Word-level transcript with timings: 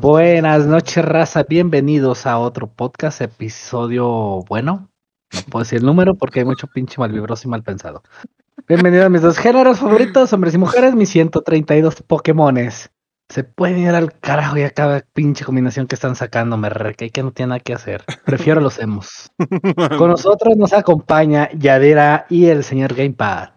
Buenas 0.00 0.64
noches, 0.64 1.04
raza. 1.04 1.44
Bienvenidos 1.46 2.24
a 2.24 2.38
otro 2.38 2.68
podcast, 2.68 3.20
episodio 3.20 4.42
bueno. 4.48 4.88
No 5.30 5.40
puedo 5.50 5.62
decir 5.62 5.80
el 5.80 5.84
número 5.84 6.14
porque 6.14 6.40
hay 6.40 6.46
mucho 6.46 6.68
pinche 6.68 6.94
malvibroso 6.96 7.46
y 7.46 7.50
mal 7.50 7.62
pensado. 7.62 8.02
Bienvenidos 8.66 9.04
a 9.04 9.08
mis 9.10 9.20
dos 9.20 9.36
géneros 9.36 9.80
favoritos, 9.80 10.32
hombres 10.32 10.54
y 10.54 10.58
mujeres, 10.58 10.94
mis 10.94 11.10
132 11.10 12.02
Pokémones. 12.06 12.90
Se 13.28 13.44
pueden 13.44 13.76
ir 13.80 13.90
al 13.90 14.18
carajo 14.20 14.56
y 14.56 14.62
a 14.62 14.70
cada 14.70 15.02
pinche 15.12 15.44
combinación 15.44 15.86
que 15.86 15.96
están 15.96 16.16
sacando, 16.16 16.56
me 16.56 16.70
recae 16.70 17.10
que 17.10 17.22
no 17.22 17.32
tiene 17.32 17.50
nada 17.50 17.60
que 17.60 17.74
hacer. 17.74 18.02
Prefiero 18.24 18.62
los 18.62 18.78
hemos. 18.78 19.30
Con 19.98 20.08
nosotros 20.08 20.56
nos 20.56 20.72
acompaña 20.72 21.50
Yadira 21.52 22.24
y 22.30 22.46
el 22.46 22.64
señor 22.64 22.94
Gamepad. 22.94 23.50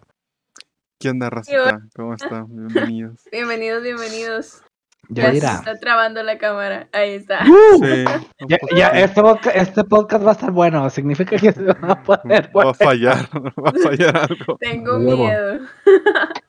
¿Qué 1.00 1.08
onda, 1.08 1.30
racita? 1.30 1.80
¿Cómo 1.96 2.12
están? 2.12 2.48
Bienvenidos. 2.54 3.22
Bienvenidos, 3.32 3.82
bienvenidos. 3.82 4.63
Ya 5.08 5.24
Ya 5.24 5.32
se 5.32 5.32
dirá. 5.34 5.54
está 5.54 5.78
trabando 5.78 6.22
la 6.22 6.38
cámara. 6.38 6.88
Ahí 6.92 7.14
está. 7.14 7.44
Sí, 7.44 8.04
un 8.40 8.48
Ya, 8.48 8.58
poco 8.58 8.76
ya, 8.76 8.90
sí. 8.92 8.98
este, 9.00 9.58
este 9.60 9.84
podcast 9.84 10.24
va 10.24 10.30
a 10.30 10.32
estar 10.32 10.50
bueno. 10.50 10.88
Significa 10.90 11.36
que 11.36 11.52
se 11.52 11.62
va 11.62 11.92
a 11.92 12.02
poner 12.02 12.50
Va 12.56 12.70
a 12.70 12.74
fallar, 12.74 13.28
va 13.34 13.70
a 13.70 13.72
fallar 13.82 14.16
algo. 14.16 14.56
Tengo 14.58 14.98
miedo. 14.98 15.60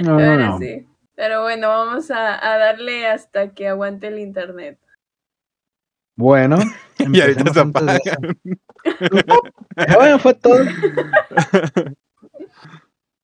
No, 0.00 0.12
no, 0.18 0.24
Ahora 0.30 0.36
no. 0.46 0.58
sí. 0.58 0.86
Pero 1.14 1.42
bueno, 1.42 1.68
vamos 1.68 2.10
a, 2.10 2.52
a 2.54 2.56
darle 2.58 3.06
hasta 3.06 3.52
que 3.52 3.68
aguante 3.68 4.06
el 4.06 4.18
internet. 4.18 4.78
Bueno, 6.16 6.56
Y 6.98 7.20
ahorita 7.20 7.52
se 7.52 7.60
apagan. 7.60 8.38
Bueno, 9.94 10.18
fue 10.18 10.34
todo. 10.34 10.56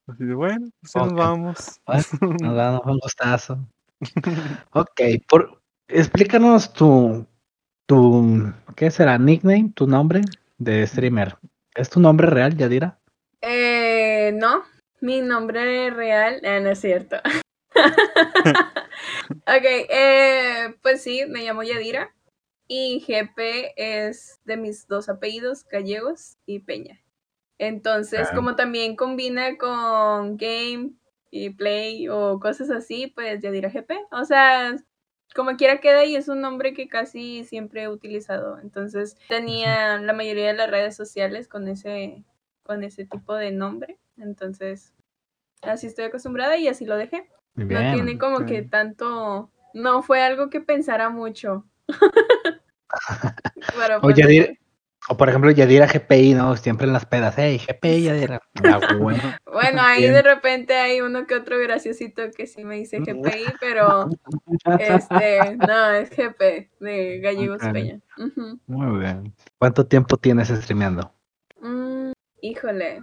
Así 0.06 0.24
de, 0.24 0.34
bueno, 0.34 0.68
pues 0.80 0.92
ya 0.92 1.00
nos 1.00 1.12
Ok. 1.12 1.18
vamos. 1.18 1.80
Bueno, 1.86 2.02
Nos 2.42 2.56
damos 2.56 2.80
un 2.86 2.98
gustazo. 2.98 3.66
Ok, 4.72 5.00
por, 5.28 5.62
explícanos 5.88 6.72
tu, 6.72 7.26
tu, 7.86 8.52
¿qué 8.76 8.90
será? 8.90 9.18
Nickname, 9.18 9.72
tu 9.74 9.86
nombre 9.86 10.22
de 10.58 10.86
streamer. 10.86 11.36
¿Es 11.74 11.90
tu 11.90 12.00
nombre 12.00 12.28
real, 12.28 12.56
Yadira? 12.56 12.98
Eh, 13.40 14.32
no, 14.34 14.64
mi 15.00 15.20
nombre 15.20 15.90
real, 15.90 16.40
ah, 16.44 16.60
no 16.60 16.70
es 16.70 16.80
cierto. 16.80 17.16
ok, 19.30 19.64
eh, 19.90 20.74
pues 20.82 21.02
sí, 21.02 21.24
me 21.28 21.42
llamo 21.42 21.62
Yadira 21.62 22.14
y 22.68 23.04
GP 23.06 23.74
es 23.76 24.40
de 24.44 24.56
mis 24.56 24.86
dos 24.86 25.08
apellidos, 25.08 25.64
Gallegos 25.64 26.36
y 26.46 26.60
Peña. 26.60 27.00
Entonces, 27.58 28.28
Ah. 28.30 28.34
como 28.34 28.56
también 28.56 28.96
combina 28.96 29.56
con 29.58 30.36
game 30.36 30.92
y 31.34 31.50
play 31.50 32.08
o 32.08 32.38
cosas 32.38 32.70
así, 32.70 33.08
pues 33.08 33.42
Yadira 33.42 33.68
GP. 33.68 33.90
O 34.12 34.24
sea, 34.24 34.76
como 35.34 35.56
quiera 35.56 35.80
queda 35.80 36.04
y 36.04 36.14
es 36.14 36.28
un 36.28 36.40
nombre 36.40 36.74
que 36.74 36.86
casi 36.86 37.42
siempre 37.42 37.82
he 37.82 37.88
utilizado. 37.88 38.60
Entonces, 38.60 39.16
tenía 39.28 39.98
la 39.98 40.12
mayoría 40.12 40.46
de 40.46 40.54
las 40.54 40.70
redes 40.70 40.94
sociales 40.94 41.48
con 41.48 41.66
ese 41.66 42.22
con 42.62 42.84
ese 42.84 43.04
tipo 43.04 43.34
de 43.34 43.50
nombre. 43.50 43.98
Entonces, 44.16 44.94
así 45.62 45.88
estoy 45.88 46.04
acostumbrada 46.04 46.56
y 46.56 46.68
así 46.68 46.86
lo 46.86 46.96
dejé. 46.96 47.28
No 47.56 47.66
tiene 47.66 48.16
como 48.16 48.46
que 48.46 48.62
tanto. 48.62 49.50
No 49.74 50.04
fue 50.04 50.22
algo 50.22 50.50
que 50.50 50.60
pensara 50.60 51.10
mucho. 51.10 51.64
Pero, 53.76 53.98
O 53.98 54.02
pues, 54.02 54.16
Yadira, 54.16 54.52
o 55.08 55.16
por 55.16 55.28
ejemplo, 55.28 55.50
Yadira 55.50 55.86
GPI, 55.86 56.34
¿no? 56.34 56.56
Siempre 56.56 56.86
en 56.86 56.92
las 56.94 57.04
pedas. 57.04 57.34
Hey, 57.36 57.58
GPI, 57.58 58.04
Yadira. 58.04 58.40
Ah, 58.64 58.80
bueno. 58.98 59.20
Bueno, 59.52 59.82
ahí 59.82 60.06
de 60.06 60.22
repente 60.22 60.74
hay 60.74 61.00
uno 61.00 61.26
que 61.26 61.34
otro 61.34 61.58
graciosito 61.58 62.22
que 62.34 62.46
sí 62.46 62.64
me 62.64 62.76
dice 62.76 63.00
GPI, 63.00 63.54
pero 63.60 64.08
este, 64.78 65.56
no, 65.56 65.90
es 65.90 66.10
GP 66.10 66.70
de 66.80 67.20
Gallegos 67.20 67.62
Ok. 67.62 67.72
Peña. 67.72 68.00
Muy 68.66 69.00
bien. 69.00 69.34
¿Cuánto 69.58 69.86
tiempo 69.86 70.16
tienes 70.16 70.48
streameando? 70.48 71.12
Mm, 71.60 72.12
híjole. 72.40 73.02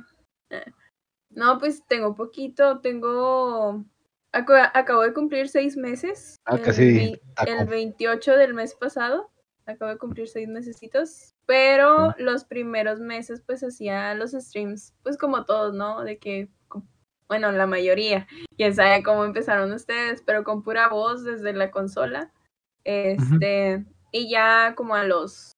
Eh, 0.50 0.66
No, 1.30 1.60
pues 1.60 1.84
tengo 1.88 2.16
poquito, 2.16 2.80
tengo... 2.80 3.86
Acabo 4.34 5.02
de 5.02 5.14
cumplir 5.14 5.50
seis 5.50 5.76
meses. 5.78 6.40
Ah, 6.46 6.56
el 6.56 6.62
casi 6.62 7.22
taco. 7.36 7.52
el 7.52 7.68
28 7.68 8.38
del 8.38 8.54
mes 8.54 8.74
pasado. 8.76 9.30
Acabo 9.66 9.92
de 9.92 9.98
cumplir 9.98 10.28
seis 10.28 10.48
mesecitos. 10.48 11.36
Pero 11.52 12.16
los 12.18 12.46
primeros 12.46 13.02
meses 13.02 13.44
pues 13.46 13.62
hacía 13.62 14.16
los 14.16 14.32
streams, 14.32 14.94
pues 15.04 15.18
como 15.18 15.44
todos, 15.44 15.74
¿no? 15.74 16.02
De 16.02 16.18
que, 16.18 16.48
bueno, 17.28 17.52
la 17.52 17.68
mayoría. 17.68 18.26
Quién 18.56 18.74
sabe 18.74 19.04
cómo 19.04 19.26
empezaron 19.26 19.74
ustedes, 19.74 20.22
pero 20.22 20.46
con 20.46 20.64
pura 20.64 20.88
voz 20.88 21.26
desde 21.26 21.52
la 21.52 21.70
consola. 21.70 22.32
Este, 22.86 23.84
y 24.14 24.30
ya 24.30 24.76
como 24.78 24.96
a 24.96 25.04
los 25.04 25.58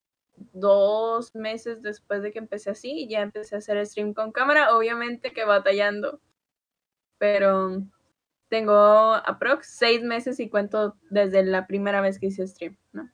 dos 0.53 1.29
meses 1.35 1.83
después 1.83 2.23
de 2.23 2.31
que 2.31 2.39
empecé 2.39 2.71
así, 2.71 3.07
ya 3.07 3.21
empecé 3.21 3.53
a 3.53 3.59
hacer 3.59 3.85
stream 3.85 4.15
con 4.15 4.31
cámara, 4.31 4.75
obviamente 4.75 5.31
que 5.31 5.45
batallando. 5.45 6.19
Pero 7.19 7.83
tengo 8.49 9.13
aprox 9.13 9.67
seis 9.67 10.01
meses 10.01 10.39
y 10.39 10.49
cuento 10.49 10.97
desde 11.11 11.43
la 11.43 11.67
primera 11.67 12.01
vez 12.01 12.17
que 12.17 12.25
hice 12.25 12.47
stream, 12.47 12.79
¿no? 12.93 13.11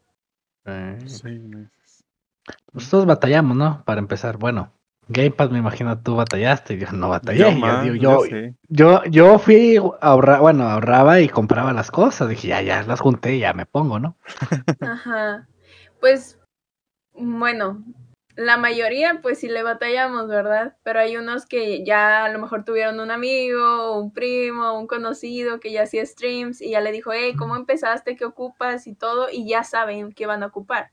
Seis 1.05 1.41
meses. 1.41 1.78
Pues 2.71 2.89
todos 2.89 3.05
batallamos, 3.05 3.57
¿no? 3.57 3.83
Para 3.85 3.99
empezar. 3.99 4.37
Bueno, 4.37 4.71
Gamepad 5.07 5.49
me 5.49 5.59
imagino 5.59 5.99
tú 6.01 6.15
batallaste. 6.15 6.77
Yo 6.77 6.91
no 6.91 7.09
batallé. 7.09 7.39
Yo 7.39 7.95
Yo, 7.95 7.95
yo 7.95 8.25
yo, 8.25 8.51
yo, 8.69 9.03
yo 9.05 9.39
fui 9.39 9.77
a 9.77 9.81
ahorrar, 10.01 10.39
bueno, 10.39 10.69
ahorraba 10.69 11.19
y 11.19 11.29
compraba 11.29 11.73
las 11.73 11.89
cosas. 11.89 12.29
Dije, 12.29 12.49
ya, 12.49 12.61
ya 12.61 12.83
las 12.83 12.99
junté 12.99 13.35
y 13.35 13.39
ya 13.39 13.53
me 13.53 13.65
pongo, 13.65 13.99
¿no? 13.99 14.15
Ajá. 14.81 15.47
Pues, 15.99 16.39
bueno, 17.13 17.83
la 18.39 18.55
mayoría 18.55 19.19
pues 19.21 19.39
sí 19.39 19.49
le 19.49 19.63
batallamos, 19.63 20.29
¿verdad? 20.29 20.77
Pero 20.83 20.99
hay 21.01 21.17
unos 21.17 21.45
que 21.45 21.83
ya 21.83 22.23
a 22.23 22.29
lo 22.29 22.39
mejor 22.39 22.63
tuvieron 22.63 22.99
un 23.01 23.11
amigo, 23.11 23.99
un 23.99 24.13
primo, 24.13 24.79
un 24.79 24.87
conocido 24.87 25.59
que 25.59 25.73
ya 25.73 25.83
hacía 25.83 26.05
streams 26.05 26.61
y 26.61 26.69
ya 26.69 26.79
le 26.79 26.93
dijo, 26.93 27.11
hey, 27.11 27.33
¿cómo 27.37 27.57
empezaste? 27.57 28.15
¿Qué 28.15 28.23
ocupas? 28.23 28.87
Y 28.87 28.95
todo, 28.95 29.27
y 29.29 29.45
ya 29.45 29.65
saben 29.65 30.13
qué 30.13 30.25
van 30.25 30.43
a 30.43 30.47
ocupar. 30.47 30.91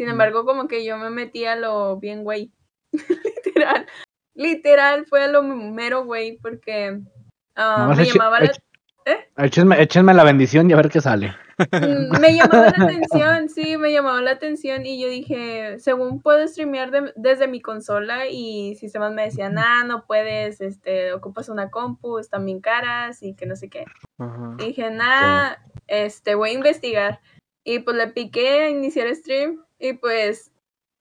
Sin 0.00 0.08
embargo, 0.08 0.46
como 0.46 0.66
que 0.66 0.82
yo 0.82 0.96
me 0.96 1.10
metí 1.10 1.44
a 1.44 1.56
lo 1.56 1.98
bien 1.98 2.24
güey. 2.24 2.50
literal. 3.44 3.86
Literal, 4.34 5.04
fue 5.04 5.24
a 5.24 5.28
lo 5.28 5.42
mero 5.42 6.06
güey 6.06 6.38
porque 6.38 7.00
ah, 7.54 7.92
me 7.94 8.06
llamaba 8.06 8.40
la 8.40 8.46
eche- 8.46 9.26
Échenme, 9.36 9.82
échenme 9.82 10.14
la 10.14 10.24
bendición 10.24 10.70
y 10.70 10.72
a 10.72 10.76
ver 10.76 10.88
qué 10.88 11.02
sale. 11.02 11.36
Mm, 11.58 12.18
me 12.18 12.34
llamaba 12.34 12.72
la 12.74 12.84
atención, 12.86 13.50
sí, 13.50 13.76
me 13.76 13.92
llamaba 13.92 14.22
la 14.22 14.30
atención 14.30 14.86
y 14.86 15.02
yo 15.02 15.10
dije, 15.10 15.78
según 15.80 16.22
puedo 16.22 16.48
streamear 16.48 16.90
de- 16.90 17.12
desde 17.16 17.46
mi 17.46 17.60
consola 17.60 18.26
y 18.26 18.76
sistemas 18.76 19.12
me 19.12 19.24
decían, 19.24 19.58
ah, 19.58 19.84
no 19.84 20.06
puedes, 20.06 20.62
este, 20.62 21.12
ocupas 21.12 21.50
una 21.50 21.68
compu, 21.70 22.18
están 22.18 22.46
bien 22.46 22.62
caras 22.62 23.22
y 23.22 23.34
que 23.34 23.44
no 23.44 23.54
sé 23.54 23.68
qué. 23.68 23.84
Y 24.60 24.68
dije, 24.68 24.90
nah, 24.90 25.56
este, 25.88 26.36
voy 26.36 26.50
a 26.50 26.54
investigar. 26.54 27.20
Y 27.64 27.80
pues 27.80 27.98
le 27.98 28.06
piqué 28.06 28.60
a 28.60 28.68
iniciar 28.70 29.14
stream 29.14 29.62
y 29.80 29.94
pues 29.94 30.52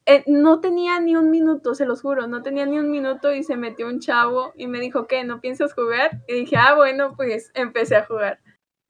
eh, 0.05 0.23
no 0.25 0.59
tenía 0.61 0.99
ni 0.99 1.15
un 1.15 1.29
minuto, 1.29 1.75
se 1.75 1.85
los 1.85 2.01
juro, 2.01 2.27
no 2.27 2.41
tenía 2.41 2.65
ni 2.65 2.79
un 2.79 2.89
minuto 2.89 3.31
y 3.33 3.43
se 3.43 3.57
metió 3.57 3.87
un 3.87 3.99
chavo 3.99 4.53
y 4.55 4.65
me 4.67 4.79
dijo, 4.79 5.05
¿qué? 5.05 5.23
¿No 5.23 5.41
piensas 5.41 5.73
jugar? 5.73 6.23
Y 6.27 6.33
dije, 6.33 6.55
ah, 6.57 6.73
bueno, 6.75 7.15
pues 7.15 7.51
empecé 7.53 7.97
a 7.97 8.05
jugar. 8.05 8.39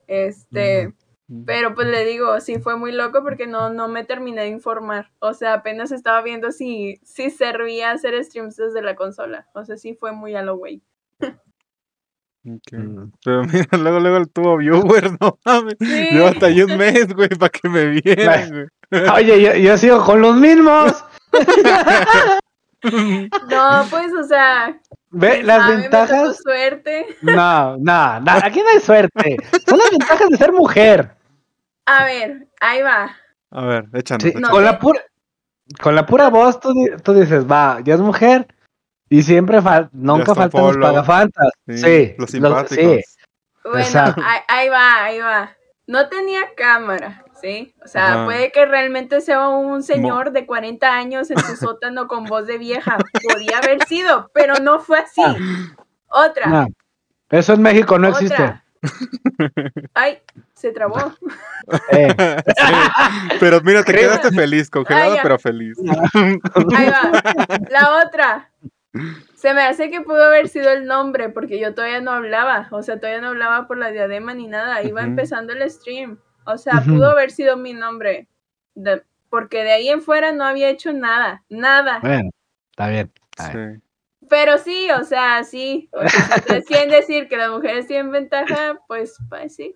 Este... 0.08 0.94
Pero 1.46 1.76
pues 1.76 1.88
le 1.88 2.06
digo, 2.06 2.40
sí 2.40 2.58
fue 2.58 2.76
muy 2.76 2.92
loco 2.92 3.22
porque 3.22 3.46
no, 3.46 3.70
no 3.70 3.88
me 3.88 4.04
terminé 4.04 4.42
de 4.42 4.48
informar. 4.48 5.12
O 5.20 5.36
sea, 5.36 5.54
apenas 5.54 5.92
estaba 5.92 6.24
viendo 6.24 6.52
si, 6.52 7.00
si 7.04 7.30
servía 7.30 7.92
hacer 7.92 8.24
streams 8.24 8.56
desde 8.56 8.82
la 8.82 8.96
consola. 8.96 9.48
O 9.54 9.64
sea, 9.64 9.78
sí 9.78 9.94
fue 9.94 10.12
muy 10.12 10.34
a 10.36 10.42
lo. 10.42 10.60
Mm. 12.72 13.12
Pero 13.24 13.44
mira, 13.52 13.78
luego, 13.78 14.00
luego 14.00 14.26
tuvo 14.28 14.58
viewers, 14.58 15.12
no 15.22 15.38
mames. 15.46 15.76
Sí. 15.80 16.10
Yo 16.14 16.28
hasta 16.28 16.48
ahí 16.48 16.62
un 16.64 16.78
mes, 16.78 17.14
güey, 17.14 17.30
para 17.30 17.50
que 17.50 17.70
me 17.70 17.86
vieran, 17.86 18.50
güey. 18.50 18.68
Oye, 19.16 19.42
yo, 19.42 19.54
yo 19.54 19.78
sigo 19.78 20.04
con 20.04 20.22
los 20.22 20.36
mismos. 20.36 21.06
No, 22.82 23.86
pues, 23.90 24.14
o 24.14 24.24
sea, 24.24 24.80
Ve 25.12 25.44
las 25.44 25.60
a 25.60 25.68
mí 25.70 25.78
me 25.78 25.90
tocó 25.90 25.98
ventajas. 25.98 26.38
suerte. 26.42 27.06
No, 27.22 27.78
no, 27.78 28.20
no, 28.22 28.32
aquí 28.32 28.60
no 28.62 28.70
hay 28.70 28.80
suerte. 28.80 29.38
Son 29.68 29.78
las 29.78 29.92
ventajas 29.92 30.30
de 30.30 30.38
ser 30.38 30.52
mujer. 30.54 31.16
A 31.86 32.06
ver, 32.06 32.48
ahí 32.62 32.82
va. 32.82 33.16
A 33.52 33.66
ver, 33.66 33.86
échanos. 33.94 34.24
Sí, 34.24 34.30
échanos. 34.30 34.50
con 34.50 34.64
la 34.64 34.80
pura, 34.80 35.02
con 35.82 35.96
la 35.96 36.06
pura 36.06 36.30
voz 36.30 36.60
tú, 36.60 36.74
tú 37.04 37.14
dices, 37.14 37.46
va, 37.46 37.80
ya 37.84 37.96
es 37.96 38.00
mujer. 38.00 38.48
Y 39.10 39.24
siempre 39.24 39.60
fal- 39.62 39.90
nunca 39.92 40.36
faltan 40.36 40.62
los 40.62 40.72
follow. 40.74 40.88
pagafantas. 40.90 41.52
Sí, 41.68 41.78
Sí, 41.78 42.16
los 42.18 42.30
sí. 42.30 42.38
simpáticos. 42.38 43.02
Bueno, 43.64 43.80
Exacto. 43.80 44.22
ahí, 44.26 44.40
ahí 44.48 44.70
va, 44.70 45.04
ahí 45.04 45.20
va. 45.20 45.56
No 45.88 46.08
tenía 46.08 46.42
cámara, 46.56 47.24
¿sí? 47.42 47.74
O 47.84 47.88
sea, 47.88 48.14
Ajá. 48.14 48.26
puede 48.26 48.52
que 48.52 48.66
realmente 48.66 49.22
sea 49.22 49.48
un 49.50 49.82
señor 49.84 50.32
de 50.32 50.46
40 50.46 50.94
años 50.94 51.32
en 51.32 51.40
su 51.40 51.56
sótano 51.56 52.08
con 52.08 52.26
voz 52.26 52.46
de 52.46 52.58
vieja. 52.60 52.98
Podía 53.34 53.58
haber 53.58 53.84
sido, 53.88 54.30
pero 54.34 54.54
no 54.62 54.80
fue 54.80 55.00
así. 55.00 55.22
Otra. 56.08 56.46
No, 56.48 56.68
eso 57.32 57.54
en 57.54 57.62
México 57.64 57.98
no 57.98 58.10
Otra. 58.10 58.20
existe. 58.22 58.62
Ay, 59.96 60.20
se 60.54 60.72
trabó. 60.72 60.98
Eh, 61.92 62.16
Sí, 62.58 62.74
Pero 63.40 63.62
mira, 63.62 63.84
te 63.84 63.94
quedaste 63.94 64.32
feliz, 64.32 64.70
congelado, 64.72 65.14
Ah, 65.16 65.20
pero 65.22 65.38
feliz. 65.38 65.78
Ahí 66.16 66.90
va. 66.90 67.12
La 67.70 68.04
otra. 68.06 68.50
Se 69.36 69.54
me 69.54 69.62
hace 69.62 69.90
que 69.92 70.02
pudo 70.02 70.24
haber 70.24 70.48
sido 70.48 70.72
el 70.72 70.86
nombre, 70.86 71.30
porque 71.30 71.60
yo 71.60 71.74
todavía 71.76 72.02
no 72.02 72.12
hablaba. 72.12 72.68
O 72.72 72.82
sea, 72.82 73.00
todavía 73.00 73.22
no 73.22 73.28
hablaba 73.30 73.68
por 73.68 73.78
la 73.78 73.92
diadema 73.92 74.34
ni 74.34 74.48
nada. 74.48 74.82
Iba 74.84 75.04
empezando 75.04 75.54
el 75.54 75.70
stream. 75.70 76.18
O 76.46 76.58
sea, 76.58 76.82
pudo 76.86 77.10
haber 77.12 77.32
sido 77.32 77.56
mi 77.58 77.74
nombre. 77.74 78.28
De- 78.76 79.04
porque 79.30 79.64
de 79.64 79.72
ahí 79.72 79.90
en 79.90 80.02
fuera 80.02 80.32
no 80.32 80.44
había 80.44 80.70
hecho 80.70 80.92
nada. 80.92 81.44
Nada. 81.50 82.00
bueno, 82.02 82.32
está 82.72 82.90
bien. 82.90 83.12
está 83.38 83.54
bien. 83.56 83.76
Sí. 83.82 84.26
Pero 84.28 84.58
sí, 84.58 84.88
o 84.92 85.04
sea, 85.04 85.44
sí. 85.44 85.88
O 85.94 86.02
sea, 86.08 86.10
si 86.10 86.40
ustedes 86.40 86.66
quieren 86.66 86.90
decir 86.90 87.28
que 87.28 87.38
las 87.38 87.52
mujeres 87.52 87.86
tienen 87.88 88.12
ventaja, 88.12 88.80
pues, 88.88 89.18
pues 89.30 89.56
sí. 89.56 89.76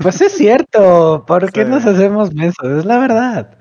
Pues 0.00 0.20
es 0.20 0.32
cierto, 0.32 1.24
¿por 1.26 1.50
qué 1.52 1.64
Sí. 1.64 1.70
nos 1.70 1.84
hacemos 1.84 2.32
mensos? 2.34 2.64
Es 2.78 2.84
la 2.84 2.98
verdad. 2.98 3.58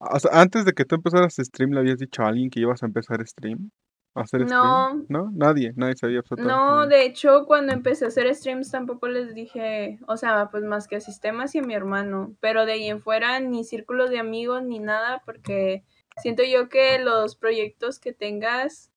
O 0.00 0.18
sea, 0.18 0.32
antes 0.40 0.64
de 0.64 0.72
que 0.72 0.84
tú 0.84 0.96
empezaras 0.96 1.36
stream, 1.38 1.70
¿le 1.70 1.80
habías 1.80 1.98
dicho 1.98 2.22
a 2.22 2.28
alguien 2.28 2.50
que 2.50 2.60
ibas 2.60 2.82
a 2.82 2.86
empezar 2.86 3.24
stream? 3.26 3.70
¿A 4.14 4.22
hacer 4.22 4.42
No. 4.42 4.46
stream? 4.46 5.06
¿No? 5.08 5.30
Nadie, 5.32 5.72
nadie 5.76 5.96
sabía 5.96 6.20
absolutamente 6.20 6.72
No, 6.72 6.86
de 6.86 7.04
hecho, 7.04 7.46
cuando 7.46 7.72
empecé 7.72 8.04
a 8.04 8.08
hacer 8.08 8.32
streams 8.34 8.70
tampoco 8.70 9.08
les 9.08 9.34
dije, 9.34 9.98
o 10.06 10.16
sea, 10.16 10.48
pues 10.50 10.62
más 10.62 10.86
que 10.86 10.96
a 10.96 11.00
sistemas 11.00 11.54
y 11.54 11.58
a 11.58 11.62
mi 11.62 11.74
hermano, 11.74 12.34
pero 12.40 12.64
de 12.64 12.72
ahí 12.72 12.88
en 12.88 13.00
fuera 13.00 13.40
ni 13.40 13.64
círculos 13.64 14.10
de 14.10 14.18
amigos 14.18 14.62
ni 14.62 14.78
nada, 14.78 15.22
porque 15.24 15.84
siento 16.22 16.42
yo 16.44 16.68
que 16.68 16.98
los 16.98 17.36
proyectos 17.36 17.98
que 17.98 18.12
tengas 18.12 18.92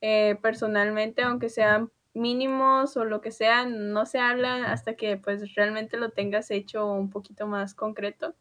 eh, 0.00 0.36
personalmente, 0.42 1.22
aunque 1.22 1.48
sean 1.48 1.90
mínimos 2.12 2.96
o 2.96 3.04
lo 3.04 3.20
que 3.20 3.32
sea, 3.32 3.66
no 3.66 4.06
se 4.06 4.18
habla 4.18 4.70
hasta 4.70 4.94
que 4.94 5.16
pues 5.16 5.54
realmente 5.54 5.96
lo 5.96 6.10
tengas 6.10 6.50
hecho 6.50 6.86
un 6.86 7.10
poquito 7.10 7.46
más 7.46 7.74
concreto. 7.74 8.36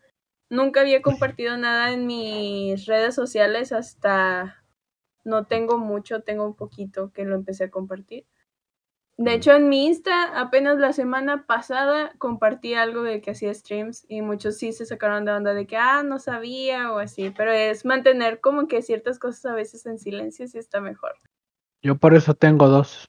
Nunca 0.50 0.82
había 0.82 1.02
compartido 1.38 1.58
nada 1.58 1.92
en 1.92 2.06
mis 2.06 2.86
redes 2.86 3.16
sociales 3.16 3.72
hasta 3.72 4.63
no 5.24 5.46
tengo 5.46 5.78
mucho, 5.78 6.22
tengo 6.22 6.46
un 6.46 6.56
poquito 6.56 7.12
que 7.12 7.26
lo 7.26 7.36
empecé 7.36 7.66
a 7.66 7.72
compartir. 7.72 8.26
De 9.18 9.34
hecho, 9.34 9.54
en 9.54 9.70
mi 9.70 9.86
Insta, 9.86 10.40
apenas 10.40 10.80
la 10.80 10.92
semana 10.92 11.46
pasada 11.46 12.14
compartí 12.18 12.74
algo 12.74 13.04
de 13.04 13.22
que 13.22 13.32
hacía 13.32 13.54
streams 13.54 14.06
y 14.10 14.22
muchos 14.22 14.58
sí 14.58 14.74
se 14.74 14.88
sacaron 14.88 15.24
de 15.24 15.32
onda 15.34 15.54
de 15.54 15.68
que, 15.68 15.78
ah, 15.78 16.02
no 16.02 16.18
sabía 16.18 16.92
o 16.92 16.98
así, 16.98 17.30
pero 17.30 17.52
es 17.52 17.86
mantener 17.86 18.40
como 18.42 18.68
que 18.68 18.82
ciertas 18.82 19.20
cosas 19.20 19.46
a 19.46 19.54
veces 19.54 19.86
en 19.86 20.00
silencio 20.00 20.48
sí 20.48 20.58
está 20.58 20.82
mejor. 20.82 21.14
Yo 21.84 21.96
por 21.96 22.16
eso 22.16 22.34
tengo 22.34 22.68
dos. 22.68 23.06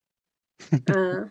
Ah. 0.94 1.30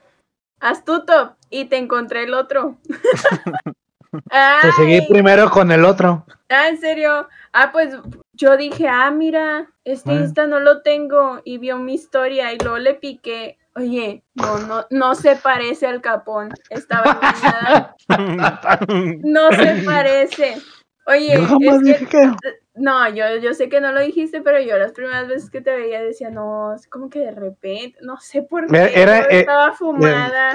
Astuto, 0.59 1.35
y 1.49 1.65
te 1.65 1.77
encontré 1.77 2.23
el 2.23 2.33
otro. 2.33 2.77
Te 4.61 4.71
seguí 4.73 5.01
primero 5.07 5.49
con 5.49 5.71
el 5.71 5.85
otro. 5.85 6.25
Ah, 6.49 6.69
¿en 6.69 6.79
serio? 6.79 7.27
Ah, 7.51 7.71
pues 7.71 7.97
yo 8.33 8.57
dije, 8.57 8.87
ah, 8.87 9.11
mira, 9.11 9.69
este. 9.83 10.13
Insta 10.13 10.47
no 10.47 10.59
lo 10.59 10.81
tengo 10.81 11.41
y 11.43 11.57
vio 11.57 11.77
mi 11.77 11.93
historia 11.93 12.51
y 12.53 12.57
luego 12.57 12.79
le 12.79 12.95
piqué. 12.95 13.57
Oye, 13.75 14.23
no, 14.35 14.59
no, 14.59 14.85
no 14.89 15.15
se 15.15 15.35
parece 15.35 15.87
al 15.87 16.01
capón. 16.01 16.53
Estaba 16.69 17.19
engañada. 17.21 17.95
No 19.23 19.51
se 19.51 19.83
parece. 19.83 20.57
Oye, 21.05 21.33
es 21.33 22.07
que. 22.07 22.31
No, 22.75 23.07
yo, 23.09 23.37
yo 23.41 23.53
sé 23.53 23.69
que 23.69 23.79
no 23.81 23.91
lo 23.91 24.01
dijiste, 24.01 24.41
pero 24.41 24.59
yo 24.59 24.77
las 24.77 24.93
primeras 24.93 25.27
veces 25.27 25.49
que 25.51 25.61
te 25.61 25.75
veía 25.75 26.01
decía, 26.01 26.29
no, 26.31 26.73
es 26.73 26.87
como 26.87 27.09
que 27.09 27.19
de 27.19 27.31
repente, 27.31 27.99
no 28.01 28.17
sé 28.19 28.41
por 28.41 28.65
qué, 28.67 28.91
Era- 28.95 29.19
eh, 29.25 29.41
estaba 29.41 29.73
fumada. 29.73 30.53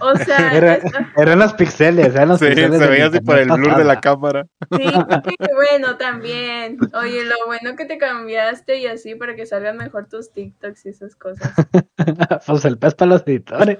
O 0.00 0.16
sea, 0.16 0.52
Era- 0.56 0.78
Eran 1.16 1.38
los 1.38 1.54
pixeles, 1.54 2.08
eran 2.14 2.28
los 2.28 2.40
Sí, 2.40 2.46
pixeles. 2.46 2.78
se 2.78 2.86
veía 2.88 3.06
así 3.06 3.20
por 3.20 3.38
el 3.38 3.48
blur 3.52 3.76
de 3.76 3.84
la 3.84 4.00
cámara. 4.00 4.46
Sí, 4.76 4.82
sí, 5.28 5.36
bueno, 5.54 5.96
también. 5.96 6.78
Oye, 6.94 7.24
lo 7.24 7.36
bueno 7.46 7.76
que 7.76 7.84
te 7.84 7.98
cambiaste 7.98 8.78
y 8.78 8.86
así 8.86 9.14
para 9.14 9.36
que 9.36 9.46
salgan 9.46 9.76
mejor 9.76 10.08
tus 10.08 10.32
TikToks 10.32 10.86
y 10.86 10.88
esas 10.88 11.14
cosas. 11.14 11.52
pues 12.46 12.64
el 12.64 12.78
pez 12.78 12.94
para 12.94 13.12
los 13.12 13.22
editores. 13.26 13.78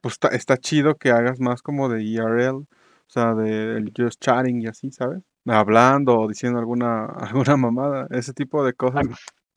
Pues 0.00 0.12
está, 0.14 0.28
está 0.28 0.56
chido 0.56 0.94
que 0.94 1.10
hagas 1.10 1.40
más 1.40 1.62
como 1.62 1.88
de 1.88 2.02
IRL, 2.02 2.50
o 2.58 2.66
sea, 3.08 3.34
de 3.34 3.76
el 3.76 3.92
just 3.96 4.20
chatting 4.22 4.62
y 4.62 4.66
así, 4.68 4.90
¿sabes? 4.92 5.20
Hablando 5.46 6.18
o 6.20 6.28
diciendo 6.28 6.58
alguna, 6.58 7.04
alguna 7.16 7.56
mamada. 7.56 8.06
Ese 8.10 8.32
tipo 8.32 8.64
de 8.64 8.72
cosas 8.74 9.06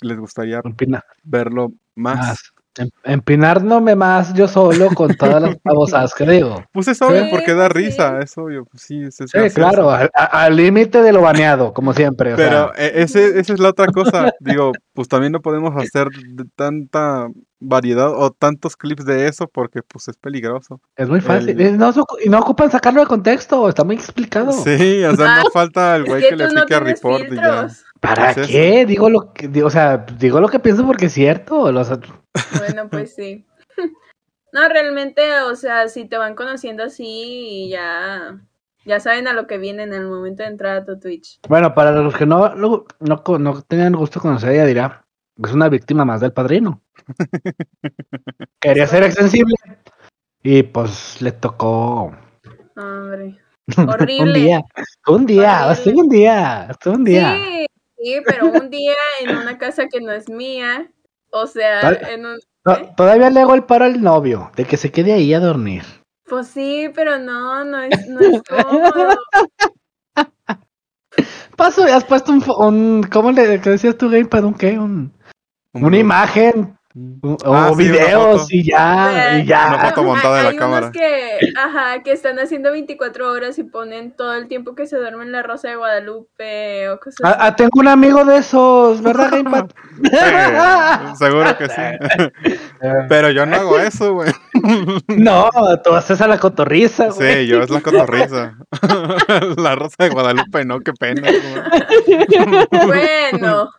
les 0.01 0.17
gustaría 0.17 0.59
Empina- 0.63 1.03
verlo 1.23 1.71
más. 1.95 2.17
más. 2.17 2.53
Em- 2.75 2.89
Empinándome 3.03 3.95
más 3.95 4.33
yo 4.33 4.47
solo 4.47 4.87
con 4.95 5.13
todas 5.15 5.39
las 5.39 5.57
babosadas 5.63 6.11
que 6.15 6.25
digo. 6.25 6.63
Pues 6.71 6.87
es 6.87 6.99
obvio 7.03 7.25
Sí, 7.25 7.27
porque 7.29 7.53
da 7.53 7.67
sí. 7.67 7.73
risa, 7.73 8.19
es 8.19 8.35
obvio. 8.35 8.65
Pues 8.65 8.81
sí, 8.81 9.11
se 9.11 9.27
Sí, 9.27 9.37
claro, 9.53 9.91
al 9.91 10.55
límite 10.55 11.03
de 11.03 11.13
lo 11.13 11.21
baneado, 11.21 11.71
como 11.71 11.93
siempre. 11.93 12.33
o 12.33 12.35
Pero 12.35 12.73
sea, 12.73 12.85
eh, 12.87 12.91
ese, 12.95 13.39
esa 13.39 13.53
es 13.53 13.59
la 13.59 13.69
otra 13.69 13.85
cosa. 13.87 14.31
Digo, 14.39 14.71
pues 14.93 15.07
también 15.07 15.31
no 15.33 15.39
podemos 15.41 15.75
hacer 15.75 16.07
de 16.09 16.45
tanta 16.55 17.27
variedad 17.63 18.09
o 18.11 18.31
tantos 18.31 18.75
clips 18.75 19.05
de 19.05 19.27
eso 19.27 19.47
porque 19.47 19.81
pues 19.81 20.07
es 20.07 20.17
peligroso. 20.17 20.79
es 20.95 21.09
muy 21.09 21.21
fácil. 21.21 21.49
el- 21.59 21.75
Y 21.75 21.77
no, 21.77 21.91
y 22.23 22.29
no 22.29 22.39
ocupan 22.39 22.69
sacarlo 22.71 23.01
de 23.01 23.07
contexto, 23.07 23.67
está 23.69 23.83
muy 23.83 23.95
explicado. 23.95 24.51
Sí, 24.51 25.03
o 25.03 25.15
sea, 25.15 25.43
no 25.43 25.49
falta 25.51 25.95
el 25.95 26.03
Es 26.03 26.09
güey 26.09 26.21
que 26.21 26.29
que 26.29 26.35
le 26.35 26.47
tú 26.47 26.53
no 26.55 26.61
aplique 26.61 26.75
a 26.75 26.79
report 26.79 27.31
y 27.31 27.35
ya. 27.35 27.67
¿Para 27.99 28.31
Es 28.31 28.37
eso. 28.37 28.47
qué? 28.51 28.85
Digo 28.85 29.09
lo 29.09 29.33
que, 29.33 29.47
digo, 29.47 29.67
o 29.67 29.71
sea, 29.71 30.05
digo 30.19 30.39
lo 30.41 30.49
que 30.49 30.59
pienso 30.59 30.85
porque 30.85 31.05
es 31.07 31.13
cierto. 31.13 31.71
los- 31.71 31.89
Bueno, 32.57 32.89
pues 32.89 33.15
sí. 33.15 33.45
No, 34.53 34.69
realmente, 34.69 35.21
o 35.41 35.55
sea, 35.55 35.87
si 35.87 36.05
te 36.05 36.15
van 36.17 36.35
conociendo 36.35 36.83
así 36.83 37.03
y 37.07 37.69
ya, 37.69 38.39
ya 38.85 38.99
saben 38.99 39.27
a 39.27 39.33
lo 39.33 39.47
que 39.47 39.57
viene 39.57 39.81
en 39.81 39.93
el 39.93 40.05
momento 40.07 40.43
de 40.43 40.49
entrar 40.49 40.75
a 40.77 40.85
tu 40.85 40.99
Twitch. 40.99 41.39
Bueno, 41.49 41.73
para 41.73 41.91
los 41.93 42.15
que 42.15 42.27
no, 42.27 42.53
no, 42.53 42.85
no, 42.99 43.23
no 43.39 43.61
tenían 43.63 43.93
gusto 43.93 44.19
conocer, 44.19 44.51
ella 44.51 44.65
dirá, 44.65 45.02
es 45.41 45.53
una 45.53 45.69
víctima 45.69 46.05
más 46.05 46.21
del 46.21 46.33
padrino. 46.33 46.81
Quería 48.59 48.87
ser 48.87 49.03
extensible 49.03 49.55
y 50.43 50.63
pues 50.63 51.21
le 51.21 51.31
tocó 51.31 52.11
Hombre. 52.75 53.39
un 53.77 53.89
Horrible. 53.89 54.39
día, 54.39 54.61
un 55.07 55.25
día, 55.25 55.67
Horrible. 55.67 55.73
estuvo 55.73 55.99
un 56.01 56.09
día, 56.09 56.69
un 56.85 57.03
día. 57.03 57.35
Sí, 57.35 57.65
sí, 57.97 58.21
pero 58.25 58.47
un 58.47 58.69
día 58.69 58.93
en 59.21 59.37
una 59.37 59.57
casa 59.57 59.87
que 59.87 60.01
no 60.01 60.11
es 60.11 60.29
mía, 60.29 60.91
o 61.31 61.47
sea, 61.47 61.91
en 62.11 62.25
un... 62.25 62.35
¿Eh? 62.65 62.89
todavía 62.95 63.29
le 63.29 63.41
hago 63.41 63.55
el 63.55 63.63
paro 63.63 63.85
al 63.85 64.01
novio 64.01 64.51
de 64.55 64.65
que 64.65 64.77
se 64.77 64.91
quede 64.91 65.13
ahí 65.13 65.33
a 65.33 65.39
dormir. 65.39 65.83
Pues 66.25 66.47
sí, 66.47 66.89
pero 66.93 67.19
no, 67.19 67.63
no 67.63 67.81
es, 67.81 68.07
no 68.07 68.19
es 68.19 68.41
cómodo. 68.43 69.17
Paso, 71.57 71.83
has 71.83 72.03
puesto 72.05 72.31
un, 72.31 72.43
un 72.57 73.03
¿cómo 73.03 73.31
le 73.31 73.59
decías 73.59 73.97
tú, 73.97 74.09
Gamepad? 74.09 74.43
¿Un 74.43 74.53
qué? 74.55 74.79
Un, 74.79 75.13
Un 75.73 75.85
una 75.85 75.97
imagen 75.97 76.77
Mm. 76.95 77.21
o 77.23 77.37
Ah, 77.55 77.71
sí, 77.75 77.75
videos 77.85 78.53
y 78.53 78.69
ya, 78.69 79.39
y 79.39 79.47
ya. 79.47 79.65
Una 79.69 79.79
foto 79.89 80.03
montada 80.03 80.37
de 80.37 80.43
la 80.43 80.49
hay 80.49 80.55
cámara. 80.57 80.85
unos 80.89 80.91
que, 80.95 81.39
ajá, 81.59 82.03
que 82.03 82.11
están 82.11 82.37
haciendo 82.37 82.71
24 82.71 83.31
horas 83.31 83.57
y 83.57 83.63
ponen 83.63 84.11
todo 84.15 84.35
el 84.35 84.47
tiempo 84.47 84.75
que 84.75 84.85
se 84.85 84.97
duermen 84.97 85.31
la 85.31 85.41
Rosa 85.41 85.69
de 85.69 85.75
Guadalupe 85.75 86.89
o 86.89 86.99
cosas 86.99 87.21
Ah, 87.23 87.29
así. 87.31 87.37
ah, 87.39 87.55
tengo 87.55 87.79
un 87.79 87.87
amigo 87.87 88.23
de 88.25 88.37
esos, 88.37 89.01
¿verdad, 89.01 89.31
Gamepad? 89.31 89.69
Sí, 90.03 91.15
seguro 91.17 91.57
que 91.57 91.67
sí. 91.67 91.81
Pero 93.09 93.31
yo 93.31 93.47
no 93.47 93.55
hago 93.55 93.79
eso, 93.79 94.13
güey. 94.13 94.31
No, 95.07 95.49
tú 95.83 95.93
haces 95.95 96.21
a 96.21 96.27
la 96.27 96.37
cotorriza, 96.37 97.07
güey. 97.09 97.37
Sí, 97.41 97.47
yo 97.47 97.63
es 97.63 97.71
la 97.71 97.81
cotorriza. 97.81 98.53
La 99.57 99.73
rosa 99.73 99.95
de 99.97 100.09
Guadalupe, 100.09 100.63
no, 100.63 100.79
qué 100.81 100.93
pena. 100.93 101.27
güey. 101.27 102.85
Bueno, 102.85 103.71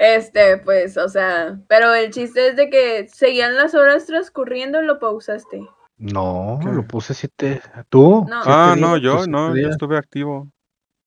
este, 0.00 0.56
pues, 0.56 0.96
o 0.96 1.08
sea, 1.10 1.60
pero 1.68 1.94
el 1.94 2.10
chiste 2.10 2.48
es 2.48 2.56
de 2.56 2.70
que 2.70 3.06
seguían 3.08 3.54
las 3.54 3.74
horas 3.74 4.06
transcurriendo, 4.06 4.80
lo 4.80 4.98
pausaste. 4.98 5.60
No, 5.98 6.58
¿Qué? 6.62 6.72
lo 6.72 6.86
puse 6.88 7.12
siete. 7.12 7.60
¿Tú? 7.90 8.24
No. 8.26 8.42
Siete 8.42 8.48
Ah, 8.48 8.72
días, 8.74 8.80
no, 8.80 8.90
pues, 8.92 9.02
yo 9.02 9.26
no, 9.26 9.54
yo 9.54 9.68
estuve 9.68 9.98
activo. 9.98 10.50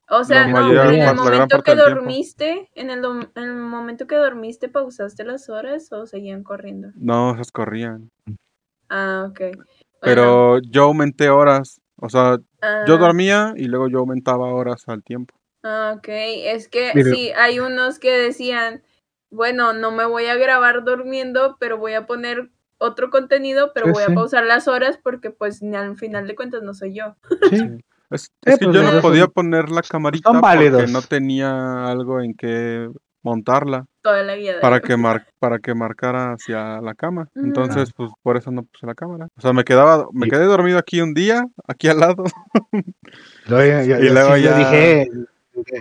O 0.09 0.23
sea, 0.23 0.45
no, 0.45 0.53
mayoría- 0.53 0.93
en 0.93 1.01
el 1.09 1.15
momento 1.15 1.63
que 1.63 1.75
dormiste, 1.75 2.69
en 2.75 2.91
el, 2.91 3.01
dom- 3.01 3.31
en 3.33 3.43
el 3.43 3.55
momento 3.55 4.05
que 4.05 4.15
dormiste, 4.15 4.69
pausaste 4.69 5.23
las 5.23 5.49
horas 5.49 5.91
o 5.91 6.05
seguían 6.05 6.43
corriendo. 6.43 6.89
No, 6.95 7.33
esas 7.33 7.51
corrían. 7.51 8.11
Ah, 8.89 9.25
ok. 9.27 9.39
Bueno, 9.39 9.59
Pero 10.01 10.59
yo 10.59 10.83
aumenté 10.83 11.29
horas. 11.31 11.81
O 11.95 12.09
sea, 12.09 12.37
yo 12.37 12.43
ah, 12.61 12.97
dormía 12.99 13.53
y 13.55 13.65
luego 13.65 13.87
yo 13.87 13.99
aumentaba 13.99 14.53
horas 14.53 14.83
al 14.87 15.01
tiempo. 15.03 15.33
Ah, 15.63 15.95
ok, 15.97 16.07
es 16.09 16.67
que 16.67 16.91
sí, 17.03 17.31
hay 17.37 17.59
unos 17.59 17.97
que 17.99 18.11
decían, 18.11 18.83
bueno, 19.31 19.73
no 19.73 19.91
me 19.91 20.05
voy 20.05 20.25
a 20.25 20.35
grabar 20.35 20.83
durmiendo, 20.83 21.57
pero 21.59 21.77
voy 21.77 21.93
a 21.93 22.05
poner 22.05 22.49
otro 22.77 23.09
contenido, 23.09 23.71
pero 23.73 23.85
Sí, 23.87 23.91
voy 23.93 24.03
sí. 24.05 24.11
a 24.11 24.15
pausar 24.15 24.45
las 24.45 24.67
horas 24.67 24.99
porque 25.01 25.29
pues 25.31 25.61
ni 25.61 25.75
al 25.77 25.97
final 25.97 26.27
de 26.27 26.35
cuentas 26.35 26.63
no 26.63 26.73
soy 26.73 26.93
yo. 26.95 27.15
Sí. 27.49 27.79
Es, 28.11 28.25
Eh, 28.45 28.51
es 28.51 28.59
que 28.59 28.65
pues 28.65 28.75
yo 28.75 28.83
no 28.91 29.01
podía 29.01 29.27
poner 29.27 29.69
la 29.69 29.81
camarita 29.81 30.31
porque 30.39 30.85
no 30.91 31.01
tenía 31.01 31.85
algo 31.85 32.19
en 32.21 32.33
que 32.35 32.89
montarla. 33.23 33.85
toda 34.01 34.21
la 34.21 34.35
guía. 34.35 34.55
de 34.55 34.59
para 34.59 34.81
que 34.81 34.97
mar- 34.97 35.25
para 35.39 35.57
que 35.59 35.73
marcara 35.73 36.33
hacia 36.33 36.81
la 36.81 36.93
cama. 36.93 37.29
Ujú. 37.35 37.45
Entonces, 37.45 37.91
pues 37.95 38.11
por 38.21 38.35
eso 38.37 38.51
no 38.51 38.63
puse 38.63 38.85
la 38.85 38.93
cámara. 38.95 39.29
O 39.37 39.41
sea, 39.41 39.53
me 39.53 39.63
quedaba, 39.63 40.05
me 40.11 40.27
quedé 40.27 40.43
dormido 40.43 40.77
aquí 40.77 40.99
un 41.01 41.13
día, 41.13 41.45
aquí 41.65 41.87
al 41.87 42.01
lado. 42.01 42.23
Luego 43.47 43.65
ya- 43.65 43.83
ya- 43.83 43.99
Y 43.99 44.09
luego 44.09 44.35
sí 44.35 44.41
ya 44.43 44.57
dije, 44.57 45.09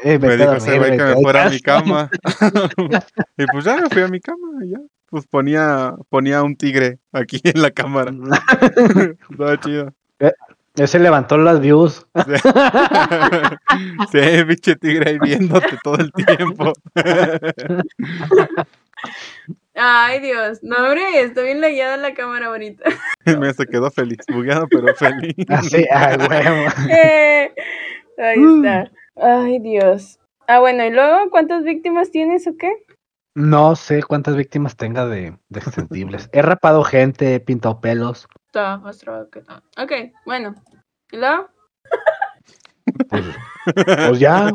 eh, 0.05 0.19
Me 0.19 0.37
dijo 0.37 0.53
ese 0.53 0.79
güey 0.79 0.97
que 0.97 1.03
me 1.03 1.15
fuera 1.15 1.47
a 1.47 1.51
mi 1.51 1.61
cama. 1.61 2.11
y 3.39 3.47
pues 3.47 3.65
ya 3.65 3.77
me 3.77 3.89
fui 3.89 4.03
a 4.03 4.09
mi 4.09 4.21
cama 4.21 4.65
y 4.65 4.71
ya. 4.71 4.79
Pues 5.11 5.27
ponía, 5.27 5.95
ponía 6.09 6.43
un 6.43 6.57
tigre 6.57 6.99
aquí 7.13 7.41
en 7.45 7.61
la 7.61 7.71
cámara. 7.71 8.13
Estaba 9.31 9.61
chido. 9.61 9.93
Ese 10.75 10.99
levantó 10.99 11.37
las 11.37 11.61
views. 11.61 12.07
Sí, 14.11 14.21
pinche 14.47 14.77
tigre 14.77 15.11
ahí 15.11 15.19
viéndote 15.19 15.79
todo 15.83 15.97
el 15.97 16.13
tiempo. 16.13 16.73
Ay, 19.75 20.21
Dios. 20.21 20.63
No, 20.63 20.77
hombre, 20.77 21.03
está 21.23 21.43
bien 21.43 21.61
lagueada 21.63 21.97
la 21.97 22.13
cámara 22.13 22.49
ahorita. 22.49 22.85
Me 23.39 23.53
se 23.55 23.67
quedó 23.67 23.91
feliz, 23.91 24.19
bugueado, 24.31 24.67
pero 24.69 24.95
feliz. 24.95 25.35
Así, 25.49 25.87
ah, 25.91 26.17
huevo. 26.19 26.67
Eh, 26.91 27.55
ahí 28.19 28.45
está. 28.57 28.91
Ay, 29.17 29.59
Dios. 29.59 30.19
Ah, 30.47 30.61
bueno, 30.61 30.85
¿y 30.85 30.91
luego 30.91 31.31
cuántas 31.31 31.65
víctimas 31.65 32.11
tienes 32.11 32.47
o 32.47 32.57
qué? 32.57 32.71
No 33.35 33.77
sé 33.77 34.03
cuántas 34.03 34.37
víctimas 34.37 34.77
tenga 34.77 35.07
de, 35.07 35.39
de 35.49 35.61
extensibles. 35.61 36.29
He 36.33 36.43
rapado 36.43 36.85
gente, 36.85 37.35
he 37.35 37.41
pintado 37.41 37.81
pelos. 37.81 38.27
Está, 38.47 38.77
ostro, 38.85 39.29
¿qué 39.31 39.41
tal? 39.41 39.63
Ok, 39.79 39.93
bueno. 40.27 40.55
¿Y 41.11 41.17
luego? 41.17 41.49
Pues, 43.09 43.25
pues 43.85 44.19
ya. 44.19 44.53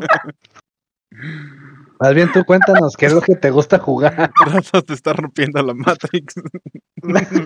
Más 2.00 2.14
bien 2.14 2.30
tú 2.32 2.44
cuéntanos 2.44 2.96
qué 2.96 3.06
es 3.06 3.12
lo 3.12 3.20
que 3.20 3.34
te 3.34 3.50
gusta 3.50 3.78
jugar. 3.78 4.30
Te 4.86 4.94
está 4.94 5.12
rompiendo 5.12 5.60
la 5.62 5.74
Matrix. 5.74 6.34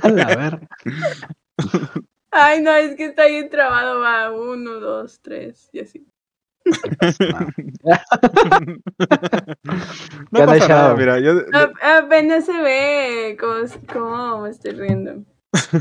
A 0.02 0.26
verga. 0.36 0.68
Ay, 2.30 2.60
no, 2.60 2.74
es 2.74 2.96
que 2.96 3.06
está 3.06 3.26
bien 3.26 3.48
trabado. 3.48 4.00
Va, 4.00 4.30
uno, 4.32 4.80
dos, 4.80 5.20
tres, 5.22 5.70
y 5.72 5.80
así. 5.80 6.06
no 10.30 10.46
pasa 10.46 10.54
nada, 10.56 10.66
chavo. 10.66 10.96
mira, 10.96 11.18
yo, 11.20 11.32
A- 11.52 11.98
Apenas 11.98 12.46
se 12.46 12.60
ve 12.60 13.36
cómo, 13.38 13.54
cómo 13.92 14.40
me 14.42 14.50
estoy 14.50 14.72
riendo. 14.72 15.24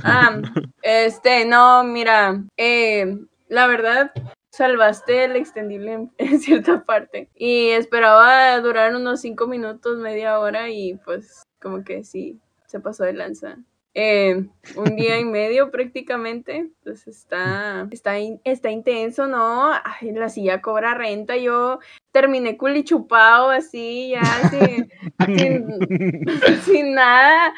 Ah, 0.03 0.41
este, 0.81 1.45
no, 1.45 1.83
mira, 1.83 2.43
eh, 2.57 3.17
la 3.47 3.67
verdad, 3.67 4.11
salvaste 4.51 5.25
el 5.25 5.35
extendible 5.35 5.93
en, 5.93 6.11
en 6.17 6.39
cierta 6.39 6.83
parte. 6.83 7.29
Y 7.35 7.69
esperaba 7.69 8.59
durar 8.59 8.95
unos 8.95 9.21
cinco 9.21 9.47
minutos, 9.47 9.97
media 9.97 10.39
hora, 10.39 10.69
y 10.69 10.95
pues 11.05 11.43
como 11.61 11.83
que 11.83 12.03
sí, 12.03 12.39
se 12.65 12.79
pasó 12.79 13.03
de 13.03 13.13
lanza. 13.13 13.57
Eh, 13.93 14.45
un 14.77 14.95
día 14.95 15.19
y 15.19 15.25
medio 15.25 15.69
prácticamente, 15.69 16.69
pues 16.83 17.07
está, 17.07 17.85
está, 17.91 18.17
in- 18.19 18.39
está 18.45 18.71
intenso, 18.71 19.27
¿no? 19.27 19.71
Ay, 19.73 20.11
la 20.13 20.29
silla 20.29 20.61
cobra 20.61 20.93
renta, 20.93 21.35
yo 21.35 21.79
terminé 22.13 22.55
culichupado 22.55 23.49
así, 23.49 24.11
ya 24.11 24.23
sin, 24.49 24.89
sin, 25.25 26.61
sin 26.63 26.93
nada, 26.93 27.53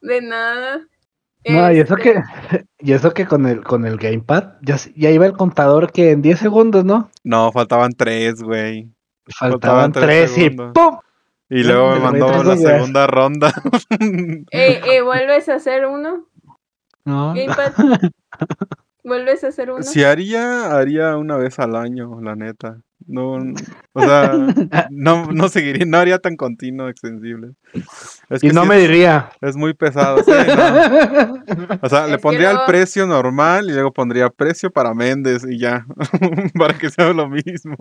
de 0.00 0.20
nada. 0.20 0.86
No, 1.46 1.72
y 1.72 1.80
eso 1.80 1.96
Este, 1.96 2.12
que, 2.14 2.64
y 2.78 2.92
eso 2.92 3.12
que 3.12 3.26
con 3.26 3.46
el, 3.46 3.64
con 3.64 3.84
el 3.84 3.96
gamepad, 3.98 4.54
ya, 4.62 4.76
ya 4.94 5.10
iba 5.10 5.26
el 5.26 5.36
contador 5.36 5.90
que 5.92 6.12
en 6.12 6.22
10 6.22 6.38
segundos, 6.38 6.84
¿no? 6.84 7.10
No, 7.24 7.50
faltaban 7.52 7.92
tres, 7.92 8.40
güey. 8.42 8.88
Faltaban 9.26 9.92
Faltaban 9.92 9.92
tres 9.92 10.04
tres 10.04 10.30
y 10.38 10.40
segundos. 10.50 10.72
¡pum! 10.72 10.98
Y 11.48 11.62
luego 11.62 11.92
me 11.92 12.00
mandó 12.00 12.42
la 12.42 12.56
segunda 12.56 13.06
ronda. 13.06 13.52
eh, 14.50 14.80
eh, 14.86 15.02
¿Vuelves 15.02 15.48
a 15.48 15.56
hacer 15.56 15.86
uno? 15.86 16.26
No. 17.04 17.34
¿Vuelves 19.04 19.44
a 19.44 19.48
hacer 19.48 19.70
uno? 19.70 19.82
Si 19.82 20.02
haría, 20.02 20.74
haría 20.76 21.16
una 21.16 21.36
vez 21.36 21.58
al 21.58 21.76
año, 21.76 22.20
la 22.22 22.34
neta. 22.34 22.80
No, 23.06 23.36
o 23.92 24.00
sea, 24.00 24.32
no, 24.90 25.26
no 25.32 25.48
seguiría, 25.48 25.84
no 25.86 25.98
haría 25.98 26.18
tan 26.18 26.36
continuo 26.36 26.88
extensible. 26.88 27.52
Es 28.30 28.42
Y 28.42 28.48
no 28.48 28.62
sí 28.62 28.68
me 28.68 28.78
diría. 28.78 29.30
es 29.40 29.56
muy 29.56 29.74
pesado. 29.74 30.22
sí, 30.22 30.30
no. 30.30 31.44
O 31.82 31.88
sea, 31.88 32.06
le 32.06 32.14
Es 32.14 32.20
pondría 32.20 32.50
el 32.50 32.58
precio 32.66 33.06
normal 33.06 33.68
y 33.68 33.72
luego 33.72 33.92
pondría 33.92 34.30
precio 34.30 34.70
para 34.70 34.94
Méndez 34.94 35.44
y 35.48 35.58
ya, 35.58 35.86
para 36.58 36.78
que 36.78 36.90
sea 36.90 37.12
lo 37.12 37.28
mismo. 37.28 37.76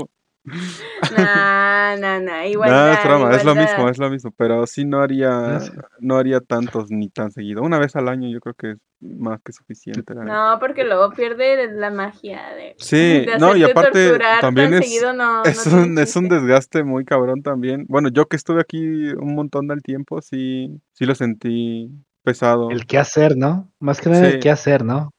Nah, 1.15 1.95
nah, 1.97 2.19
nah, 2.19 2.45
igualdad. 2.45 2.87
No, 2.87 2.93
es 2.93 3.03
broma, 3.03 3.35
es 3.35 3.43
lo 3.45 3.55
mismo, 3.55 3.89
es 3.89 3.97
lo 3.97 4.09
mismo, 4.09 4.31
pero 4.35 4.67
sí 4.67 4.83
no 4.85 4.99
haría, 5.01 5.57
Ah, 5.57 5.61
no 5.99 6.17
haría 6.17 6.41
tantos 6.41 6.91
ni 6.91 7.09
tan 7.09 7.31
seguido. 7.31 7.61
Una 7.61 7.79
vez 7.79 7.95
al 7.95 8.09
año 8.09 8.29
yo 8.29 8.39
creo 8.41 8.53
que 8.55 8.71
es 8.71 8.77
más 9.03 9.41
que 9.41 9.51
suficiente. 9.51 10.13
la. 10.15 10.23
No, 10.23 10.59
porque 10.59 10.83
luego 10.83 11.11
pierde 11.11 11.71
la 11.73 11.89
magia 11.91 12.41
de, 12.55 12.75
Sí, 12.77 12.95
de 13.25 13.37
no, 13.39 13.55
y 13.55 13.63
aparte 13.63 14.09
torturar 14.09 14.41
también 14.41 14.71
tan 14.71 14.81
es, 14.81 14.89
seguido, 14.89 15.13
no, 15.13 15.43
es, 15.43 15.65
un, 15.67 15.97
es 15.99 16.15
un 16.15 16.29
desgaste 16.29 16.83
muy 16.83 17.05
cabrón 17.05 17.41
también. 17.43 17.85
Bueno, 17.89 18.09
yo 18.09 18.27
que 18.27 18.35
estuve 18.35 18.61
aquí 18.61 19.09
un 19.09 19.35
montón 19.35 19.67
del 19.67 19.81
tiempo, 19.81 20.21
sí, 20.21 20.81
sí 20.93 21.05
lo 21.05 21.15
sentí 21.15 21.91
pesado. 22.23 22.71
El 22.71 22.85
qué 22.85 22.97
hacer, 22.97 23.35
¿no? 23.35 23.69
Más 23.79 23.99
que 23.99 24.09
nada 24.09 24.27
Sí. 24.27 24.35
el 24.35 24.39
qué 24.39 24.49
hacer, 24.49 24.83
¿no? 24.83 25.11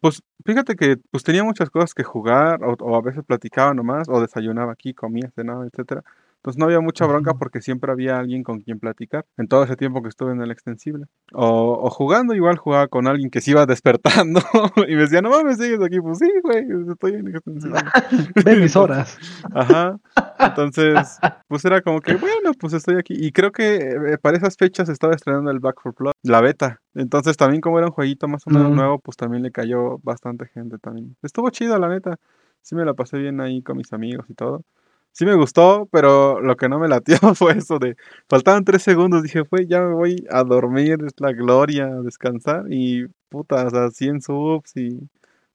Pues 0.00 0.22
fíjate 0.44 0.76
que 0.76 0.96
pues 1.10 1.24
tenía 1.24 1.42
muchas 1.42 1.70
cosas 1.70 1.94
que 1.94 2.04
jugar, 2.04 2.62
o, 2.62 2.74
o 2.78 2.96
a 2.96 3.02
veces 3.02 3.24
platicaba 3.26 3.74
nomás, 3.74 4.08
o 4.08 4.20
desayunaba 4.20 4.72
aquí, 4.72 4.94
comía, 4.94 5.30
cenaba, 5.34 5.66
etcétera. 5.66 6.04
Entonces 6.40 6.58
no 6.58 6.64
había 6.64 6.80
mucha 6.80 7.04
bronca 7.04 7.34
porque 7.34 7.60
siempre 7.60 7.92
había 7.92 8.18
alguien 8.18 8.42
con 8.42 8.60
quien 8.60 8.78
platicar 8.80 9.26
en 9.36 9.46
todo 9.46 9.62
ese 9.64 9.76
tiempo 9.76 10.02
que 10.02 10.08
estuve 10.08 10.32
en 10.32 10.40
el 10.40 10.50
extensible. 10.50 11.04
O, 11.34 11.78
o 11.82 11.90
jugando, 11.90 12.34
igual 12.34 12.56
jugaba 12.56 12.88
con 12.88 13.06
alguien 13.06 13.28
que 13.28 13.42
se 13.42 13.50
iba 13.50 13.66
despertando 13.66 14.40
y 14.88 14.94
me 14.94 15.02
decía, 15.02 15.20
no 15.20 15.28
mames, 15.30 15.58
sigues 15.58 15.82
aquí. 15.82 16.00
Pues 16.00 16.18
sí, 16.18 16.30
güey, 16.42 16.64
estoy 16.90 17.12
en 17.14 17.28
el 17.28 17.36
extensible. 17.36 17.80
Ve 18.44 18.56
mis 18.56 18.74
horas. 18.74 19.18
Ajá. 19.54 19.98
Entonces, 20.38 21.18
pues 21.46 21.64
era 21.66 21.82
como 21.82 22.00
que, 22.00 22.14
bueno, 22.16 22.52
pues 22.58 22.72
estoy 22.72 22.96
aquí. 22.96 23.14
Y 23.18 23.32
creo 23.32 23.52
que 23.52 23.76
eh, 23.76 24.18
para 24.20 24.38
esas 24.38 24.56
fechas 24.56 24.88
estaba 24.88 25.14
estrenando 25.14 25.50
el 25.50 25.60
Back 25.60 25.80
for 25.82 25.94
Blood, 25.94 26.12
la 26.22 26.40
beta. 26.40 26.80
Entonces 26.94 27.36
también 27.36 27.60
como 27.60 27.78
era 27.78 27.88
un 27.88 27.92
jueguito 27.92 28.28
más 28.28 28.46
o 28.46 28.50
menos 28.50 28.70
Mm. 28.70 28.76
nuevo, 28.76 28.98
pues 28.98 29.16
también 29.18 29.42
le 29.42 29.50
cayó 29.50 29.98
bastante 29.98 30.46
gente 30.46 30.78
también. 30.78 31.16
Estuvo 31.22 31.50
chido, 31.50 31.78
la 31.78 31.88
neta. 31.88 32.16
Sí 32.62 32.74
me 32.74 32.84
la 32.86 32.94
pasé 32.94 33.18
bien 33.18 33.40
ahí 33.42 33.62
con 33.62 33.76
mis 33.76 33.92
amigos 33.92 34.24
y 34.28 34.34
todo. 34.34 34.62
Sí 35.12 35.26
me 35.26 35.34
gustó, 35.34 35.88
pero 35.90 36.40
lo 36.40 36.56
que 36.56 36.68
no 36.68 36.78
me 36.78 36.88
latió 36.88 37.18
fue 37.34 37.58
eso 37.58 37.78
de... 37.78 37.96
Faltaban 38.28 38.64
tres 38.64 38.82
segundos, 38.82 39.22
dije, 39.22 39.44
fue, 39.44 39.66
ya 39.66 39.80
me 39.80 39.94
voy 39.94 40.26
a 40.30 40.42
dormir, 40.44 40.98
es 41.04 41.12
la 41.18 41.32
gloria, 41.32 41.86
a 41.86 42.02
descansar. 42.02 42.64
Y 42.70 43.06
puta, 43.28 43.66
o 43.66 43.70
sea, 43.70 43.90
100 43.90 44.22
subs 44.22 44.76
y 44.76 44.98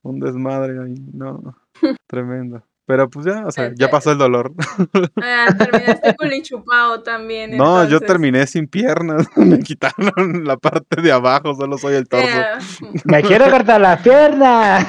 un 0.01 0.19
desmadre 0.19 0.79
ahí. 0.79 0.95
No, 1.13 1.55
tremendo. 2.07 2.61
Pero 2.87 3.09
pues 3.09 3.25
ya, 3.25 3.43
o 3.47 3.51
sea, 3.51 3.71
ya 3.75 3.89
pasó 3.89 4.11
el 4.11 4.19
dolor. 4.19 4.53
Ah, 5.21 5.47
terminaste 5.57 6.15
culichupado 6.15 7.01
también. 7.01 7.57
No, 7.57 7.83
yo 7.87 7.99
terminé 7.99 8.45
sin 8.45 8.67
piernas. 8.67 9.27
Me 9.35 9.59
quitaron 9.59 10.43
la 10.43 10.57
parte 10.57 11.01
de 11.01 11.11
abajo, 11.11 11.55
solo 11.55 11.77
soy 11.77 11.95
el 11.95 12.07
torso. 12.07 12.27
Eh, 12.27 12.99
¡Me 13.05 13.23
quiero 13.23 13.49
cortar 13.49 13.81
la 13.81 13.97
pierna! 13.97 14.87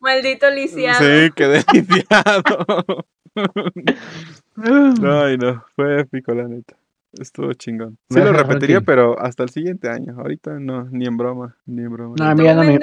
Lisiado, 0.00 0.48
maldito 0.48 0.50
lisiado. 0.50 0.98
Sí, 0.98 1.30
quedé 1.34 1.64
limpiado. 1.72 3.04
Ay, 5.26 5.36
no, 5.38 5.64
fue 5.74 6.00
épico, 6.00 6.34
la 6.34 6.48
neta. 6.48 6.76
Estuvo 7.12 7.52
chingón. 7.54 7.98
Sí 8.08 8.20
lo 8.20 8.32
repetiría, 8.32 8.80
pero 8.80 9.20
hasta 9.20 9.42
el 9.42 9.50
siguiente 9.50 9.88
año. 9.88 10.14
Ahorita 10.18 10.58
no, 10.60 10.84
ni 10.90 11.06
en 11.06 11.16
broma, 11.16 11.56
ni 11.66 11.82
en 11.82 11.92
broma. 11.92 12.14
No, 12.18 12.24
¿Y 12.24 12.28
a 12.28 12.34
tú, 12.34 12.38
mí 12.38 12.44
ya 12.44 12.54
no 12.54 12.62
me-? 12.62 12.78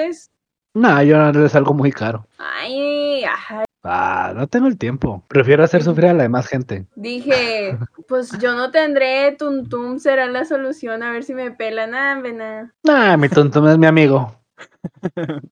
No, 0.74 1.04
yo 1.04 1.32
no 1.32 1.46
es 1.46 1.56
algo 1.56 1.74
muy 1.74 1.92
caro. 1.92 2.28
Ay, 2.38 3.24
ajá. 3.24 3.64
Ah, 3.84 4.34
no 4.36 4.48
tengo 4.48 4.68
el 4.68 4.78
tiempo. 4.78 5.24
Prefiero 5.30 5.64
hacer 5.64 5.82
sufrir 5.82 6.08
a 6.10 6.14
la 6.14 6.24
demás 6.24 6.48
gente. 6.48 6.86
Dije, 6.96 7.78
pues 8.08 8.38
yo 8.40 8.54
no 8.54 8.70
tendré 8.70 9.32
tuntum, 9.38 10.00
será 10.00 10.28
la 10.28 10.44
solución, 10.44 11.04
a 11.04 11.12
ver 11.12 11.24
si 11.24 11.34
me 11.34 11.52
pelan. 11.52 11.96
Hombre, 11.96 12.34
nah. 12.34 13.18
Mi 13.18 13.28
no 13.30 13.72
es 13.72 13.78
mi 13.78 13.86
amigo. 13.86 14.36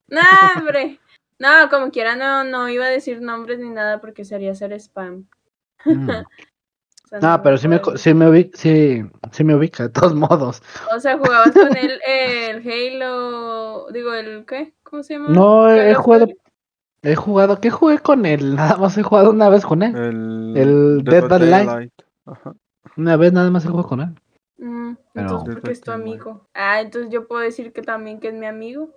Nah, 0.10 0.58
hombre. 0.58 1.00
No, 1.40 1.70
como 1.70 1.92
quiera, 1.92 2.16
no, 2.16 2.44
no 2.44 2.70
iba 2.70 2.86
a 2.86 2.90
decir 2.90 3.22
nombres 3.22 3.60
ni 3.60 3.70
nada 3.70 4.00
porque 4.00 4.24
sería 4.26 4.52
hacer 4.52 4.74
spam. 4.74 5.28
Mm. 5.86 6.10
O 7.06 7.08
sea, 7.08 7.20
No, 7.20 7.44
pero 7.44 7.56
sí 7.58 7.68
me, 7.68 7.80
sí 7.98 8.16
me 8.16 8.28
ubica, 8.28 8.58
sí, 8.58 9.04
sí 9.32 9.44
me 9.44 9.54
ubica, 9.56 9.84
de 9.84 9.90
todos 9.90 10.16
modos. 10.16 10.64
O 10.94 11.00
sea, 11.00 11.20
jugabas 11.20 11.52
con 11.52 11.78
él 11.78 12.02
el 12.06 12.68
Halo, 12.68 13.86
digo, 13.92 14.12
el 14.16 14.44
¿qué? 14.48 14.74
¿Cómo 14.82 15.04
se 15.04 15.14
llama? 15.14 15.30
No, 15.30 15.72
he, 15.72 15.94
jugado, 15.94 16.28
he 17.04 17.16
jugado, 17.16 17.62
¿qué 17.62 17.70
jugué 17.70 18.00
con 18.00 18.26
él? 18.26 18.56
Nada 18.56 18.78
más 18.78 18.98
he 18.98 19.04
jugado 19.04 19.30
una 19.30 19.50
vez 19.50 19.64
con 19.68 19.84
él. 19.84 19.96
El, 19.96 20.58
El 20.58 21.04
Dead 21.04 21.28
by 21.28 21.48
Daylight. 21.48 21.94
Ajá. 22.26 22.56
Una 22.98 23.18
vez 23.18 23.34
nada 23.34 23.52
más 23.52 23.64
he 23.66 23.68
jugado 23.68 23.88
con 23.88 24.02
él. 24.02 24.10
Mm, 24.58 24.94
Pero- 25.14 25.26
entonces, 25.28 25.54
porque 25.56 25.72
es 25.74 25.82
tu 25.82 25.92
amigo. 25.92 26.48
Ah, 26.56 26.82
entonces 26.82 27.12
yo 27.12 27.28
puedo 27.28 27.42
decir 27.42 27.72
que 27.72 27.84
también 27.84 28.20
que 28.20 28.30
es 28.30 28.34
mi 28.34 28.48
amigo. 28.48 28.90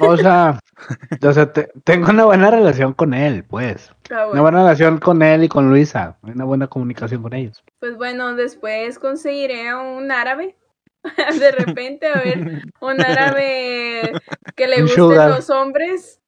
O 0.00 0.16
sea, 0.16 0.60
o 1.22 1.32
sea 1.32 1.52
te- 1.52 1.70
tengo 1.84 2.10
una 2.10 2.24
buena 2.24 2.50
relación 2.50 2.92
con 2.92 3.14
él, 3.14 3.44
pues. 3.44 3.90
Ah, 4.10 4.28
Una 4.28 4.42
buena 4.42 4.58
relación 4.62 4.98
con 4.98 5.22
él 5.22 5.44
y 5.44 5.48
con 5.48 5.68
Luisa. 5.68 6.18
Una 6.22 6.44
buena 6.44 6.68
comunicación 6.68 7.22
con 7.22 7.32
ellos. 7.34 7.62
Pues 7.80 7.96
bueno, 7.96 8.34
después 8.34 8.98
conseguiré 8.98 9.74
un 9.74 10.10
árabe. 10.12 10.56
De 11.40 11.52
repente, 11.52 12.08
a 12.08 12.20
ver, 12.20 12.62
un 12.80 13.00
árabe 13.00 14.12
que 14.56 14.66
le 14.66 14.82
gusten 14.82 15.28
los 15.30 15.50
hombres 15.50 16.20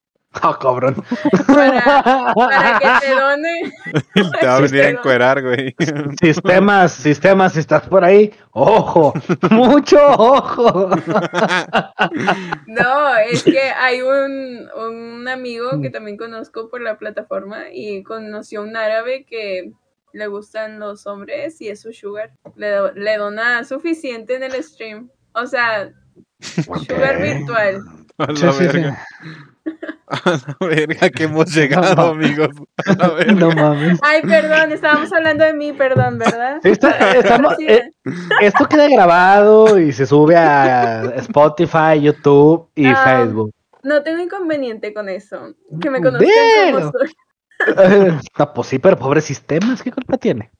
Oh, 0.42 0.58
cabrón. 0.60 0.94
para, 1.46 2.32
para 2.34 2.78
que 2.78 3.06
te 3.06 3.14
done. 3.18 3.72
Te 4.40 4.46
va 4.46 4.56
a 4.56 4.60
venir 4.60 4.82
a 4.82 4.88
encuerar, 4.90 5.42
güey. 5.42 5.74
Sistemas, 6.20 6.92
sistemas, 6.92 7.54
si 7.54 7.60
estás 7.60 7.88
por 7.88 8.04
ahí, 8.04 8.32
ojo, 8.52 9.12
mucho 9.50 9.98
ojo. 10.06 10.90
No, 12.66 13.16
es 13.16 13.42
que 13.42 13.60
hay 13.60 14.02
un, 14.02 14.68
un 14.76 15.28
amigo 15.28 15.80
que 15.80 15.90
también 15.90 16.16
conozco 16.16 16.68
por 16.68 16.80
la 16.82 16.98
plataforma 16.98 17.64
y 17.72 18.02
conoció 18.02 18.62
un 18.62 18.76
árabe 18.76 19.24
que 19.28 19.72
le 20.12 20.26
gustan 20.26 20.78
los 20.78 21.06
hombres 21.06 21.60
y 21.60 21.68
es 21.68 21.80
su 21.82 21.92
sugar. 21.92 22.32
Le, 22.56 22.70
do- 22.70 22.92
le 22.92 23.16
dona 23.16 23.64
suficiente 23.64 24.36
en 24.36 24.42
el 24.42 24.62
stream. 24.62 25.10
O 25.32 25.46
sea, 25.46 25.90
sugar 26.40 27.20
virtual. 27.20 27.82
A 28.18 28.32
la 28.32 28.52
Sí, 28.52 28.64
sí, 28.64 28.68
sí. 28.70 28.82
A 30.08 30.30
la 30.30 30.66
verga 30.66 31.10
que 31.10 31.24
hemos 31.24 31.54
llegado, 31.54 32.00
amigos. 32.12 32.48
A 32.86 32.92
la 32.94 33.08
verga. 33.14 33.32
No 33.34 33.50
mames. 33.50 33.98
Ay, 34.02 34.22
perdón, 34.22 34.72
estábamos 34.72 35.12
hablando 35.12 35.44
de 35.44 35.52
mí, 35.52 35.72
perdón, 35.74 36.18
¿verdad? 36.18 36.60
Estamos- 36.64 37.56
Sí, 37.58 37.66
eh, 37.68 37.90
esto 38.40 38.66
queda 38.66 38.88
grabado 38.88 39.78
y 39.78 39.92
se 39.92 40.06
sube 40.06 40.34
a 40.36 41.02
Spotify, 41.16 42.00
YouTube 42.00 42.70
y 42.74 42.86
Ah, 42.86 43.02
Facebook. 43.04 43.52
No 43.82 44.02
tengo 44.02 44.22
inconveniente 44.22 44.94
con 44.94 45.08
eso. 45.08 45.54
Que 45.80 45.90
me 45.90 46.00
conozcan 46.00 46.28
Bueno. 46.72 46.90
como 46.90 46.92
soy. 46.92 47.14
No, 48.38 48.54
pues 48.54 48.68
sí, 48.68 48.78
pero 48.78 48.96
pobres 48.96 49.24
sistemas, 49.24 49.82
¿qué 49.82 49.90
culpa 49.92 50.16
tiene? 50.16 50.50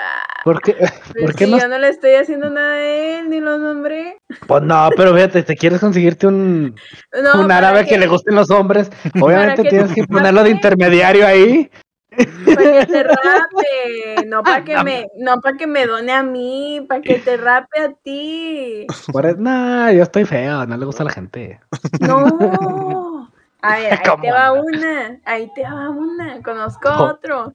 Ah, 0.00 0.22
¿Por 0.44 0.60
qué, 0.62 0.74
pues 0.74 0.92
¿por 1.20 1.34
qué 1.34 1.46
sí, 1.46 1.50
no? 1.50 1.58
yo 1.58 1.66
no 1.68 1.76
le 1.78 1.88
estoy 1.88 2.14
haciendo 2.14 2.48
nada 2.50 2.74
a 2.74 2.82
él, 2.82 3.28
ni 3.30 3.40
lo 3.40 3.58
nombré. 3.58 4.18
Pues 4.46 4.62
no, 4.62 4.88
pero 4.96 5.12
fíjate, 5.14 5.42
te 5.42 5.56
quieres 5.56 5.80
conseguirte 5.80 6.26
un, 6.28 6.76
No, 7.22 7.40
un 7.40 7.50
árabe 7.50 7.84
que... 7.84 7.98
le 7.98 8.06
gusten 8.06 8.36
los 8.36 8.50
hombres. 8.50 8.90
Obviamente 9.20 9.62
que 9.64 9.70
tienes 9.70 9.92
que 9.92 10.04
ponerlo 10.04 10.44
de 10.44 10.50
intermediario 10.50 11.26
ahí. 11.26 11.70
Para 12.46 12.72
que 12.72 12.86
te 12.86 13.02
rape, 13.04 14.26
no 14.26 14.42
para 14.42 14.64
que 14.64 14.82
me, 14.82 15.06
no 15.18 15.40
para 15.40 15.56
que 15.56 15.66
me 15.66 15.86
done 15.86 16.10
a 16.12 16.22
mí, 16.22 16.84
para 16.88 17.00
que 17.00 17.18
te 17.18 17.36
rape 17.36 17.80
a 17.80 17.92
ti. 17.92 18.86
Por 19.12 19.38
no, 19.38 19.92
yo 19.92 20.02
estoy 20.02 20.24
feo, 20.24 20.66
no 20.66 20.76
le 20.76 20.84
gusta 20.86 21.02
a 21.02 21.06
la 21.06 21.12
gente. 21.12 21.60
No. 22.00 23.30
A 23.62 23.76
ver, 23.76 23.92
ahí 23.92 23.98
¿Cómo 24.08 24.22
te 24.22 24.32
va 24.32 24.52
una, 24.52 25.20
ahí 25.24 25.50
te 25.54 25.62
va 25.62 25.90
una. 25.90 26.42
Conozco 26.42 26.88
Oh. 26.88 27.02
otro. 27.04 27.52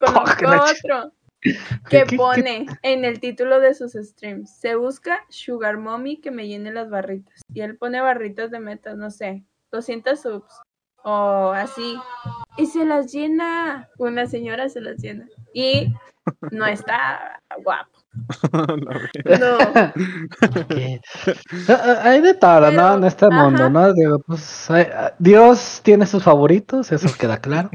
Oh, 0.00 0.06
Conozco 0.06 0.46
ch- 0.46 0.76
otro. 0.82 1.12
¿Qué- 1.90 2.04
Que 2.06 2.16
pone 2.16 2.66
en 2.82 3.04
el 3.04 3.20
título 3.20 3.60
de 3.60 3.74
sus 3.74 3.92
streams. 3.92 4.54
Se 4.58 4.76
busca 4.76 5.24
Sugar 5.28 5.76
Mommy 5.78 6.20
que 6.20 6.30
me 6.30 6.46
llene 6.46 6.72
las 6.72 6.88
barritas. 6.90 7.40
Y 7.52 7.60
él 7.60 7.76
pone 7.76 8.00
barritas 8.00 8.50
de 8.50 8.60
metas, 8.60 8.96
no 8.96 9.10
sé, 9.10 9.44
200 9.72 10.20
subs. 10.20 10.60
O 11.04 11.50
así. 11.54 11.96
Y 12.56 12.66
se 12.66 12.84
las 12.84 13.12
llena. 13.12 13.88
Una 13.98 14.26
señora 14.26 14.68
se 14.68 14.80
las 14.80 14.98
llena. 15.02 15.28
Y 15.52 15.92
no 16.52 16.64
está 16.66 17.40
guapo. 17.64 17.98
No. 19.24 19.58
Ah, 21.68 22.00
Hay 22.02 22.20
de 22.20 22.34
todo, 22.34 22.70
¿no? 22.70 22.94
En 22.94 23.04
este 23.04 23.28
mundo. 23.30 23.70
¿no? 23.70 23.92
Digo, 23.94 24.18
pues, 24.26 24.70
hay- 24.70 24.86
ah, 24.92 25.14
Dios 25.18 25.80
tiene 25.82 26.06
sus 26.06 26.22
favoritos, 26.22 26.92
eso 26.92 27.08
queda 27.18 27.38
claro. 27.40 27.70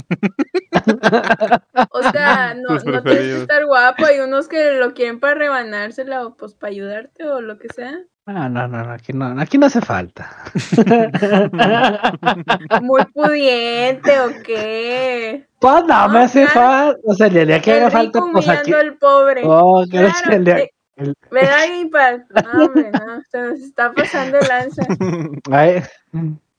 O 1.90 2.02
sea, 2.04 2.54
no, 2.56 2.84
no 2.86 3.04
tienes 3.04 3.30
que 3.30 3.38
estar 3.38 3.66
guapo. 3.66 4.06
Hay 4.06 4.20
unos 4.20 4.48
que 4.48 4.74
lo 4.74 4.94
quieren 4.94 5.20
para 5.20 5.36
rebanársela 5.36 6.26
o 6.26 6.36
pues 6.36 6.54
para 6.54 6.72
ayudarte 6.72 7.26
o 7.28 7.42
lo 7.42 7.58
que 7.58 7.70
sea. 7.70 8.00
Ah, 8.30 8.50
no, 8.50 8.68
no, 8.68 8.84
no, 8.84 8.92
aquí 8.92 9.14
no, 9.14 9.40
aquí 9.42 9.58
no 9.58 9.68
hace 9.68 9.80
falta. 9.80 10.30
Muy 12.82 13.06
pudiente 13.14 14.20
o 14.20 14.28
qué. 14.44 15.46
Pues 15.60 15.86
no, 15.86 16.08
me 16.10 16.20
No, 16.20 16.26
hace 16.26 16.46
falta. 16.48 16.98
O 17.06 17.14
sea, 17.14 17.28
el 17.28 17.48
día 17.48 17.62
que 17.62 17.72
el 17.72 17.78
haga 17.84 17.92
falta, 17.92 18.20
rico 18.20 18.30
pues 18.34 18.50
aquí. 18.50 18.72
humillando 18.74 18.78
al 18.92 18.98
pobre. 18.98 19.42
Oh, 19.46 19.86
Claro, 19.90 20.32
el 20.32 20.44
día- 20.44 20.68
el- 20.98 21.16
¿Verdad, 21.32 21.58
Guipal? 21.74 22.26
No, 22.54 22.66
hombre, 22.66 22.92
no. 22.92 23.22
Se 23.32 23.40
nos 23.40 23.60
está 23.62 23.94
pasando 23.94 24.40
el 24.40 24.48
lanza. 24.48 24.84
Ay, 25.52 25.84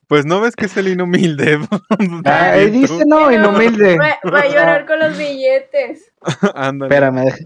Pues 0.07 0.24
no 0.24 0.40
ves 0.40 0.57
que 0.57 0.64
es 0.66 0.76
el 0.78 0.88
inhumilde. 0.88 1.59
ahí 2.24 2.70
dice 2.70 3.02
no, 3.07 3.26
Pero 3.26 3.33
inhumilde. 3.33 3.98
Va, 3.98 4.16
va 4.33 4.40
a 4.40 4.48
llorar 4.48 4.87
con 4.87 5.00
los 5.00 5.18
billetes. 5.18 6.11
Ándale. 6.54 6.94
Espérame, 6.94 7.24
deja- 7.26 7.44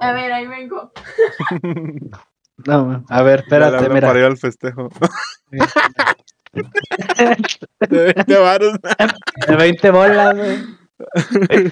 A 0.00 0.12
ver, 0.12 0.32
ahí 0.32 0.46
vengo. 0.46 0.92
No, 2.66 3.04
a 3.08 3.22
ver, 3.22 3.40
espérate, 3.40 3.88
mira. 3.88 4.08
Para 4.08 4.18
ir 4.20 4.24
al 4.26 4.36
festejo. 4.36 4.88
De 6.54 8.14
20 8.14 8.38
varos. 8.38 8.74
De 9.48 9.56
20 9.56 9.90
bolas, 9.90 10.36
güey. 10.36 10.58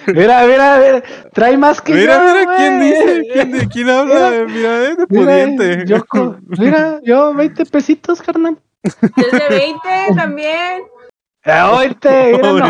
Mira, 0.08 0.44
mira, 0.44 0.78
mira, 0.78 1.02
trae 1.32 1.56
más 1.56 1.80
que 1.80 1.94
Mira, 1.94 2.16
yo, 2.16 2.34
mira, 2.34 2.56
¿quién 2.56 2.80
dice? 2.80 3.22
¿Quién, 3.32 3.52
de- 3.52 3.68
quién 3.68 3.88
habla? 3.88 4.30
Mira, 4.48 4.82
es 4.88 4.96
de 4.96 5.06
Mira, 5.08 5.24
pudiente. 5.24 5.84
yo 5.86 6.02
mira, 6.58 6.98
yo 7.04 7.32
20 7.32 7.64
pesitos, 7.66 8.20
carnal. 8.20 8.58
Desde 8.82 9.48
20 9.48 9.80
también. 10.16 10.82
20, 11.44 12.32
mira 12.52 12.52
Uy, 12.52 12.60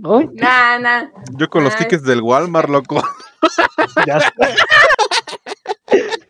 no. 0.00 0.30
Nah, 0.34 0.78
nah. 0.78 1.04
Yo 1.38 1.48
con 1.48 1.64
los 1.64 1.74
Ay. 1.74 1.80
tickets 1.80 2.04
del 2.04 2.22
Walmart, 2.22 2.68
loco. 2.70 3.02
ya 4.06 4.20
sé. 4.20 4.30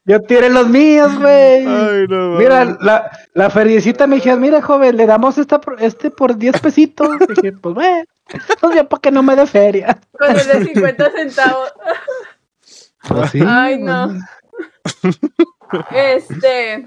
Yo 0.07 0.21
tiré 0.21 0.51
los 0.51 0.69
míos, 0.69 1.19
güey. 1.19 1.67
Ay, 1.67 2.07
no. 2.09 2.31
Mira, 2.37 2.77
la, 2.81 3.11
la 3.33 3.51
feriecita 3.51 4.07
me 4.07 4.17
dijo, 4.21 4.37
mira, 4.37 4.61
joven, 4.61 4.97
le 4.97 5.07
damos 5.07 5.38
esta, 5.38 5.61
por- 5.61 5.83
este 5.83 6.11
por 6.11 6.37
10 6.37 6.61
pesitos. 6.61 7.09
Dije, 7.29 7.53
pues, 7.53 7.75
bueno, 7.75 8.05
pues 8.61 8.75
ya 8.77 8.85
para 8.85 9.01
que 9.01 9.11
no 9.11 9.23
me 9.23 9.35
dé 9.37 9.47
feria. 9.47 9.99
Con 10.19 10.31
el 10.31 10.47
de 10.47 10.64
50 10.64 11.11
centavos. 11.12 11.73
Pues 13.09 13.31
sí, 13.31 13.40
Ay, 13.47 13.79
no. 13.81 14.14
Este. 15.90 16.85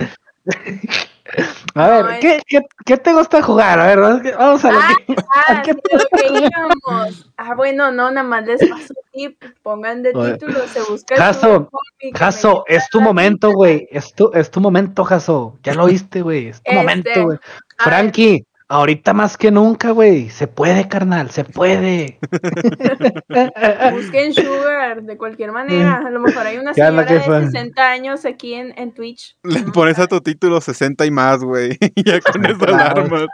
A 1.75 1.87
ver, 1.87 2.05
No, 2.05 2.11
¿qué, 2.19 2.41
qué, 2.47 2.61
qué 2.85 2.97
te 2.97 3.13
gusta 3.13 3.41
jugar? 3.41 3.79
A 3.79 3.87
ver, 3.87 3.99
vamos 3.99 4.65
a 4.65 4.71
lo 4.71 4.79
Ah, 4.79 4.89
que- 5.05 5.15
ah, 5.47 5.61
¿Qué 5.63 5.73
sí, 5.73 5.79
a 5.93 5.97
lo 5.97 6.05
que 6.39 6.47
íbamos. 6.47 7.29
Ah, 7.37 7.53
bueno, 7.55 7.91
no, 7.91 8.09
nada 8.11 8.27
más 8.27 8.45
les 8.45 8.67
paso 8.67 8.93
tip. 9.11 9.43
Pongan 9.63 10.03
de 10.03 10.11
Oye, 10.15 10.33
título, 10.33 10.59
se 10.67 10.81
busca. 10.89 11.15
Jaso, 11.15 11.69
Jaso, 12.13 12.63
es 12.67 12.87
tu 12.89 13.01
momento, 13.01 13.51
güey. 13.51 13.87
Es 13.91 14.13
tu, 14.13 14.31
es 14.33 14.49
tu 14.49 14.59
momento, 14.61 15.03
Jaso. 15.03 15.57
Ya 15.63 15.73
lo 15.73 15.83
oíste, 15.85 16.21
güey. 16.21 16.47
Es 16.47 16.61
tu 16.63 16.71
Este, 16.71 16.75
momento, 16.79 17.23
güey. 17.23 17.37
a 17.77 17.83
Frankie, 17.83 18.45
ahorita 18.69 19.13
más 19.13 19.37
que 19.37 19.51
nunca, 19.51 19.91
güey. 19.91 20.29
Se 20.29 20.47
puede, 20.47 20.87
carnal, 20.87 21.29
se 21.31 21.43
puede. 21.43 22.19
Busquen 23.93 24.33
Sugar 24.33 25.03
de 25.03 25.17
cualquier 25.17 25.51
manera. 25.51 26.03
A 26.05 26.09
lo 26.09 26.19
mejor 26.19 26.45
hay 26.45 26.57
una 26.57 26.73
¿Qué 26.73 26.81
es 26.81 26.93
lo 26.93 26.99
señora 27.03 27.13
de 27.13 27.19
fue? 27.21 27.45
60 27.45 27.89
años 27.89 28.25
aquí 28.25 28.53
en, 28.53 28.73
en 28.77 28.91
Twitch. 28.93 29.35
Le 29.43 29.61
pones 29.71 29.99
a 29.99 30.07
tu 30.07 30.19
título 30.21 30.59
60 30.61 31.05
y 31.05 31.11
más, 31.11 31.43
güey. 31.43 31.77
Ya 32.05 32.19
con 32.21 32.45
eso 32.45 32.57
Claro. 32.59 33.01
alarmas. 33.01 33.25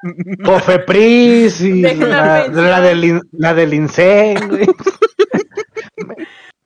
Cofepris 0.43 1.62
y 1.62 1.82
la 1.82 2.48
la, 2.48 2.82
del, 2.82 3.04
in- 3.04 3.22
la 3.32 3.54
del 3.54 3.74
INSEE, 3.74 4.36
güey. 4.48 4.65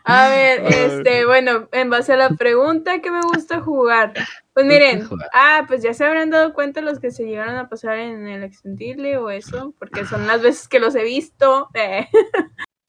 A 0.09 0.29
ver, 0.29 0.63
este, 0.67 1.25
bueno, 1.25 1.67
en 1.73 1.89
base 1.89 2.13
a 2.13 2.17
la 2.17 2.29
pregunta 2.29 3.01
que 3.01 3.11
me 3.11 3.19
gusta 3.21 3.59
jugar. 3.59 4.13
Pues 4.53 4.65
miren, 4.65 5.05
ah, 5.33 5.65
pues 5.67 5.83
ya 5.83 5.93
se 5.93 6.05
habrán 6.05 6.29
dado 6.29 6.53
cuenta 6.53 6.79
los 6.79 6.99
que 6.99 7.11
se 7.11 7.25
llegaron 7.25 7.57
a 7.57 7.67
pasar 7.67 7.97
en 7.97 8.25
el 8.25 8.41
extendible 8.41 9.17
o 9.17 9.29
eso, 9.29 9.73
porque 9.77 10.05
son 10.05 10.25
las 10.25 10.41
veces 10.41 10.69
que 10.69 10.79
los 10.79 10.95
he 10.95 11.03
visto. 11.03 11.69
Eh, 11.77 12.07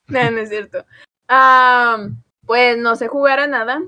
no, 0.06 0.30
no 0.30 0.38
es 0.38 0.48
cierto. 0.48 0.86
Ah, 1.28 2.08
pues 2.46 2.78
no 2.78 2.94
sé 2.94 3.08
jugar 3.08 3.40
a 3.40 3.46
nada, 3.48 3.82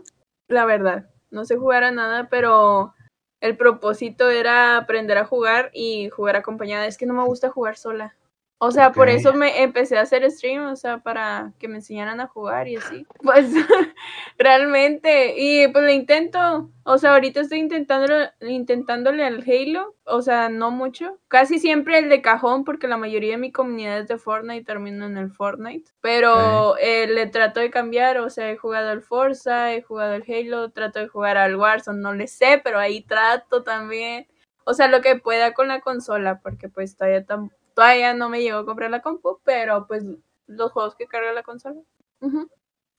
la 0.48 0.66
verdad. 0.66 1.08
No 1.30 1.44
sé 1.44 1.56
jugar 1.56 1.84
a 1.84 1.92
nada, 1.92 2.28
pero 2.28 2.94
el 3.40 3.56
propósito 3.56 4.28
era 4.28 4.76
aprender 4.76 5.16
a 5.16 5.24
jugar 5.24 5.70
y 5.72 6.10
jugar 6.10 6.36
acompañada. 6.36 6.86
Es 6.86 6.98
que 6.98 7.06
no 7.06 7.14
me 7.14 7.24
gusta 7.24 7.48
jugar 7.48 7.76
sola. 7.76 8.16
O 8.62 8.70
sea, 8.72 8.92
por 8.92 9.08
eso 9.08 9.32
me 9.32 9.62
empecé 9.62 9.96
a 9.96 10.02
hacer 10.02 10.30
stream, 10.30 10.66
o 10.66 10.76
sea, 10.76 10.98
para 10.98 11.54
que 11.58 11.66
me 11.66 11.76
enseñaran 11.76 12.20
a 12.20 12.26
jugar 12.26 12.68
y 12.68 12.76
así. 12.76 13.06
Pues 13.22 13.46
realmente, 14.38 15.34
y 15.38 15.66
pues 15.68 15.82
lo 15.84 15.90
intento. 15.90 16.70
O 16.84 16.98
sea, 16.98 17.12
ahorita 17.12 17.40
estoy 17.40 17.58
intentándolo, 17.58 18.26
intentándole 18.40 19.24
al 19.24 19.42
Halo, 19.46 19.94
o 20.04 20.22
sea, 20.22 20.48
no 20.48 20.70
mucho. 20.70 21.18
Casi 21.28 21.58
siempre 21.58 21.98
el 21.98 22.08
de 22.08 22.20
cajón, 22.20 22.64
porque 22.64 22.86
la 22.88 22.96
mayoría 22.96 23.32
de 23.32 23.38
mi 23.38 23.52
comunidad 23.52 23.98
es 24.00 24.08
de 24.08 24.18
Fortnite, 24.18 24.64
termino 24.64 25.06
en 25.06 25.16
el 25.16 25.30
Fortnite. 25.30 25.90
Pero 26.00 26.76
eh, 26.78 27.06
le 27.06 27.26
trato 27.28 27.60
de 27.60 27.70
cambiar, 27.70 28.18
o 28.18 28.28
sea, 28.28 28.50
he 28.50 28.56
jugado 28.56 28.90
al 28.90 29.02
Forza, 29.02 29.72
he 29.72 29.82
jugado 29.82 30.14
al 30.14 30.24
Halo, 30.28 30.70
trato 30.70 30.98
de 30.98 31.08
jugar 31.08 31.36
al 31.38 31.56
Warzone, 31.56 32.00
no 32.00 32.12
le 32.12 32.26
sé, 32.26 32.60
pero 32.62 32.78
ahí 32.78 33.00
trato 33.02 33.62
también. 33.62 34.26
O 34.64 34.74
sea, 34.74 34.88
lo 34.88 35.00
que 35.00 35.16
pueda 35.16 35.52
con 35.54 35.68
la 35.68 35.80
consola, 35.80 36.40
porque 36.42 36.68
pues 36.68 36.96
todavía, 36.96 37.24
tam- 37.24 37.50
todavía 37.74 38.14
no 38.14 38.28
me 38.28 38.42
llegó 38.42 38.58
a 38.58 38.66
comprar 38.66 38.90
la 38.90 39.00
compu, 39.02 39.40
pero 39.44 39.86
pues 39.86 40.04
los 40.46 40.72
juegos 40.72 40.96
que 40.96 41.06
carga 41.06 41.32
la 41.32 41.42
consola. 41.42 41.80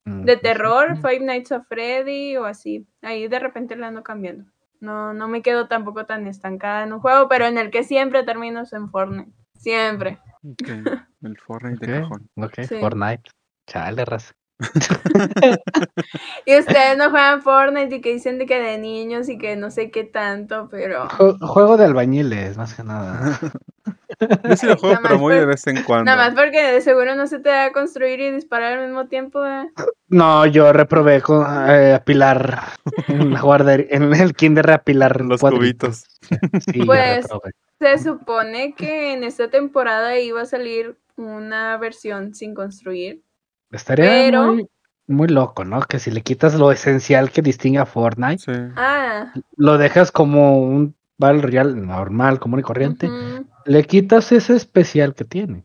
Mm, 0.05 0.25
De 0.25 0.33
pues, 0.37 0.41
terror, 0.41 0.95
sí. 0.95 1.01
Five 1.01 1.19
Nights 1.21 1.51
at 1.51 1.63
Freddy 1.67 2.37
o 2.37 2.45
así. 2.45 2.87
Ahí 3.01 3.27
de 3.27 3.39
repente 3.39 3.75
le 3.75 3.85
ando 3.85 4.03
cambiando. 4.03 4.45
No, 4.79 5.13
no 5.13 5.27
me 5.27 5.41
quedo 5.43 5.67
tampoco 5.67 6.05
tan 6.05 6.25
estancada 6.27 6.83
en 6.83 6.93
un 6.93 6.99
juego, 7.01 7.27
pero 7.29 7.45
en 7.45 7.57
el 7.57 7.69
que 7.69 7.83
siempre 7.83 8.23
termino 8.23 8.61
es 8.61 8.73
en 8.73 8.89
Fortnite. 8.89 9.31
Siempre. 9.55 10.19
Ok, 10.43 10.67
El 11.21 11.37
Fortnite 11.37 11.85
de 11.85 11.99
Ok, 11.99 12.03
cajón. 12.03 12.29
ok, 12.35 12.53
Sí. 12.63 12.79
Fortnite. 12.79 13.29
Chale, 13.67 14.05
raza. 14.05 14.33
Y 16.45 16.57
ustedes 16.57 16.97
no 16.97 17.09
juegan 17.09 17.41
Fortnite 17.41 17.95
y 17.95 18.01
que 18.01 18.13
dicen 18.13 18.37
de 18.37 18.45
que 18.45 18.59
de 18.59 18.77
niños 18.77 19.29
y 19.29 19.37
que 19.37 19.55
no 19.55 19.71
sé 19.71 19.91
qué 19.91 20.03
tanto, 20.03 20.67
pero 20.69 21.07
Jue- 21.09 21.37
Juego 21.39 21.77
de 21.77 21.85
albañiles, 21.85 22.57
más 22.57 22.73
que 22.73 22.83
nada. 22.83 23.39
Yo 24.43 24.55
sí 24.55 24.67
lo 24.67 24.77
juego, 24.77 24.95
Nada 24.95 25.01
pero 25.03 25.15
más 25.15 25.21
muy 25.21 25.33
de 25.35 25.45
vez 25.45 25.65
en 25.67 25.83
cuando. 25.83 26.05
nada 26.05 26.27
más 26.29 26.35
porque 26.35 26.61
de 26.61 26.81
seguro 26.81 27.15
no 27.15 27.25
se 27.27 27.39
te 27.39 27.49
da 27.49 27.65
a 27.65 27.71
construir 27.71 28.19
y 28.19 28.31
disparar 28.31 28.77
al 28.77 28.85
mismo 28.87 29.07
tiempo. 29.07 29.43
¿eh? 29.45 29.69
No, 30.09 30.45
yo 30.45 30.71
reprobé 30.73 31.21
con 31.21 31.43
eh, 31.69 31.93
apilar 31.95 32.59
en 33.07 33.33
la 33.33 33.41
guardería, 33.41 33.87
en 33.89 34.13
el 34.13 34.35
kinder 34.35 34.69
apilar 34.71 35.21
Los 35.21 35.41
cuadritos. 35.41 36.03
cubitos. 36.29 36.63
Sí, 36.71 36.83
Pues. 36.85 37.25
Se 37.79 37.97
supone 37.97 38.75
que 38.75 39.13
en 39.13 39.23
esta 39.23 39.49
temporada 39.49 40.19
iba 40.19 40.41
a 40.41 40.45
salir 40.45 40.97
una 41.15 41.77
versión 41.77 42.35
sin 42.35 42.53
construir. 42.53 43.23
Estaría 43.71 44.05
pero- 44.05 44.53
muy, 44.53 44.67
muy 45.07 45.27
loco, 45.27 45.63
¿no? 45.65 45.81
Que 45.81 45.99
si 45.99 46.11
le 46.11 46.21
quitas 46.21 46.55
lo 46.55 46.71
esencial 46.71 47.31
que 47.31 47.41
distingue 47.41 47.79
a 47.79 47.85
Fortnite, 47.85 48.37
Sí. 48.39 48.51
Ah, 48.75 49.33
lo 49.57 49.77
dejas 49.77 50.11
como 50.11 50.59
un 50.61 50.95
Battle 51.17 51.41
Royale 51.41 51.73
normal, 51.75 52.39
común 52.39 52.59
y 52.59 52.63
corriente, 52.63 53.09
le 53.65 53.83
quitas 53.83 54.31
ese 54.31 54.55
especial 54.55 55.13
que 55.13 55.23
tiene. 55.25 55.63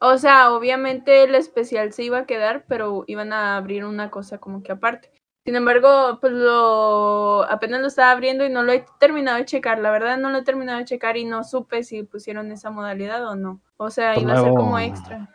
O 0.00 0.16
sea, 0.18 0.52
obviamente 0.52 1.24
el 1.24 1.34
especial 1.34 1.92
se 1.92 2.02
iba 2.02 2.18
a 2.18 2.26
quedar, 2.26 2.64
pero 2.66 3.04
iban 3.06 3.32
a 3.32 3.56
abrir 3.56 3.84
una 3.84 4.10
cosa 4.10 4.38
como 4.38 4.62
que 4.62 4.72
aparte. 4.72 5.10
Sin 5.44 5.56
embargo, 5.56 6.18
pues 6.20 6.32
lo 6.32 7.44
apenas 7.50 7.80
lo 7.80 7.86
estaba 7.86 8.10
abriendo 8.10 8.44
y 8.44 8.50
no 8.50 8.62
lo 8.62 8.72
he 8.72 8.84
terminado 8.98 9.38
de 9.38 9.44
checar. 9.44 9.78
La 9.78 9.90
verdad 9.90 10.18
no 10.18 10.30
lo 10.30 10.38
he 10.38 10.42
terminado 10.42 10.78
de 10.78 10.84
checar 10.84 11.16
y 11.16 11.24
no 11.24 11.44
supe 11.44 11.82
si 11.82 12.02
pusieron 12.02 12.50
esa 12.50 12.70
modalidad 12.70 13.26
o 13.26 13.36
no. 13.36 13.60
O 13.76 13.90
sea, 13.90 14.14
Pues 14.14 14.22
iba 14.24 14.32
a 14.34 14.42
ser 14.42 14.50
como 14.50 14.78
extra. 14.78 15.28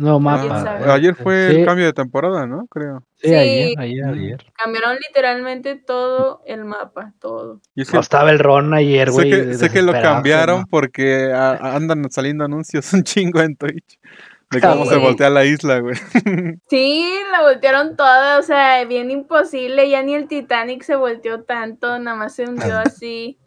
No 0.00 0.16
Ah, 0.16 0.18
mapa. 0.20 0.62
sabe? 0.62 0.90
ayer 0.92 1.14
fue 1.14 1.50
Sí, 1.50 1.56
el 1.60 1.66
cambio 1.66 1.84
de 1.86 1.92
temporada, 1.92 2.46
¿no? 2.46 2.66
Creo. 2.70 3.02
Sí, 3.16 3.28
Sí. 3.28 3.34
ayer, 3.34 3.78
ayer, 3.78 4.04
ayer. 4.06 4.46
Cambiaron 4.54 4.96
literalmente 4.96 5.76
todo 5.76 6.42
el 6.46 6.64
mapa, 6.64 7.12
todo. 7.20 7.60
Y 7.74 7.82
es 7.82 7.90
que 7.90 7.96
No 7.96 8.00
estaba 8.00 8.30
el 8.30 8.38
Ron 8.38 8.72
ayer, 8.74 9.08
sé 9.08 9.12
güey. 9.12 9.30
que, 9.30 9.54
sé 9.54 9.70
que 9.70 9.82
lo 9.82 9.92
cambiaron 9.92 10.60
¿no? 10.60 10.66
porque 10.70 11.32
a- 11.32 11.50
a- 11.50 11.76
andan 11.76 12.10
saliendo 12.10 12.44
anuncios 12.44 12.90
un 12.94 13.04
chingo 13.04 13.40
en 13.42 13.56
Twitch. 13.56 13.98
De 14.50 14.58
Ah, 14.62 14.70
cómo 14.72 14.84
se 14.86 14.96
voltea 14.96 15.30
la 15.30 15.44
isla, 15.44 15.78
güey. 15.78 15.94
Sí, 16.70 17.08
la 17.30 17.42
voltearon 17.42 17.94
toda, 17.96 18.38
o 18.38 18.42
sea, 18.42 18.84
bien 18.84 19.10
imposible. 19.10 19.88
Ya 19.88 20.02
ni 20.02 20.14
el 20.14 20.26
Titanic 20.26 20.82
se 20.82 20.96
volteó 20.96 21.42
tanto, 21.44 21.98
nada 22.00 22.16
más 22.16 22.34
se 22.34 22.44
hundió 22.48 22.78
así. 22.78 23.38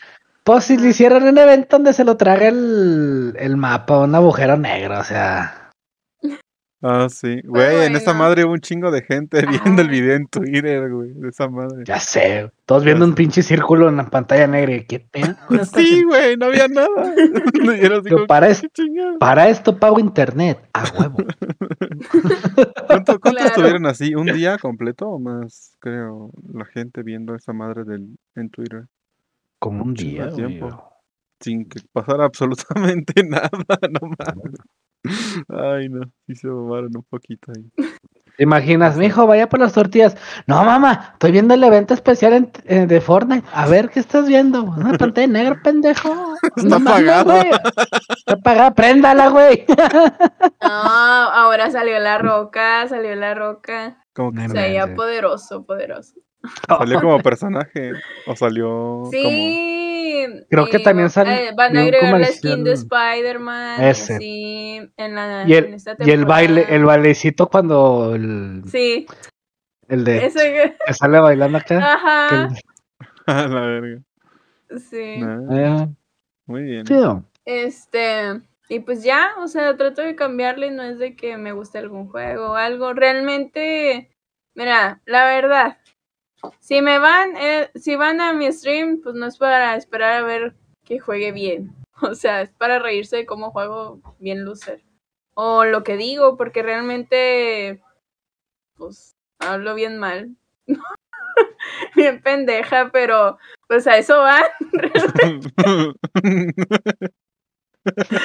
Pues 0.45 0.65
si 0.65 0.77
le 0.77 0.89
hicieran 0.89 1.23
un 1.23 1.37
evento 1.37 1.77
donde 1.77 1.93
se 1.93 2.03
lo 2.05 2.15
traga 2.15 2.47
el, 2.47 3.33
el 3.37 3.57
mapa, 3.57 3.99
un 3.99 4.13
agujero 4.15 4.55
negro, 4.57 4.99
o 4.99 5.03
sea. 5.03 5.62
Ah, 6.85 7.07
sí. 7.09 7.39
Güey, 7.45 7.85
en 7.85 7.93
bueno. 7.93 7.97
madre 8.13 8.43
hubo 8.43 8.51
un 8.51 8.59
chingo 8.59 8.91
de 8.91 9.01
gente 9.03 9.41
viendo 9.77 9.81
el 9.81 9.87
video 9.89 10.15
en 10.15 10.27
Twitter, 10.27 10.91
güey. 10.91 11.13
De 11.13 11.29
esa 11.29 11.47
madre. 11.47 11.83
Ya 11.85 11.97
sé. 11.99 12.51
Todos 12.65 12.83
viendo 12.83 13.05
Ya 13.05 13.09
un 13.09 13.15
pinche 13.15 13.41
círculo 13.41 13.87
en 13.87 13.95
la 13.95 14.09
pantalla 14.09 14.47
negra. 14.47 14.75
y 14.75 14.85
¿Qué 14.85 14.99
pedo 14.99 15.33
Sí, 15.73 16.03
güey, 16.03 16.35
no 16.35 16.47
había 16.47 16.67
nada. 16.67 16.87
Como, 18.09 18.27
para, 18.27 18.47
¿qué 18.47 18.51
es- 18.51 18.65
chingada? 18.73 19.17
para 19.17 19.47
esto 19.47 19.79
pago 19.79 19.97
internet. 19.99 20.59
A 20.73 20.83
huevo. 20.99 21.17
¿Cuánto, 22.87 23.19
cuánto 23.19 23.29
Claro. 23.31 23.47
estuvieron 23.47 23.85
así? 23.85 24.15
¿Un 24.15 24.25
día 24.27 24.57
completo 24.57 25.07
o 25.07 25.19
más? 25.19 25.75
Creo, 25.79 26.31
la 26.53 26.65
gente 26.65 27.01
viendo 27.03 27.35
esa 27.35 27.53
madre 27.53 27.83
del, 27.85 28.17
en 28.35 28.49
Twitter. 28.49 28.85
Como 29.59 29.83
un 29.83 29.93
día. 29.93 30.29
tiempo. 30.29 30.89
Sin 31.39 31.65
que 31.67 31.79
pasara 31.91 32.25
absolutamente 32.25 33.23
nada, 33.23 33.49
no 33.89 34.09
mames. 34.17 34.59
Ay, 35.49 35.89
no, 35.89 36.01
sí 36.27 36.35
se 36.35 36.47
mamaron 36.47 36.91
un 36.95 37.03
poquito 37.03 37.51
ahí. 37.55 37.63
¿Te 38.35 38.43
imaginas? 38.43 38.97
Mi 38.97 39.05
hijo, 39.05 39.27
vaya 39.27 39.47
por 39.47 39.59
las 39.59 39.73
tortillas. 39.73 40.17
No, 40.47 40.63
mamá, 40.63 41.09
estoy 41.13 41.31
viendo 41.31 41.53
el 41.53 41.63
evento 41.63 41.93
especial 41.93 42.33
en- 42.33 42.51
eh, 42.65 42.87
de 42.87 42.99
Fortnite. 42.99 43.45
A 43.53 43.67
ver, 43.67 43.89
¿qué 43.89 43.99
estás 43.99 44.27
viendo? 44.27 44.63
Una 44.63 44.93
pantalla 44.97 45.27
negra, 45.27 45.61
pendejo. 45.63 46.33
Está 46.55 46.79
No 46.79 46.89
apagada. 46.89 47.23
güey. 47.23 47.51
Está 48.17 48.33
apagada, 48.33 48.73
préndala, 48.73 49.27
güey. 49.29 49.65
No, 50.61 50.67
ahora 50.67 51.69
salió 51.69 51.99
la 51.99 52.17
roca, 52.17 52.87
salió 52.87 53.15
la 53.15 53.35
roca. 53.35 53.97
Como 54.13 54.31
que 54.31 54.95
poderoso, 54.95 55.65
poderoso. 55.65 56.15
salió 56.67 57.01
como 57.01 57.19
personaje 57.23 57.93
o 58.27 58.35
salió 58.35 58.69
como... 58.69 59.11
Sí. 59.11 59.69
Creo 60.49 60.67
que 60.67 60.79
también 60.79 61.07
va- 61.07 61.09
sal- 61.09 61.27
eh, 61.29 61.51
van 61.55 61.75
a 61.75 61.81
agregar 61.81 62.19
la 62.19 62.27
skin 62.27 62.63
de. 62.63 62.73
Spider-Man. 62.73 63.83
Ese. 63.83 64.17
Sí, 64.19 64.89
en, 64.97 65.15
la, 65.15 65.43
Y 65.47 65.53
en 65.55 65.65
el, 65.65 65.73
esta 65.73 65.95
y 65.99 66.11
el 66.11 66.25
baile, 66.25 66.65
el 66.69 66.85
bailecito 66.85 67.49
cuando 67.49 68.13
el, 68.15 68.61
Sí, 68.67 69.05
el 69.87 70.03
de 70.03 70.25
ese 70.25 70.39
que- 70.53 70.77
que 70.85 70.93
sale 70.93 71.19
bailando 71.19 71.57
acá. 71.57 71.67
que 71.79 71.83
Ajá. 71.83 72.29
el- 72.47 73.33
A 73.33 73.47
la 73.47 73.61
verga. 73.61 74.01
Sí. 74.89 75.17
Nah, 75.17 75.83
eh, 75.83 75.87
muy 76.45 76.63
bien. 76.63 76.85
chido. 76.85 77.23
Este, 77.45 78.41
y 78.69 78.79
pues 78.79 79.03
ya, 79.03 79.31
o 79.39 79.47
sea, 79.47 79.75
trato 79.77 80.01
de 80.01 80.15
cambiarle, 80.15 80.71
no 80.71 80.83
es 80.83 80.99
de 80.99 81.15
que 81.15 81.37
me 81.37 81.51
guste 81.53 81.79
algún 81.79 82.07
juego 82.09 82.51
o 82.51 82.55
algo. 82.55 82.93
Realmente, 82.93 84.09
mira, 84.55 85.01
la 85.05 85.25
verdad, 85.25 85.77
si 86.59 86.81
me 86.81 86.99
van, 86.99 87.35
eh, 87.37 87.69
si 87.75 87.95
van 87.95 88.21
a 88.21 88.33
mi 88.33 88.51
stream, 88.51 89.01
pues 89.01 89.15
no 89.15 89.27
es 89.27 89.37
para 89.37 89.75
esperar 89.75 90.13
a 90.13 90.25
ver 90.25 90.55
que 90.83 90.99
juegue 90.99 91.31
bien. 91.31 91.75
O 92.01 92.15
sea, 92.15 92.41
es 92.41 92.51
para 92.51 92.79
reírse 92.79 93.15
de 93.15 93.25
cómo 93.25 93.51
juego 93.51 94.01
bien 94.19 94.43
loser. 94.43 94.83
O 95.35 95.63
lo 95.63 95.83
que 95.83 95.95
digo, 95.95 96.35
porque 96.35 96.61
realmente, 96.61 97.81
pues, 98.75 99.15
hablo 99.39 99.73
bien 99.73 99.99
mal. 99.99 100.35
bien 101.95 102.21
pendeja, 102.21 102.89
pero 102.91 103.37
pues 103.67 103.87
a 103.87 103.97
eso 103.97 104.17
va. 104.17 104.43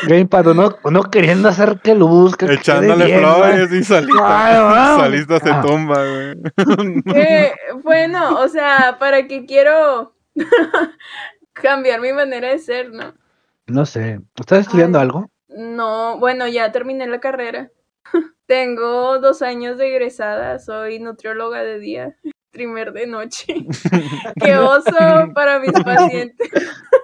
Gamepad, 0.07 0.47
uno, 0.49 0.77
uno 0.85 1.03
queriendo 1.05 1.49
hacer 1.49 1.81
que 1.83 1.95
lo 1.95 2.07
busque. 2.07 2.47
que 2.47 2.55
Echándole 2.55 3.07
bien, 3.07 3.19
flores 3.21 3.73
y 3.73 3.93
wow. 4.13 4.17
saliste 5.01 5.41
se 5.41 5.51
Ah. 5.51 5.61
tumba, 5.63 5.97
güey. 5.97 6.37
Eh, 7.17 7.53
bueno, 7.83 8.39
o 8.41 8.49
sea, 8.49 8.97
para 8.99 9.27
que 9.27 9.47
quiero 9.47 10.15
cambiar 11.53 12.01
mi 12.01 12.13
manera 12.13 12.49
de 12.49 12.59
ser, 12.59 12.91
¿no? 12.93 13.15
No 13.67 13.85
sé. 13.85 14.21
¿Estás 14.39 14.61
estudiando 14.61 14.99
Ay. 14.99 15.03
algo? 15.03 15.31
No, 15.49 16.19
bueno, 16.19 16.47
ya 16.47 16.71
terminé 16.73 17.07
la 17.07 17.21
carrera. 17.21 17.71
Tengo 18.47 19.19
dos 19.19 19.43
años 19.43 19.77
de 19.77 19.89
egresada, 19.89 20.59
soy 20.59 20.99
nutrióloga 21.01 21.63
de 21.63 21.79
día, 21.79 22.17
primer 22.51 22.93
de 22.93 23.07
noche. 23.07 23.67
Qué 24.43 24.57
oso 24.57 24.91
para 25.35 25.59
mis 25.61 25.73
pacientes. 25.73 26.49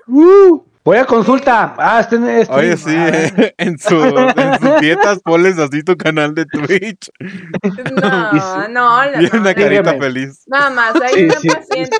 Uh, 0.07 0.63
voy 0.85 0.99
a 0.99 1.05
consulta. 1.07 1.75
Ah, 1.79 2.01
este 2.01 2.17
en 2.17 2.29
este- 2.29 2.55
Oye, 2.55 2.77
sí, 2.77 2.95
ah, 2.97 3.09
eh, 3.13 3.55
en, 3.59 3.79
su, 3.79 3.97
en 3.97 4.61
sus 4.61 4.81
dietas 4.81 5.19
pones 5.25 5.59
así 5.59 5.83
tu 5.83 5.97
canal 5.97 6.35
de 6.35 6.45
Twitch. 6.47 7.11
No, 8.01 8.33
no, 8.33 8.69
no, 8.69 8.97
una 8.99 9.07
la- 9.43 9.55
carita 9.55 9.91
Sígueme. 9.91 9.99
feliz. 10.01 10.45
nada 10.47 10.71
más 10.71 10.95
hay 11.01 11.15
sí, 11.15 11.25
una 11.25 11.35
sí, 11.41 11.49
paciente. 11.49 11.97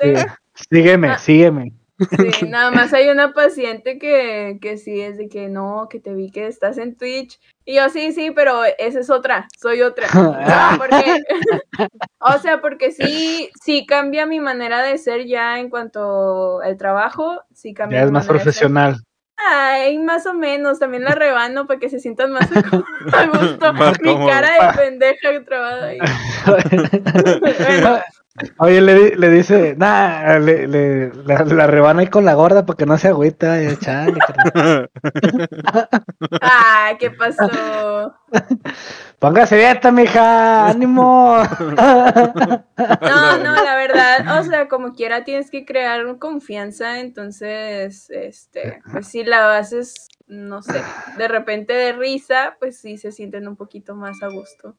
sí. 0.53 0.65
Sígueme, 0.69 1.09
Ah. 1.09 1.17
sígueme. 1.17 1.73
Sí, 1.97 2.45
nada 2.49 2.71
más 2.71 2.93
hay 2.93 3.09
una 3.09 3.33
paciente 3.33 3.97
que, 3.97 4.57
que 4.61 4.77
sí 4.77 4.99
es 4.99 5.17
de 5.17 5.29
que 5.29 5.47
no, 5.47 5.87
que 5.89 5.99
te 5.99 6.13
vi 6.13 6.29
que 6.29 6.47
estás 6.47 6.77
en 6.77 6.95
Twitch. 6.95 7.39
Y 7.63 7.75
yo 7.75 7.89
sí, 7.89 8.11
sí, 8.11 8.31
pero 8.31 8.63
esa 8.77 8.99
es 8.99 9.09
otra, 9.09 9.47
soy 9.57 9.81
otra. 9.81 10.07
O 10.07 10.45
sea, 10.45 10.75
porque, 10.77 11.23
o 12.19 12.37
sea, 12.39 12.61
porque 12.61 12.91
sí, 12.91 13.49
sí 13.63 13.85
cambia 13.85 14.25
mi 14.25 14.39
manera 14.39 14.83
de 14.83 14.97
ser 14.97 15.25
ya 15.25 15.59
en 15.59 15.69
cuanto 15.69 16.61
al 16.61 16.77
trabajo, 16.77 17.41
sí 17.53 17.73
cambia. 17.73 17.99
Ya 17.99 18.05
es 18.05 18.11
mi 18.11 18.15
más 18.15 18.27
profesional. 18.27 18.97
Ay, 19.37 19.99
más 19.99 20.25
o 20.27 20.33
menos, 20.33 20.79
también 20.79 21.03
la 21.03 21.11
rebano 21.11 21.67
para 21.67 21.77
que 21.77 21.89
se 21.89 21.99
sientan 21.99 22.31
más 22.31 22.49
a 22.51 23.27
gusto. 23.27 23.73
Más 23.73 23.99
mi 23.99 24.13
cómodo. 24.13 24.29
cara 24.29 24.49
de 24.49 24.77
pendeja 24.77 25.43
trabada 25.43 25.87
ahí. 25.87 25.99
Bueno, 27.41 27.99
Oye, 28.59 28.81
le, 28.81 29.15
le 29.15 29.29
dice, 29.29 29.75
nah, 29.77 30.37
le, 30.39 30.67
le- 30.67 31.11
la, 31.23 31.45
la 31.45 31.67
rebana 31.67 32.01
ahí 32.01 32.07
con 32.07 32.25
la 32.25 32.33
gorda 32.33 32.65
para 32.65 32.75
que 32.75 32.85
no 32.85 32.97
se 32.97 33.07
agüita. 33.07 33.63
Y, 33.63 33.77
chale. 33.77 34.19
Ah, 36.41 36.91
¿qué 36.99 37.11
pasó? 37.11 38.13
Póngase 39.19 39.55
dieta, 39.55 39.91
mija, 39.91 40.67
ánimo. 40.67 41.37
No, 41.37 41.77
no, 43.43 43.63
la 43.63 43.75
verdad, 43.77 44.39
o 44.39 44.43
sea, 44.43 44.67
como 44.67 44.93
quiera 44.93 45.23
tienes 45.23 45.49
que 45.49 45.65
crear 45.65 46.17
confianza, 46.19 46.99
entonces, 46.99 48.09
este, 48.09 48.81
pues 48.91 49.07
si 49.07 49.23
la 49.23 49.57
haces, 49.57 49.93
no 50.27 50.61
sé, 50.61 50.81
de 51.17 51.27
repente 51.29 51.71
de 51.73 51.93
risa, 51.93 52.57
pues 52.59 52.77
sí 52.79 52.97
se 52.97 53.13
sienten 53.13 53.47
un 53.47 53.55
poquito 53.55 53.95
más 53.95 54.21
a 54.21 54.27
gusto. 54.27 54.75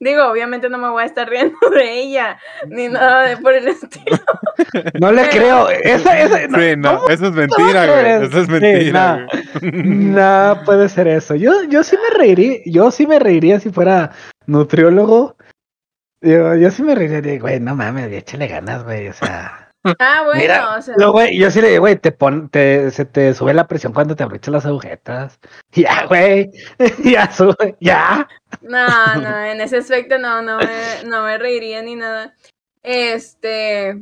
Digo, 0.00 0.26
obviamente 0.28 0.68
no 0.68 0.78
me 0.78 0.88
voy 0.90 1.02
a 1.02 1.06
estar 1.06 1.28
riendo 1.28 1.56
de 1.74 2.00
ella, 2.00 2.38
ni 2.68 2.88
nada 2.88 3.22
de 3.24 3.36
por 3.38 3.52
el 3.54 3.68
estilo. 3.68 4.18
No 5.00 5.12
le 5.12 5.28
creo. 5.28 5.68
Esa, 5.70 6.18
esa, 6.20 6.46
no, 6.48 6.58
Sí, 6.58 6.76
no, 6.76 7.08
eso 7.08 7.26
es 7.26 7.32
mentira, 7.32 7.86
güey. 7.86 8.26
eso? 8.26 8.38
Es 8.40 8.46
Sí, 8.46 8.50
mentira, 8.52 9.16
no. 9.16 9.26
güey. 9.60 9.82
No 9.82 10.60
puede 10.64 10.88
ser 10.88 11.06
eso. 11.08 11.34
Yo, 11.36 11.62
yo 11.64 11.82
sí 11.84 11.96
me 11.96 12.18
reiría, 12.18 12.58
yo 12.66 12.90
sí 12.90 13.06
me 13.06 13.18
reiría 13.20 13.60
si 13.60 13.70
fuera 13.70 14.10
nutriólogo. 14.46 15.36
Yo, 16.20 16.56
yo 16.56 16.70
sí 16.72 16.82
me 16.82 16.94
reiría 16.96 17.20
de, 17.22 17.38
güey, 17.38 17.60
no 17.60 17.76
mames, 17.76 18.12
échale 18.12 18.48
ganas, 18.48 18.82
güey. 18.84 19.08
O 19.08 19.12
sea, 19.12 19.67
Ah, 19.84 20.22
bueno, 20.24 20.40
Mira, 20.40 20.76
o 20.76 20.82
sea, 20.82 20.96
yo 21.32 21.50
sí 21.50 21.60
le 21.60 21.70
digo, 21.70 21.80
güey, 21.80 21.96
te 21.96 22.12
pon, 22.12 22.48
te, 22.48 22.90
se 22.90 23.04
te 23.04 23.34
sube 23.34 23.54
la 23.54 23.66
presión 23.66 23.92
cuando 23.92 24.16
te 24.16 24.22
abrochas 24.22 24.52
las 24.52 24.66
agujetas. 24.66 25.38
Ya, 25.72 26.06
güey, 26.06 26.50
ya 27.04 27.30
sube, 27.30 27.76
ya. 27.80 28.26
no, 28.62 29.14
no, 29.16 29.44
en 29.44 29.60
ese 29.60 29.78
aspecto 29.78 30.18
no, 30.18 30.42
no 30.42 30.58
me, 30.58 31.04
no 31.08 31.22
me 31.24 31.38
reiría 31.38 31.82
ni 31.82 31.94
nada. 31.94 32.34
Este, 32.82 34.00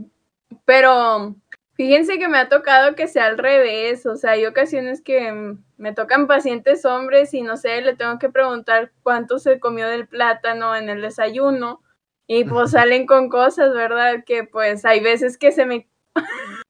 pero 0.65 1.35
fíjense 1.75 2.19
que 2.19 2.29
me 2.29 2.39
ha 2.39 2.49
tocado 2.49 2.95
que 2.95 3.09
sea 3.09 3.27
al 3.27 3.37
revés, 3.37 4.07
o 4.07 4.17
sea, 4.17 4.33
hay 4.33 4.47
ocasiones 4.47 5.03
que 5.03 5.57
me 5.77 5.93
tocan 5.93 6.27
pacientes 6.27 6.85
hombres 6.85 7.35
y 7.35 7.43
no 7.43 7.57
sé, 7.57 7.81
le 7.83 7.97
tengo 7.97 8.19
que 8.19 8.31
preguntar 8.31 8.93
cuánto 9.03 9.39
se 9.39 9.59
comió 9.59 9.89
del 9.89 10.07
plátano 10.07 10.77
en 10.77 10.89
el 10.89 11.03
desayuno 11.03 11.83
y 12.27 12.45
pues 12.45 12.73
salen 12.73 13.07
con 13.07 13.29
cosas, 13.29 13.73
¿verdad? 13.75 14.25
Que 14.25 14.45
pues 14.45 14.85
hay 14.85 15.01
veces 15.01 15.39
que 15.39 15.53
se 15.53 15.67
me... 15.67 15.89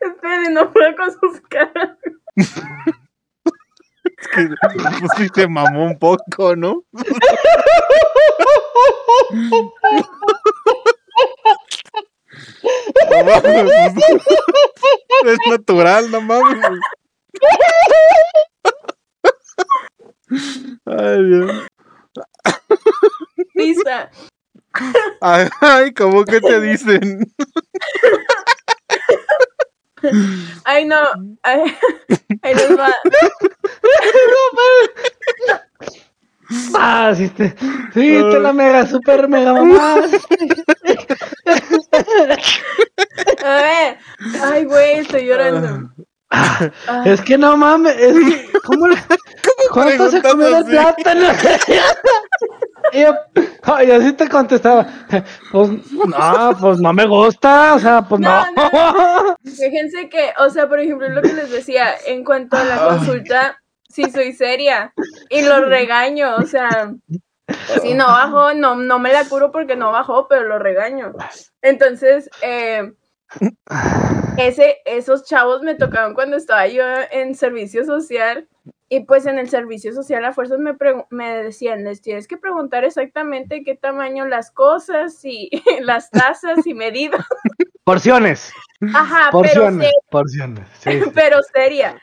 Esperen, 0.00 0.54
no 0.54 0.72
puedo 0.72 0.96
con 0.96 1.12
sus 1.12 1.40
caras. 1.42 1.96
Es 2.36 2.54
que 4.34 4.48
pues 5.00 5.12
sí 5.16 5.28
te 5.30 5.48
mamó 5.48 5.86
un 5.86 5.98
poco, 5.98 6.54
¿no? 6.56 6.84
No 13.10 13.24
mames, 13.24 13.94
es 15.24 15.38
natural, 15.50 16.10
no 16.10 16.20
mames. 16.20 16.80
Ay, 20.86 21.24
Dios. 21.24 21.66
Pisa. 23.54 24.10
Ay, 25.20 25.48
Ay, 25.60 25.92
¿cómo 25.94 26.24
que 26.24 26.40
te 26.40 26.60
dicen? 26.60 27.20
Ay, 30.64 30.84
no. 30.86 30.98
Ay, 31.42 31.60
ahí 32.42 32.54
les 32.54 32.78
va. 32.78 32.88
Ah, 36.74 37.14
sí, 37.16 37.28
te, 37.30 37.50
sí, 37.94 38.18
te 38.30 38.38
la 38.40 38.52
mega, 38.52 38.86
super 38.86 39.26
mega 39.28 39.54
mamá. 39.54 39.96
A 43.44 43.54
ver. 43.62 43.98
Ay, 44.42 44.64
güey, 44.64 44.98
estoy 44.98 45.26
llorando. 45.26 45.90
Ah, 46.30 46.70
Ah, 46.88 47.02
es 47.04 47.20
que 47.20 47.36
no 47.36 47.56
mames, 47.58 47.94
es 47.98 48.14
que, 48.14 48.50
¿cómo 48.64 48.88
le, 48.88 48.96
¿cuánto 49.72 50.10
se 50.10 50.22
comió 50.22 50.50
del 50.50 50.64
plátano? 50.64 51.28
Y 52.92 53.00
yo, 53.00 53.14
así 53.94 54.12
te 54.12 54.28
contestaba, 54.28 54.86
pues, 55.50 55.70
no, 55.92 56.56
pues 56.60 56.78
no 56.80 56.92
me 56.92 57.06
gusta, 57.06 57.74
o 57.74 57.78
sea, 57.78 58.02
pues 58.02 58.20
no. 58.20 58.44
No, 58.52 59.36
Fíjense 59.44 60.08
que, 60.08 60.32
o 60.38 60.50
sea, 60.50 60.68
por 60.68 60.80
ejemplo, 60.80 61.08
lo 61.08 61.22
que 61.22 61.32
les 61.32 61.50
decía, 61.50 61.94
en 62.06 62.24
cuanto 62.24 62.56
a 62.56 62.64
la 62.64 62.88
consulta, 62.88 63.58
sí 63.88 64.10
soy 64.10 64.32
seria 64.32 64.92
y 65.28 65.42
lo 65.42 65.64
regaño, 65.64 66.36
o 66.36 66.42
sea, 66.42 66.92
si 67.82 67.94
no 67.94 68.06
bajó, 68.06 68.54
no, 68.54 68.76
no 68.76 68.98
me 68.98 69.12
la 69.12 69.24
curo 69.28 69.52
porque 69.52 69.76
no 69.76 69.92
bajó, 69.92 70.26
pero 70.28 70.44
lo 70.44 70.58
regaño. 70.58 71.12
Entonces, 71.60 72.30
eh, 72.42 72.92
ese, 74.36 74.78
esos 74.84 75.24
chavos 75.24 75.62
me 75.62 75.74
tocaron 75.74 76.14
cuando 76.14 76.36
estaba 76.36 76.66
yo 76.66 76.84
en 77.10 77.34
servicio 77.34 77.84
social 77.84 78.48
y 78.92 79.00
pues 79.00 79.24
en 79.24 79.38
el 79.38 79.48
servicio 79.48 79.94
social 79.94 80.22
a 80.26 80.34
fuerzas 80.34 80.58
me, 80.58 80.76
me 81.08 81.42
decían, 81.44 81.82
les 81.82 82.02
tienes 82.02 82.28
que 82.28 82.36
preguntar 82.36 82.84
exactamente 82.84 83.64
qué 83.64 83.74
tamaño 83.74 84.26
las 84.26 84.50
cosas 84.50 85.18
y 85.24 85.48
las 85.80 86.10
tazas 86.10 86.66
y 86.66 86.74
medidas. 86.74 87.24
Porciones, 87.84 88.52
Ajá, 88.94 89.30
pero 89.32 89.62
porciones, 89.62 89.88
se- 89.88 90.08
porciones, 90.10 90.68
sí. 90.80 90.90
sí. 91.02 91.10
pero 91.14 91.38
seria. 91.54 91.98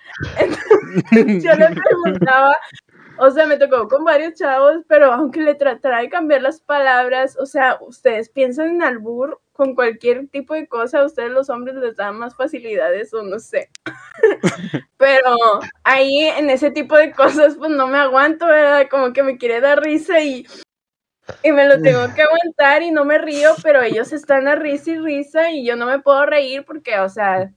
Entonces, 1.12 1.44
yo 1.44 1.54
le 1.54 1.68
preguntaba, 1.76 2.56
o 3.20 3.32
sea, 3.32 3.46
me 3.46 3.58
tocó 3.58 3.88
con 3.88 4.04
varios 4.04 4.36
chavos, 4.36 4.78
pero 4.88 5.12
aunque 5.14 5.42
le 5.42 5.56
tratara 5.56 6.00
de 6.00 6.10
cambiar 6.10 6.42
las 6.42 6.62
palabras, 6.62 7.38
o 7.40 7.46
sea, 7.46 7.78
ustedes 7.82 8.30
piensan 8.30 8.70
en 8.70 8.84
albur 8.84 9.42
con 9.54 9.76
cualquier 9.76 10.28
tipo 10.30 10.54
de 10.54 10.68
cosa, 10.68 11.02
a 11.02 11.06
ustedes 11.06 11.32
los 11.32 11.50
hombres 11.50 11.76
les 11.76 11.98
dan 11.98 12.18
más 12.18 12.36
facilidades 12.36 13.14
o 13.14 13.24
no 13.24 13.40
sé. 13.40 13.70
Pero 14.98 15.36
ahí 15.84 16.20
en 16.20 16.50
ese 16.50 16.72
tipo 16.72 16.96
de 16.96 17.12
cosas, 17.12 17.56
pues 17.58 17.70
no 17.70 17.88
me 17.88 17.98
aguanto, 17.98 18.46
¿verdad? 18.46 18.88
Como 18.90 19.12
que 19.14 19.24
me 19.24 19.38
quiere 19.38 19.60
dar 19.60 19.82
risa 19.82 20.22
y, 20.22 20.46
y 21.44 21.52
me 21.52 21.68
lo 21.68 21.82
tengo 21.82 22.14
que 22.16 22.22
aguantar 22.22 22.84
y 22.84 22.92
no 22.92 23.06
me 23.06 23.18
río, 23.18 23.54
pero 23.62 23.82
ellos 23.82 24.14
están 24.14 24.48
a 24.48 24.56
risa 24.56 24.92
y 24.92 24.98
risa 24.98 25.52
y 25.52 25.66
yo 25.66 25.76
no 25.76 25.86
me 25.86 26.00
puedo 26.00 26.26
reír 26.26 26.66
porque, 26.66 27.00
o 27.00 27.10
sea, 27.10 27.54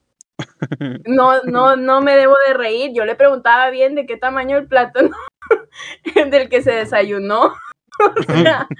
no, 1.06 1.42
no, 1.44 1.76
no 1.76 2.00
me 2.00 2.16
debo 2.16 2.34
de 2.46 2.54
reír. 2.54 2.92
Yo 2.94 3.04
le 3.04 3.14
preguntaba 3.14 3.70
bien 3.70 3.94
de 3.94 4.06
qué 4.06 4.16
tamaño 4.16 4.56
el 4.58 4.66
plátano 4.66 5.10
del 6.30 6.48
que 6.48 6.62
se 6.62 6.72
desayunó. 6.72 7.54
O 7.98 8.22
sea, 8.32 8.66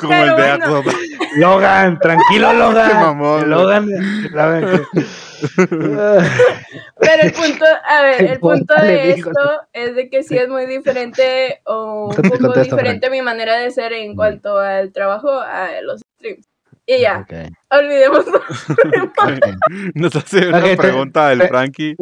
Como 0.00 0.12
el 0.12 0.32
Pero 0.32 0.36
de 0.36 0.56
bueno. 0.58 0.82
Logan, 1.36 1.98
tranquilo, 2.00 2.52
Logan. 2.52 2.88
Qué 2.88 2.94
mamón. 2.94 3.50
Logan, 3.50 3.88
Logan, 4.32 4.86
que- 4.92 5.04
pero 5.56 7.22
el 7.22 7.32
punto, 7.32 7.64
a 7.86 8.02
ver, 8.02 8.24
el 8.24 8.40
punto 8.40 8.74
de 8.74 9.10
esto 9.12 9.60
es 9.72 9.94
de 9.94 10.10
que 10.10 10.22
sí 10.22 10.36
es 10.36 10.48
muy 10.48 10.66
diferente 10.66 11.60
o 11.64 12.08
un 12.10 12.16
poco 12.30 12.60
diferente 12.60 13.08
mi 13.10 13.22
manera 13.22 13.56
de 13.58 13.70
ser 13.70 13.92
en 13.94 14.14
cuanto 14.16 14.58
al 14.58 14.92
trabajo, 14.92 15.30
a 15.30 15.80
los 15.82 16.00
streams. 16.18 16.46
Y 16.96 17.00
ya, 17.02 17.20
Ok. 17.20 17.32
olvidemos. 17.70 18.24
Nos 19.94 20.16
hace 20.16 20.48
una 20.48 20.74
pregunta 20.76 21.32
el 21.32 21.38
te- 21.38 21.48
Frankie 21.48 21.96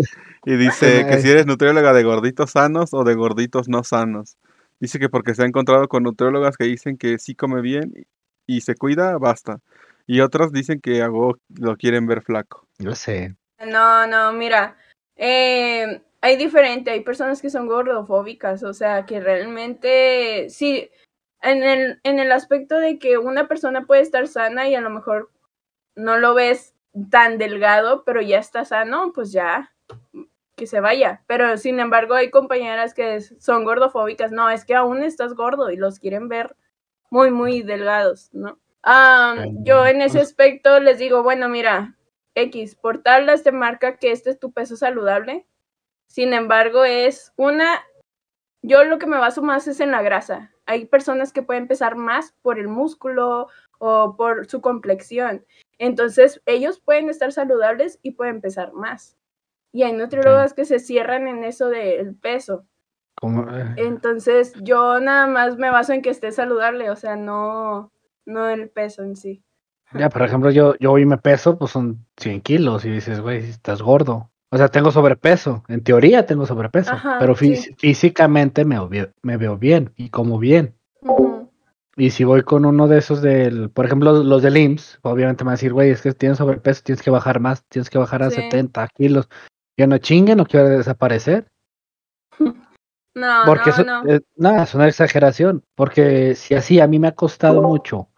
y 0.46 0.56
dice 0.56 1.04
que 1.06 1.18
si 1.18 1.28
eres 1.28 1.46
nutrióloga 1.46 1.92
de 1.92 2.02
gorditos 2.04 2.52
sanos 2.52 2.94
o 2.94 3.04
de 3.04 3.14
gorditos 3.14 3.68
no 3.68 3.84
sanos. 3.84 4.36
Dice 4.80 4.98
que 4.98 5.08
porque 5.10 5.34
se 5.34 5.42
ha 5.42 5.46
encontrado 5.46 5.88
con 5.88 6.04
nutriólogas 6.04 6.56
que 6.56 6.64
dicen 6.64 6.96
que 6.96 7.18
sí 7.18 7.34
come 7.34 7.60
bien 7.60 8.06
y 8.46 8.62
se 8.62 8.76
cuida, 8.76 9.18
basta. 9.18 9.58
Y 10.06 10.20
otras 10.20 10.52
dicen 10.52 10.80
que 10.80 11.02
hago, 11.02 11.36
lo 11.58 11.76
quieren 11.76 12.06
ver 12.06 12.22
flaco. 12.22 12.66
Yo 12.78 12.94
sé. 12.94 13.34
No, 13.66 14.06
no, 14.06 14.32
mira, 14.32 14.76
eh, 15.16 16.00
hay 16.22 16.36
diferente, 16.36 16.92
hay 16.92 17.00
personas 17.00 17.42
que 17.42 17.50
son 17.50 17.66
gordofóbicas, 17.66 18.62
o 18.62 18.72
sea, 18.72 19.04
que 19.04 19.20
realmente, 19.20 20.46
sí, 20.48 20.88
en 21.42 21.62
el, 21.62 22.00
en 22.02 22.18
el 22.18 22.32
aspecto 22.32 22.78
de 22.78 22.98
que 22.98 23.18
una 23.18 23.48
persona 23.48 23.86
puede 23.86 24.02
estar 24.02 24.26
sana 24.26 24.68
y 24.68 24.74
a 24.74 24.80
lo 24.80 24.90
mejor 24.90 25.30
no 25.94 26.18
lo 26.18 26.34
ves 26.34 26.74
tan 27.10 27.38
delgado, 27.38 28.04
pero 28.04 28.20
ya 28.20 28.38
está 28.38 28.64
sano, 28.64 29.12
pues 29.12 29.32
ya, 29.32 29.72
que 30.56 30.66
se 30.66 30.80
vaya. 30.80 31.22
Pero 31.26 31.56
sin 31.58 31.80
embargo, 31.80 32.14
hay 32.14 32.30
compañeras 32.30 32.94
que 32.94 33.20
son 33.20 33.64
gordofóbicas, 33.64 34.32
no, 34.32 34.50
es 34.50 34.64
que 34.64 34.74
aún 34.74 35.02
estás 35.02 35.34
gordo 35.34 35.70
y 35.70 35.76
los 35.76 35.98
quieren 35.98 36.28
ver 36.28 36.56
muy, 37.10 37.30
muy 37.30 37.62
delgados, 37.62 38.30
¿no? 38.32 38.58
Ah, 38.82 39.44
yo 39.64 39.86
en 39.86 40.02
ese 40.02 40.20
aspecto 40.20 40.80
les 40.80 40.98
digo, 40.98 41.22
bueno, 41.22 41.48
mira, 41.48 41.96
X, 42.34 42.76
por 42.76 43.02
tablas 43.02 43.42
te 43.42 43.52
marca 43.52 43.96
que 43.98 44.12
este 44.12 44.30
es 44.30 44.38
tu 44.38 44.52
peso 44.52 44.76
saludable. 44.76 45.46
Sin 46.06 46.32
embargo, 46.32 46.84
es 46.84 47.32
una. 47.36 47.84
Yo 48.62 48.84
lo 48.84 48.98
que 48.98 49.06
me 49.06 49.18
baso 49.18 49.42
más 49.42 49.68
es 49.68 49.80
en 49.80 49.90
la 49.90 50.02
grasa. 50.02 50.52
Hay 50.68 50.84
personas 50.84 51.32
que 51.32 51.42
pueden 51.42 51.66
pesar 51.66 51.96
más 51.96 52.34
por 52.42 52.58
el 52.58 52.68
músculo 52.68 53.48
o 53.78 54.16
por 54.16 54.46
su 54.46 54.60
complexión. 54.60 55.44
Entonces, 55.78 56.42
ellos 56.44 56.78
pueden 56.78 57.08
estar 57.08 57.32
saludables 57.32 57.98
y 58.02 58.10
pueden 58.12 58.42
pesar 58.42 58.74
más. 58.74 59.16
Y 59.72 59.82
hay 59.82 59.94
nutriólogas 59.94 60.52
que 60.52 60.66
se 60.66 60.78
cierran 60.78 61.26
en 61.26 61.42
eso 61.42 61.68
del 61.68 62.14
peso. 62.14 62.66
Entonces, 63.76 64.52
yo 64.62 65.00
nada 65.00 65.26
más 65.26 65.56
me 65.56 65.70
baso 65.70 65.94
en 65.94 66.02
que 66.02 66.10
esté 66.10 66.32
saludable, 66.32 66.90
o 66.90 66.96
sea, 66.96 67.16
no, 67.16 67.90
no 68.26 68.48
el 68.48 68.68
peso 68.68 69.02
en 69.02 69.16
sí. 69.16 69.42
ya, 69.94 70.10
por 70.10 70.22
ejemplo, 70.22 70.50
yo, 70.50 70.74
yo 70.78 70.92
hoy 70.92 71.06
me 71.06 71.16
peso, 71.16 71.58
pues 71.58 71.70
son 71.70 72.06
100 72.18 72.42
kilos 72.42 72.84
y 72.84 72.90
dices, 72.90 73.20
güey, 73.20 73.38
estás 73.38 73.80
gordo. 73.80 74.30
O 74.50 74.56
sea, 74.56 74.68
tengo 74.68 74.90
sobrepeso. 74.90 75.62
En 75.68 75.82
teoría 75.82 76.24
tengo 76.24 76.46
sobrepeso, 76.46 76.92
Ajá, 76.92 77.16
pero 77.20 77.34
sí. 77.36 77.54
físicamente 77.76 78.64
me, 78.64 78.76
veo 78.76 78.88
bien- 78.88 79.12
me 79.22 79.36
veo 79.36 79.58
bien 79.58 79.92
y 79.96 80.08
como 80.10 80.38
bien. 80.38 80.74
Y 81.96 82.10
si 82.10 82.22
voy 82.24 82.42
con 82.42 82.64
uno 82.64 82.86
de 82.86 82.98
esos 82.98 83.20
del, 83.22 83.70
por 83.70 83.84
ejemplo, 83.84 84.22
los 84.22 84.40
del 84.42 84.56
IMSS, 84.56 85.00
obviamente 85.02 85.42
me 85.44 85.48
van 85.48 85.52
a 85.52 85.56
decir, 85.56 85.72
güey, 85.72 85.90
es 85.90 86.00
que 86.00 86.12
tienes 86.12 86.38
sobrepeso, 86.38 86.82
tienes 86.84 87.02
que 87.02 87.10
bajar 87.10 87.40
más, 87.40 87.64
tienes 87.68 87.90
que 87.90 87.98
bajar 87.98 88.22
a 88.22 88.30
Sí. 88.30 88.36
70 88.36 88.86
kilos. 88.88 89.28
Yo 89.76 89.86
no 89.88 89.98
chingue, 89.98 90.36
no 90.36 90.46
quiero 90.46 90.68
desaparecer. 90.68 91.48
No, 93.14 93.42
Porque 93.46 93.70
no, 93.70 93.74
eso, 93.74 93.84
no. 93.84 94.02
nada, 94.36 94.62
es 94.62 94.74
una 94.76 94.86
exageración. 94.86 95.64
Porque 95.74 96.36
si 96.36 96.54
así 96.54 96.78
a 96.78 96.86
mí 96.86 97.00
me 97.00 97.08
ha 97.08 97.16
costado 97.16 97.62
mucho 97.62 98.10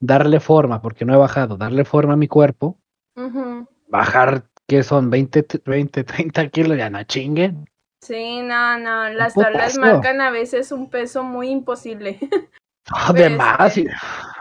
darle 0.00 0.40
forma, 0.40 0.82
porque 0.82 1.04
no 1.04 1.14
he 1.14 1.16
bajado, 1.16 1.56
darle 1.56 1.84
forma 1.84 2.14
a 2.14 2.16
mi 2.16 2.26
cuerpo, 2.26 2.80
bajar, 3.86 4.46
que 4.66 4.82
son 4.82 5.10
20, 5.10 5.42
t- 5.42 5.60
20, 5.64 6.04
30 6.04 6.48
kilos, 6.48 6.76
ya 6.78 6.90
no 6.90 7.02
chinguen. 7.04 7.68
Sí, 8.02 8.40
no, 8.42 8.78
no, 8.78 9.08
las 9.10 9.34
tablas 9.34 9.78
marcan 9.78 10.20
a 10.20 10.30
veces 10.30 10.72
un 10.72 10.90
peso 10.90 11.22
muy 11.24 11.48
imposible. 11.50 12.18
Ah, 12.92 13.14
de 13.14 13.28
Pues, 13.28 13.36
más. 13.38 13.78
Y, 13.78 13.86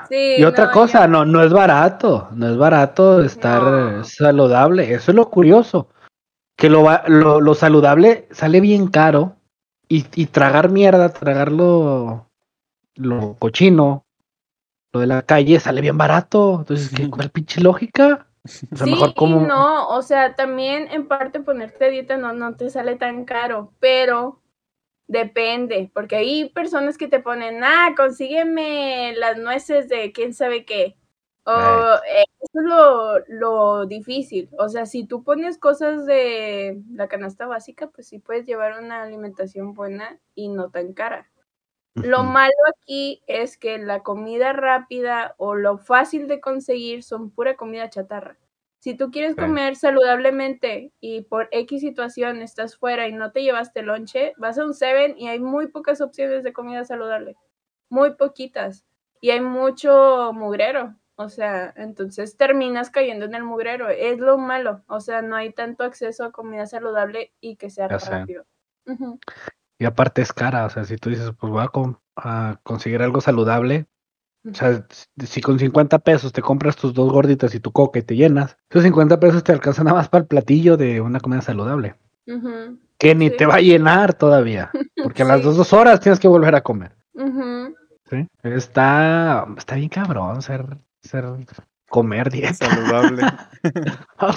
Sí, 0.09 0.36
y 0.38 0.43
otra 0.43 0.65
no, 0.65 0.71
cosa, 0.71 1.07
no, 1.07 1.23
no 1.23 1.41
es 1.41 1.53
barato, 1.53 2.27
no 2.33 2.49
es 2.49 2.57
barato 2.57 3.23
estar 3.23 3.62
No. 3.63 4.01
eh, 4.01 4.03
saludable. 4.03 4.93
Eso 4.93 5.12
es 5.12 5.15
lo 5.15 5.29
curioso. 5.29 5.88
Que 6.57 6.69
lo, 6.69 6.86
lo, 7.07 7.39
lo 7.39 7.53
saludable 7.55 8.27
sale 8.31 8.59
bien 8.59 8.88
caro 8.88 9.38
y, 9.88 10.05
y 10.13 10.25
tragar 10.25 10.69
mierda, 10.69 11.07
tragar 11.13 11.53
lo, 11.53 12.29
lo 12.95 13.36
cochino, 13.39 14.03
lo 14.91 14.99
de 14.99 15.07
la 15.07 15.21
calle 15.21 15.62
sale 15.62 15.79
bien 15.79 15.97
barato. 15.97 16.57
Entonces, 16.59 16.89
¿qué, 16.89 17.09
¿cuál 17.09 17.29
pinche 17.29 17.62
lógica? 17.62 18.27
O 18.45 18.75
sea, 18.75 18.86
sí 18.86 18.91
mejor 18.91 19.13
como... 19.13 19.41
y 19.41 19.45
no, 19.45 19.88
o 19.88 20.01
sea, 20.01 20.36
también 20.36 20.89
en 20.91 21.08
parte 21.08 21.39
ponerte 21.39 21.89
dieta 21.89 22.17
no, 22.17 22.34
no 22.34 22.56
te 22.56 22.69
sale 22.69 22.95
tan 22.95 23.23
caro, 23.23 23.71
pero 23.79 24.41
depende, 25.08 25.89
porque 25.93 26.17
hay 26.17 26.49
personas 26.49 26.97
que 26.97 27.08
te 27.08 27.19
ponen, 27.19 27.63
ah, 27.63 27.93
consígueme 27.95 29.13
las 29.15 29.38
nueces 29.38 29.88
de 29.88 30.12
quién 30.12 30.34
sabe 30.34 30.65
qué. 30.65 30.97
O, 31.45 31.51
eh, 31.51 32.23
eso 32.39 32.60
es 32.60 32.65
lo, 32.65 33.19
lo 33.27 33.86
difícil. 33.86 34.49
O 34.58 34.69
sea, 34.69 34.86
si 34.86 35.06
tú 35.06 35.23
pones 35.23 35.58
cosas 35.58 36.06
de 36.06 36.82
la 36.91 37.08
canasta 37.08 37.45
básica, 37.47 37.88
pues 37.88 38.08
sí 38.08 38.19
puedes 38.19 38.45
llevar 38.45 38.82
una 38.82 39.03
alimentación 39.03 39.73
buena 39.73 40.19
y 40.36 40.47
no 40.47 40.69
tan 40.69 40.93
cara. 40.93 41.29
Lo 41.95 42.23
malo 42.23 42.53
aquí 42.69 43.21
es 43.27 43.58
que 43.58 43.77
la 43.77 44.01
comida 44.01 44.51
rápida 44.51 45.36
o 45.38 45.56
lo 45.56 45.77
fácil 45.77 46.27
de 46.27 46.39
conseguir 46.41 47.03
son 47.03 47.29
pura 47.29 47.56
comida 47.56 47.89
chatarra. 47.89 48.38
Si 48.79 48.95
tú 48.95 49.12
quieres 49.12 49.36
comer 49.36 49.75
saludablemente 49.77 50.91
y 50.99 51.21
por 51.21 51.47
X 51.51 51.79
situación 51.82 52.41
estás 52.41 52.75
fuera 52.75 53.08
y 53.08 53.13
no 53.13 53.32
te 53.32 53.41
llevaste 53.43 53.82
lonche, 53.82 54.34
vas 54.38 54.58
a 54.58 54.65
un 54.65 54.73
Seven 54.73 55.17
y 55.17 55.29
hay 55.29 55.39
muy 55.39 55.67
pocas 55.67 56.01
opciones 56.01 56.43
de 56.43 56.51
comida 56.51 56.84
saludable. 56.84 57.38
Muy 57.89 58.15
poquitas. 58.15 58.86
Y 59.21 59.29
hay 59.29 59.39
mucho 59.39 60.32
mugrero. 60.34 60.95
O 61.15 61.29
sea, 61.29 61.73
entonces 61.77 62.36
terminas 62.36 62.89
cayendo 62.89 63.23
en 63.25 63.36
el 63.36 63.43
mugrero. 63.43 63.88
Es 63.89 64.19
lo 64.19 64.38
malo. 64.38 64.84
O 64.88 64.99
sea, 64.99 65.21
no 65.21 65.36
hay 65.38 65.53
tanto 65.53 65.86
acceso 65.86 66.25
a 66.25 66.32
comida 66.34 66.65
saludable 66.65 67.32
y 67.39 67.56
que 67.56 67.69
sea 67.69 67.88
Ya 67.88 67.99
sé. 67.99 68.10
rápido. 68.12 68.45
Ujú. 68.88 69.19
Y 69.79 69.86
aparte 69.86 70.21
es 70.21 70.31
cara, 70.33 70.65
o 70.65 70.69
sea, 70.69 70.83
si 70.86 70.97
tú 70.97 71.09
dices, 71.09 71.31
pues 71.39 71.51
voy 71.51 71.63
a, 72.15 72.59
conseguir 72.63 73.01
algo 73.01 73.21
saludable, 73.21 73.88
o 74.49 74.53
sea, 74.53 74.86
si- 75.17 75.41
con 75.41 75.57
50 75.57 75.99
pesos 75.99 76.31
te 76.31 76.41
compras 76.41 76.75
tus 76.75 76.93
dos 76.93 77.12
gorditas 77.12 77.55
y 77.55 77.59
tu 77.59 77.71
coca 77.71 77.99
y 77.99 78.03
te 78.03 78.15
llenas, 78.15 78.57
esos 78.69 78.83
50 78.83 79.19
pesos 79.19 79.43
te 79.43 79.51
alcanzan 79.51 79.86
nada 79.86 79.97
más 79.97 80.09
para 80.09 80.21
el 80.21 80.27
platillo 80.27 80.77
de 80.77 81.01
una 81.01 81.19
comida 81.19 81.41
saludable, 81.41 81.95
Ujú. 82.27 82.77
que 82.97 83.15
ni 83.15 83.29
Sí. 83.29 83.38
te 83.38 83.45
va 83.45 83.55
a 83.55 83.62
llenar 83.62 84.13
todavía, 84.13 84.69
porque 85.03 85.23
a 85.23 85.25
las 85.25 85.39
Sí. 85.39 85.43
dos, 85.45 85.57
dos 85.57 85.73
horas 85.73 85.99
tienes 86.01 86.19
que 86.19 86.27
volver 86.27 86.55
a 86.55 86.62
comer. 86.62 86.95
Ujú. 87.13 87.75
¿sí? 88.09 88.27
Está, 88.43 89.47
está 89.57 89.75
bien 89.75 89.89
cabrón 89.89 90.41
ser, 90.41 90.65
ser 91.01 91.25
comer 91.93 92.32
dieta. 92.32 92.53
Saludable. 92.53 93.21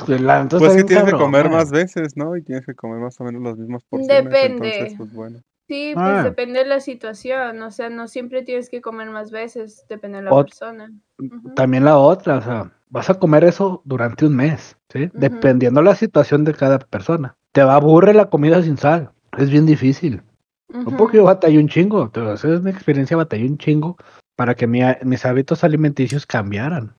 Entonces 0.09 0.59
Pues 0.59 0.62
está 0.62 0.69
que 0.69 0.75
bien 0.75 0.87
tienes 0.87 1.05
que 1.07 1.12
comer 1.19 1.47
¿no? 1.51 1.57
más 1.57 1.71
veces, 1.71 2.16
¿no? 2.16 2.37
Y 2.37 2.42
tienes 2.42 2.66
que 2.66 2.75
comer 2.75 3.01
más 3.01 3.19
o 3.21 3.25
menos 3.25 3.42
las 3.42 3.57
mismas 3.57 3.83
porciones. 3.88 4.25
Depende. 4.25 4.69
Entonces, 4.69 4.95
pues 4.99 5.12
bueno. 5.12 5.38
Sí, 5.69 5.92
pues 5.95 6.07
Ah. 6.07 6.23
depende 6.23 6.61
de 6.61 6.66
la 6.66 6.79
situación, 6.81 7.61
o 7.62 7.71
sea, 7.73 7.88
no 7.90 8.07
siempre 8.07 8.42
tienes 8.42 8.69
que 8.71 8.81
comer 8.81 9.11
más 9.11 9.31
veces, 9.33 9.85
depende 9.88 10.19
de 10.19 10.25
la 10.25 10.31
Ot- 10.31 10.45
persona. 10.45 10.92
También 11.57 11.85
la 11.85 11.99
otra, 11.99 12.37
o 12.38 12.42
sea, 12.42 12.73
vas 12.88 13.11
a 13.11 13.14
comer 13.14 13.42
eso 13.42 13.83
durante 13.85 14.27
un 14.27 14.37
mes, 14.37 14.77
¿sí? 14.92 15.11
Dependiendo 15.14 15.83
la 15.83 15.97
situación 15.97 16.45
de 16.45 16.55
cada 16.55 16.79
persona. 16.79 17.37
Te 17.53 17.64
va 17.64 17.73
a 17.73 17.77
aburre 17.77 18.12
la 18.14 18.27
comida 18.31 18.62
sin 18.62 18.77
sal, 18.77 19.11
es 19.38 19.51
bien 19.51 19.66
difícil. 19.66 20.23
No 20.69 20.83
Ujú. 20.83 20.97
porque 20.99 21.16
yo 21.16 21.25
batallé 21.25 21.59
un 21.59 21.69
chingo, 21.69 22.11
te 22.11 22.21
voy 22.21 22.31
a 22.31 22.35
hacer 22.35 22.59
una 22.61 22.71
experiencia, 22.71 23.16
batallé 23.16 23.47
un 23.47 23.59
chingo 23.59 23.97
para 24.37 24.55
que 24.55 24.66
mi- 24.66 24.83
mis 25.03 25.25
hábitos 25.27 25.64
alimenticios 25.64 26.27
cambiaran. 26.27 26.94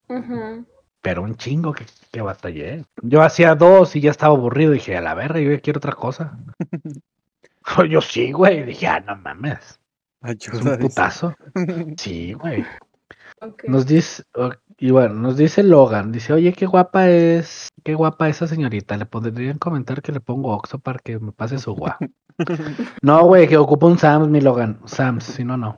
Pero 1.00 1.22
un 1.22 1.36
chingo 1.36 1.72
que, 1.72 1.86
que 2.10 2.20
batallé. 2.20 2.84
Yo 3.02 3.22
hacía 3.22 3.54
dos 3.54 3.94
y 3.96 4.00
ya 4.00 4.10
estaba 4.10 4.34
aburrido. 4.34 4.72
Dije, 4.72 4.96
a 4.96 5.00
la 5.00 5.14
verga, 5.14 5.40
yo 5.40 5.52
ya 5.52 5.60
quiero 5.60 5.78
otra 5.78 5.92
cosa. 5.92 6.36
yo 7.88 8.00
sí, 8.00 8.32
güey. 8.32 8.64
Dije, 8.64 8.86
ah, 8.88 9.00
no 9.00 9.16
mames. 9.16 9.80
Es 10.22 10.48
un 10.48 10.64
dice. 10.64 10.78
putazo. 10.78 11.34
Sí, 11.96 12.32
güey. 12.32 12.64
Nos 13.68 13.86
dice, 13.86 14.24
y 14.78 14.90
bueno, 14.90 15.14
nos 15.14 15.36
dice 15.36 15.62
Logan, 15.62 16.10
dice, 16.10 16.32
oye, 16.32 16.52
qué 16.52 16.66
guapa 16.66 17.08
es, 17.08 17.68
qué 17.84 17.94
guapa 17.94 18.28
esa 18.28 18.48
señorita. 18.48 18.96
Le 18.96 19.06
podrían 19.06 19.58
comentar 19.58 20.02
que 20.02 20.10
le 20.10 20.18
pongo 20.20 20.52
Oxo 20.52 20.80
para 20.80 20.98
que 20.98 21.20
me 21.20 21.30
pase 21.30 21.58
su 21.58 21.72
guau. 21.72 21.94
no, 23.02 23.24
güey, 23.26 23.46
que 23.46 23.56
ocupa 23.56 23.86
un 23.86 23.96
Sams, 23.96 24.26
mi 24.28 24.40
Logan. 24.40 24.80
Sams, 24.86 25.22
si 25.22 25.44
no, 25.44 25.56
no. 25.56 25.76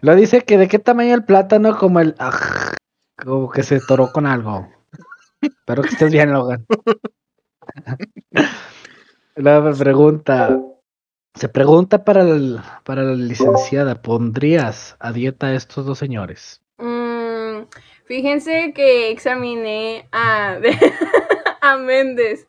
Lo 0.00 0.14
dice 0.14 0.42
que 0.42 0.58
de 0.58 0.68
qué 0.68 0.78
tamaño 0.78 1.14
el 1.14 1.24
plátano 1.24 1.78
como 1.78 2.00
el 2.00 2.14
aj, 2.18 2.74
como 3.16 3.50
que 3.50 3.62
se 3.62 3.80
toró 3.80 4.12
con 4.12 4.26
algo. 4.26 4.68
Espero 5.40 5.82
que 5.82 5.88
estés 5.88 6.12
bien, 6.12 6.32
Logan. 6.32 6.66
La 9.34 9.72
pregunta. 9.76 10.58
Se 11.34 11.48
pregunta 11.50 12.02
para, 12.04 12.22
el- 12.22 12.60
para 12.84 13.02
la 13.02 13.12
licenciada, 13.14 14.00
¿pondrías 14.00 14.96
a 15.00 15.12
dieta 15.12 15.48
a 15.48 15.54
estos 15.54 15.84
dos 15.84 15.98
señores? 15.98 16.62
Mm, 16.78 17.64
fíjense 18.06 18.72
que 18.74 19.10
examiné 19.10 20.08
a, 20.12 20.56
a 21.60 21.76
Méndez. 21.76 22.46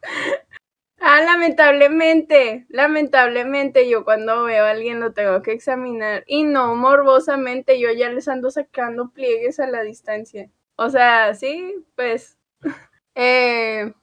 Ah, 1.10 1.22
lamentablemente, 1.22 2.66
lamentablemente 2.68 3.88
yo 3.90 4.04
cuando 4.04 4.44
veo 4.44 4.66
a 4.66 4.72
alguien 4.72 5.00
lo 5.00 5.14
tengo 5.14 5.42
que 5.42 5.54
examinar 5.54 6.26
y 6.28 6.44
no 6.44 6.76
morbosamente 6.76 7.80
yo 7.80 7.90
ya 7.94 8.10
les 8.10 8.28
ando 8.28 8.52
sacando 8.52 9.12
pliegues 9.12 9.62
a 9.62 9.68
la 9.68 9.84
distancia. 9.84 10.52
O 10.76 10.90
sea, 10.90 11.34
sí, 11.34 11.76
pues, 11.96 12.38
eh, 13.16 13.94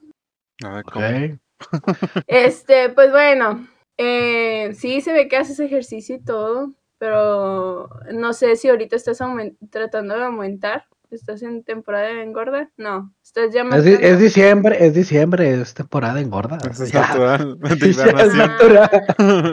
A 0.64 0.74
ver, 0.76 0.84
¿cómo? 0.84 1.06
Ok. 1.06 1.40
este, 2.26 2.88
pues 2.88 3.10
bueno, 3.10 3.68
eh, 3.98 4.72
sí 4.72 5.02
se 5.02 5.12
ve 5.12 5.28
que 5.28 5.36
haces 5.36 5.60
ejercicio 5.60 6.16
y 6.16 6.24
todo, 6.24 6.72
pero 6.96 7.90
no 8.14 8.32
sé 8.32 8.56
si 8.56 8.70
ahorita 8.70 8.96
estás 8.96 9.18
tratando 9.70 10.16
de 10.16 10.24
aumentar. 10.24 10.86
¿Estás 11.14 11.42
en 11.42 11.62
temporada 11.64 12.08
de 12.08 12.22
engorda? 12.22 12.70
No, 12.76 13.14
estás 13.22 13.52
ya 13.54 13.62
Es, 13.62 13.84
di- 13.84 13.90
marcando- 13.92 14.06
es 14.08 14.18
diciembre, 14.20 14.86
es 14.86 14.94
diciembre, 14.94 15.50
es 15.60 15.74
temporada 15.74 16.20
engorda. 16.20 16.58
Eso 16.70 16.84
es 16.84 16.92
natural. 16.94 17.58
De 17.60 17.88
es 17.90 18.34
natural. 18.34 18.90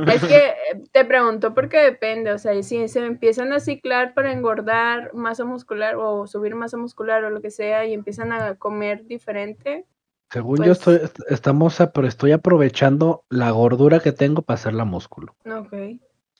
Es 0.07 0.23
que 0.25 0.37
eh, 0.47 0.53
te 0.91 1.05
pregunto 1.05 1.53
porque 1.53 1.77
depende, 1.79 2.31
o 2.33 2.37
sea, 2.37 2.61
si 2.63 2.87
se 2.87 3.05
empiezan 3.05 3.53
a 3.53 3.59
ciclar 3.59 4.13
para 4.13 4.31
engordar 4.31 5.13
masa 5.13 5.45
muscular 5.45 5.95
o 5.95 6.27
subir 6.27 6.55
masa 6.55 6.77
muscular 6.77 7.23
o 7.23 7.29
lo 7.29 7.41
que 7.41 7.51
sea 7.51 7.85
y 7.85 7.93
empiezan 7.93 8.31
a 8.31 8.55
comer 8.55 9.05
diferente, 9.05 9.85
Según 10.31 10.57
Pues- 10.57 10.67
yo 10.67 10.71
estoy, 10.71 10.95
est- 10.95 11.19
estamos, 11.29 11.81
a- 11.81 11.91
pero 11.91 12.07
estoy 12.07 12.31
aprovechando 12.31 13.25
la 13.29 13.51
gordura 13.51 13.99
que 13.99 14.13
tengo 14.13 14.41
para 14.43 14.55
hacerla 14.55 14.85
músculo. 14.85 15.35
ok. 15.45 15.73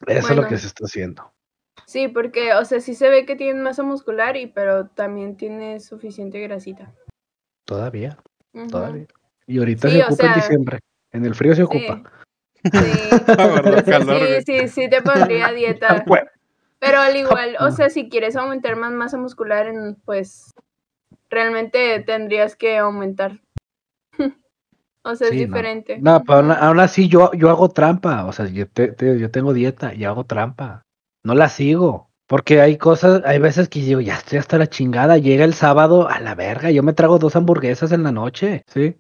Eso 0.07 0.29
es 0.29 0.35
lo 0.35 0.47
que 0.47 0.57
se 0.57 0.67
está 0.67 0.85
haciendo. 0.85 1.31
Sí, 1.91 2.07
porque, 2.07 2.53
o 2.53 2.63
sea, 2.63 2.79
sí 2.79 2.95
se 2.95 3.09
ve 3.09 3.25
que 3.25 3.35
tienen 3.35 3.61
masa 3.63 3.83
muscular 3.83 4.37
y 4.37 4.47
pero 4.47 4.87
también 4.87 5.35
tiene 5.35 5.81
suficiente 5.81 6.39
grasita. 6.39 6.93
Todavía, 7.65 8.17
todavía. 8.69 9.07
Y 9.45 9.59
ahorita 9.59 9.89
Sí, 9.89 9.97
se 9.97 10.03
ocupa 10.05 10.25
en 10.27 10.33
diciembre. 10.35 10.79
En 11.11 11.25
el 11.25 11.35
frío 11.35 11.53
se 11.53 11.57
Sí. 11.57 11.63
ocupa. 11.63 12.09
Sí. 12.63 12.69
Sí, 14.45 14.45
sí, 14.45 14.67
sí 14.69 14.89
te 14.89 15.01
pondría 15.01 15.51
dieta. 15.51 16.05
Bueno, 16.07 16.29
Pero 16.79 16.99
al 16.99 17.13
igual, 17.17 17.57
o 17.59 17.71
sea, 17.71 17.89
si 17.89 18.07
quieres 18.07 18.37
aumentar 18.37 18.77
más 18.77 18.93
masa 18.93 19.17
muscular, 19.17 19.67
en, 19.67 19.95
pues 20.05 20.53
realmente 21.29 21.99
tendrías 21.99 22.55
que 22.55 22.77
aumentar. 22.77 23.41
O 25.03 25.15
sea, 25.15 25.27
es 25.27 25.33
Sí, 25.33 25.39
diferente. 25.45 25.97
No, 25.99 26.23
pero 26.23 26.53
aún, 26.53 26.79
así 26.79 27.09
yo, 27.09 27.31
yo 27.33 27.49
hago 27.49 27.67
trampa. 27.67 28.23
O 28.27 28.31
sea, 28.31 28.45
yo, 28.45 28.65
te- 28.69 28.93
te- 28.93 29.19
yo 29.19 29.29
tengo 29.29 29.51
dieta 29.51 29.93
y 29.93 30.05
hago 30.05 30.23
trampa. 30.25 30.83
No 31.23 31.35
la 31.35 31.49
sigo. 31.49 32.09
Porque 32.27 32.61
hay 32.61 32.77
cosas, 32.77 33.21
hay 33.25 33.39
veces 33.39 33.67
que 33.67 33.81
digo, 33.81 33.99
ya 33.99 34.15
estoy 34.15 34.39
hasta 34.39 34.57
la 34.57 34.67
chingada. 34.67 35.17
Llega 35.17 35.43
el 35.43 35.53
sábado 35.53 36.07
a 36.07 36.19
la 36.19 36.33
verga. 36.33 36.71
Yo 36.71 36.81
me 36.81 36.93
trago 36.93 37.19
dos 37.19 37.35
hamburguesas 37.35 37.91
en 37.91 38.03
la 38.03 38.11
noche. 38.11 38.63
¿sí? 38.67 38.95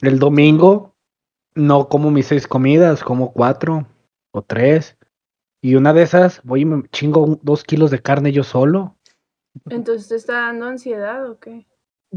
El 0.00 0.18
domingo 0.18 0.96
no 1.54 1.88
como 1.88 2.10
mis 2.10 2.26
seis 2.26 2.46
comidas, 2.46 3.02
como 3.02 3.32
cuatro 3.32 3.86
o 4.32 4.42
tres. 4.42 4.96
Y 5.62 5.74
una 5.74 5.92
de 5.92 6.02
esas 6.02 6.42
voy 6.42 6.62
y 6.62 6.64
me 6.64 6.88
chingo 6.88 7.38
dos 7.42 7.64
kilos 7.64 7.90
de 7.90 8.00
carne 8.00 8.32
yo 8.32 8.44
solo. 8.44 8.96
Entonces 9.68 10.08
te 10.08 10.16
está 10.16 10.40
dando 10.40 10.66
ansiedad 10.66 11.28
o 11.28 11.38
qué? 11.38 11.66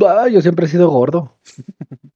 Ah, 0.02 0.30
yo 0.30 0.42
siempre 0.42 0.66
he 0.66 0.70
sido 0.70 0.90
gordo. 0.90 1.38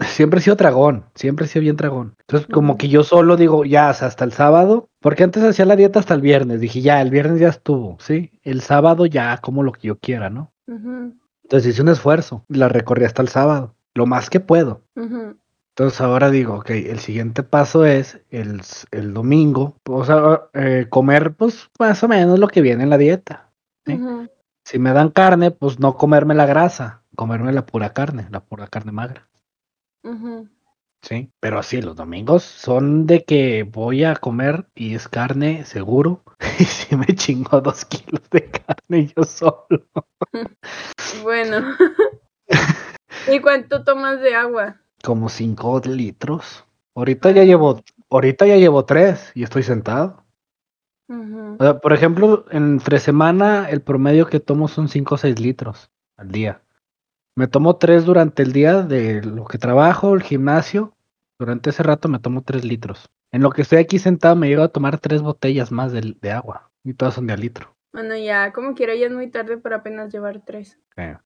Siempre 0.00 0.38
he 0.38 0.42
sido 0.42 0.56
tragón, 0.56 1.06
siempre 1.14 1.46
he 1.46 1.48
sido 1.48 1.62
bien 1.62 1.76
tragón. 1.76 2.14
Entonces, 2.20 2.48
como 2.48 2.78
que 2.78 2.88
yo 2.88 3.02
solo 3.02 3.36
digo, 3.36 3.64
ya, 3.64 3.90
hasta 3.90 4.24
el 4.24 4.32
sábado, 4.32 4.88
porque 5.00 5.24
antes 5.24 5.42
hacía 5.42 5.64
la 5.64 5.74
dieta 5.76 5.98
hasta 5.98 6.14
el 6.14 6.20
viernes. 6.20 6.60
Dije, 6.60 6.80
ya, 6.82 7.02
el 7.02 7.10
viernes 7.10 7.40
ya 7.40 7.48
estuvo, 7.48 7.96
¿sí? 8.00 8.38
El 8.42 8.60
sábado 8.60 9.06
ya 9.06 9.38
como 9.38 9.62
lo 9.62 9.72
que 9.72 9.88
yo 9.88 9.98
quiera, 9.98 10.30
¿no? 10.30 10.52
Ujú, 10.68 11.14
Entonces 11.42 11.72
hice 11.72 11.82
un 11.82 11.88
esfuerzo, 11.88 12.44
la 12.48 12.68
recorrí 12.68 13.04
hasta 13.04 13.22
el 13.22 13.28
sábado, 13.28 13.74
lo 13.94 14.06
más 14.06 14.30
que 14.30 14.38
puedo. 14.38 14.82
Entonces 14.94 16.00
ahora 16.00 16.30
digo, 16.30 16.54
ok, 16.56 16.70
el 16.70 16.98
siguiente 16.98 17.42
paso 17.42 17.84
es 17.84 18.20
el, 18.30 18.62
el 18.90 19.14
domingo, 19.14 19.76
o 19.88 20.04
sea, 20.04 20.42
eh, 20.52 20.86
comer 20.90 21.34
pues 21.34 21.70
más 21.78 22.02
o 22.02 22.08
menos 22.08 22.38
lo 22.38 22.48
que 22.48 22.60
viene 22.60 22.82
en 22.82 22.90
la 22.90 22.98
dieta. 22.98 23.50
Sí. 23.86 23.98
Si 24.64 24.78
me 24.78 24.92
dan 24.92 25.10
carne, 25.10 25.50
pues 25.50 25.78
no 25.78 25.96
comerme 25.96 26.34
la 26.34 26.46
grasa, 26.46 27.02
comerme 27.16 27.52
la 27.52 27.64
pura 27.64 27.92
carne, 27.92 28.26
la 28.30 28.40
pura 28.40 28.66
carne 28.66 28.92
magra. 28.92 29.28
Sí, 31.02 31.30
pero 31.40 31.62
sí, 31.62 31.80
los 31.80 31.96
domingos 31.96 32.42
son 32.42 33.06
de 33.06 33.24
que 33.24 33.62
voy 33.62 34.04
a 34.04 34.16
comer 34.16 34.66
y 34.74 34.94
es 34.94 35.08
carne 35.08 35.64
seguro. 35.64 36.22
Y 36.58 36.64
si 36.64 36.96
me 36.96 37.06
chingo 37.06 37.60
dos 37.60 37.84
kilos 37.84 38.22
de 38.30 38.50
carne 38.50 39.12
yo 39.16 39.22
solo. 39.24 39.86
Bueno. 41.22 41.74
¿Y 43.32 43.40
cuánto 43.40 43.84
tomas 43.84 44.20
de 44.20 44.34
agua? 44.34 44.76
Como 45.02 45.28
cinco 45.28 45.80
litros. 45.84 46.64
Ahorita 46.94 47.30
ya 47.30 47.44
llevo, 47.44 47.82
ahorita 48.10 48.46
ya 48.46 48.56
llevo 48.56 48.84
tres 48.84 49.32
y 49.34 49.42
estoy 49.42 49.62
sentado. 49.62 50.24
Ujú, 51.08 51.56
O 51.58 51.62
sea, 51.62 51.78
por 51.78 51.92
ejemplo, 51.92 52.44
entre 52.50 52.98
semana 52.98 53.68
el 53.70 53.80
promedio 53.80 54.26
que 54.26 54.40
tomo 54.40 54.68
son 54.68 54.88
5 54.88 55.14
o 55.14 55.18
6 55.18 55.40
litros 55.40 55.90
al 56.16 56.30
día. 56.30 56.60
Me 57.38 57.46
tomo 57.46 57.76
3 57.76 58.04
durante 58.04 58.42
el 58.42 58.52
día 58.52 58.82
de 58.82 59.22
lo 59.22 59.44
que 59.44 59.58
trabajo, 59.58 60.12
el 60.12 60.24
gimnasio. 60.24 60.96
Durante 61.38 61.70
ese 61.70 61.84
rato 61.84 62.08
me 62.08 62.18
tomo 62.18 62.42
3 62.42 62.64
litros. 62.64 63.08
En 63.30 63.42
lo 63.42 63.50
que 63.50 63.62
estoy 63.62 63.78
aquí 63.78 64.00
sentado 64.00 64.34
me 64.34 64.48
llego 64.48 64.64
a 64.64 64.72
tomar 64.72 64.98
3 64.98 65.22
botellas 65.22 65.70
más 65.70 65.92
de, 65.92 66.16
de 66.20 66.32
agua. 66.32 66.72
Y 66.82 66.94
todas 66.94 67.14
son 67.14 67.28
de 67.28 67.34
a 67.34 67.36
litro. 67.36 67.76
Bueno, 67.92 68.16
ya, 68.16 68.52
como 68.52 68.74
quiera, 68.74 68.96
ya 68.96 69.06
es 69.06 69.12
muy 69.12 69.30
tarde 69.30 69.56
para 69.56 69.76
apenas 69.76 70.12
llevar 70.12 70.42
tres. 70.44 70.80
Eh, 70.96 71.16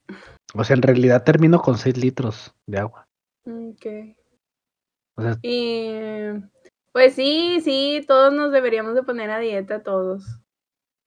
O 0.52 0.62
sea, 0.64 0.76
en 0.76 0.82
realidad 0.82 1.24
termino 1.24 1.62
con 1.62 1.78
6 1.78 1.96
litros 1.96 2.54
de 2.66 2.78
agua. 2.78 3.08
Ok. 3.46 3.86
O 5.16 5.22
sea, 5.22 5.38
Y 5.40 6.32
pues 6.92 7.14
sí, 7.14 7.62
sí, 7.64 8.04
todos 8.06 8.34
nos 8.34 8.52
deberíamos 8.52 8.94
de 8.94 9.02
poner 9.02 9.30
a 9.30 9.38
dieta, 9.38 9.82
todos. 9.82 10.26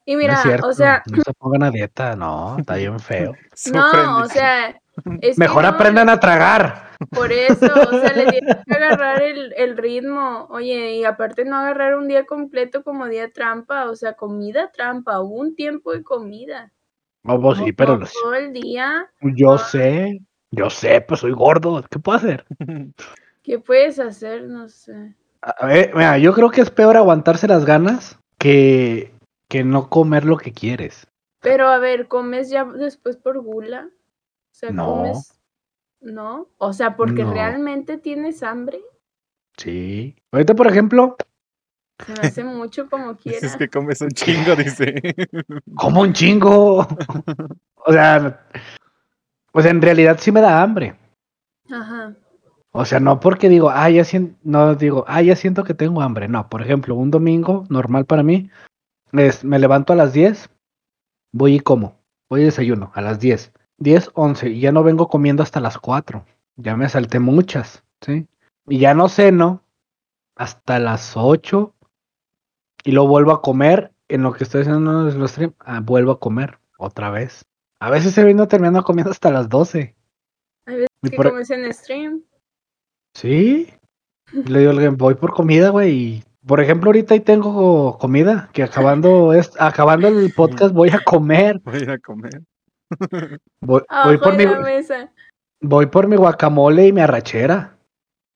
Y 0.04 0.14
no 0.14 0.18
mira, 0.18 0.34
es 0.34 0.42
cierto. 0.42 0.68
o 0.68 0.74
sea, 0.74 1.04
No 1.12 1.22
se 1.22 1.34
pongan 1.36 1.62
a 1.62 1.70
dieta, 1.70 2.16
no, 2.16 2.58
está 2.58 2.78
bien 2.78 3.00
feo. 3.00 3.34
no, 3.72 4.22
o 4.22 4.26
sea, 4.26 4.76
es 5.22 5.38
Mejor 5.38 5.64
no, 5.64 5.70
aprendan 5.70 6.10
a 6.10 6.20
tragar. 6.20 6.90
Por 7.12 7.32
eso, 7.32 7.66
o 7.66 8.00
sea, 8.00 8.14
le 8.14 8.32
tienes 8.32 8.56
que 8.66 8.74
agarrar 8.74 9.22
el, 9.22 9.54
el 9.58 9.78
ritmo. 9.78 10.48
Oye, 10.50 10.96
y 10.96 11.06
aparte 11.06 11.46
no 11.46 11.58
agarrar 11.58 11.96
un 11.96 12.08
día 12.08 12.26
completo 12.26 12.84
como 12.84 13.08
día 13.08 13.32
trampa, 13.32 13.90
o 13.90 13.96
sea, 13.96 14.14
comida 14.14 14.72
trampa, 14.72 15.22
un 15.22 15.56
tiempo 15.56 15.92
de 15.92 16.04
comida. 16.04 16.72
No, 17.24 17.42
pues 17.42 17.58
sí, 17.58 17.72
pero 17.74 18.00
todo 18.00 18.36
el 18.36 18.54
día. 18.54 19.10
yo 19.22 19.58
sé, 19.58 20.22
yo 20.52 20.70
sé, 20.70 21.02
pues 21.02 21.22
soy 21.22 21.32
gordo. 21.32 21.84
¿Qué 21.90 22.00
puedo 22.00 22.18
hacer? 22.18 22.46
¿Qué 23.44 23.60
puedes 23.60 24.00
hacer? 24.00 24.44
No 24.44 24.70
sé. 24.70 25.16
A 25.42 25.66
ver, 25.66 25.92
mira, 25.94 26.18
yo 26.18 26.34
creo 26.34 26.50
que 26.50 26.62
es 26.62 26.70
peor 26.70 26.98
aguantarse 26.98 27.48
las 27.48 27.66
ganas 27.66 28.20
que, 28.38 29.12
que 29.48 29.64
no 29.64 29.90
comer 29.90 30.26
lo 30.26 30.38
que 30.38 30.54
quieres. 30.54 31.08
Pero 31.42 31.68
a 31.68 31.78
ver, 31.80 32.08
¿comes 32.08 32.50
ya 32.50 32.66
después 32.66 33.18
por 33.18 33.40
gula? 33.42 33.90
O 34.56 34.58
sea, 34.58 34.72
No. 34.72 34.86
comes. 34.86 35.34
¿No? 36.00 36.48
O 36.58 36.72
sea, 36.72 36.96
porque 36.96 37.24
No. 37.24 37.34
realmente 37.34 37.98
tienes 37.98 38.42
hambre. 38.42 38.80
Sí. 39.58 40.16
Ahorita, 40.32 40.56
por 40.56 40.68
ejemplo, 40.68 41.18
Se 42.06 42.14
me 42.14 42.28
hace 42.28 42.44
mucho 42.44 42.90
como 42.90 43.16
quiera. 43.18 43.38
Dices 43.40 43.58
que 43.58 43.68
comes 43.70 44.00
un 44.02 44.12
chingo, 44.12 44.56
dice. 44.56 44.94
como 45.76 46.02
un 46.02 46.14
chingo. 46.14 46.88
o 47.86 47.92
sea, 47.94 48.48
pues 49.52 49.66
en 49.66 49.82
realidad 49.82 50.18
sí 50.20 50.32
me 50.32 50.40
da 50.42 50.62
hambre. 50.62 50.98
Ajá. 51.70 52.14
O 52.72 52.84
sea, 52.86 53.00
no 53.00 53.20
porque 53.20 53.48
digo, 53.50 53.70
ah, 53.70 53.90
ya 53.90 54.04
siento, 54.06 54.38
no 54.44 54.76
digo, 54.76 55.04
ah, 55.08 55.22
ya 55.22 55.36
siento 55.36 55.64
que 55.66 55.74
tengo 55.74 56.02
hambre. 56.02 56.28
No, 56.30 56.48
por 56.50 56.62
ejemplo, 56.62 56.96
un 56.96 57.12
domingo 57.12 57.66
normal 57.70 58.06
para 58.06 58.24
mí 58.24 58.50
es, 59.14 59.44
me 59.46 59.60
levanto 59.60 59.92
a 59.94 59.96
las 59.98 60.12
10, 60.14 60.50
voy 61.34 61.56
y 61.56 61.60
como, 61.62 61.98
voy 62.30 62.42
y 62.42 62.46
desayuno 62.46 62.92
a 62.94 63.02
las 63.02 63.20
10, 63.22 63.54
10, 63.78 64.12
11, 64.14 64.50
y 64.50 64.60
ya 64.60 64.72
no 64.72 64.84
vengo 64.84 65.08
comiendo 65.08 65.44
hasta 65.44 65.60
las 65.60 65.78
4. 65.78 66.26
Ya 66.58 66.76
me 66.78 66.88
salté 66.90 67.20
muchas, 67.20 67.84
¿sí? 68.02 68.28
Y 68.68 68.80
ya 68.80 68.94
no 68.94 69.10
ceno 69.10 69.62
hasta 70.36 70.80
las 70.80 71.14
8 71.16 71.74
y 72.84 72.92
lo 72.92 73.08
vuelvo 73.08 73.32
a 73.32 73.42
comer 73.42 73.92
en 74.08 74.24
lo 74.24 74.34
que 74.34 74.44
estoy 74.44 74.62
haciendo 74.62 75.10
en 75.10 75.20
los 75.20 75.32
stream, 75.32 75.54
ah, 75.60 75.82
vuelvo 75.82 76.12
a 76.14 76.20
comer 76.20 76.60
otra 76.78 77.10
vez. 77.10 77.46
A 77.80 77.90
veces 77.90 78.14
se 78.14 78.24
vino 78.24 78.48
terminando 78.48 78.84
comiendo 78.84 79.12
hasta 79.12 79.32
las 79.32 79.50
12. 79.50 79.96
Hay 80.66 80.76
veces 80.76 80.88
Y 81.04 81.10
que 81.10 81.16
por- 81.18 81.30
comes 81.30 81.50
en 81.52 81.74
stream. 81.74 82.22
Sí. 83.14 83.70
Le 84.32 84.60
digo, 84.60 84.72
al 84.72 84.80
game, 84.82 84.98
voy 84.98 85.16
por 85.16 85.34
comida, 85.34 85.70
güey. 85.70 85.92
y, 85.92 86.24
Por 86.46 86.60
ejemplo, 86.62 86.90
ahorita 86.90 87.14
ahí 87.14 87.20
tengo 87.22 87.98
comida, 87.98 88.50
que 88.54 88.64
acabando 88.64 89.34
es, 89.34 89.52
acabando 89.60 90.08
el 90.08 90.32
podcast 90.34 90.74
voy 90.74 90.90
a 90.90 91.00
comer. 91.04 91.60
Voy 91.64 91.84
a 91.90 91.98
comer. 92.00 92.42
Voy, 93.62 93.82
por 94.18 94.38
de 94.38 94.38
mi, 94.38 94.46
la 94.46 94.60
mesa. 94.60 95.12
voy 95.62 95.86
por 95.88 96.08
mi 96.08 96.16
guacamole 96.16 96.88
y 96.88 96.94
mi 96.94 97.02
arrachera. 97.02 97.78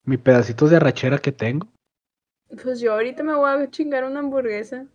Mi 0.06 0.18
pedacitos 0.18 0.70
de 0.70 0.78
arrachera 0.78 1.20
que 1.20 1.32
tengo. 1.32 1.68
Pues 2.64 2.80
yo 2.80 2.93
ahorita 2.93 3.24
me 3.24 3.36
voy 3.36 3.50
a 3.50 3.70
chingar 3.70 4.04
una 4.04 4.20
hamburguesa. 4.20 4.86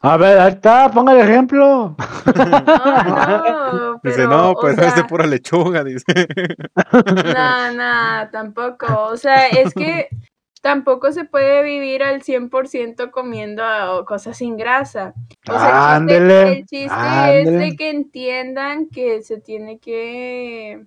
A 0.00 0.16
ver, 0.16 0.38
ahí 0.38 0.52
está, 0.52 0.90
ponga 0.90 1.12
el 1.12 1.20
ejemplo. 1.20 1.96
No, 1.96 2.62
no, 2.62 4.00
Dice, 4.02 4.16
pero, 4.16 4.28
no, 4.28 4.50
o 4.50 4.54
pues 4.54 4.76
es 4.78 4.96
de 4.96 5.04
pura 5.04 5.26
lechuga, 5.26 5.82
dice. 5.82 6.04
No, 7.34 7.72
no, 7.72 8.30
tampoco. 8.30 8.86
O 9.06 9.16
sea, 9.16 9.48
es 9.48 9.72
que 9.72 10.08
tampoco 10.64 11.12
se 11.12 11.26
puede 11.26 11.62
vivir 11.62 12.02
al 12.02 12.22
100% 12.22 13.10
comiendo 13.10 13.62
ah, 13.62 14.02
cosas 14.06 14.38
sin 14.38 14.56
grasa. 14.56 15.12
O 15.46 15.52
sea, 15.52 15.98
el 15.98 16.64
chiste, 16.64 16.88
Ándele, 16.88 17.42
es 17.42 17.58
de 17.58 17.76
que 17.76 17.90
entiendan 17.90 18.88
que 18.88 19.20
se 19.20 19.38
tiene 19.38 19.78
que 19.78 20.86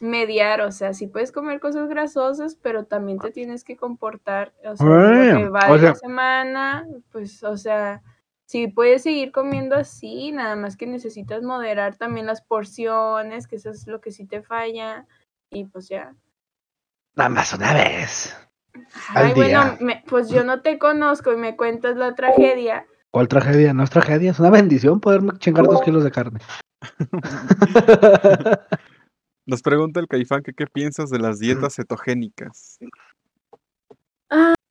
mediar. 0.00 0.60
O 0.60 0.70
sea, 0.70 0.94
sí 0.94 1.08
puedes 1.08 1.32
comer 1.32 1.58
cosas 1.58 1.88
grasosas, 1.88 2.54
pero 2.54 2.84
también 2.84 3.18
te 3.18 3.32
tienes 3.32 3.64
que 3.64 3.76
comportar. 3.76 4.54
O 4.64 4.76
sea, 4.76 4.86
lo 4.86 5.38
que 5.40 5.48
va 5.48 5.68
o 5.68 5.76
de 5.76 5.88
la 5.88 5.94
semana, 5.96 6.86
pues, 7.10 7.42
o 7.42 7.56
sea, 7.56 8.02
sí 8.44 8.68
puedes 8.68 9.02
seguir 9.02 9.32
comiendo 9.32 9.74
así, 9.74 10.30
nada 10.30 10.54
más 10.54 10.76
que 10.76 10.86
necesitas 10.86 11.42
moderar 11.42 11.96
también 11.96 12.26
las 12.26 12.40
porciones, 12.40 13.48
que 13.48 13.56
eso 13.56 13.70
es 13.70 13.88
lo 13.88 14.00
que 14.00 14.12
sí 14.12 14.26
te 14.26 14.42
falla. 14.42 15.08
Y 15.50 15.64
pues 15.64 15.88
ya. 15.88 16.14
Nada 17.16 17.30
más 17.30 17.52
una 17.52 17.74
vez. 17.74 18.47
Al 19.14 19.26
Ay, 19.26 19.34
bueno, 19.34 19.76
me- 19.80 20.02
pues 20.08 20.30
yo 20.30 20.44
no 20.44 20.60
te 20.62 20.78
conozco 20.78 21.32
y 21.32 21.36
me 21.36 21.56
cuentas 21.56 21.96
la 21.96 22.14
tragedia. 22.14 22.86
¿Cuál 23.10 23.28
tragedia? 23.28 23.72
No 23.74 23.82
es 23.84 23.90
tragedia, 23.90 24.30
es 24.30 24.38
una 24.40 24.50
bendición 24.50 25.00
poderme 25.00 25.32
chingar 25.38 25.66
dos 25.66 25.82
kilos 25.82 26.04
de 26.04 26.10
carne. 26.10 26.40
Nos 29.46 29.62
pregunta 29.62 29.98
el 30.00 30.08
Caifán 30.08 30.42
que 30.42 30.52
qué 30.52 30.66
piensas 30.66 31.08
de 31.10 31.18
las 31.18 31.38
dietas 31.38 31.74
cetogénicas. 31.76 32.78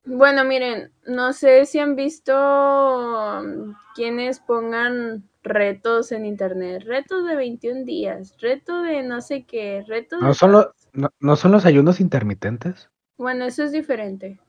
Bueno, 0.10 0.46
miren, 0.46 0.94
no 1.06 1.34
sé 1.34 1.66
si 1.66 1.80
han 1.80 1.98
visto 1.98 2.34
um, 2.34 3.74
quienes 3.94 4.40
pongan 4.40 5.28
retos 5.44 6.14
en 6.14 6.26
internet, 6.26 6.84
retos 6.86 7.28
de 7.28 7.36
21 7.36 7.84
días, 7.84 8.34
reto 8.40 8.84
de 8.84 9.04
no 9.04 9.20
sé 9.20 9.46
qué, 9.46 9.84
reto 9.86 10.16
de... 10.18 10.22
¿No 10.28 10.34
son, 10.34 10.54
lo- 10.54 10.74
no, 10.94 11.10
no 11.20 11.36
son 11.36 11.52
los 11.52 11.66
ayunos 11.66 12.00
intermitentes? 12.00 12.90
Bueno, 13.18 13.46
eso 13.46 13.64
es 13.64 13.72
diferente. 13.72 14.40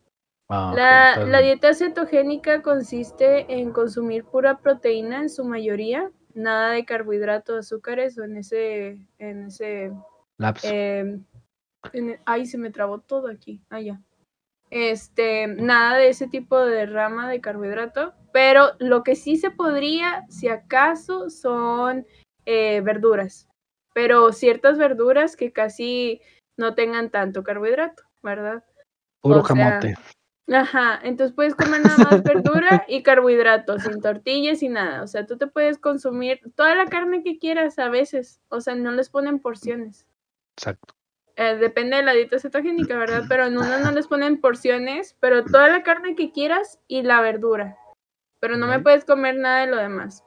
Ah, 0.49 0.73
La, 0.75 1.25
la 1.27 1.41
dieta 1.41 1.75
cetogénica 1.75 2.63
consiste 2.63 3.53
en 3.53 3.73
consumir 3.73 4.25
pura 4.25 4.59
proteína 4.59 5.21
en 5.23 5.31
su 5.31 5.45
mayoría, 5.45 6.11
nada 6.35 6.71
de 6.73 6.85
carbohidratos, 6.85 7.59
azúcares 7.59 8.19
o 8.19 8.25
en 8.25 8.37
ese, 8.39 8.99
en 9.19 9.47
ese 9.47 9.93
Lapso. 10.39 10.69
eh, 10.71 11.19
en 11.93 12.11
el- 12.11 12.21
ay, 12.25 12.47
se 12.47 12.59
me 12.59 12.71
trabó 12.71 12.99
todo 13.01 13.29
aquí. 13.29 13.61
Ah, 13.71 13.81
ya. 13.81 14.01
Este, 14.71 15.47
nada 15.47 15.97
de 15.97 16.09
ese 16.09 16.29
tipo 16.29 16.59
de 16.61 16.85
rama 16.87 17.29
de 17.31 17.41
carbohidrato, 17.41 18.13
pero 18.33 18.73
lo 18.79 19.03
que 19.03 19.15
sí 19.17 19.37
se 19.37 19.51
podría, 19.51 20.27
si 20.29 20.49
acaso, 20.49 21.31
son 21.31 22.07
eh, 22.45 22.81
verduras, 22.83 23.49
pero 23.95 24.31
ciertas 24.33 24.77
verduras 24.79 25.37
que 25.37 25.53
casi 25.53 26.21
no 26.59 26.75
tengan 26.75 27.11
tanto 27.11 27.43
carbohidrato, 27.45 28.03
¿verdad? 28.23 28.65
Puro 29.21 29.41
o 29.41 29.47
sea, 29.47 29.57
camote. 29.57 29.95
Ajá, 30.51 30.99
entonces 31.03 31.35
puedes 31.35 31.55
comer 31.55 31.83
nada 31.83 31.99
más 31.99 32.23
verdura 32.23 32.85
y 32.89 33.03
carbohidratos, 33.03 33.83
sin 33.83 34.01
tortillas 34.01 34.63
y 34.63 34.69
nada. 34.69 35.03
O 35.03 35.07
sea, 35.07 35.27
tú 35.27 35.37
te 35.37 35.47
puedes 35.47 35.79
consumir 35.79 36.41
toda 36.55 36.75
la 36.75 36.87
carne 36.87 37.23
que 37.23 37.39
quieras 37.39 37.79
a 37.79 37.89
veces. 37.89 38.41
O 38.49 38.61
sea, 38.61 38.75
no 38.75 38.93
les 38.93 39.11
ponen 39.11 39.41
porciones. 39.41 40.07
Exacto. 40.57 40.95
Eh, 41.37 41.57
depende 41.57 41.99
de 41.99 42.03
la 42.03 42.15
dieta 42.15 42.39
cetogénica, 42.39 42.97
¿verdad? 42.97 43.25
Pero 43.29 43.47
en 43.47 43.59
una 43.59 43.79
no 43.79 43.93
les 43.93 44.07
ponen 44.07 44.41
porciones, 44.41 45.17
pero 45.21 45.45
toda 45.45 45.69
la 45.69 45.83
carne 45.83 46.17
que 46.17 46.33
quieras 46.33 46.81
y 46.89 47.03
la 47.03 47.21
verdura. 47.21 47.77
Pero 48.41 48.57
no 48.57 48.67
me 48.67 48.81
puedes 48.81 49.05
comer 49.05 49.37
nada 49.37 49.61
de 49.61 49.67
lo 49.69 49.77
demás. 49.77 50.25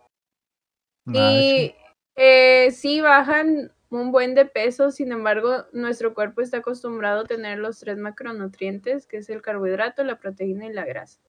Nada 1.06 1.30
de 1.30 1.42
Y 1.42 1.76
eh, 2.16 2.72
sí 2.72 3.02
bajan 3.02 3.74
un 3.92 4.12
buen 4.12 4.36
de 4.36 4.46
peso, 4.46 4.90
sin 4.92 5.12
embargo, 5.12 5.66
nuestro 5.74 6.14
cuerpo 6.14 6.42
está 6.42 6.58
acostumbrado 6.58 7.22
a 7.22 7.26
tener 7.26 7.60
los 7.60 7.80
tres 7.80 7.98
macronutrientes, 7.98 9.06
que 9.06 9.18
es 9.18 9.30
el 9.30 9.42
carbohidrato, 9.42 10.04
la 10.04 10.18
proteína 10.20 10.66
y 10.66 10.74
la 10.74 10.86
grasa. 10.86 11.20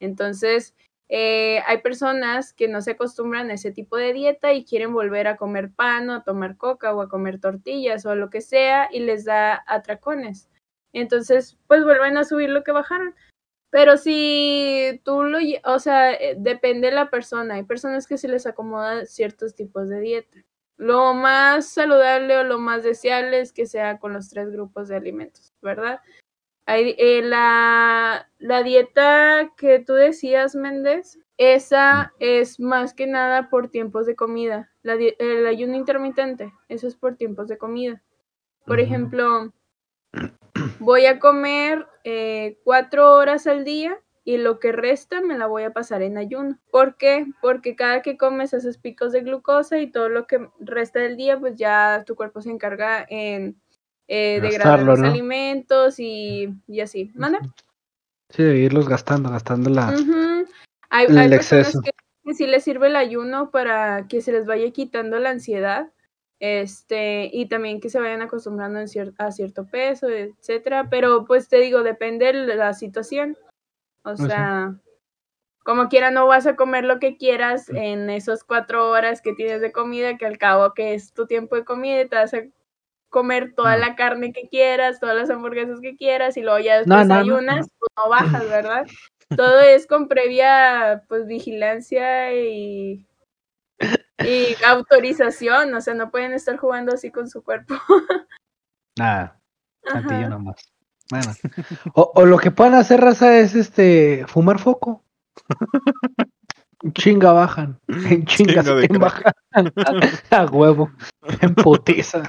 Entonces, 0.00 0.74
eh, 1.10 1.60
hay 1.66 1.78
personas 1.78 2.52
que 2.54 2.68
no 2.68 2.80
se 2.82 2.92
acostumbran 2.92 3.50
a 3.50 3.54
ese 3.54 3.72
tipo 3.72 3.96
de 3.96 4.12
dieta 4.12 4.52
y 4.54 4.64
quieren 4.64 4.92
volver 4.92 5.28
a 5.28 5.36
comer 5.36 5.70
pan 5.70 6.10
o 6.10 6.14
a 6.14 6.24
tomar 6.24 6.56
coca 6.56 6.94
o 6.94 7.02
a 7.02 7.08
comer 7.08 7.40
tortillas 7.40 8.06
o 8.06 8.14
lo 8.14 8.30
que 8.30 8.40
sea 8.40 8.88
y 8.92 9.00
les 9.00 9.24
da 9.24 9.62
atracones. 9.66 10.48
Entonces, 10.94 11.58
pues 11.66 11.84
vuelven 11.84 12.16
a 12.16 12.24
subir 12.24 12.50
lo 12.50 12.64
que 12.64 12.72
bajaron. 12.72 13.14
Pero 13.70 13.98
si 13.98 15.00
tú 15.04 15.24
lo, 15.24 15.38
o 15.64 15.78
sea, 15.78 16.12
eh, 16.14 16.36
depende 16.38 16.88
de 16.88 16.94
la 16.94 17.10
persona. 17.10 17.54
Hay 17.56 17.64
personas 17.64 18.06
que 18.06 18.18
se 18.18 18.28
les 18.28 18.46
acomoda 18.46 19.04
ciertos 19.06 19.54
tipos 19.54 19.88
de 19.90 20.00
dieta. 20.00 20.38
Lo 20.78 21.12
más 21.12 21.68
saludable 21.68 22.38
o 22.38 22.44
lo 22.44 22.58
más 22.58 22.84
deseable 22.84 23.40
es 23.40 23.52
que 23.52 23.66
sea 23.66 23.98
con 23.98 24.12
los 24.12 24.30
tres 24.30 24.50
grupos 24.50 24.88
de 24.88 24.96
alimentos, 24.96 25.52
¿verdad? 25.60 26.00
Hay, 26.66 26.94
eh, 26.98 27.20
la, 27.22 28.30
la 28.38 28.62
dieta 28.62 29.52
que 29.56 29.80
tú 29.80 29.94
decías, 29.94 30.54
Méndez, 30.54 31.18
esa 31.36 32.12
es 32.20 32.60
más 32.60 32.94
que 32.94 33.06
nada 33.06 33.50
por 33.50 33.70
tiempos 33.70 34.06
de 34.06 34.14
comida. 34.14 34.70
La 34.82 34.94
el 34.94 35.46
ayuno 35.46 35.76
intermitente, 35.76 36.52
eso 36.68 36.86
es 36.86 36.94
por 36.94 37.16
tiempos 37.16 37.48
de 37.48 37.58
comida. 37.58 38.02
Por 38.64 38.78
ejemplo, 38.78 39.52
voy 40.78 41.06
a 41.06 41.18
comer 41.18 41.86
eh, 42.04 42.58
cuatro 42.64 43.14
horas 43.14 43.46
al 43.46 43.64
día 43.64 43.98
y 44.28 44.36
lo 44.36 44.60
que 44.60 44.72
resta 44.72 45.22
me 45.22 45.38
la 45.38 45.46
voy 45.46 45.62
a 45.62 45.72
pasar 45.72 46.02
en 46.02 46.18
ayuno. 46.18 46.58
¿Por 46.70 46.96
qué? 46.96 47.24
Porque 47.40 47.74
cada 47.76 48.02
que 48.02 48.18
comes 48.18 48.52
haces 48.52 48.76
picos 48.76 49.10
de 49.10 49.22
glucosa 49.22 49.78
y 49.78 49.90
todo 49.90 50.10
lo 50.10 50.26
que 50.26 50.50
resta 50.60 51.00
del 51.00 51.16
día, 51.16 51.40
pues 51.40 51.56
ya 51.56 52.04
tu 52.06 52.14
cuerpo 52.14 52.42
se 52.42 52.50
encarga 52.50 53.06
en 53.08 53.58
eh, 54.06 54.38
degradar 54.42 54.82
los 54.82 55.00
¿no? 55.00 55.08
alimentos 55.08 55.98
y, 55.98 56.54
y 56.66 56.80
así. 56.80 57.10
¿Manda? 57.14 57.38
Sí, 58.28 58.42
de 58.42 58.58
irlos 58.58 58.86
gastando, 58.86 59.30
gastando 59.30 59.70
la. 59.70 59.96
Hay, 60.90 61.06
el 61.06 61.16
hay 61.16 61.32
exceso. 61.32 61.80
que, 61.80 61.92
que 62.22 62.34
sí 62.34 62.46
les 62.46 62.62
sirve 62.62 62.88
el 62.88 62.96
ayuno 62.96 63.50
para 63.50 64.08
que 64.08 64.20
se 64.20 64.32
les 64.32 64.44
vaya 64.44 64.70
quitando 64.72 65.18
la 65.20 65.30
ansiedad, 65.30 65.90
este, 66.38 67.30
y 67.32 67.46
también 67.46 67.80
que 67.80 67.88
se 67.88 67.98
vayan 67.98 68.20
acostumbrando 68.20 68.78
en 68.78 68.88
cier- 68.88 69.14
a 69.16 69.32
cierto 69.32 69.64
peso, 69.64 70.06
etcétera. 70.10 70.88
Pero 70.90 71.24
pues 71.24 71.48
te 71.48 71.56
digo, 71.60 71.82
depende 71.82 72.30
de 72.30 72.56
la 72.56 72.74
situación. 72.74 73.38
O 74.02 74.16
sea, 74.16 74.74
como 75.64 75.88
quiera, 75.88 76.10
no 76.10 76.26
vas 76.26 76.46
a 76.46 76.56
comer 76.56 76.84
lo 76.84 76.98
que 76.98 77.16
quieras 77.16 77.68
en 77.68 78.08
esas 78.08 78.42
cuatro 78.42 78.88
horas 78.90 79.20
que 79.20 79.34
tienes 79.34 79.60
de 79.60 79.70
comida, 79.70 80.16
que 80.16 80.26
al 80.26 80.38
cabo 80.38 80.72
que 80.72 80.94
es 80.94 81.12
tu 81.12 81.26
tiempo 81.26 81.56
de 81.56 81.64
comida, 81.64 82.00
y 82.00 82.08
te 82.08 82.16
vas 82.16 82.32
a 82.32 82.42
comer 83.10 83.54
toda 83.54 83.76
la 83.76 83.96
carne 83.96 84.32
que 84.32 84.48
quieras, 84.48 85.00
todas 85.00 85.16
las 85.16 85.30
hamburguesas 85.30 85.80
que 85.80 85.96
quieras, 85.96 86.36
y 86.36 86.42
luego 86.42 86.58
ya 86.58 86.78
después 86.78 87.06
no, 87.06 87.14
no, 87.14 87.20
ayunas, 87.20 87.66
no. 87.66 87.72
pues 87.78 87.92
no 87.96 88.08
bajas, 88.08 88.48
¿verdad? 88.48 88.86
Todo 89.36 89.60
es 89.60 89.86
con 89.86 90.08
previa 90.08 91.04
pues 91.06 91.26
vigilancia 91.26 92.32
y, 92.34 93.06
y 94.24 94.56
autorización, 94.66 95.74
o 95.74 95.80
sea, 95.80 95.92
no 95.92 96.10
pueden 96.10 96.32
estar 96.32 96.56
jugando 96.56 96.94
así 96.94 97.10
con 97.10 97.28
su 97.28 97.42
cuerpo. 97.42 97.74
Nada, 98.96 99.38
tantillo 99.82 100.20
Ajá. 100.20 100.28
nomás. 100.30 100.77
Bueno. 101.10 101.32
O, 101.94 102.12
o 102.14 102.24
lo 102.26 102.38
que 102.38 102.50
pueden 102.50 102.74
hacer, 102.74 103.00
raza, 103.00 103.38
es 103.38 103.54
este 103.54 104.24
fumar 104.28 104.58
foco. 104.58 105.02
Chinga 106.94 107.32
bajan. 107.32 107.80
En 107.88 108.24
chinga, 108.24 108.62
bajan. 109.00 109.32
A 110.30 110.44
huevo. 110.46 110.90
En 111.40 111.54
putiza. 111.56 112.22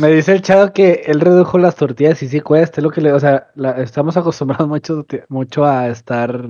Me 0.00 0.08
dice 0.08 0.32
el 0.32 0.42
chavo 0.42 0.72
que 0.72 1.02
él 1.06 1.20
redujo 1.20 1.58
las 1.58 1.76
tortillas 1.76 2.22
y 2.22 2.28
sí 2.28 2.40
cuesta, 2.40 2.80
es 2.80 2.84
lo 2.84 2.90
que 2.90 3.00
le, 3.02 3.12
o 3.12 3.20
sea, 3.20 3.50
la- 3.54 3.82
estamos 3.82 4.16
acostumbrados 4.16 4.66
mucho, 4.68 5.04
mucho 5.28 5.64
a 5.64 5.88
estar 5.88 6.48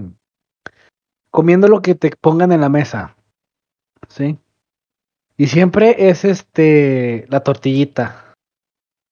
comiendo 1.30 1.68
lo 1.68 1.82
que 1.82 1.94
te 1.94 2.10
pongan 2.20 2.52
en 2.52 2.60
la 2.60 2.68
mesa. 2.68 3.16
¿Sí? 4.08 4.38
Y 5.36 5.48
siempre 5.48 6.08
es 6.10 6.24
este 6.24 7.26
la 7.28 7.40
tortillita. 7.40 8.27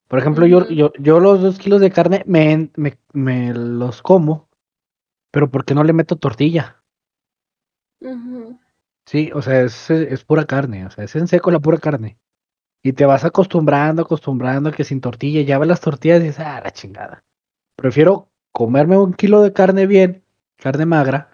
Por 0.08 0.18
ejemplo, 0.18 0.46
yo, 0.46 0.68
yo, 0.68 0.92
yo 0.98 1.20
los 1.20 1.42
dos 1.42 1.58
kilos 1.58 1.80
de 1.80 1.90
carne 1.90 2.22
me, 2.26 2.70
me, 2.76 2.98
me 3.12 3.52
los 3.52 4.02
como, 4.02 4.48
pero 5.32 5.50
porque 5.50 5.74
no 5.74 5.82
le 5.82 5.92
meto 5.92 6.16
tortilla. 6.16 6.82
Sí, 9.04 9.30
o 9.34 9.42
sea, 9.42 9.62
es, 9.62 9.90
es 9.90 10.24
pura 10.24 10.44
carne, 10.46 10.86
o 10.86 10.90
sea, 10.90 11.04
es 11.04 11.14
en 11.16 11.28
seco 11.28 11.50
la 11.50 11.60
pura 11.60 11.78
carne. 11.78 12.18
Y 12.82 12.92
te 12.92 13.04
vas 13.04 13.24
acostumbrando, 13.24 14.02
acostumbrando 14.02 14.70
que 14.70 14.84
sin 14.84 15.00
tortilla, 15.00 15.42
ya 15.42 15.58
ves 15.58 15.68
las 15.68 15.80
tortillas 15.80 16.20
y 16.20 16.26
dices, 16.26 16.40
ah, 16.40 16.60
la 16.62 16.70
chingada. 16.70 17.24
Prefiero 17.76 18.30
comerme 18.52 18.96
un 18.96 19.12
kilo 19.12 19.42
de 19.42 19.52
carne 19.52 19.86
bien, 19.86 20.24
carne 20.56 20.86
magra, 20.86 21.30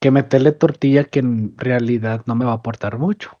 que 0.00 0.10
meterle 0.10 0.52
tortilla 0.52 1.04
que 1.04 1.18
en 1.20 1.56
realidad 1.58 2.22
no 2.26 2.34
me 2.36 2.44
va 2.44 2.52
a 2.52 2.56
aportar 2.56 2.98
mucho. 2.98 3.40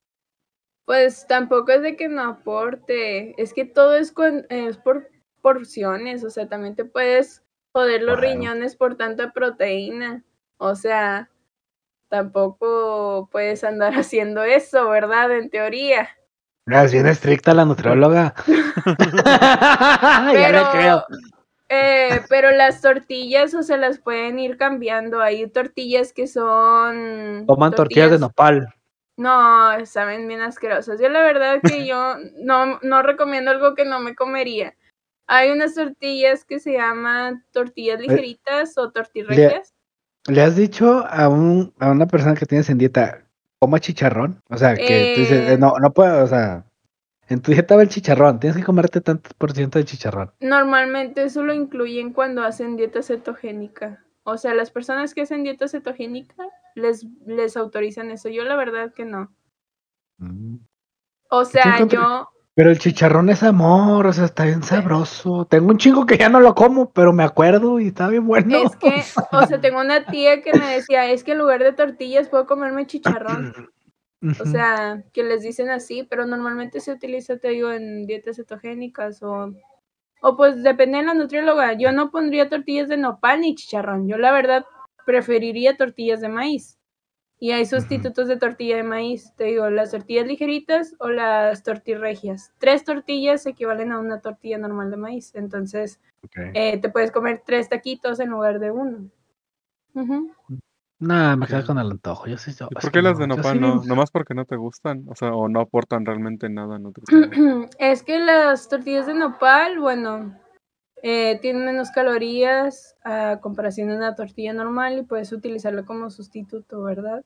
Pues 0.86 1.26
tampoco 1.26 1.72
es 1.72 1.82
de 1.82 1.96
que 1.96 2.08
no 2.08 2.22
aporte, 2.22 3.34
es 3.42 3.52
que 3.52 3.64
todo 3.66 3.96
es, 3.96 4.12
con, 4.12 4.46
es 4.48 4.78
por 4.78 5.10
porciones, 5.42 6.22
o 6.24 6.30
sea, 6.30 6.48
también 6.48 6.76
te 6.76 6.84
puedes 6.84 7.42
joder 7.72 8.02
los 8.02 8.18
Bueno. 8.18 8.20
riñones 8.20 8.76
por 8.76 8.96
tanta 8.96 9.32
proteína, 9.32 10.22
o 10.58 10.76
sea, 10.76 11.28
tampoco 12.08 13.28
puedes 13.32 13.64
andar 13.64 13.92
haciendo 13.94 14.44
eso, 14.44 14.88
¿verdad? 14.88 15.32
En 15.32 15.50
teoría. 15.50 16.08
Es 16.66 16.92
bien 16.92 17.06
estricta 17.06 17.54
la 17.54 17.64
ya 17.66 18.34
le 20.32 20.34
Pero, 20.34 20.70
creo. 20.72 21.04
eh, 21.68 22.22
pero 22.28 22.50
las 22.52 22.80
tortillas, 22.80 23.54
o 23.54 23.62
sea, 23.62 23.76
las 23.76 23.98
pueden 23.98 24.38
ir 24.38 24.56
cambiando. 24.56 25.20
Hay 25.20 25.46
tortillas 25.48 26.12
que 26.12 26.26
son. 26.26 27.44
Toman 27.46 27.72
tortillas 27.72 28.12
de 28.12 28.18
nopal. 28.18 28.72
No, 29.16 29.84
saben 29.86 30.28
bien 30.28 30.40
asquerosas. 30.42 31.00
Yo 31.00 31.08
la 31.08 31.22
verdad 31.22 31.60
que 31.62 31.86
yo 31.86 32.16
no, 32.38 32.78
no 32.82 33.02
recomiendo 33.02 33.50
algo 33.50 33.74
que 33.74 33.84
no 33.84 34.00
me 34.00 34.14
comería. 34.14 34.74
Hay 35.26 35.50
unas 35.50 35.74
tortillas 35.74 36.44
que 36.44 36.60
se 36.60 36.74
llaman 36.74 37.44
tortillas 37.50 38.00
ligeritas 38.00 38.78
o 38.78 38.90
tortirregias. 38.92 39.74
¿Le 40.28 40.42
has 40.42 40.56
dicho 40.56 41.04
a, 41.08 41.28
un, 41.28 41.72
a 41.78 41.90
una 41.90 42.06
persona 42.06 42.34
que 42.34 42.46
tienes 42.46 42.68
en 42.70 42.78
dieta, 42.78 43.24
coma 43.58 43.80
chicharrón? 43.80 44.40
O 44.48 44.56
sea, 44.56 44.74
que 44.74 45.12
tú 45.14 45.20
dices, 45.22 45.48
Eh. 45.48 45.52
eh, 45.54 45.58
no, 45.58 45.74
no 45.80 45.92
puedo, 45.92 46.22
o 46.22 46.26
sea, 46.26 46.64
en 47.28 47.40
tu 47.40 47.50
dieta 47.52 47.74
va 47.74 47.82
el 47.82 47.88
chicharrón, 47.88 48.38
tienes 48.38 48.56
que 48.56 48.64
comerte 48.64 49.00
tanto 49.00 49.30
por 49.38 49.52
ciento 49.52 49.78
de 49.78 49.84
chicharrón. 49.84 50.32
Normalmente 50.40 51.24
eso 51.24 51.42
lo 51.42 51.52
incluyen 51.52 52.12
cuando 52.12 52.44
hacen 52.44 52.76
dieta 52.76 53.02
cetogénica. 53.02 54.04
O 54.28 54.38
sea, 54.38 54.54
las 54.54 54.72
personas 54.72 55.14
que 55.14 55.22
hacen 55.22 55.44
dieta 55.44 55.68
cetogénica 55.68 56.48
les, 56.74 57.06
les 57.26 57.56
autorizan 57.56 58.10
eso. 58.10 58.28
Yo 58.28 58.42
la 58.42 58.56
verdad 58.56 58.92
que 58.92 59.04
no. 59.04 59.32
Mm. 60.18 60.56
O 61.30 61.44
sea, 61.44 61.86
yo, 61.86 62.28
Pero 62.54 62.70
el 62.70 62.78
chicharrón 62.80 63.30
es 63.30 63.44
amor, 63.44 64.04
o 64.04 64.12
sea, 64.12 64.24
está 64.24 64.44
bien 64.44 64.64
sabroso. 64.64 65.44
Tengo 65.44 65.68
un 65.68 65.78
chingo 65.78 66.06
que 66.06 66.18
ya 66.18 66.28
no 66.28 66.40
lo 66.40 66.56
como, 66.56 66.90
pero 66.92 67.12
me 67.12 67.22
acuerdo 67.22 67.78
y 67.78 67.86
está 67.86 68.08
bien 68.08 68.26
bueno. 68.26 68.64
es 68.64 68.74
que, 68.74 68.88
o 69.32 69.46
sea, 69.46 69.60
tengo 69.60 69.80
una 69.80 70.06
tía 70.06 70.42
que 70.42 70.52
me 70.58 70.74
decía, 70.74 71.08
es 71.08 71.22
que 71.22 71.32
en 71.32 71.38
lugar 71.38 71.62
de 71.62 71.72
tortillas 71.72 72.28
puedo 72.28 72.46
comerme 72.46 72.86
chicharrón. 72.86 73.54
O 74.40 74.46
sea, 74.46 75.04
que 75.12 75.22
les 75.22 75.42
dicen 75.42 75.68
así, 75.68 76.02
pero 76.02 76.26
normalmente 76.26 76.80
se 76.80 76.90
utiliza, 76.90 77.36
te 77.36 77.50
digo, 77.50 77.70
en 77.70 78.06
dietas 78.06 78.36
cetogénicas 78.36 79.22
o, 79.22 79.52
o 80.20 80.36
pues 80.36 80.62
depende 80.62 80.98
de 80.98 81.04
la 81.04 81.14
nutrióloga. 81.14 81.72
Yo 81.74 81.92
no 81.92 82.10
pondría 82.10 82.48
tortillas 82.48 82.88
de 82.88 82.96
nopal 82.96 83.40
ni 83.40 83.54
chicharrón. 83.54 84.08
Yo 84.08 84.18
la 84.18 84.32
verdad 84.32 84.64
preferiría 85.04 85.76
tortillas 85.76 86.20
de 86.20 86.28
maíz. 86.28 86.78
Y 87.38 87.50
hay 87.50 87.66
sustitutos 87.66 88.28
de 88.28 88.38
tortilla 88.38 88.76
de 88.76 88.82
maíz. 88.82 89.32
Te 89.36 89.44
digo, 89.44 89.68
las 89.68 89.90
tortillas 89.90 90.26
ligeritas 90.26 90.94
o 90.98 91.10
las 91.10 91.62
tortirregias. 91.62 92.52
Tres 92.58 92.82
tortillas 92.82 93.44
equivalen 93.44 93.92
a 93.92 93.98
una 93.98 94.20
tortilla 94.22 94.56
normal 94.56 94.90
de 94.90 94.96
maíz. 94.96 95.34
Entonces, 95.34 96.00
eh, 96.54 96.78
te 96.78 96.88
puedes 96.88 97.12
comer 97.12 97.42
tres 97.44 97.68
taquitos 97.68 98.20
en 98.20 98.30
lugar 98.30 98.58
de 98.58 98.70
uno. 98.70 99.10
Ujú. 99.94 100.32
Nah, 100.98 101.36
me 101.36 101.46
quedo 101.46 101.60
Ok. 101.60 101.66
con 101.66 101.78
el 101.78 101.90
antojo. 101.90 102.26
Yo 102.26 102.38
sí, 102.38 102.52
yo- 102.52 102.68
¿Y 102.70 102.78
es 102.78 102.82
por 102.82 102.90
qué 102.92 103.02
las 103.02 103.18
de 103.18 103.26
no, 103.26 103.34
yo 103.34 103.36
nopal 103.38 103.54
sí 103.56 103.60
no? 103.60 103.74
bien- 103.78 103.88
Nomás 103.88 104.10
porque 104.10 104.34
no 104.34 104.44
te 104.46 104.56
gustan, 104.56 105.04
o 105.08 105.14
sea, 105.14 105.34
o 105.34 105.48
no 105.48 105.60
aportan 105.60 106.06
realmente 106.06 106.48
nada 106.48 106.78
nutritivo. 106.78 107.20
Es 107.78 108.02
que 108.02 108.18
las 108.18 108.68
tortillas 108.68 109.06
de 109.06 109.14
nopal, 109.14 109.78
bueno, 109.78 110.34
eh, 111.02 111.38
tienen 111.42 111.66
menos 111.66 111.90
calorías 111.90 112.96
a 113.04 113.38
comparación 113.42 113.88
de 113.88 113.96
una 113.96 114.14
tortilla 114.14 114.54
normal 114.54 114.98
y 114.98 115.02
puedes 115.02 115.32
utilizarlo 115.32 115.84
como 115.84 116.10
sustituto, 116.10 116.82
¿verdad? 116.82 117.22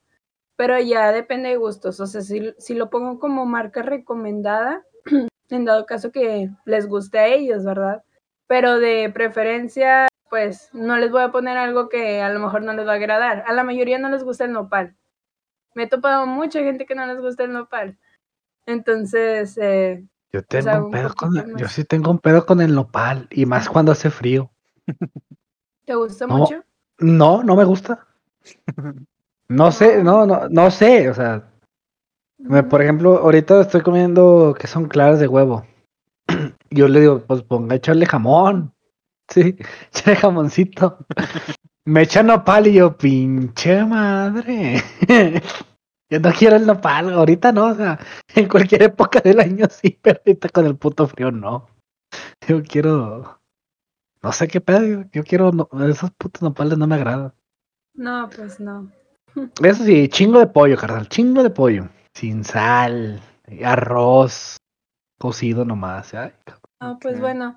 Pero 0.56 0.78
ya 0.80 1.12
depende 1.12 1.50
de 1.50 1.56
gustos. 1.56 2.00
O 2.00 2.06
sea, 2.06 2.20
si, 2.22 2.52
si 2.58 2.74
lo 2.74 2.90
pongo 2.90 3.20
como 3.20 3.46
marca 3.46 3.82
recomendada, 3.82 4.82
en 5.48 5.64
dado 5.64 5.86
caso 5.86 6.10
que 6.10 6.50
les 6.64 6.88
guste 6.88 7.18
a 7.20 7.28
ellos, 7.28 7.64
¿verdad? 7.64 8.02
Pero 8.48 8.78
de 8.80 9.10
preferencia, 9.14 10.08
pues 10.30 10.70
no 10.72 10.96
les 10.96 11.10
voy 11.10 11.22
a 11.22 11.32
poner 11.32 11.58
algo 11.58 11.88
que 11.88 12.22
a 12.22 12.30
lo 12.30 12.40
mejor 12.40 12.62
no 12.62 12.72
les 12.72 12.86
va 12.86 12.92
a 12.92 12.96
agradar. 12.96 13.44
A 13.46 13.52
la 13.52 13.64
mayoría 13.64 13.98
no 13.98 14.08
les 14.08 14.22
gusta 14.24 14.44
el 14.44 14.52
nopal. 14.52 14.96
Me 15.74 15.82
he 15.82 15.86
topado 15.88 16.26
mucha 16.26 16.60
gente 16.60 16.86
que 16.86 16.94
no 16.94 17.04
les 17.06 17.20
gusta 17.20 17.44
el 17.44 17.52
nopal. 17.52 17.98
Entonces, 18.66 19.58
eh, 19.60 20.04
Yo 20.32 20.42
pues 20.44 20.64
tengo 20.64 20.78
un 20.78 20.84
un 20.86 20.90
pedo 20.92 21.12
con 21.14 21.36
el- 21.36 21.56
yo 21.56 21.68
sí 21.68 21.84
tengo 21.84 22.10
un 22.10 22.18
pedo 22.20 22.46
con 22.46 22.60
el 22.60 22.74
nopal 22.74 23.26
y 23.30 23.44
más 23.44 23.68
cuando 23.68 23.92
hace 23.92 24.10
frío. 24.10 24.50
¿te 25.84 25.94
gusta 25.94 26.26
No. 26.26 26.38
mucho? 26.38 26.62
No, 26.98 27.42
no 27.42 27.56
me 27.56 27.64
gusta. 27.64 28.06
No 29.48 29.72
sé, 29.72 30.02
no, 30.04 30.26
no, 30.26 30.48
no 30.48 30.70
sé, 30.70 31.10
o 31.10 31.14
sea, 31.14 31.42
me- 32.38 32.62
por 32.62 32.82
ejemplo, 32.82 33.18
ahorita 33.18 33.62
estoy 33.62 33.80
comiendo 33.80 34.54
que 34.58 34.66
son 34.68 34.86
claras 34.86 35.18
de 35.18 35.26
huevo. 35.26 35.66
Yo 36.70 36.86
le 36.86 37.00
digo, 37.00 37.20
pues 37.26 37.42
ponga 37.42 37.74
echarle 37.74 38.06
jamón. 38.06 38.72
Sí, 39.34 39.56
echarle 39.92 40.16
jamoncito. 40.16 40.98
Me 41.84 42.02
echan 42.02 42.26
nopal 42.26 42.66
y 42.66 42.74
yo, 42.74 42.96
pinche 42.96 43.84
madre. 43.84 44.82
Yo 46.12 46.18
no 46.18 46.32
quiero 46.32 46.56
el 46.56 46.66
nopal, 46.66 47.12
ahorita 47.12 47.52
no, 47.52 47.66
o 47.66 47.74
sea, 47.76 47.96
en 48.34 48.48
cualquier 48.48 48.82
época 48.82 49.20
del 49.20 49.38
año 49.38 49.66
sí, 49.70 49.96
pero 50.02 50.18
ahorita 50.26 50.48
con 50.48 50.66
el 50.66 50.76
puto 50.76 51.06
frío 51.06 51.30
no. 51.30 51.68
Yo 52.48 52.64
quiero, 52.64 53.40
no 54.20 54.32
sé 54.32 54.48
qué 54.48 54.60
pedo, 54.60 55.04
yo, 55.12 55.22
quiero, 55.22 55.52
no- 55.52 55.68
esos 55.88 56.10
putos 56.10 56.42
nopales 56.42 56.76
no 56.78 56.88
me 56.88 56.96
agradan. 56.96 57.32
No, 57.94 58.28
pues 58.34 58.58
no. 58.58 58.90
Eso 59.62 59.84
sí, 59.84 60.08
chingo 60.08 60.40
de 60.40 60.48
pollo, 60.48 60.76
carnal, 60.76 61.08
chingo 61.08 61.44
de 61.44 61.50
pollo. 61.50 61.88
Sin 62.12 62.42
sal, 62.42 63.20
arroz, 63.64 64.56
cocido 65.20 65.64
nomás. 65.64 66.12
Ay. 66.14 66.32
Ah, 66.80 66.98
pues 67.00 67.20
bueno. 67.20 67.56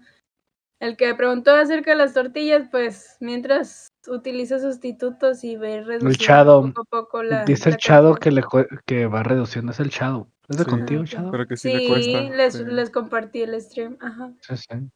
El 0.80 0.98
que 0.98 1.14
preguntó 1.16 1.52
acerca 1.56 1.92
de 1.92 1.98
las 1.98 2.14
tortillas, 2.14 2.68
pues 2.70 3.16
mientras 3.22 3.88
utiliza 4.08 4.60
sustitutos 4.60 5.44
y 5.44 5.56
ve 5.56 5.82
reduciendo 5.82 6.74
poco 6.74 6.82
a 6.82 6.86
poco 7.04 7.24
la. 7.24 7.46
Dice 7.46 7.70
el 7.70 7.74
la 7.74 7.78
Chado 7.78 8.16
que, 8.16 8.32
le, 8.32 8.44
que 8.86 9.06
va 9.08 9.24
reduciendo, 9.24 9.72
es 9.72 9.80
el 9.80 9.90
Chado. 9.90 10.28
¿Es 10.50 10.58
de 10.58 10.66
Sí. 10.66 10.70
contigo. 10.70 11.06
Chado? 11.06 11.32
Pero 11.32 11.48
que 11.48 11.56
sí, 11.56 11.70
Sí, 11.72 11.78
le 11.78 11.88
cuesta. 11.88 12.22
les, 12.36 12.54
sí. 12.54 12.64
les 12.66 12.90
compartí 12.90 13.42
el 13.44 13.62
stream. 13.62 13.98
Ajá. 14.02 14.34
Sí, 14.42 14.58
sí. 14.58 14.90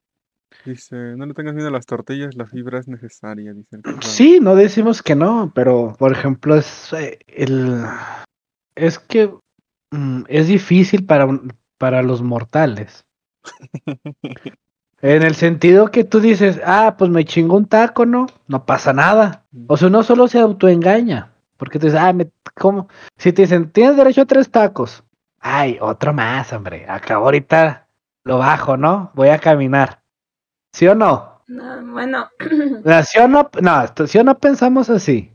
Dice, 0.66 0.96
no 0.96 1.26
le 1.26 1.34
tengas 1.34 1.54
miedo 1.54 1.68
a 1.70 1.72
las 1.72 1.86
tortillas, 1.86 2.36
la 2.36 2.46
fibra 2.46 2.80
es 2.80 2.88
necesaria, 2.88 3.54
dice 3.54 3.78
el. 3.78 4.02
Sí, 4.02 4.40
no 4.42 4.56
decimos 4.56 5.02
que 5.02 5.16
no, 5.16 5.52
pero 5.56 5.94
por 5.98 6.12
ejemplo 6.12 6.56
es 6.56 6.92
eh, 6.94 7.20
el 7.28 7.84
es 8.76 8.98
que 9.00 9.34
mm, 9.92 10.24
es 10.28 10.48
difícil 10.48 11.06
para 11.06 11.26
un- 11.26 11.54
para 11.78 12.02
los 12.02 12.22
mortales. 12.22 13.06
En 15.02 15.22
el 15.24 15.36
sentido 15.36 15.92
que 15.92 16.04
tú 16.04 16.20
dices, 16.20 16.60
ah, 16.66 16.96
pues 16.98 17.12
me 17.12 17.24
chingo 17.26 17.56
un 17.56 17.68
taco, 17.68 18.06
¿no? 18.06 18.28
No 18.48 18.66
pasa 18.66 18.94
nada. 18.94 19.44
O 19.68 19.78
sea, 19.78 19.90
uno 19.90 20.02
solo 20.04 20.28
se 20.28 20.40
autoengaña. 20.40 21.34
Porque 21.58 21.78
tú 21.80 21.86
dices, 21.88 22.00
ah, 22.02 22.14
me, 22.14 22.32
¿cómo? 22.56 22.88
Si 23.18 23.32
te 23.32 23.44
dicen, 23.44 23.72
tienes 23.72 23.96
derecho 23.96 24.22
a 24.22 24.26
tres 24.26 24.50
tacos. 24.50 25.04
Ay, 25.40 25.78
otro 25.82 26.14
más, 26.14 26.52
hombre. 26.54 26.86
Acabo 26.90 27.26
ahorita 27.26 27.88
lo 28.24 28.40
bajo, 28.40 28.76
¿no? 28.76 29.12
Voy 29.14 29.30
a 29.30 29.40
caminar. 29.40 30.02
¿Sí 30.74 30.88
o 30.88 30.96
no? 30.96 31.42
No, 31.48 31.86
bueno, 31.94 32.30
¿Sí 33.06 33.20
o 33.20 33.28
no? 33.28 33.50
No, 33.62 33.84
esto- 33.84 34.06
¿sí 34.08 34.18
o 34.18 34.24
no 34.24 34.38
pensamos 34.38 34.90
así? 34.90 35.32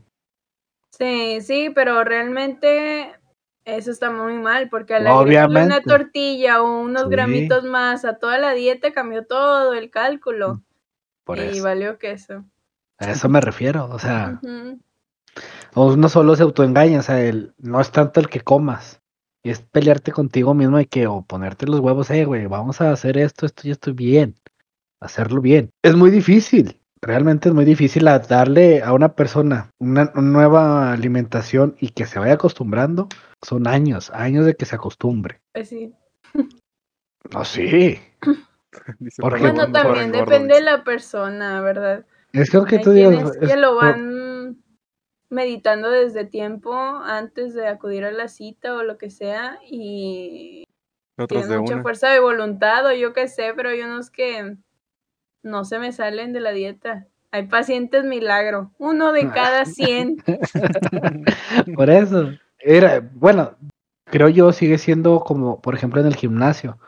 sí, 0.89 1.41
sí, 1.41 1.71
pero 1.73 2.03
realmente 2.03 3.15
eso 3.65 3.91
está 3.91 4.11
muy 4.11 4.33
mal 4.39 4.69
porque 4.69 4.95
al 4.95 5.07
agregarle 5.07 5.63
una 5.63 5.81
tortilla 5.81 6.61
o 6.61 6.81
unos 6.81 7.03
Sí. 7.03 7.09
gramitos 7.09 7.63
más 7.63 8.05
a 8.05 8.17
toda 8.17 8.37
la 8.37 8.53
dieta 8.53 8.91
cambió 8.91 9.25
todo 9.25 9.73
el 9.73 9.89
cálculo 9.89 10.61
Por 11.23 11.37
y 11.37 11.41
eso. 11.41 11.63
valió 11.63 11.97
queso. 11.97 12.43
A 12.99 13.11
eso 13.11 13.29
me 13.29 13.41
refiero. 13.41 13.85
O 13.89 13.99
sea, 13.99 14.39
Ujú. 14.43 14.79
uno 15.75 16.09
solo 16.09 16.35
se 16.35 16.43
autoengaña. 16.43 16.99
O 16.99 17.03
sea, 17.03 17.21
el, 17.21 17.53
no 17.57 17.79
es 17.81 17.91
tanto 17.91 18.19
el 18.19 18.29
que 18.29 18.41
comas. 18.41 19.01
Y 19.45 19.49
es 19.49 19.61
pelearte 19.61 20.11
contigo 20.11 20.53
mismo 20.53 20.79
y 20.79 20.85
que, 20.85 21.07
o 21.07 21.21
ponerte 21.21 21.65
los 21.65 21.79
huevos, 21.81 22.09
eh, 22.11 22.23
güey, 22.25 22.45
vamos 22.45 22.79
a 22.79 22.91
hacer 22.91 23.17
esto, 23.17 23.45
esto 23.45 23.67
y 23.67 23.71
esto 23.71 23.93
bien. 23.93 24.35
Hacerlo 25.01 25.41
bien. 25.41 25.69
Es 25.81 25.95
muy 25.95 26.11
difícil. 26.11 26.79
Realmente 27.05 27.49
es 27.49 27.55
muy 27.55 27.65
difícil 27.65 28.07
a 28.07 28.19
darle 28.19 28.81
a 28.81 28.93
una 28.93 29.13
persona 29.13 29.69
una, 29.79 30.11
una 30.15 30.21
nueva 30.21 30.93
alimentación 30.93 31.75
y 31.79 31.89
que 31.89 32.05
se 32.05 32.17
vaya 32.19 32.33
acostumbrando. 32.33 33.09
Son 33.41 33.67
años, 33.67 34.09
años 34.11 34.45
de 34.45 34.55
que 34.55 34.65
se 34.65 34.75
acostumbre. 34.75 35.41
Pues 35.51 35.69
sí. 35.69 35.93
No, 37.33 37.43
sí. 37.43 37.99
Porque- 39.19 39.41
Bueno, 39.41 39.71
también 39.71 40.11
depende 40.11 40.55
de 40.55 40.61
la 40.61 40.83
persona, 40.83 41.61
¿verdad? 41.61 42.05
Es 42.31 42.49
que 42.49 42.57
Hay 42.57 42.81
tú 42.81 42.91
digas. 42.91 43.35
es 43.41 43.49
que 43.51 43.57
lo 43.57 43.73
por- 43.75 43.83
van 43.83 44.57
meditando 45.29 45.89
desde 45.89 46.25
tiempo 46.25 46.73
antes 46.75 47.53
de 47.53 47.67
acudir 47.67 48.05
a 48.05 48.11
la 48.11 48.27
cita 48.27 48.75
o 48.75 48.83
lo 48.83 48.97
que 48.97 49.09
sea 49.09 49.59
y 49.69 50.63
Otros 51.17 51.41
de 51.43 51.47
tienen 51.47 51.61
mucha 51.61 51.73
una. 51.75 51.83
fuerza 51.83 52.09
de 52.09 52.19
voluntad 52.19 52.85
o 52.85 52.93
yo 52.93 53.13
qué 53.13 53.27
sé, 53.27 53.51
pero 53.55 53.69
hay 53.69 53.81
unos 53.81 54.09
que 54.09 54.55
no 55.43 55.65
se 55.65 55.77
me 55.77 55.91
salen 55.91 56.33
de 56.33 56.39
la 56.39 56.51
dieta. 56.51 57.07
Hay 57.31 57.47
pacientes 57.47 58.03
milagro, 58.05 58.71
uno 58.77 59.11
de 59.11 59.29
cada 59.29 59.65
100. 59.65 60.23
Por 61.75 61.89
eso. 61.89 62.31
Era, 62.59 63.01
bueno, 63.13 63.55
creo 64.05 64.29
yo 64.29 64.51
sigue 64.53 64.77
siendo 64.77 65.19
como, 65.19 65.61
por 65.61 65.75
ejemplo, 65.75 65.99
en 65.99 66.07
el 66.07 66.15
gimnasio. 66.15 66.79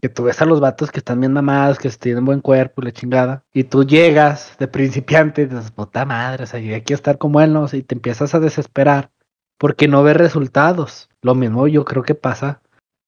Que 0.00 0.08
tú 0.08 0.24
ves 0.24 0.42
a 0.42 0.46
los 0.46 0.60
vatos 0.60 0.90
que 0.90 0.98
están 0.98 1.20
bien 1.20 1.32
mamados, 1.32 1.78
que 1.78 1.88
tienen 1.90 2.24
buen 2.24 2.40
cuerpo 2.40 2.82
y 2.82 2.86
la 2.86 2.92
chingada. 2.92 3.44
Y 3.54 3.64
tú 3.64 3.84
llegas 3.84 4.56
de 4.58 4.68
principiante 4.68 5.42
y 5.42 5.46
dices, 5.46 5.70
puta 5.70 6.04
madre, 6.04 6.44
o 6.44 6.46
sea, 6.46 6.60
yo 6.60 6.72
quiero 6.84 6.96
estar 6.96 7.18
como 7.18 7.40
él, 7.40 7.52
¿no? 7.52 7.66
Y 7.72 7.82
te 7.82 7.94
empiezas 7.94 8.34
a 8.34 8.40
desesperar 8.40 9.10
porque 9.58 9.88
no 9.88 10.02
ves 10.02 10.16
resultados. 10.16 11.08
Lo 11.22 11.34
mismo 11.34 11.66
yo 11.66 11.84
creo 11.84 12.02
que 12.02 12.14
pasa 12.14 12.60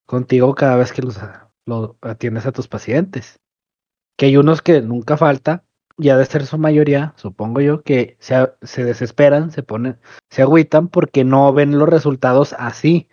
contigo 0.06 0.54
cada 0.54 0.76
vez 0.76 0.92
que 0.92 1.02
los, 1.02 1.18
lo 1.66 1.96
atiendes 2.00 2.46
a 2.46 2.52
tus 2.52 2.68
pacientes. 2.68 3.38
Que 4.18 4.26
hay 4.26 4.36
unos 4.36 4.60
que 4.60 4.82
nunca 4.82 5.16
falta, 5.16 5.62
ya 5.96 6.16
de 6.18 6.26
ser 6.26 6.44
su 6.44 6.58
mayoría, 6.58 7.12
supongo 7.16 7.60
yo, 7.60 7.82
que 7.82 8.16
se, 8.18 8.50
se 8.62 8.84
desesperan, 8.84 9.50
se 9.52 9.62
ponen, 9.62 9.96
se 10.28 10.42
agüitan 10.42 10.88
porque 10.88 11.24
no 11.24 11.52
ven 11.52 11.78
los 11.78 11.88
resultados 11.88 12.54
así. 12.58 13.08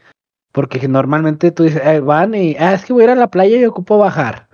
Porque 0.52 0.88
normalmente 0.88 1.52
tú 1.52 1.64
dices, 1.64 1.82
"Eh, 1.86 2.00
van 2.00 2.34
y, 2.34 2.56
ah, 2.60 2.74
es 2.74 2.86
que 2.86 2.94
voy 2.94 3.04
a 3.04 3.06
ir 3.06 3.10
a 3.12 3.16
la 3.16 3.28
playa 3.30 3.58
y 3.58 3.66
ocupo 3.66 3.98
bajar. 3.98 4.48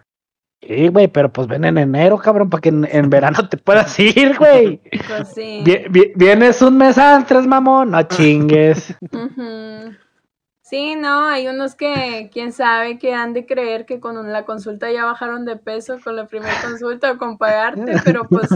Sí, 0.64 0.90
güey, 0.90 1.08
pero 1.08 1.32
pues 1.32 1.48
ven 1.48 1.64
en 1.66 1.78
enero, 1.78 2.18
cabrón, 2.20 2.50
para 2.50 2.62
que 2.62 2.70
en, 2.70 2.88
en 2.92 3.10
verano 3.10 3.48
te 3.50 3.58
puedas 3.58 3.98
ir, 4.00 4.38
güey. 4.38 4.82
Pues 5.08 5.30
sí. 5.34 5.62
Vi- 5.66 5.86
vi- 5.90 6.12
Vienes 6.16 6.62
un 6.62 6.78
mes 6.78 6.98
antes, 6.98 7.48
mamón, 7.48 7.92
no 7.92 8.04
chingues. 8.04 8.96
Sí, 10.72 10.96
no, 10.96 11.28
hay 11.28 11.50
unos 11.50 11.76
que, 11.76 12.30
quién 12.32 12.54
sabe, 12.54 12.98
que 12.98 13.14
han 13.14 13.34
de 13.34 13.46
creer 13.46 13.86
que 13.86 14.00
con 14.00 14.32
la 14.32 14.46
consulta 14.46 14.90
ya 14.90 15.04
bajaron 15.04 15.44
de 15.44 15.58
peso 15.58 16.00
con 16.02 16.16
la 16.16 16.28
primera 16.28 16.54
consulta 16.62 17.12
o 17.12 17.18
con 17.18 17.38
pagarte, 17.38 17.96
pero 18.06 18.26
pues 18.30 18.48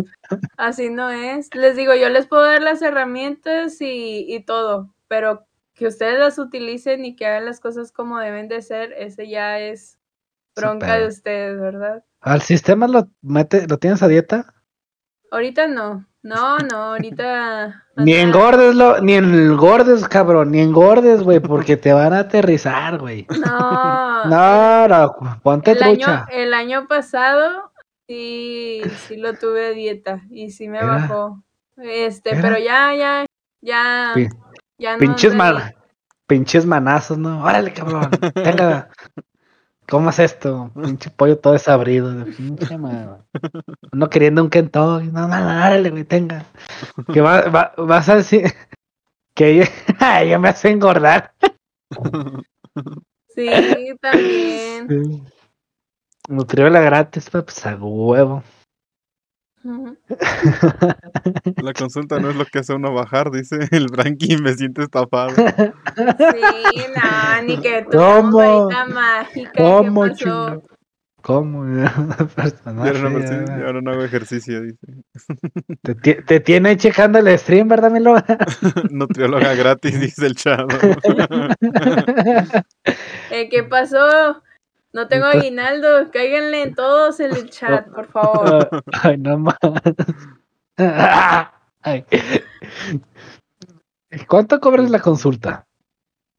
así 0.57 0.89
no 0.89 1.09
es. 1.09 1.53
Les 1.53 1.75
digo, 1.75 1.93
yo 1.93 2.07
les 2.07 2.25
puedo 2.25 2.43
dar 2.43 2.61
las 2.61 2.81
herramientas 2.81 3.81
y, 3.81 4.33
y 4.33 4.39
todo, 4.45 4.95
pero 5.09 5.45
que 5.73 5.87
ustedes 5.87 6.17
las 6.17 6.39
utilicen 6.39 7.03
y 7.03 7.17
que 7.17 7.25
hagan 7.25 7.43
las 7.43 7.59
cosas 7.59 7.91
como 7.91 8.17
deben 8.17 8.47
de 8.47 8.61
ser, 8.61 8.93
ese 8.93 9.27
ya 9.27 9.59
es 9.59 9.99
bronca 10.55 10.97
de 10.97 11.07
ustedes, 11.07 11.59
¿verdad? 11.59 12.05
¿Al 12.21 12.41
sistema 12.41 12.87
lo 12.87 13.09
mete, 13.23 13.67
lo 13.67 13.77
tienes 13.77 14.01
a 14.01 14.07
dieta? 14.07 14.53
Ahorita 15.31 15.67
no, 15.67 16.07
no, 16.25 16.57
no, 16.59 16.77
ahorita... 16.93 17.83
Ni 17.97 18.13
engordes, 18.13 18.75
lo, 18.75 18.99
ni 18.99 19.13
engordes, 19.13 20.07
cabrón, 20.07 20.51
ni 20.51 20.59
engordes, 20.59 21.21
güey, 21.23 21.39
porque 21.39 21.77
te 21.77 21.93
van 21.93 22.13
a 22.13 22.19
aterrizar, 22.19 22.97
güey. 22.97 23.25
No, 23.29 24.25
No, 24.25 24.87
no, 24.87 25.39
ponte 25.43 25.71
el 25.71 25.83
año, 25.83 25.93
trucha. 25.93 26.25
el 26.31 26.53
año 26.53 26.87
pasado 26.87 27.71
sí, 28.07 28.81
sí 29.07 29.17
lo 29.17 29.33
tuve 29.35 29.67
a 29.67 29.69
dieta 29.71 30.21
y 30.29 30.49
sí 30.51 30.67
me 30.67 30.79
Era- 30.79 30.87
bajó. 30.87 31.43
Este, 31.77 32.31
era- 32.31 32.41
pero 32.41 32.57
ya, 32.57 32.93
ya, 32.95 33.25
ya. 33.61 34.13
Ya 34.77 34.93
no 34.93 34.99
Pinches, 34.99 35.33
man, 35.35 35.73
pinches 36.27 36.65
manazos, 36.65 37.17
¿no? 37.17 37.43
Órale, 37.43 37.71
cabrón. 37.71 38.09
Tenga. 38.33 38.89
¿Cómo 39.87 40.09
es 40.09 40.19
esto? 40.19 40.71
Pinche 40.73 41.09
pollo 41.11 41.37
todo 41.37 41.53
desabrido. 41.53 42.11
de 42.11 42.31
Pinche 42.31 42.77
madre. 42.77 43.21
Uno 43.91 44.09
queriendo 44.09 44.41
un 44.43 44.49
Kentucky. 44.49 45.07
No, 45.07 45.27
no, 45.27 45.39
no, 45.39 45.45
órale, 45.47 45.89
güey, 45.91 46.03
tenga. 46.03 46.45
Que 47.13 47.21
va, 47.21 47.41
va- 47.41 47.73
vas 47.77 48.09
a 48.09 48.15
decir 48.15 48.45
que 49.35 49.49
ella, 49.51 49.69
ella 50.21 50.39
me 50.39 50.49
hace 50.49 50.69
engordar. 50.71 51.33
Sí, 53.29 53.93
también. 54.01 55.23
Nutriola 56.27 56.79
gratis, 56.79 57.29
pues 57.29 57.65
a 57.65 57.75
huevo. 57.75 58.43
La 61.57 61.73
consulta 61.73 62.19
no 62.19 62.29
es 62.29 62.35
lo 62.35 62.45
que 62.45 62.59
hace 62.59 62.73
uno 62.73 62.93
bajar, 62.93 63.31
dice 63.31 63.57
el 63.71 63.89
Frankie, 63.89 64.37
me 64.37 64.53
siento 64.53 64.81
estafado. 64.83 65.31
Sí, 65.35 65.43
no, 66.95 67.41
ni 67.43 67.57
que 67.59 67.83
tú 67.91 67.97
¿Cómo? 67.97 68.69
mágica. 68.93 69.51
¿Cómo, 69.57 70.03
¿Qué 70.03 70.09
pasó? 70.11 70.63
¿Cómo? 71.21 71.63
Personaje, 72.35 72.93
Y 72.93 72.97
ahora, 72.97 73.09
no, 73.09 73.19
ya, 73.19 73.57
y 73.57 73.61
ahora 73.63 73.81
no 73.81 73.91
hago 73.91 74.03
ejercicio, 74.03 74.61
dice. 74.61 74.77
te, 75.81 75.95
te 76.21 76.39
tiene 76.39 76.69
ahí 76.69 76.77
checando 76.77 77.17
el 77.17 77.35
stream, 77.39 77.67
¿verdad, 77.67 77.89
Milo? 77.89 78.13
Nutrióloga 78.91 79.55
gratis, 79.55 79.99
dice 79.99 80.27
el 80.27 80.35
chavo. 80.35 80.67
Eh, 83.31 83.49
¿Qué 83.49 83.63
pasó? 83.63 84.43
No 84.95 85.09
tengo 85.09 85.25
aguinaldo. 85.25 86.09
Cáiganle 86.09 86.61
en 86.63 86.73
todos 86.73 87.19
en 87.19 87.35
el 87.35 87.49
chat, 87.49 87.85
por 87.93 88.07
favor. 88.07 88.69
Ay, 89.03 89.17
no 89.17 89.37
más. 89.37 89.57
Ay. 91.81 92.05
¿Cuánto 94.29 94.59
cobras 94.61 94.89
la 94.89 94.99
consulta? 95.01 95.65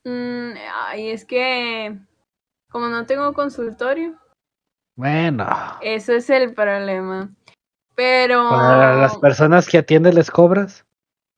Mm, 0.07 0.53
ay, 0.87 1.11
es 1.11 1.27
que 1.27 1.99
como 2.71 2.87
no 2.89 3.05
tengo 3.05 3.33
consultorio, 3.35 4.15
Bueno, 4.97 5.47
eso 5.83 6.13
es 6.15 6.31
el 6.31 6.55
problema. 6.55 7.29
Pero 7.95 8.49
para 8.49 8.97
las 8.97 9.19
personas 9.19 9.69
que 9.69 9.79
atiendes 9.79 10.15
les 10.15 10.31
cobras. 10.31 10.87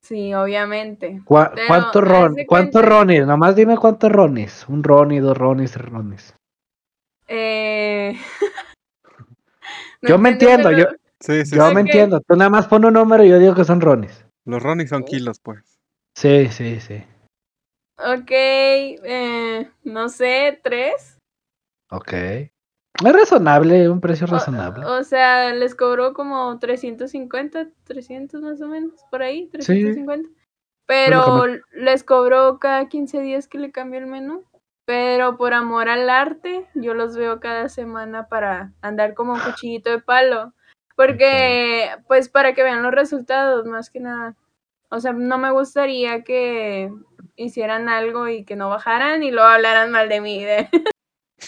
sí, 0.02 0.32
obviamente. 0.34 1.20
¿Cuá- 1.24 1.50
Pero, 1.54 1.66
¿Cuántos 1.66 2.04
ron, 2.04 2.36
cuántos 2.46 2.84
ronis? 2.84 3.26
Nomás 3.26 3.56
dime 3.56 3.76
cuántos 3.76 4.10
ronis. 4.12 4.64
Un 4.68 4.84
roni, 4.84 5.18
dos 5.18 5.36
ronis, 5.36 5.72
tres 5.72 5.88
ronis. 5.88 6.34
Eh... 7.28 8.18
no 10.02 10.08
Yo 10.08 10.18
me 10.18 10.30
entiendo, 10.30 10.70
pero- 10.70 10.90
Sí, 11.20 11.44
sí, 11.44 11.56
Yo 11.56 11.68
sí. 11.68 11.74
me 11.74 11.80
entiendo. 11.80 12.20
Tú 12.20 12.36
nada 12.36 12.48
más 12.48 12.68
pon 12.68 12.84
un 12.84 12.94
número 12.94 13.24
y 13.24 13.28
yo 13.28 13.38
digo 13.38 13.54
que 13.54 13.64
son 13.64 13.80
ronis. 13.80 14.24
Los 14.44 14.62
Ronnie 14.62 14.86
son 14.86 15.02
kilos, 15.02 15.40
pues. 15.40 15.80
Sí, 16.14 16.48
sí, 16.48 16.80
sí. 16.80 17.04
Ok, 17.98 18.30
eh, 18.30 19.68
no 19.82 20.08
sé, 20.08 20.60
tres. 20.62 21.18
Ok. 21.90 22.12
Es 22.12 23.12
razonable, 23.12 23.88
un 23.88 24.00
precio 24.00 24.26
razonable. 24.26 24.84
O, 24.84 25.00
o 25.00 25.04
sea, 25.04 25.52
les 25.52 25.74
cobró 25.74 26.14
como 26.14 26.58
350, 26.58 27.68
300 27.84 28.40
más 28.40 28.60
o 28.60 28.68
menos, 28.68 29.04
por 29.10 29.22
ahí, 29.22 29.48
350. 29.48 30.28
Pero 30.86 31.44
les 31.72 32.02
cobró 32.02 32.58
cada 32.58 32.88
15 32.88 33.20
días 33.20 33.46
que 33.46 33.58
le 33.58 33.70
cambió 33.70 34.00
el 34.00 34.06
menú. 34.06 34.44
Pero 34.88 35.36
por 35.36 35.52
amor 35.52 35.90
al 35.90 36.08
arte, 36.08 36.66
yo 36.72 36.94
los 36.94 37.14
veo 37.14 37.40
cada 37.40 37.68
semana 37.68 38.26
para 38.26 38.72
andar 38.80 39.12
como 39.12 39.34
un 39.34 39.40
cuchillito 39.40 39.90
de 39.90 39.98
palo. 39.98 40.54
Porque, 40.96 41.90
pues, 42.06 42.30
para 42.30 42.54
que 42.54 42.62
vean 42.62 42.82
los 42.82 42.92
resultados, 42.92 43.66
más 43.66 43.90
que 43.90 44.00
nada. 44.00 44.34
O 44.88 44.98
sea, 44.98 45.12
no 45.12 45.36
me 45.36 45.50
gustaría 45.50 46.24
que 46.24 46.90
hicieran 47.36 47.90
algo 47.90 48.28
y 48.28 48.46
que 48.46 48.56
no 48.56 48.70
bajaran 48.70 49.22
y 49.22 49.30
luego 49.30 49.48
hablaran 49.50 49.90
mal 49.90 50.08
de 50.08 50.22
mí. 50.22 50.46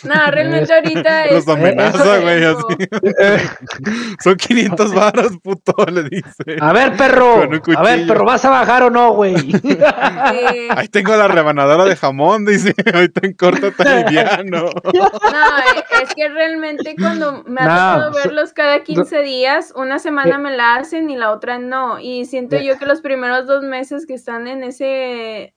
No, 0.05 0.15
realmente 0.31 0.73
ahorita 0.73 1.25
es... 1.27 1.33
Los 1.33 1.49
amenaza, 1.49 2.19
güey. 2.21 2.43
Son 4.23 4.37
500 4.37 4.95
varas, 4.95 5.33
puto, 5.43 5.75
le 5.93 6.05
dice. 6.05 6.57
A 6.61 6.73
ver, 6.73 6.97
perro. 6.97 7.43
A 7.77 7.83
ver, 7.83 8.07
perro, 8.07 8.25
¿vas 8.25 8.45
a 8.45 8.51
bajar 8.51 8.85
o 8.85 8.91
no, 8.91 9.13
güey? 9.15 9.35
eh, 9.65 10.69
Ahí 10.77 10.89
tengo 10.89 11.15
la 11.17 11.29
rebanadora 11.29 11.85
de 11.85 11.97
jamón, 11.97 12.45
dice. 12.45 12.75
Ahorita 12.93 13.21
en 13.27 13.35
corto 13.35 13.73
tan 13.73 14.05
liviano. 14.05 14.71
No, 14.85 15.05
eh, 15.05 15.85
es 16.03 16.15
que 16.15 16.29
realmente 16.29 16.95
cuando 16.99 17.43
me 17.47 17.61
ha 17.61 17.65
tocado 17.65 18.13
so- 18.13 18.19
verlos 18.19 18.53
cada 18.53 18.83
15 18.83 19.23
días, 19.23 19.73
una 19.77 19.99
semana 19.99 20.37
Eh. 20.37 20.39
me 20.39 20.57
la 20.57 20.77
hacen 20.77 21.11
y 21.11 21.17
la 21.17 21.33
otra 21.33 21.59
no. 21.59 21.99
Y 21.99 22.25
siento 22.27 22.57
yo 22.59 22.79
que 22.79 22.87
los 22.87 23.01
primeros 23.01 23.47
dos 23.47 23.63
meses 23.65 24.07
que 24.07 24.15
están 24.15 24.47
en 24.47 24.63
ese 24.63 25.55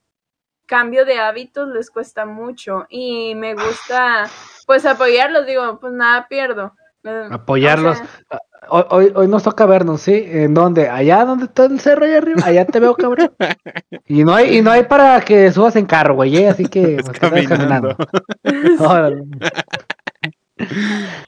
cambio 0.66 1.04
de 1.04 1.18
hábitos 1.18 1.68
les 1.68 1.90
cuesta 1.90 2.26
mucho. 2.26 2.86
Y 2.88 3.34
me 3.34 3.54
gusta, 3.54 4.28
pues, 4.66 4.84
apoyarlos. 4.86 5.46
Digo, 5.46 5.78
pues 5.80 5.92
nada 5.92 6.26
pierdo. 6.28 6.74
Eh, 7.04 7.28
Apoyarlos. 7.30 8.00
o 8.00 8.04
sea, 8.04 8.40
Hoy, 8.68 8.84
hoy, 8.90 9.12
hoy 9.14 9.28
nos 9.28 9.42
toca 9.42 9.66
vernos, 9.66 10.00
¿sí? 10.00 10.24
¿En 10.26 10.54
dónde? 10.54 10.88
Allá 10.88 11.24
donde 11.24 11.46
está 11.46 11.66
el 11.66 11.80
cerro 11.80 12.04
allá 12.04 12.18
arriba. 12.18 12.42
Allá 12.44 12.64
te 12.64 12.80
veo, 12.80 12.94
cabrón. 12.94 13.32
Y 14.06 14.22
no 14.24 14.34
hay, 14.34 14.58
y 14.58 14.62
no 14.62 14.70
hay 14.70 14.84
para 14.84 15.20
que 15.22 15.50
subas 15.50 15.76
en 15.76 15.86
carro, 15.86 16.14
güey. 16.14 16.36
¿eh? 16.36 16.48
Así 16.48 16.66
que 16.66 16.96
Es 16.96 17.04
pues, 17.04 17.18
que 17.18 17.28
vayas 17.28 17.48
caminando. 17.48 17.96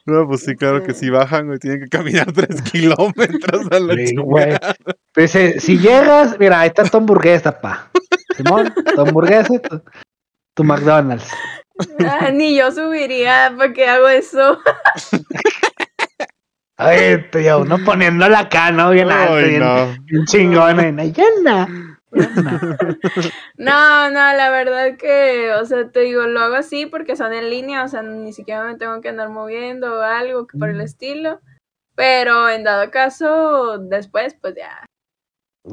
No, 0.05 0.25
pues 0.27 0.41
sí, 0.45 0.55
claro 0.55 0.83
que 0.83 0.93
si 0.93 1.09
bajan, 1.09 1.47
güey, 1.47 1.59
tienen 1.59 1.81
que 1.81 1.87
caminar 1.89 2.31
3 2.33 2.61
kilómetros 2.61 3.67
a 3.71 3.79
la 3.79 3.93
Sí, 3.95 4.05
chingada. 4.05 4.25
güey. 4.25 4.57
Dice, 5.15 5.59
si 5.59 5.77
llegas, 5.79 6.37
mira, 6.39 6.61
ahí 6.61 6.67
está 6.69 6.83
tu 6.85 6.97
hamburguesa, 6.97 7.59
pa. 7.59 7.89
Simón, 8.35 8.73
tu 8.95 9.01
hamburguesa 9.01 9.53
y 9.55 9.59
tu, 9.59 9.81
tu 10.55 10.63
McDonald's. 10.63 11.29
ah, 12.09 12.29
ni 12.31 12.55
yo 12.55 12.71
subiría 12.71 13.53
porque 13.57 13.87
hago 13.87 14.07
eso. 14.07 14.59
Ay, 16.79 17.25
tío, 17.31 17.61
uno 17.61 17.77
poniéndola 17.83 18.39
acá, 18.39 18.71
¿no? 18.71 18.91
Bien 18.91 19.09
alto, 19.11 19.33
Ay, 19.33 19.49
bien, 19.49 19.59
no. 19.61 19.95
bien 20.03 20.25
chingón. 20.25 20.79
en 20.79 20.97
llena. 21.13 21.67
No, 23.57 24.09
no, 24.09 24.19
la 24.33 24.49
verdad 24.49 24.97
que, 24.97 25.51
o 25.53 25.65
sea, 25.65 25.89
te 25.91 26.01
digo, 26.01 26.23
lo 26.27 26.39
hago 26.39 26.55
así 26.55 26.85
porque 26.85 27.15
son 27.15 27.33
en 27.33 27.49
línea, 27.49 27.83
o 27.83 27.87
sea, 27.87 28.01
ni 28.01 28.33
siquiera 28.33 28.63
me 28.63 28.77
tengo 28.77 29.01
que 29.01 29.09
andar 29.09 29.29
moviendo 29.29 29.95
o 29.95 30.01
algo 30.01 30.47
por 30.47 30.69
el 30.69 30.81
estilo. 30.81 31.41
Pero 31.95 32.49
en 32.49 32.63
dado 32.63 32.91
caso, 32.91 33.79
después, 33.79 34.35
pues 34.39 34.55
ya. 34.55 34.85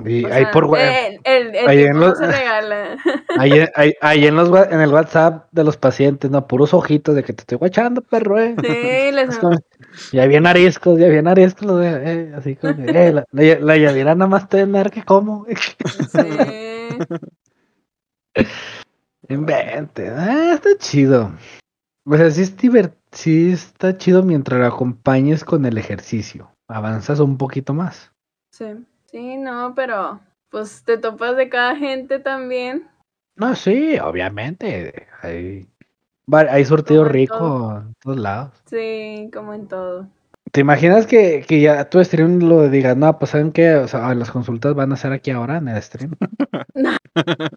Y 0.04 0.24
o 0.24 0.26
ahí 0.32 0.42
sea, 0.44 0.50
por. 0.50 0.78
El, 0.78 1.20
el, 1.24 1.54
el 1.54 1.68
ahí 1.68 1.84
en 1.84 2.00
los- 2.00 2.18
se 2.18 2.26
regala. 2.26 2.96
Ahí, 3.38 3.52
ahí, 3.74 3.92
ahí 4.00 4.26
en, 4.26 4.36
los, 4.36 4.48
en 4.70 4.80
el 4.80 4.92
WhatsApp 4.92 5.48
de 5.50 5.64
los 5.64 5.76
pacientes, 5.76 6.30
¿no? 6.30 6.46
Puros 6.46 6.72
ojitos 6.72 7.14
de 7.16 7.24
que 7.24 7.32
te 7.32 7.42
estoy 7.42 7.58
guachando, 7.58 8.00
perro, 8.00 8.38
eh. 8.40 8.54
Sí, 8.60 9.12
les 9.12 9.28
Es 9.30 9.38
como, 9.38 9.58
ya 10.12 10.26
bien 10.28 10.46
ariscos, 10.46 10.98
ya 10.98 11.08
bien 11.08 11.26
ariscos, 11.26 11.80
eh, 11.84 12.32
así 12.36 12.54
como, 12.56 12.74
eh, 12.84 13.12
la, 13.12 13.24
la, 13.32 13.58
la 13.60 13.76
Yadira 13.76 14.14
nada 14.14 14.28
más 14.28 14.48
te 14.48 14.60
andar 14.60 14.90
que 14.92 15.02
como. 15.04 15.46
sí. 15.48 16.18
Invente, 19.28 20.08
ah, 20.10 20.52
está 20.54 20.70
chido. 20.78 21.32
O 22.06 22.16
sea, 22.16 22.30
sí, 22.30 22.42
es 22.42 22.56
divert- 22.56 22.96
sí 23.12 23.52
está 23.52 23.96
chido 23.96 24.22
mientras 24.22 24.60
lo 24.60 24.66
acompañes 24.66 25.44
con 25.44 25.64
el 25.64 25.78
ejercicio. 25.78 26.50
Avanzas 26.68 27.20
un 27.20 27.38
poquito 27.38 27.72
más. 27.74 28.12
Sí, 28.52 28.66
sí, 29.14 29.36
no, 29.36 29.74
pero 29.76 30.20
pues 30.50 30.82
te 30.84 30.98
topas 30.98 31.36
de 31.36 31.48
cada 31.48 31.76
gente 31.76 32.18
también. 32.18 32.88
No, 33.36 33.54
sí, 33.54 33.96
obviamente. 33.98 35.06
Hay, 35.22 35.68
hay 36.32 36.64
surtido 36.64 37.02
Como 37.02 37.10
en 37.10 37.14
rico 37.14 37.38
todo. 37.38 37.78
en 37.78 37.94
todos 38.02 38.18
lados. 38.18 38.62
Sí, 38.66 39.30
como 39.32 39.54
en 39.54 39.68
todo. 39.68 40.08
¿Te 40.50 40.60
imaginas 40.60 41.06
que, 41.06 41.44
que 41.46 41.60
ya 41.60 41.88
tu 41.88 42.02
stream 42.02 42.40
lo 42.40 42.68
digas? 42.68 42.96
No, 42.96 43.16
pues 43.18 43.30
saben 43.30 43.52
que 43.52 43.76
o 43.76 43.86
sea, 43.86 44.12
las 44.14 44.32
consultas 44.32 44.74
van 44.74 44.92
a 44.92 44.96
ser 44.96 45.12
aquí 45.12 45.30
ahora 45.30 45.58
en 45.58 45.68
el 45.68 45.80
stream. 45.80 46.16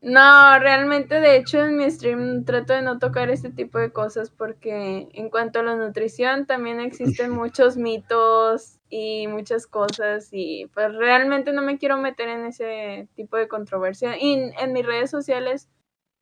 No, 0.03 0.59
realmente, 0.59 1.19
de 1.19 1.35
hecho, 1.35 1.65
en 1.65 1.77
mi 1.77 1.89
stream 1.89 2.45
trato 2.45 2.73
de 2.73 2.83
no 2.83 2.99
tocar 2.99 3.31
este 3.31 3.49
tipo 3.49 3.79
de 3.79 3.91
cosas 3.91 4.29
porque 4.29 5.09
en 5.11 5.29
cuanto 5.31 5.59
a 5.59 5.63
la 5.63 5.75
nutrición 5.75 6.45
también 6.45 6.79
existen 6.79 7.31
muchos 7.31 7.75
mitos 7.75 8.76
y 8.89 9.27
muchas 9.27 9.67
cosas 9.67 10.29
y 10.31 10.67
pues 10.73 10.93
realmente 10.95 11.51
no 11.51 11.61
me 11.61 11.77
quiero 11.77 11.97
meter 11.97 12.29
en 12.29 12.45
ese 12.45 13.07
tipo 13.15 13.37
de 13.37 13.47
controversia. 13.47 14.17
Y 14.17 14.33
en, 14.33 14.53
en 14.59 14.73
mis 14.73 14.85
redes 14.85 15.09
sociales 15.09 15.69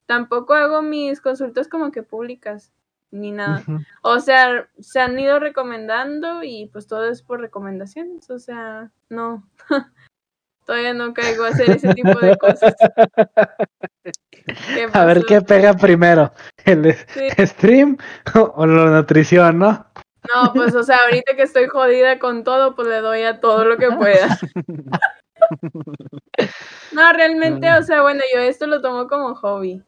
tampoco 0.06 0.54
hago 0.54 0.82
mis 0.82 1.22
consultas 1.22 1.68
como 1.68 1.92
que 1.92 2.04
públicas 2.04 2.72
ni 3.12 3.32
nada. 3.32 3.64
O 4.02 4.20
sea, 4.20 4.68
se 4.80 5.00
han 5.00 5.18
ido 5.18 5.40
recomendando 5.40 6.44
y 6.44 6.68
pues 6.68 6.88
todo 6.88 7.10
es 7.10 7.22
por 7.22 7.40
recomendaciones. 7.40 8.30
O 8.30 8.40
sea, 8.40 8.92
no. 9.10 9.48
Todavía 10.66 10.96
no 10.96 11.14
caigo 11.14 11.44
a 11.44 11.50
hacer 11.50 11.70
ese 11.70 11.94
tipo 11.94 12.18
de 12.20 12.36
cosas. 12.38 12.74
¿Qué 14.74 14.88
A 14.94 15.06
ver 15.06 15.24
qué 15.26 15.42
pega 15.42 15.76
primero, 15.76 16.34
el 16.66 16.94
Sí. 16.94 17.30
stream 17.46 17.98
o, 18.34 18.54
o 18.56 18.66
la 18.66 18.90
nutrición, 18.92 19.60
¿no? 19.60 19.86
No, 20.34 20.54
pues, 20.54 20.74
o 20.76 20.84
sea, 20.84 20.98
ahorita 21.06 21.36
que 21.36 21.44
estoy 21.44 21.68
jodida 21.68 22.20
con 22.20 22.44
todo, 22.44 22.76
pues 22.76 22.88
le 22.88 22.98
doy 23.02 23.24
a 23.24 23.40
todo 23.40 23.66
lo 23.66 23.78
que 23.78 23.92
pueda. 23.92 24.38
No, 26.92 27.12
realmente, 27.14 27.68
Ah. 27.68 27.80
o 27.80 27.84
sea, 27.84 28.02
bueno, 28.02 28.22
yo 28.34 28.40
esto 28.42 28.68
lo 28.68 28.82
tomo 28.82 29.08
como 29.08 29.36
hobby. 29.36 29.84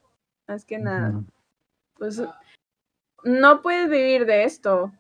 Más 0.48 0.66
que 0.66 0.78
nada. 0.78 1.22
Pues 1.98 2.22
no 3.24 3.62
puedes 3.62 3.90
vivir 3.90 4.26
de 4.26 4.44
esto. 4.44 4.92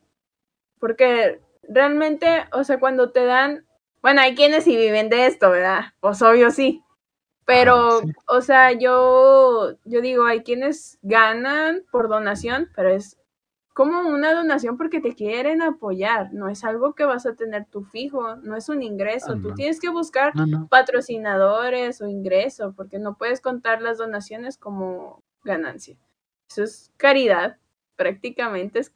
Porque 0.79 1.41
realmente, 1.63 2.45
o 2.53 2.63
sea, 2.63 2.79
cuando 2.79 3.11
te 3.11 3.25
dan. 3.25 3.65
Bueno, 4.01 4.21
hay 4.21 4.35
quienes 4.35 4.63
sí 4.63 4.75
viven 4.77 5.09
de 5.09 5.25
esto, 5.27 5.49
¿verdad? 5.51 5.93
Pues 5.99 6.21
obvio 6.21 6.49
sí. 6.51 6.83
Pero, 7.45 7.99
Ah, 7.99 8.01
sí. 8.03 8.11
o 8.27 8.41
sea, 8.41 8.71
yo, 8.73 9.73
yo 9.85 10.01
digo, 10.01 10.25
hay 10.25 10.43
quienes 10.43 10.97
ganan 11.01 11.83
por 11.91 12.07
donación, 12.09 12.69
pero 12.75 12.89
es 12.89 13.16
como 13.77 14.09
una 14.09 14.33
donación 14.33 14.75
porque 14.75 14.99
te 14.99 15.13
quieren 15.13 15.61
apoyar. 15.61 16.33
No 16.33 16.49
es 16.49 16.63
algo 16.63 16.95
que 16.95 17.05
vas 17.05 17.27
a 17.27 17.35
tener 17.35 17.67
tú 17.69 17.83
fijo, 17.83 18.35
no 18.37 18.55
es 18.57 18.69
un 18.69 18.81
ingreso. 18.81 19.33
Ah, 19.33 19.39
Tú 19.39 19.53
tienes 19.53 19.79
que 19.79 19.89
buscar 19.89 20.35
No, 20.35 20.47
no. 20.47 20.67
patrocinadores 20.67 22.01
o 22.01 22.07
ingreso, 22.07 22.73
porque 22.75 22.97
no 22.97 23.19
puedes 23.19 23.39
contar 23.39 23.83
las 23.83 23.99
donaciones 23.99 24.57
como 24.57 25.21
ganancia. 25.43 25.95
Eso 26.49 26.63
es 26.63 26.91
caridad, 26.97 27.59
prácticamente 27.95 28.79
es 28.79 28.91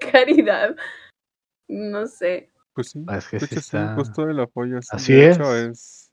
caridad. 0.00 0.74
No 1.68 2.08
sé. 2.08 2.50
Pues 2.74 2.90
sí. 2.90 3.06
Es 3.08 3.28
que 3.28 3.38
sí 3.38 3.54
está. 3.54 3.94
justo 3.94 4.28
el 4.28 4.40
apoyo 4.40 4.78
así, 4.78 4.88
Así 4.90 5.12
de 5.14 5.30
hecho, 5.30 5.54
es. 5.54 5.68
es, 5.70 6.05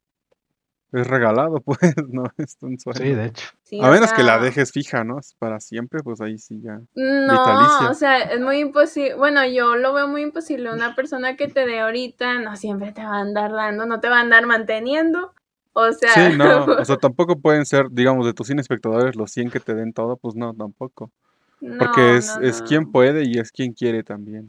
es 0.94 1.08
regalado, 1.08 1.60
pues, 1.66 1.80
no 2.10 2.24
es 2.38 2.58
un 2.62 2.80
sueldo. 2.80 3.04
Sí, 3.04 3.14
de 3.14 3.26
hecho. 3.26 3.48
Sí, 3.64 3.80
A 3.82 3.90
menos 3.90 4.14
que 4.14 4.24
la 4.24 4.40
dejes 4.40 4.72
fija, 4.72 5.04
¿no? 5.04 5.20
Es 5.20 5.34
Para 5.40 5.60
siempre, 5.60 6.02
pues 6.04 6.22
ahí 6.22 6.38
sí 6.38 6.62
ya. 6.62 6.80
No, 6.96 7.32
vitalicia. 7.32 7.90
o 7.90 7.94
sea, 7.94 8.20
es 8.20 8.40
muy 8.40 8.60
imposible. 8.60 9.16
Bueno, 9.16 9.46
yo 9.46 9.76
lo 9.76 9.94
veo 9.94 10.08
muy 10.08 10.22
imposible. 10.22 10.72
Una 10.72 10.96
persona 10.96 11.36
que 11.36 11.48
te 11.48 11.66
dé 11.66 11.80
ahorita 11.80 12.40
no 12.40 12.56
siempre 12.56 12.92
te 12.92 13.04
va 13.04 13.18
a 13.18 13.22
andar 13.22 13.52
dando, 13.52 13.86
no 13.86 14.00
te 14.00 14.10
va 14.10 14.18
a 14.18 14.22
andar 14.22 14.46
manteniendo. 14.46 15.34
O 15.74 15.92
sea, 15.92 16.14
Sí, 16.14 16.38
no, 16.38 16.66
o 16.66 16.86
sea, 16.86 16.98
tampoco 17.02 17.40
pueden 17.40 17.66
ser, 17.66 17.88
digamos, 17.90 18.28
de 18.28 18.34
tus 18.34 18.46
100 18.46 18.60
espectadores 18.60 19.16
los 19.16 19.32
100 19.32 19.50
que 19.50 19.60
te 19.60 19.74
den 19.74 19.92
todo, 19.92 20.18
pues 20.18 20.36
no, 20.36 20.54
tampoco. 20.54 21.12
Porque 21.60 22.02
no, 22.02 22.16
es, 22.16 22.38
no, 22.38 22.48
es 22.48 22.62
quien 22.62 22.92
puede 22.92 23.24
y 23.26 23.40
es 23.40 23.52
quien 23.52 23.74
quiere 23.74 24.04
también. 24.04 24.48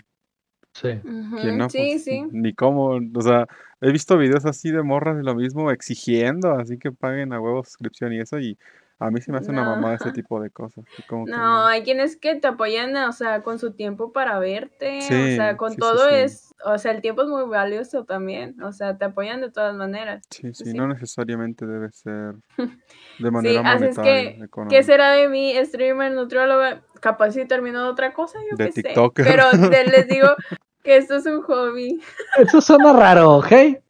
Sí. 0.74 1.01
Quien 1.40 1.57
no, 1.57 1.70
sí, 1.70 1.90
pues 1.92 2.05
sí. 2.05 2.24
ni 2.32 2.53
cómo, 2.53 2.99
o 3.14 3.22
sea, 3.22 3.47
he 3.89 3.93
visto 3.93 4.16
videos 4.16 4.45
así 4.47 4.70
de 4.70 4.82
morras 4.82 5.16
de 5.16 5.22
lo 5.22 5.35
mismo 5.35 5.70
exigiendo, 5.70 6.53
así 6.53 6.78
que 6.78 6.91
paguen 6.93 7.32
a 7.32 7.41
huevo 7.41 7.62
suscripción 7.64 8.12
y 8.12 8.20
eso, 8.20 8.39
y 8.39 8.59
a 8.99 9.11
mí 9.11 9.20
se 9.20 9.30
me 9.32 9.39
hace 9.39 9.51
una 9.51 9.62
No. 9.64 9.76
mamada 9.76 9.97
ese 9.97 10.11
tipo 10.12 10.41
de 10.41 10.51
cosas. 10.51 10.85
como 11.07 11.26
que 11.26 11.32
No, 11.32 11.66
hay 11.66 11.82
quienes 11.82 12.16
que 12.16 12.35
te 12.37 12.47
apoyan, 12.49 12.97
o 12.97 13.12
sea, 13.12 13.43
con 13.43 13.59
su 13.59 13.72
tiempo 13.72 14.12
para 14.12 14.39
verte, 14.39 14.99
o 14.99 15.01
Sí, 15.01 15.37
sea, 15.37 15.57
con 15.57 15.72
sí, 15.72 15.76
todo 15.80 16.09
sí. 16.09 16.14
es, 16.14 16.55
o 16.64 16.78
sea, 16.78 16.93
el 16.93 17.01
tiempo 17.03 17.22
es 17.22 17.28
muy 17.28 17.45
valioso 17.45 18.05
también, 18.05 18.61
o 18.62 18.72
sea, 18.72 18.97
te 18.97 19.05
apoyan 19.05 19.41
de 19.41 19.51
todas 19.51 19.74
maneras. 19.76 20.24
Sí, 20.30 20.53
sí, 20.55 20.72
no 20.74 20.89
necesariamente 20.89 21.66
debe 21.66 21.91
ser 21.93 22.35
de 23.18 23.30
Sí, 23.30 23.30
manera 23.30 23.61
así 23.61 23.85
es 23.85 23.97
monetaria, 23.97 24.12
que, 24.14 24.39
¿qué 24.39 24.45
económica. 24.45 24.82
será 24.82 25.12
de 25.12 25.28
mí, 25.28 25.55
streamer, 25.64 26.12
nutrióloga? 26.12 26.82
Capaz 27.01 27.32
si 27.32 27.45
termino 27.45 27.82
de 27.85 27.89
otra 27.91 28.12
cosa, 28.14 28.39
yo 28.51 28.57
De 28.57 28.70
qué 28.70 28.82
sé. 28.82 28.95
Pero 29.14 29.45
te- 29.70 29.85
les 29.85 30.09
digo 30.09 30.26
que 30.85 30.97
esto 30.99 31.16
es 31.16 31.26
un 31.26 31.43
hobby. 31.43 32.01
Eso 32.39 32.61
suena 32.61 32.93
raro, 32.93 33.39
¿ok? 33.39 33.51
¿Eh? 33.53 33.80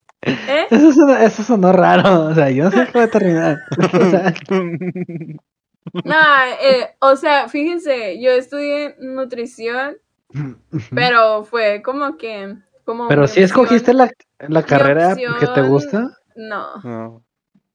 Eso, 0.71 0.93
suena- 0.93 1.23
eso 1.25 1.43
sonó 1.43 1.73
raro. 1.73 2.27
O 2.29 2.35
sea, 2.35 2.49
yo 2.51 2.65
no 2.65 2.71
sé 2.71 2.87
qué 2.91 2.99
va 2.99 3.05
a 3.05 3.09
terminar. 3.09 3.59
O 3.93 4.11
sea, 4.11 4.33
No, 6.05 6.17
eh, 6.63 6.97
o 7.01 7.15
sea, 7.17 7.49
fíjense, 7.49 8.19
yo 8.21 8.31
estudié 8.31 8.97
nutrición, 9.01 9.97
pero 10.95 11.45
fue 11.45 11.83
como 11.83 12.17
que, 12.17 12.57
como 12.87 13.07
Pero 13.07 13.27
si 13.29 13.43
escogiste 13.43 13.93
la, 13.93 14.11
la 14.49 14.63
carrera 14.63 15.15
que 15.15 15.47
te 15.55 15.61
gusta, 15.63 16.09
No, 16.37 16.77
No, 16.83 17.23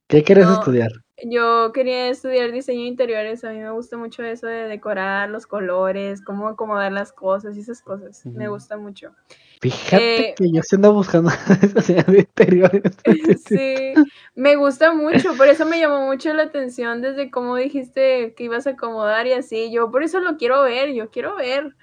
¿qué 0.07 0.23
quieres 0.23 0.47
No. 0.47 0.53
estudiar? 0.53 0.89
Yo 1.25 1.71
quería 1.73 2.09
estudiar 2.09 2.51
diseño 2.51 2.81
de 2.81 2.87
interiores, 2.87 3.43
a 3.43 3.51
mí 3.51 3.59
me 3.59 3.71
gusta 3.71 3.97
mucho 3.97 4.23
eso 4.23 4.47
de 4.47 4.67
decorar 4.67 5.29
los 5.29 5.47
colores, 5.47 6.21
cómo 6.21 6.47
acomodar 6.47 6.91
las 6.91 7.11
cosas 7.11 7.55
y 7.57 7.61
esas 7.61 7.81
cosas, 7.81 8.25
me 8.25 8.47
gusta 8.47 8.77
mucho. 8.77 9.13
Fíjate 9.61 10.03
Eh, 10.03 10.35
que 10.37 10.51
yo 10.51 10.61
sí 10.63 10.75
ando 10.75 10.93
buscando 10.93 11.29
diseño 11.75 12.03
de 12.03 12.19
interiores. 12.19 12.97
Sí, 13.45 13.93
me 14.35 14.55
gusta 14.55 14.93
mucho, 14.93 15.35
por 15.35 15.47
eso 15.47 15.65
me 15.65 15.79
llamó 15.79 16.05
mucho 16.05 16.33
la 16.33 16.43
atención 16.43 17.01
desde 17.01 17.31
cómo 17.31 17.55
dijiste 17.55 18.33
que 18.35 18.43
ibas 18.43 18.67
a 18.67 18.71
acomodar 18.71 19.25
y 19.27 19.33
así, 19.33 19.71
yo 19.71 19.89
por 19.91 20.03
eso 20.03 20.19
lo 20.19 20.37
quiero 20.37 20.61
ver, 20.63 20.93
yo 20.93 21.09
quiero 21.09 21.35
ver. 21.35 21.75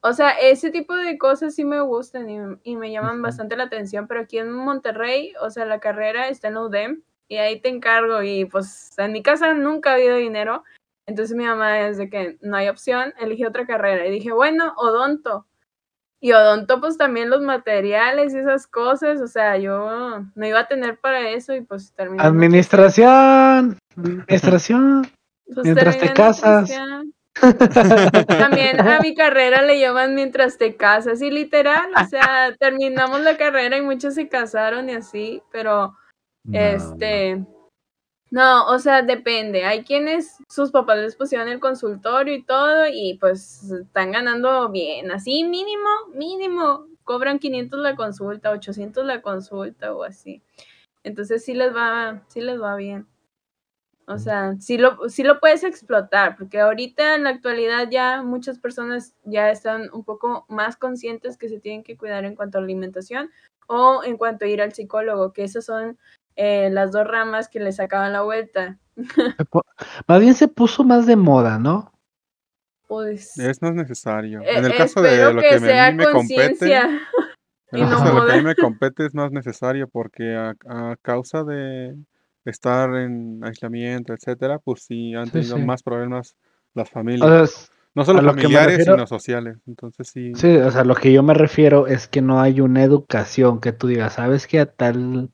O 0.00 0.12
sea, 0.12 0.30
ese 0.30 0.70
tipo 0.70 0.94
de 0.96 1.16
cosas 1.18 1.54
sí 1.54 1.64
me 1.64 1.80
gustan 1.80 2.28
y, 2.28 2.38
y 2.64 2.76
me 2.76 2.90
llaman 2.90 3.14
Ujú. 3.14 3.22
bastante 3.22 3.56
la 3.56 3.64
atención, 3.64 4.08
pero 4.08 4.20
aquí 4.20 4.38
en 4.38 4.50
Monterrey, 4.50 5.32
o 5.40 5.50
sea, 5.50 5.64
la 5.64 5.78
carrera 5.78 6.28
está 6.28 6.48
en 6.48 6.56
UDEM 6.56 7.02
y 7.28 7.36
ahí 7.36 7.60
te 7.60 7.68
encargo 7.68 8.22
y 8.22 8.44
pues 8.44 8.92
en 8.98 9.12
mi 9.12 9.22
casa 9.22 9.54
nunca 9.54 9.90
ha 9.90 9.94
habido 9.94 10.16
dinero, 10.16 10.64
entonces 11.06 11.36
mi 11.36 11.44
mamá 11.44 11.72
desde 11.72 12.08
que 12.08 12.38
no 12.42 12.56
hay 12.56 12.68
opción, 12.68 13.12
elige 13.18 13.46
otra 13.46 13.66
carrera 13.66 14.06
y 14.06 14.10
dije, 14.10 14.32
bueno, 14.32 14.72
odonto. 14.76 15.46
Y 16.20 16.32
odonto 16.32 16.80
pues 16.80 16.96
también 16.96 17.30
los 17.30 17.42
materiales 17.42 18.32
y 18.32 18.38
esas 18.38 18.68
cosas, 18.68 19.20
o 19.20 19.26
sea, 19.26 19.56
yo 19.58 20.20
no 20.34 20.46
iba 20.46 20.60
a 20.60 20.68
tener 20.68 20.98
para 20.98 21.30
eso 21.30 21.52
y 21.52 21.62
pues 21.62 21.92
terminé. 21.94 22.22
Administración. 22.22 23.76
Administración. 23.96 25.10
pues, 25.52 25.64
mientras 25.64 25.98
te 25.98 26.12
casas. 26.12 26.70
También 28.28 28.80
a 28.80 29.00
mi 29.00 29.14
carrera 29.14 29.62
le 29.62 29.80
llaman 29.80 30.14
mientras 30.14 30.58
te 30.58 30.76
casas 30.76 31.22
y 31.22 31.30
literal, 31.30 31.90
o 32.00 32.04
sea, 32.06 32.54
terminamos 32.58 33.22
la 33.22 33.36
carrera 33.36 33.76
y 33.78 33.82
muchos 33.82 34.14
se 34.14 34.28
casaron 34.28 34.90
y 34.90 34.94
así, 34.94 35.42
pero 35.50 35.96
Este, 36.50 37.44
no, 38.30 38.66
o 38.66 38.78
sea, 38.78 39.02
depende. 39.02 39.64
Hay 39.64 39.84
quienes 39.84 40.38
sus 40.48 40.70
papás 40.70 40.98
les 40.98 41.16
pusieron 41.16 41.48
el 41.48 41.60
consultorio 41.60 42.34
y 42.34 42.42
todo 42.42 42.86
y 42.90 43.18
pues 43.20 43.70
están 43.70 44.12
ganando 44.12 44.70
bien, 44.70 45.10
así 45.10 45.44
mínimo, 45.44 45.88
mínimo, 46.14 46.86
cobran 47.04 47.38
500 47.38 47.80
la 47.80 47.94
consulta, 47.94 48.50
800 48.50 49.04
la 49.04 49.20
consulta 49.22 49.94
o 49.94 50.02
así. 50.02 50.42
Entonces 51.04 51.44
sí 51.44 51.54
les 51.54 51.74
va, 51.74 52.22
sí 52.28 52.40
les 52.40 52.60
va 52.60 52.74
bien. 52.76 53.06
O 54.06 54.18
sea, 54.18 54.56
sí 54.60 54.78
lo, 54.78 55.08
sí 55.08 55.22
lo 55.22 55.38
puedes 55.38 55.62
explotar, 55.62 56.36
porque 56.36 56.58
ahorita 56.60 57.14
en 57.14 57.24
la 57.24 57.30
actualidad 57.30 57.88
ya 57.90 58.22
muchas 58.22 58.58
personas 58.58 59.14
ya 59.24 59.50
están 59.50 59.90
un 59.92 60.04
poco 60.04 60.44
más 60.48 60.76
conscientes 60.76 61.36
que 61.38 61.48
se 61.48 61.60
tienen 61.60 61.84
que 61.84 61.96
cuidar 61.96 62.24
en 62.24 62.34
cuanto 62.34 62.58
a 62.58 62.62
alimentación 62.62 63.30
o 63.68 64.02
en 64.04 64.16
cuanto 64.16 64.44
a 64.44 64.48
ir 64.48 64.60
al 64.60 64.72
psicólogo, 64.72 65.32
que 65.32 65.44
esas 65.44 65.66
son 65.66 65.98
eh, 66.36 66.70
las 66.70 66.92
dos 66.92 67.06
ramas 67.06 67.48
que 67.48 67.60
le 67.60 67.72
sacaban 67.72 68.12
la 68.12 68.22
vuelta. 68.22 68.78
Más 70.06 70.20
bien 70.20 70.34
se 70.34 70.48
puso 70.48 70.84
más 70.84 71.06
de 71.06 71.16
moda, 71.16 71.58
¿no? 71.58 71.92
Pues 72.88 73.38
es 73.38 73.62
no 73.62 73.68
es 73.68 73.74
necesario. 73.74 74.40
eh, 74.42 74.58
En 74.58 74.64
el 74.66 74.76
caso 74.76 75.00
de 75.00 75.32
lo 75.32 75.40
que 75.40 75.48
que 75.48 75.60
me- 75.60 75.80
a 75.80 75.90
mí 75.90 75.96
me 75.96 76.04
compete, 76.10 76.74
en 76.76 76.90
y 77.72 77.80
el 77.80 77.84
no 77.84 77.90
caso 77.90 78.04
de 78.04 78.14
lo 78.20 78.26
que 78.26 78.32
a 78.32 78.36
mí 78.36 78.42
me 78.42 78.54
compete 78.56 79.06
es 79.06 79.14
más 79.14 79.32
necesario 79.32 79.88
porque 79.88 80.34
a, 80.36 80.54
a 80.68 80.96
causa 81.00 81.42
de 81.42 81.96
estar 82.44 82.94
en 82.96 83.40
aislamiento, 83.42 84.12
etcétera, 84.12 84.58
pues 84.58 84.82
sí 84.84 85.14
han 85.14 85.30
tenido 85.30 85.56
sí. 85.56 85.62
más 85.64 85.82
problemas 85.82 86.36
las 86.74 86.88
O 86.90 86.92
familias. 86.92 87.30
sea, 87.30 87.42
es- 87.44 87.70
no 87.94 88.04
solo 88.04 88.22
familiares, 88.22 88.76
refiero- 88.78 88.94
sino 88.94 89.06
sociales. 89.06 89.58
Entonces 89.66 90.08
sí. 90.08 90.34
sí, 90.34 90.56
o 90.56 90.70
sea, 90.70 90.84
lo 90.84 90.94
que 90.94 91.12
yo 91.12 91.22
me 91.22 91.34
refiero 91.34 91.86
es 91.86 92.08
que 92.08 92.20
no 92.22 92.40
hay 92.40 92.60
una 92.60 92.82
educación 92.82 93.60
que 93.60 93.72
tú 93.72 93.86
digas, 93.86 94.14
sabes 94.14 94.46
que 94.46 94.60
a 94.60 94.66
tal 94.66 95.30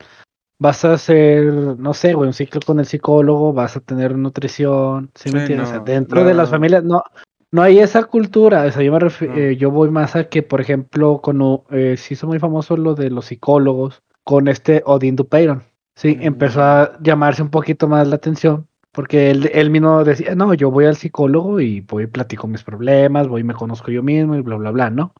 vas 0.60 0.84
a 0.84 0.94
hacer, 0.94 1.44
no 1.78 1.94
sé, 1.94 2.14
güey, 2.14 2.26
un 2.28 2.32
ciclo 2.34 2.60
con 2.64 2.80
el 2.80 2.86
psicólogo, 2.86 3.52
vas 3.52 3.76
a 3.76 3.80
tener 3.80 4.16
nutrición, 4.16 5.10
¿sí, 5.14 5.28
Sí, 5.28 5.34
me 5.34 5.40
entiendes? 5.40 5.68
O 5.68 5.70
sea, 5.70 5.78
no, 5.78 5.84
dentro 5.84 6.24
de 6.24 6.34
las 6.34 6.48
la- 6.48 6.52
familias 6.52 6.84
no 6.84 7.02
no 7.50 7.62
hay 7.62 7.78
esa 7.78 8.04
cultura, 8.04 8.64
o 8.64 8.70
sea, 8.70 8.82
yo 8.82 8.92
me 8.92 8.98
No. 8.98 9.08
eh, 9.20 9.56
yo 9.56 9.70
voy 9.70 9.90
más 9.90 10.14
a 10.16 10.28
que, 10.28 10.42
por 10.42 10.60
ejemplo, 10.60 11.20
cuando 11.22 11.64
eh, 11.70 11.96
se 11.96 12.12
hizo 12.14 12.26
muy 12.26 12.38
famoso 12.38 12.76
lo 12.76 12.94
de 12.94 13.08
los 13.08 13.26
psicólogos 13.26 14.02
con 14.22 14.48
este 14.48 14.82
Odin 14.84 15.16
Dupeyron, 15.16 15.62
sí, 15.96 16.18
empezó 16.20 16.62
a 16.62 16.98
llamarse 17.00 17.42
un 17.42 17.48
poquito 17.48 17.88
más 17.88 18.06
la 18.06 18.16
atención. 18.16 18.66
Porque 18.92 19.30
él, 19.30 19.50
él 19.54 19.70
mismo 19.70 20.02
decía, 20.02 20.34
no, 20.34 20.54
yo 20.54 20.70
voy 20.70 20.86
al 20.86 20.96
psicólogo 20.96 21.60
y 21.60 21.80
voy 21.82 22.04
y 22.04 22.06
platico 22.06 22.48
mis 22.48 22.64
problemas, 22.64 23.28
voy 23.28 23.42
y 23.42 23.44
me 23.44 23.54
conozco 23.54 23.90
yo 23.90 24.02
mismo 24.02 24.34
y 24.34 24.40
bla, 24.40 24.56
bla, 24.56 24.70
bla, 24.70 24.90
¿no? 24.90 25.12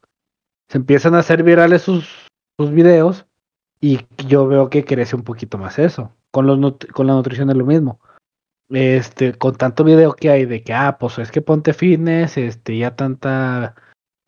Se 0.69 0.77
empiezan 0.79 1.15
a 1.15 1.19
hacer 1.19 1.43
virales 1.43 1.83
sus, 1.83 2.27
sus 2.59 2.71
videos 2.71 3.25
y 3.81 3.99
yo 4.27 4.47
veo 4.47 4.69
que 4.69 4.83
crece 4.85 5.15
un 5.15 5.23
poquito 5.23 5.57
más 5.57 5.79
eso. 5.79 6.13
Con, 6.31 6.45
los 6.47 6.57
nut- 6.59 6.91
con 6.91 7.07
la 7.07 7.13
nutrición 7.13 7.49
es 7.49 7.55
lo 7.55 7.65
mismo. 7.65 7.99
Este, 8.71 9.33
con 9.33 9.55
tanto 9.55 9.83
video 9.83 10.13
que 10.13 10.29
hay 10.29 10.45
de 10.45 10.61
que, 10.61 10.73
ah, 10.73 10.97
pues 10.99 11.17
es 11.17 11.31
que 11.31 11.41
ponte 11.41 11.73
fitness, 11.73 12.37
este, 12.37 12.77
ya 12.77 12.95
tanta 12.95 13.73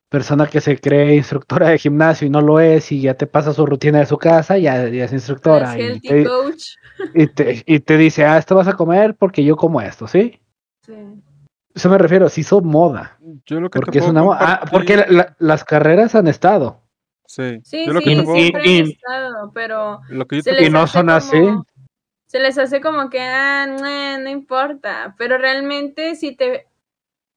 persona 0.09 0.47
que 0.47 0.59
se 0.61 0.77
cree 0.79 1.15
instructora 1.15 1.69
de 1.69 1.77
gimnasio 1.77 2.27
y 2.27 2.31
no 2.31 2.41
lo 2.41 2.59
es 2.59 2.91
y 2.91 3.01
ya 3.01 3.13
te 3.13 3.27
pasa 3.27 3.53
su 3.53 3.65
rutina 3.65 3.99
de 3.99 4.05
su 4.07 4.17
casa, 4.17 4.57
ya, 4.57 4.87
ya 4.89 5.05
es 5.05 5.13
instructora. 5.13 5.77
Es 5.77 5.97
Y 5.97 5.99
te, 6.01 6.23
coach. 6.25 6.63
y, 7.13 7.27
te, 7.27 7.63
y 7.65 7.79
te 7.81 7.97
dice, 7.97 8.25
ah, 8.25 8.37
esto 8.37 8.55
vas 8.55 8.67
a 8.67 8.73
comer 8.73 9.15
porque 9.15 9.43
yo 9.43 9.55
como 9.55 9.79
esto, 9.79 10.07
¿sí? 10.07 10.41
Sí. 10.85 10.95
Eso 11.73 11.89
me 11.89 11.97
refiero, 11.99 12.27
se 12.27 12.41
hizo 12.41 12.59
moda. 12.61 13.17
Yo 13.45 13.61
lo 13.61 13.69
que 13.69 13.79
Porque 13.79 13.99
es 13.99 14.07
una 14.07 14.23
moda. 14.23 14.39
Ah, 14.41 14.61
porque 14.69 14.95
compartir- 14.97 15.11
la- 15.11 15.23
la- 15.23 15.35
las 15.39 15.63
carreras 15.63 16.15
han 16.15 16.27
estado. 16.27 16.80
Sí, 17.31 17.61
Sí, 17.63 17.85
yo 17.85 17.93
lo 17.93 17.99
sí, 18.01 18.05
que 18.05 18.25
siempre 18.25 18.61
y- 18.65 18.79
han 18.79 18.87
estado, 18.87 19.51
pero 19.53 20.01
lo 20.09 20.27
que 20.27 20.35
yo 20.37 20.41
se 20.43 20.51
les 20.51 20.67
Y 20.67 20.69
no 20.69 20.81
así. 20.81 21.37
se 22.25 22.39
les 22.39 22.57
hace 22.57 22.81
como 22.81 23.09
que, 23.09 23.21
ah, 23.21 23.65
no, 23.67 24.17
no 24.21 24.29
importa, 24.29 25.15
pero 25.17 25.37
realmente 25.37 26.15
si 26.15 26.35
te, 26.35 26.67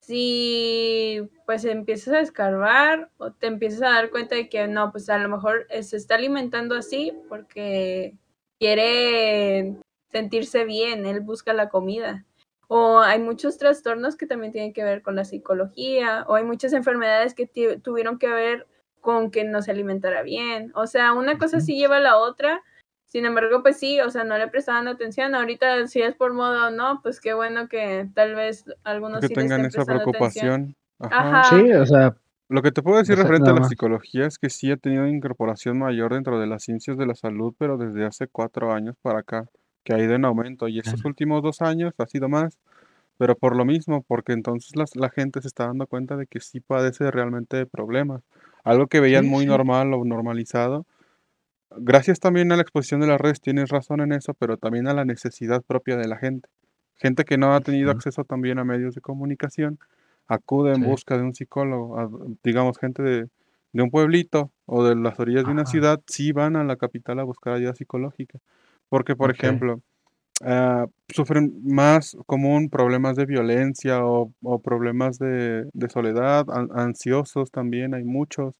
si 0.00 1.20
pues 1.46 1.64
empiezas 1.64 2.14
a 2.14 2.20
escarbar 2.20 3.10
o 3.18 3.30
te 3.30 3.46
empiezas 3.46 3.82
a 3.82 3.92
dar 3.92 4.10
cuenta 4.10 4.34
de 4.34 4.48
que 4.48 4.66
no, 4.66 4.90
pues 4.90 5.08
a 5.10 5.18
lo 5.18 5.28
mejor 5.28 5.68
se 5.82 5.96
está 5.96 6.16
alimentando 6.16 6.74
así 6.74 7.12
porque 7.28 8.16
quiere 8.58 9.76
sentirse 10.10 10.64
bien, 10.64 11.06
él 11.06 11.20
busca 11.20 11.52
la 11.52 11.68
comida. 11.68 12.24
O 12.66 12.98
hay 12.98 13.20
muchos 13.20 13.58
trastornos 13.58 14.16
que 14.16 14.26
también 14.26 14.52
tienen 14.52 14.72
que 14.72 14.82
ver 14.82 15.02
con 15.02 15.14
la 15.14 15.24
psicología, 15.24 16.24
o 16.26 16.34
hay 16.34 16.42
muchas 16.42 16.72
enfermedades 16.72 17.34
que 17.34 17.46
tuvieron 17.82 18.18
que 18.18 18.28
ver 18.28 18.66
con 19.04 19.30
que 19.30 19.44
no 19.44 19.62
se 19.62 19.70
alimentara 19.70 20.22
bien. 20.22 20.72
O 20.74 20.86
sea, 20.88 21.12
una 21.12 21.38
cosa 21.38 21.60
sí 21.60 21.76
lleva 21.76 21.98
a 21.98 22.00
la 22.00 22.16
otra. 22.16 22.62
Sin 23.04 23.26
embargo, 23.26 23.62
pues 23.62 23.76
sí, 23.78 24.00
o 24.00 24.10
sea, 24.10 24.24
no 24.24 24.36
le 24.38 24.48
prestaban 24.48 24.88
atención. 24.88 25.36
Ahorita, 25.36 25.86
si 25.86 26.02
es 26.02 26.16
por 26.16 26.32
modo 26.32 26.66
o 26.66 26.70
no, 26.70 27.00
pues 27.02 27.20
qué 27.20 27.34
bueno 27.34 27.68
que 27.68 28.08
tal 28.14 28.34
vez 28.34 28.64
algunos 28.82 29.20
que 29.20 29.28
sí 29.28 29.34
tengan 29.34 29.64
esa 29.66 29.84
preocupación. 29.84 30.74
Ajá. 30.98 31.44
Sí, 31.44 31.72
o 31.74 31.86
sea, 31.86 32.16
Lo 32.48 32.62
que 32.62 32.72
te 32.72 32.82
puedo 32.82 32.98
decir 32.98 33.12
O 33.12 33.16
sea, 33.16 33.24
referente 33.24 33.50
a 33.50 33.54
la 33.54 33.68
psicología 33.68 34.26
es 34.26 34.38
que 34.38 34.50
sí 34.50 34.70
ha 34.72 34.76
tenido 34.76 35.06
incorporación 35.06 35.78
mayor 35.78 36.14
dentro 36.14 36.40
de 36.40 36.46
las 36.46 36.62
ciencias 36.64 36.96
de 36.98 37.06
la 37.06 37.14
salud, 37.14 37.54
pero 37.58 37.76
desde 37.76 38.04
hace 38.04 38.26
cuatro 38.26 38.72
años 38.72 38.96
para 39.02 39.20
acá, 39.20 39.46
que 39.84 39.94
ha 39.94 39.98
ido 39.98 40.14
en 40.14 40.24
aumento. 40.24 40.66
Y 40.68 40.78
estos 40.78 41.04
últimos 41.04 41.42
dos 41.42 41.62
años 41.62 41.94
ha 41.98 42.06
sido 42.06 42.28
más, 42.28 42.58
pero 43.16 43.36
por 43.36 43.54
lo 43.54 43.64
mismo, 43.64 44.02
porque 44.02 44.32
entonces 44.32 44.74
las- 44.76 44.96
la 44.96 45.08
gente 45.10 45.40
se 45.40 45.48
está 45.48 45.66
dando 45.66 45.86
cuenta 45.86 46.16
de 46.16 46.26
que 46.26 46.40
sí 46.40 46.58
padece 46.60 47.10
realmente 47.10 47.56
de 47.56 47.66
problemas. 47.66 48.22
Algo 48.64 48.86
que 48.88 49.00
veían 49.00 49.24
Sí, 49.24 49.30
muy 49.30 49.44
sí. 49.44 49.48
normal 49.48 49.92
o 49.94 50.04
normalizado. 50.04 50.86
Gracias 51.76 52.20
también 52.20 52.50
a 52.52 52.56
la 52.56 52.62
exposición 52.62 53.00
de 53.00 53.06
las 53.08 53.20
redes, 53.20 53.40
tienes 53.40 53.68
razón 53.70 54.00
en 54.00 54.12
eso, 54.12 54.34
pero 54.34 54.56
también 54.56 54.86
a 54.88 54.94
la 54.94 55.04
necesidad 55.04 55.62
propia 55.62 55.96
de 55.96 56.08
la 56.08 56.16
gente. 56.16 56.48
Gente 56.96 57.24
que 57.24 57.36
no 57.36 57.54
ha 57.54 57.60
tenido 57.60 57.90
acceso 57.90 58.24
también 58.24 58.58
a 58.58 58.64
medios 58.64 58.94
de 58.94 59.00
comunicación, 59.00 59.78
acude 60.28 60.70
en 60.70 60.76
Sí. 60.76 60.82
busca 60.84 61.16
de 61.16 61.22
un 61.24 61.34
psicólogo. 61.34 61.98
a- 61.98 62.08
digamos, 62.44 62.78
gente 62.78 63.02
de, 63.02 63.28
de 63.72 63.82
un 63.82 63.90
pueblito 63.90 64.52
o 64.66 64.84
de 64.84 64.94
las 64.94 65.18
orillas 65.18 65.44
de 65.44 65.50
una 65.50 65.66
ciudad, 65.66 66.00
sí 66.06 66.32
van 66.32 66.54
a 66.56 66.64
la 66.64 66.76
capital 66.76 67.18
a 67.18 67.24
buscar 67.24 67.54
ayuda 67.54 67.74
psicológica. 67.74 68.38
Porque, 68.88 69.16
por 69.16 69.30
ejemplo, 69.32 69.80
ah, 70.44 70.86
sufren 71.08 71.60
más 71.64 72.16
común 72.26 72.70
problemas 72.70 73.16
de 73.16 73.26
violencia 73.26 74.04
o, 74.04 74.32
o 74.42 74.58
problemas 74.60 75.18
de, 75.18 75.68
de 75.72 75.88
soledad, 75.88 76.46
an- 76.50 76.70
ansiosos 76.74 77.50
también, 77.50 77.94
hay 77.94 78.04
muchos, 78.04 78.54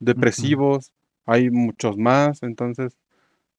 depresivos, 0.00 0.92
hay 1.26 1.50
muchos 1.50 1.96
más, 1.98 2.42
entonces 2.42 2.96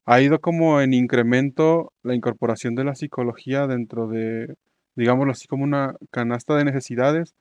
ha 0.06 0.22
ido 0.22 0.42
como 0.42 0.82
en 0.82 0.94
incremento 0.94 1.94
la 2.04 2.16
incorporación 2.16 2.76
de 2.76 2.84
la 2.84 2.96
psicología 2.96 3.68
dentro 3.68 4.08
de, 4.08 4.56
digámoslo 4.96 5.32
así, 5.34 5.48
como 5.48 5.64
una 5.64 5.96
canasta 6.12 6.56
de 6.56 6.66
necesidades, 6.66 7.36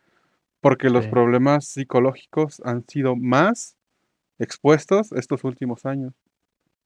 porque 0.60 0.90
los 0.90 1.06
problemas 1.10 1.66
psicológicos 1.66 2.60
han 2.64 2.84
sido 2.86 3.16
más 3.16 3.76
expuestos 4.38 5.12
estos 5.12 5.44
últimos 5.44 5.86
años 5.86 6.12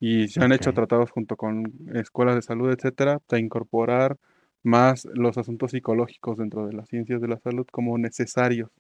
y 0.01 0.29
se 0.29 0.43
han 0.43 0.53
hecho 0.53 0.73
tratados 0.75 1.11
junto 1.11 1.37
con 1.37 1.73
escuelas 1.95 2.35
de 2.35 2.43
salud, 2.43 2.71
etcétera, 2.73 3.21
de 3.29 3.39
incorporar 3.41 4.17
más 4.63 5.07
los 5.15 5.39
asuntos 5.39 5.71
psicológicos 5.73 6.39
dentro 6.39 6.67
de 6.67 6.73
las 6.73 6.89
ciencias 6.89 7.21
de 7.21 7.29
la 7.29 7.39
salud 7.39 7.67
como 7.71 7.97
necesarios. 7.99 8.71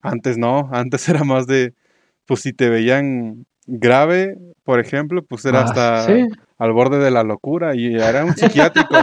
Antes 0.00 0.36
no, 0.38 0.68
antes 0.72 1.08
era 1.08 1.24
más 1.24 1.46
de, 1.46 1.74
pues 2.26 2.40
si 2.40 2.52
te 2.52 2.68
veían 2.68 3.46
grave, 3.66 4.36
por 4.64 4.80
ejemplo, 4.80 5.24
pues 5.24 5.44
era 5.44 5.60
Ah, 5.60 5.64
hasta 5.64 6.06
sí. 6.06 6.28
al 6.58 6.72
borde 6.72 6.98
de 6.98 7.10
la 7.10 7.22
locura 7.22 7.74
y 7.76 7.94
era 7.94 8.24
un 8.24 8.34
psiquiátrico, 8.34 8.94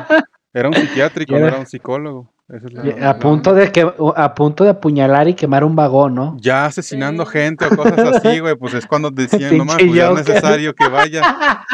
era 0.54 0.68
un 0.70 0.74
psiquiátrico, 0.76 1.32
Y 1.32 1.36
no 1.36 1.40
era- 1.40 1.48
era 1.50 1.60
un 1.60 1.66
psicólogo. 1.68 2.34
Esa 2.50 2.66
es 2.66 2.74
la- 2.74 2.86
Y 2.88 3.00
la 3.00 3.10
A 3.12 3.20
punto 3.20 3.54
de 3.54 3.72
que 3.72 3.88
a 4.16 4.34
punto 4.34 4.64
de 4.64 4.72
apuñalar 4.72 5.28
y 5.28 5.36
quemar 5.36 5.64
un 5.64 5.76
vagón, 5.76 6.16
¿no? 6.16 6.36
Ya 6.42 6.66
asesinando 6.66 7.24
Sí. 7.28 7.34
gente 7.34 7.66
o 7.68 7.78
cosas 7.78 8.00
así, 8.26 8.40
güey, 8.40 8.56
pues 8.56 8.74
es 8.74 8.88
cuando 8.88 9.12
decían, 9.12 9.56
no 9.56 9.66
más, 9.66 9.76
Pinche 9.78 9.96
ya 9.98 10.04
es 10.06 10.10
Joker. 10.10 10.28
necesario 10.30 10.74
que 10.74 10.88
vaya. 10.88 11.22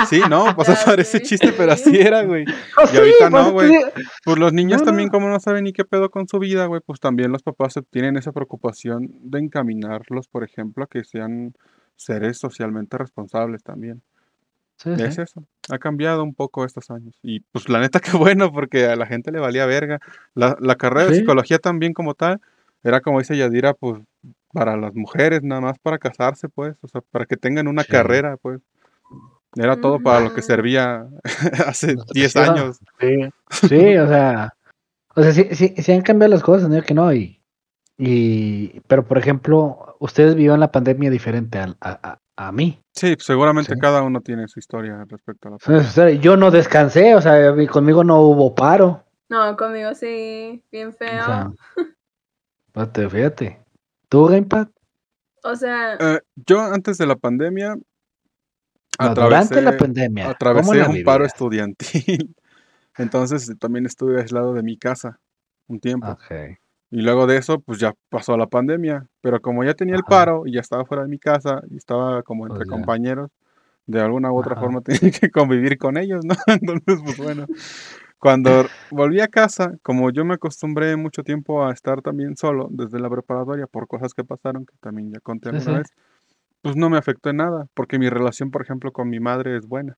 Sí, 0.09 0.19
no, 0.29 0.43
pues 0.57 0.67
parece 0.85 1.19
sé, 1.19 1.21
chiste, 1.23 1.53
pero 1.57 1.71
así 1.71 1.91
sí. 1.91 1.97
era, 2.01 2.23
güey. 2.23 2.43
Y 2.93 2.97
ahorita 2.97 3.29
no, 3.29 3.53
pues, 3.53 3.69
güey. 3.69 3.81
Pues 4.25 4.37
los 4.37 4.51
niños 4.51 4.81
No, 4.81 4.87
también, 4.87 5.07
como 5.07 5.29
no 5.29 5.39
saben 5.39 5.63
ni 5.63 5.71
qué 5.71 5.85
pedo 5.85 6.09
con 6.09 6.27
su 6.27 6.39
vida, 6.39 6.65
güey, 6.65 6.81
pues 6.85 6.99
también 6.99 7.31
los 7.31 7.41
papás 7.41 7.71
se- 7.71 7.81
tienen 7.83 8.17
esa 8.17 8.33
preocupación 8.33 9.07
de 9.21 9.39
encaminarlos, 9.39 10.27
por 10.27 10.43
ejemplo, 10.43 10.83
a 10.83 10.87
que 10.87 11.05
sean 11.05 11.53
seres 11.95 12.37
socialmente 12.37 12.97
responsables 12.97 13.63
también. 13.63 14.01
Sí, 14.77 14.91
Es 14.91 15.15
sí. 15.15 15.21
eso. 15.21 15.43
Ha 15.69 15.77
cambiado 15.79 16.23
un 16.23 16.33
poco 16.35 16.65
estos 16.65 16.89
años. 16.91 17.15
Y 17.23 17.39
pues 17.39 17.69
la 17.69 17.79
neta, 17.79 17.99
qué 18.01 18.15
bueno, 18.17 18.51
porque 18.51 18.85
a 18.85 18.95
la 18.95 19.05
gente 19.05 19.31
le 19.31 19.39
valía 19.39 19.65
verga. 19.65 19.99
La, 20.33 20.57
la 20.59 20.75
carrera 20.75 21.05
de 21.05 21.15
psicología 21.15 21.59
también 21.59 21.93
como 21.93 22.13
tal, 22.13 22.41
era 22.83 23.01
como 23.01 23.19
dice 23.19 23.37
Yadira, 23.37 23.73
pues 23.73 24.01
para 24.53 24.77
las 24.77 24.93
mujeres, 24.95 25.43
nada 25.43 25.61
más 25.61 25.79
para 25.79 25.97
casarse, 25.97 26.49
pues. 26.49 26.75
O 26.81 26.87
sea, 26.87 27.01
para 27.11 27.25
que 27.25 27.37
tengan 27.37 27.67
una 27.67 27.83
Sí. 27.83 27.89
carrera, 27.91 28.37
pues. 28.37 28.61
Era 29.57 29.79
todo 29.79 30.01
para 30.01 30.19
lo 30.19 30.33
que 30.33 30.41
servía 30.41 31.07
hace 31.67 31.95
10 32.13 32.33
Sí, 32.33 32.39
años. 32.39 32.77
Sí, 32.99 33.29
sí, 33.69 33.97
o 33.97 34.07
sea, 34.07 34.53
o 35.15 35.23
sea, 35.23 35.31
sí, 35.31 35.47
sí, 35.53 35.73
sí 35.77 35.91
han 35.93 36.01
cambiado 36.01 36.33
las 36.33 36.43
cosas, 36.43 36.67
no 36.67 36.75
digo 36.75 36.85
que 36.85 36.93
no, 36.93 37.13
y, 37.13 37.41
y, 37.97 38.81
pero 38.81 39.05
por 39.05 39.17
ejemplo, 39.17 39.95
ustedes 39.99 40.35
vivieron 40.35 40.59
la 40.59 40.71
pandemia 40.73 41.09
diferente 41.09 41.57
al- 41.59 41.77
a, 41.79 41.91
a, 42.11 42.17
a 42.37 42.51
mí. 42.51 42.81
Sí, 42.93 43.15
pues, 43.15 43.25
seguramente 43.25 43.73
Sí. 43.73 43.79
cada 43.79 44.01
uno 44.03 44.21
tiene 44.21 44.47
su 44.47 44.59
historia 44.59 45.05
respecto 45.07 45.47
a 45.47 45.51
la 45.51 45.57
O 45.57 45.83
sea, 45.83 46.09
yo 46.11 46.35
no 46.37 46.51
descansé, 46.51 47.15
o 47.15 47.21
sea, 47.21 47.53
conmigo 47.69 48.03
no 48.03 48.19
hubo 48.21 48.53
paro. 48.55 49.03
No, 49.29 49.55
conmigo 49.57 49.93
sí, 49.95 50.63
bien 50.71 50.89
O 50.89 50.93
feo. 50.93 51.25
sea, 51.25 51.51
fíjate, 52.73 53.09
fíjate. 53.09 53.59
¿Tú, 54.09 54.25
Gamepad? 54.27 54.67
O 55.43 55.55
sea, 55.55 55.95
Eh, 55.99 56.19
yo 56.35 56.59
antes 56.61 56.97
de 56.97 57.05
la 57.07 57.15
pandemia 57.15 57.75
No, 57.75 59.13
durante 59.15 59.61
la 59.61 59.71
atravesé, 59.71 59.77
pandemia. 59.79 60.23
¿cómo 60.25 60.33
atravesé 60.33 60.75
la 60.77 60.89
un 60.89 61.03
paro 61.03 61.25
estudiantil. 61.25 62.35
Entonces 62.97 63.51
también 63.59 63.85
estuve 63.85 64.21
aislado 64.21 64.53
de 64.53 64.63
mi 64.63 64.77
casa 64.77 65.19
un 65.67 65.79
tiempo. 65.79 66.07
Ok. 66.11 66.57
Y 66.95 67.01
luego 67.01 67.27
de 67.27 67.35
eso, 67.35 67.59
pues 67.59 67.77
ya 67.79 67.93
pasó 68.09 68.37
la 68.37 68.47
pandemia. 68.47 69.05
Pero 69.19 69.41
como 69.41 69.65
ya 69.65 69.73
tenía 69.73 69.95
el 69.97 70.05
paro 70.05 70.43
y 70.45 70.53
ya 70.53 70.61
estaba 70.61 70.85
fuera 70.85 71.03
de 71.03 71.09
mi 71.09 71.19
casa 71.19 71.61
y 71.69 71.75
estaba 71.75 72.23
como 72.23 72.47
entre 72.47 72.65
Pues 72.65 72.69
ya. 72.69 72.71
compañeros, 72.71 73.31
de 73.87 74.01
alguna 74.01 74.31
u 74.31 74.37
otra 74.39 74.55
Ajá. 74.55 74.61
forma 74.61 74.81
tenía 74.83 75.11
que 75.11 75.31
convivir 75.31 75.77
con 75.77 75.97
ellos, 75.97 76.25
¿no? 76.25 76.35
Entonces, 76.47 77.01
pues 77.03 77.17
bueno. 77.17 77.47
Cuando 78.19 78.71
volví 78.89 79.21
a 79.21 79.27
casa, 79.27 79.73
como 79.83 80.11
yo 80.11 80.25
me 80.25 80.35
acostumbré 80.35 80.95
mucho 80.97 81.23
tiempo 81.23 81.65
a 81.65 81.73
estar 81.73 82.01
también 82.01 82.37
solo 82.37 82.67
desde 82.71 82.99
la 82.99 83.09
preparatoria 83.09 83.67
por 83.67 83.87
cosas 83.87 84.13
que 84.13 84.23
pasaron, 84.23 84.65
que 84.65 84.75
también 84.81 85.11
ya 85.13 85.19
conté 85.21 85.49
Sí, 85.51 85.59
alguna 85.59 85.73
sí. 85.73 85.77
vez, 85.79 85.89
pues 86.61 86.75
no 86.77 86.89
me 86.89 86.97
afectó 86.97 87.29
en 87.31 87.37
nada, 87.37 87.67
porque 87.75 87.99
mi 87.99 88.09
relación, 88.09 88.51
por 88.51 88.61
ejemplo, 88.63 88.91
con 88.93 89.09
mi 89.09 89.19
madre 89.19 89.57
es 89.57 89.67
buena. 89.67 89.97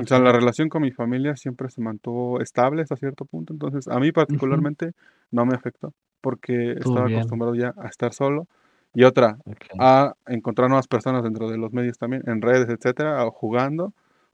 O 0.00 0.06
sea, 0.06 0.18
la 0.18 0.32
relación 0.32 0.68
con 0.68 0.82
mi 0.82 0.92
familia 0.92 1.36
siempre 1.36 1.68
se 1.70 1.80
mantuvo 1.80 2.40
estable 2.40 2.82
hasta 2.82 2.96
cierto 2.96 3.24
punto, 3.24 3.52
entonces 3.52 3.88
a 3.88 3.98
mí 4.00 4.12
particularmente 4.12 4.92
no 5.30 5.44
me 5.46 5.54
afectó, 5.54 5.92
porque 6.20 6.72
Estuvo 6.72 6.92
estaba 6.94 7.06
bien. 7.06 7.18
acostumbrado 7.20 7.54
ya 7.54 7.74
a 7.76 7.88
estar 7.88 8.12
solo. 8.12 8.46
Y 8.94 9.04
otra, 9.04 9.36
ok. 9.44 9.64
a 9.78 10.14
encontrar 10.26 10.68
nuevas 10.70 10.88
personas 10.88 11.22
dentro 11.22 11.50
de 11.50 11.58
los 11.58 11.72
medios 11.72 11.98
también, 11.98 12.22
en 12.26 12.40
redes, 12.40 12.68
etcétera, 12.70 13.26
o 13.26 13.30
jugando, 13.30 13.92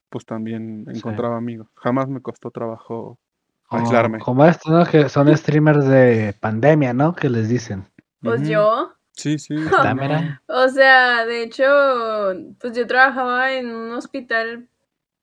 pues 0.08 0.24
también 0.24 0.84
Sí. 0.90 0.98
encontraba 0.98 1.36
amigos. 1.36 1.66
Jamás 1.74 2.08
me 2.08 2.20
costó 2.20 2.50
trabajo 2.52 3.18
Como, 3.66 3.82
aislarme. 3.82 4.18
como 4.20 4.44
estos, 4.44 4.70
¿no? 4.72 4.84
Que 4.84 5.08
son 5.08 5.34
streamers 5.36 5.84
de 5.88 6.34
pandemia, 6.38 6.92
¿no? 6.94 7.14
Que 7.14 7.28
les 7.28 7.48
dicen. 7.48 7.86
pues 8.20 8.42
Ujú. 8.42 8.50
yo, 8.50 8.92
Sí, 9.14 9.38
sí. 9.38 9.56
Sí, 9.58 9.94
mira. 9.94 10.42
o 10.46 10.68
sea, 10.68 11.26
de 11.26 11.42
hecho, 11.42 11.64
pues 12.60 12.72
yo 12.76 12.86
trabajaba 12.86 13.52
en 13.52 13.74
un 13.74 13.92
hospital 13.92 14.68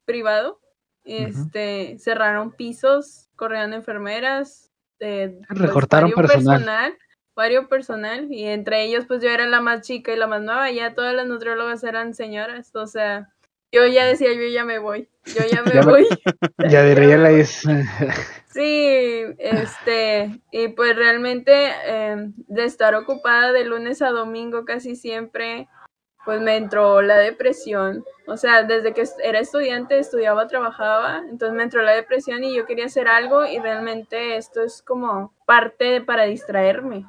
privado. 0.09 0.59
Este, 1.05 1.97
cerraron 1.99 2.51
pisos, 2.51 3.29
corrieron 3.35 3.73
enfermeras, 3.73 4.71
eh, 4.99 5.37
pues, 5.47 5.59
Recortaron 5.61 6.11
personal. 6.13 6.97
vario 7.35 7.69
personal, 7.69 8.27
y 8.31 8.45
entre 8.45 8.83
ellos, 8.83 9.05
pues 9.07 9.21
yo 9.21 9.29
era 9.29 9.45
la 9.47 9.61
más 9.61 9.81
chica 9.85 10.11
y 10.11 10.17
la 10.17 10.25
más 10.27 10.41
nueva, 10.41 10.71
ya 10.71 10.95
todas 10.95 11.13
las 11.13 11.27
nutriólogas 11.27 11.83
eran 11.83 12.13
señoras, 12.15 12.75
o 12.75 12.85
sea, 12.87 13.29
yo 13.71 13.85
ya 13.87 14.05
decía, 14.05 14.33
yo 14.33 14.47
ya 14.51 14.65
me 14.65 14.79
voy, 14.79 15.07
yo 15.25 15.41
ya 15.49 15.61
me 15.63 15.73
Ya 15.73 15.81
me- 15.83 15.91
voy. 15.91 16.07
Ya 16.69 16.83
diría 16.83 17.17
la 17.17 17.31
es. 17.31 17.63
Sí, 18.51 19.23
este, 19.37 20.41
y 20.51 20.69
pues 20.69 20.95
realmente 20.95 21.53
em, 21.85 22.33
de 22.47 22.65
estar 22.65 22.95
ocupada 22.95 23.51
de 23.51 23.63
lunes 23.63 24.01
a 24.01 24.09
domingo 24.09 24.65
casi 24.65 24.95
siempre, 24.95 25.67
pues 26.25 26.41
me 26.41 26.57
entró 26.57 27.01
la 27.01 27.17
depresión. 27.17 28.03
O 28.27 28.37
sea, 28.37 28.63
desde 28.63 28.93
que 28.93 29.03
era 29.23 29.39
estudiante, 29.39 29.97
estudiaba, 29.97 30.47
trabajaba, 30.47 31.23
entonces 31.29 31.55
me 31.55 31.63
entró 31.63 31.81
la 31.81 31.93
depresión 31.93 32.43
y 32.43 32.55
yo 32.55 32.65
quería 32.65 32.85
hacer 32.85 33.07
algo 33.07 33.45
y 33.45 33.59
realmente 33.59 34.37
esto 34.37 34.61
es 34.61 34.81
como 34.81 35.33
parte 35.45 36.01
para 36.01 36.23
distraerme. 36.23 37.05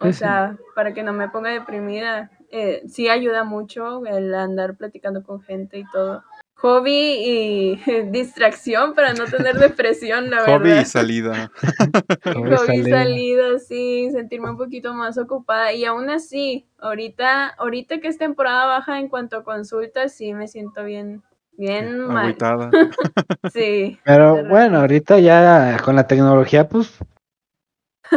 O 0.00 0.06
sí. 0.06 0.14
sea, 0.14 0.56
para 0.74 0.94
que 0.94 1.02
no 1.02 1.12
me 1.12 1.28
ponga 1.28 1.50
deprimida. 1.50 2.30
Eh, 2.50 2.82
sí 2.88 3.08
ayuda 3.08 3.44
mucho 3.44 4.04
el 4.06 4.34
andar 4.34 4.76
platicando 4.76 5.22
con 5.22 5.40
gente 5.40 5.78
y 5.78 5.84
todo. 5.90 6.24
Hobby 6.60 6.92
y 6.92 7.76
distracción 8.10 8.94
para 8.94 9.14
no 9.14 9.24
tener 9.24 9.58
depresión, 9.58 10.30
la 10.30 10.44
Hobby 10.44 10.68
y 10.68 10.72
verdad. 10.72 10.84
salida. 10.84 11.52
Hobby, 12.24 12.56
salida. 12.56 12.98
salida, 12.98 13.58
sí, 13.58 14.10
sentirme 14.12 14.50
un 14.50 14.56
poquito 14.58 14.94
más 14.94 15.18
ocupada. 15.18 15.72
Y 15.72 15.84
aún 15.84 16.10
así, 16.10 16.66
ahorita, 16.78 17.48
ahorita 17.48 18.00
que 18.00 18.08
es 18.08 18.18
temporada 18.18 18.66
baja 18.66 18.98
en 18.98 19.08
cuanto 19.08 19.38
a 19.38 19.44
consultas, 19.44 20.12
sí 20.14 20.34
me 20.34 20.48
siento 20.48 20.84
bien, 20.84 21.22
bien 21.56 21.98
mal. 22.00 22.36
Sí. 23.52 23.98
Pero 24.04 24.44
bueno, 24.44 24.80
ahorita 24.80 25.18
ya 25.18 25.78
con 25.84 25.96
la 25.96 26.06
tecnología, 26.06 26.68
pues, 26.68 26.98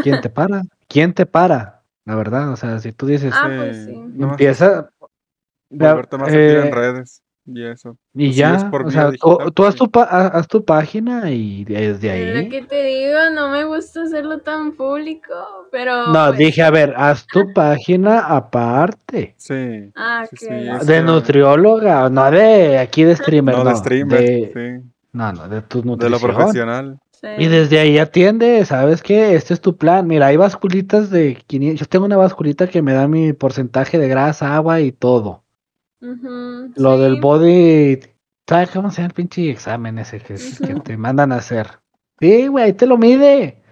¿quién 0.04 0.22
te 0.22 0.30
para? 0.30 0.62
¿Quién 0.88 1.14
te 1.14 1.26
para? 1.26 1.82
La 2.06 2.16
verdad, 2.16 2.52
o 2.52 2.56
sea, 2.58 2.80
si 2.80 2.92
tú 2.92 3.08
dices, 3.08 3.34
Ah, 3.36 3.50
pues 3.58 3.86
sí. 3.86 3.94
empieza, 4.20 4.90
Volverte 5.70 6.18
más 6.18 6.32
eh, 6.34 6.68
en 6.68 6.72
redes. 6.72 7.23
Y 7.46 7.62
eso. 7.66 7.98
y 8.14 8.32
ya, 8.32 8.70
o 8.72 8.90
sea, 8.90 9.12
tú, 9.12 9.38
digital, 9.38 9.54
tú 9.54 9.66
haz, 9.66 9.74
sí. 9.74 9.80
tu 9.80 10.00
haz 10.00 10.48
tu 10.48 10.64
página 10.64 11.30
y 11.30 11.66
desde 11.66 12.30
Es 12.30 12.34
lo 12.36 12.40
ahí. 12.40 12.50
que 12.50 12.62
te 12.62 12.84
digo, 12.86 13.18
no 13.36 13.50
me 13.50 13.66
gusta 13.66 14.04
hacerlo 14.04 14.40
tan 14.40 14.72
público, 14.78 15.34
pero. 15.72 16.08
No, 16.14 16.28
pues, 16.28 16.38
dije, 16.38 16.64
a 16.64 16.70
ver, 16.72 16.94
haz 16.96 17.26
tu 17.28 17.42
página 17.54 18.20
aparte. 18.20 19.36
Sí. 19.38 19.92
Ah, 19.96 20.26
sí, 20.32 20.48
De 20.86 21.02
nutrióloga, 21.02 22.10
no 22.10 22.32
de 22.32 22.78
aquí 22.78 23.04
de 23.04 23.16
streamer, 23.16 23.56
No, 23.58 23.64
no. 23.66 23.70
de 23.72 23.76
streamer. 23.76 24.20
de- 24.22 24.52
sí. 24.82 24.90
No, 25.12 25.34
no, 25.34 25.48
de 25.50 25.62
tu 25.62 25.80
De 25.82 25.86
lo 25.86 25.92
nutrición. 25.96 26.22
profesional. 26.36 27.00
sí. 27.12 27.28
Y 27.40 27.48
desde 27.48 27.80
ahí 27.80 27.98
atiende, 28.00 28.66
¿sabes 28.66 29.04
qué? 29.04 29.36
Este 29.36 29.54
es 29.54 29.62
tu 29.62 29.78
plan. 29.78 30.08
Mira, 30.08 30.28
hay 30.28 30.38
basculitas 30.38 31.10
de 31.10 31.36
500. 31.46 31.80
Yo 31.82 31.86
tengo 31.88 32.06
una 32.06 32.18
basculita 32.18 32.68
que 32.68 32.82
me 32.82 32.94
da 32.94 33.08
mi 33.08 33.34
porcentaje 33.34 33.98
de 34.00 34.08
grasa, 34.08 34.56
agua 34.56 34.80
y 34.82 34.92
todo. 34.92 35.43
Lo 36.76 36.98
del 36.98 37.20
body. 37.20 38.00
¿Sabes 38.48 38.72
cómo 38.72 38.92
se 38.92 38.98
llama 38.98 39.08
el 39.08 39.14
pinche 39.14 39.50
examen 39.50 40.00
ese 40.00 40.20
que, 40.20 40.36
te 40.84 40.98
mandan 40.98 41.32
a 41.32 41.38
hacer? 41.38 41.80
Sí, 42.20 42.48
güey, 42.48 42.66
ahí 42.66 42.74
te 42.74 42.86
lo 42.86 42.98
mide. 42.98 43.64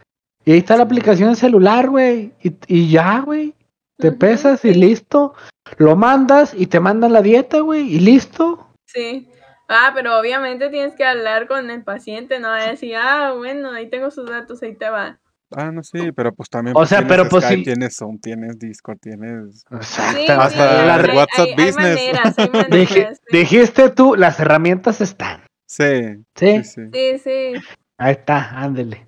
Y 0.45 0.53
ahí 0.53 0.59
está 0.59 0.77
la 0.77 0.83
aplicación 0.83 1.29
en 1.29 1.35
celular, 1.35 1.89
güey. 1.89 2.33
Y, 2.41 2.55
y 2.67 2.89
ya, 2.89 3.19
güey. 3.19 3.53
Te 3.97 4.11
pesas 4.11 4.63
y 4.65 4.73
sí. 4.73 4.79
listo. 4.79 5.33
Lo 5.77 5.95
mandas 5.95 6.53
y 6.53 6.67
te 6.67 6.79
mandan 6.79 7.13
la 7.13 7.21
dieta, 7.21 7.59
güey. 7.59 7.93
Y 7.93 7.99
listo. 7.99 8.73
Sí. 8.85 9.29
Ah, 9.73 9.91
pero 9.93 10.19
obviamente 10.19 10.69
tienes 10.69 10.95
que 10.95 11.05
hablar 11.05 11.47
con 11.47 11.69
el 11.69 11.81
paciente, 11.81 12.39
no 12.39 12.51
decir, 12.51 12.95
ah, 12.97 13.33
bueno, 13.37 13.71
ahí 13.71 13.89
tengo 13.89 14.11
sus 14.11 14.29
datos, 14.29 14.61
ahí 14.63 14.75
te 14.75 14.89
va. 14.89 15.21
Ah, 15.55 15.71
no, 15.71 15.83
sí, 15.83 16.11
pero 16.11 16.33
pues 16.33 16.49
también. 16.49 16.75
O 16.75 16.79
pues, 16.79 16.89
sea, 16.89 16.99
tienes 16.99 17.17
pero, 17.17 17.29
pues, 17.29 17.43
Skype, 17.45 17.57
sí. 17.59 17.63
tienes 17.65 17.95
Zoom, 17.97 18.19
tienes 18.19 18.57
Discord, 18.59 18.97
tienes. 18.99 19.65
Exacto. 19.71 20.17
Sí, 20.19 20.25
Hasta 20.31 20.49
sí, 20.49 20.57
la- 20.57 20.95
hay- 20.95 21.15
WhatsApp 21.17 21.39
hay- 21.39 21.53
hay 21.57 21.65
Business. 21.65 21.75
maneras, 21.95 22.33
hay 22.37 22.47
Dije- 22.69 22.99
maneras, 22.99 23.21
sí. 23.29 23.37
dijiste 23.37 23.89
tú, 23.89 24.15
las 24.15 24.39
herramientas 24.39 25.01
están. 25.01 25.41
Sí. 25.67 26.23
Sí, 26.35 26.63
Sí, 26.63 26.63
sí. 26.63 26.81
Sí, 26.93 27.19
sí. 27.19 27.53
ahí 27.97 28.11
está, 28.11 28.49
ándele. 28.57 29.07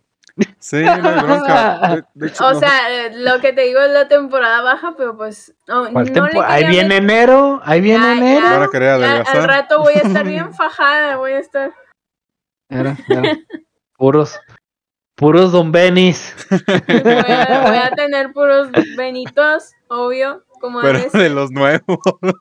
Sí, 0.57 0.81
no 0.83 0.91
hay 0.91 1.21
bronca. 1.23 1.95
De, 1.95 2.03
de 2.15 2.27
hecho, 2.27 2.43
O 2.47 2.55
sea, 2.55 2.71
lo 3.13 3.39
que 3.39 3.53
te 3.53 3.61
digo 3.61 3.79
es 3.81 3.91
la 3.91 4.07
temporada 4.07 4.61
baja, 4.63 4.95
pero 4.97 5.15
pues 5.15 5.53
no, 5.67 5.91
¿Cuál 5.91 6.11
no 6.11 6.27
le 6.27 6.39
Ahí 6.45 6.65
viene 6.65 6.97
enero, 6.97 7.61
ahí 7.63 7.81
viene 7.81 8.03
Ya, 8.03 8.17
enero. 8.17 8.69
Ya, 8.73 8.93
adelgazar. 8.95 9.37
al 9.37 9.47
rato 9.47 9.79
voy 9.81 9.93
a 9.93 9.99
estar 9.99 10.25
bien 10.27 10.53
fajada, 10.55 11.17
voy 11.17 11.33
a 11.33 11.39
estar. 11.39 11.71
Mira, 12.69 12.97
mira, 13.07 13.37
Puros, 13.95 14.39
puros 15.15 15.51
Don 15.51 15.71
Benis. 15.71 16.35
Voy 16.49 16.59
a, 17.11 17.61
voy 17.67 17.77
a 17.77 17.91
tener 17.95 18.33
puros 18.33 18.69
benitos, 18.97 19.71
obvio, 19.87 20.43
como 20.59 20.81
pero 20.81 20.99
debe 20.99 21.23
de 21.23 21.29
los 21.29 21.51
nuevos. 21.51 21.81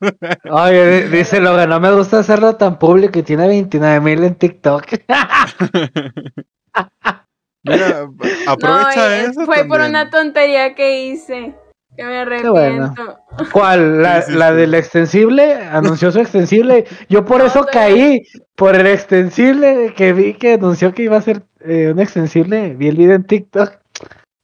Oye, 0.50 1.02
di- 1.02 1.16
dice 1.16 1.40
Logan, 1.40 1.68
no 1.70 1.80
me 1.80 1.92
gusta 1.92 2.18
hacerlo 2.20 2.56
tan 2.56 2.78
público 2.78 3.18
y 3.18 3.22
tiene 3.22 3.46
29 3.48 4.00
mil 4.00 4.24
en 4.24 4.34
TikTok. 4.34 4.84
Mira, 7.64 8.08
aprovecha 8.46 8.96
No, 9.08 9.12
eso. 9.30 9.44
Fue 9.46 9.64
por 9.66 9.80
una 9.80 10.10
tontería 10.10 10.74
que 10.74 11.04
hice. 11.04 11.54
Que 11.96 12.04
me 12.04 12.24
bueno. 12.24 12.86
arrepiento. 12.86 13.18
¿Cuál? 13.52 14.02
¿La, 14.02 14.52
del 14.52 14.74
extensible? 14.74 15.54
Anunció 15.56 16.10
su 16.10 16.18
extensible. 16.20 16.86
Yo 17.10 17.24
por 17.24 17.40
No, 17.40 17.46
eso 17.46 17.60
no. 17.60 17.66
caí. 17.66 18.22
Por 18.56 18.74
el 18.76 18.86
extensible 18.86 19.92
que 19.94 20.12
vi 20.12 20.34
que 20.34 20.54
anunció 20.54 20.92
que 20.94 21.02
iba 21.02 21.18
a 21.18 21.22
ser 21.22 21.42
eh, 21.64 21.92
un 21.92 22.00
extensible. 22.00 22.74
Vi 22.74 22.88
el 22.88 22.96
video 22.96 23.14
en 23.14 23.24
TikTok. 23.24 23.78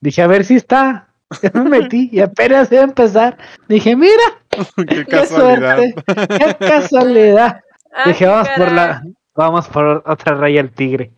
Dije, 0.00 0.22
a 0.22 0.26
ver 0.26 0.44
si 0.44 0.56
está. 0.56 1.08
Ya 1.42 1.50
me 1.52 1.68
metí 1.68 2.08
y 2.10 2.20
apenas 2.20 2.72
iba 2.72 2.80
a 2.80 2.84
empezar. 2.84 3.36
Dije, 3.68 3.94
mira, 3.94 4.14
Qué 4.88 5.04
casualidad. 5.04 5.76
suerte. 5.76 5.94
Qué 6.38 6.66
casualidad. 6.66 7.60
Ay, 7.92 8.12
Dije, 8.12 8.26
vamos 8.26 8.48
por 8.56 8.72
la. 8.72 9.02
Vamos 9.34 9.68
por 9.68 10.02
otra 10.06 10.34
raya 10.34 10.60
al 10.60 10.70
tigre. 10.70 11.12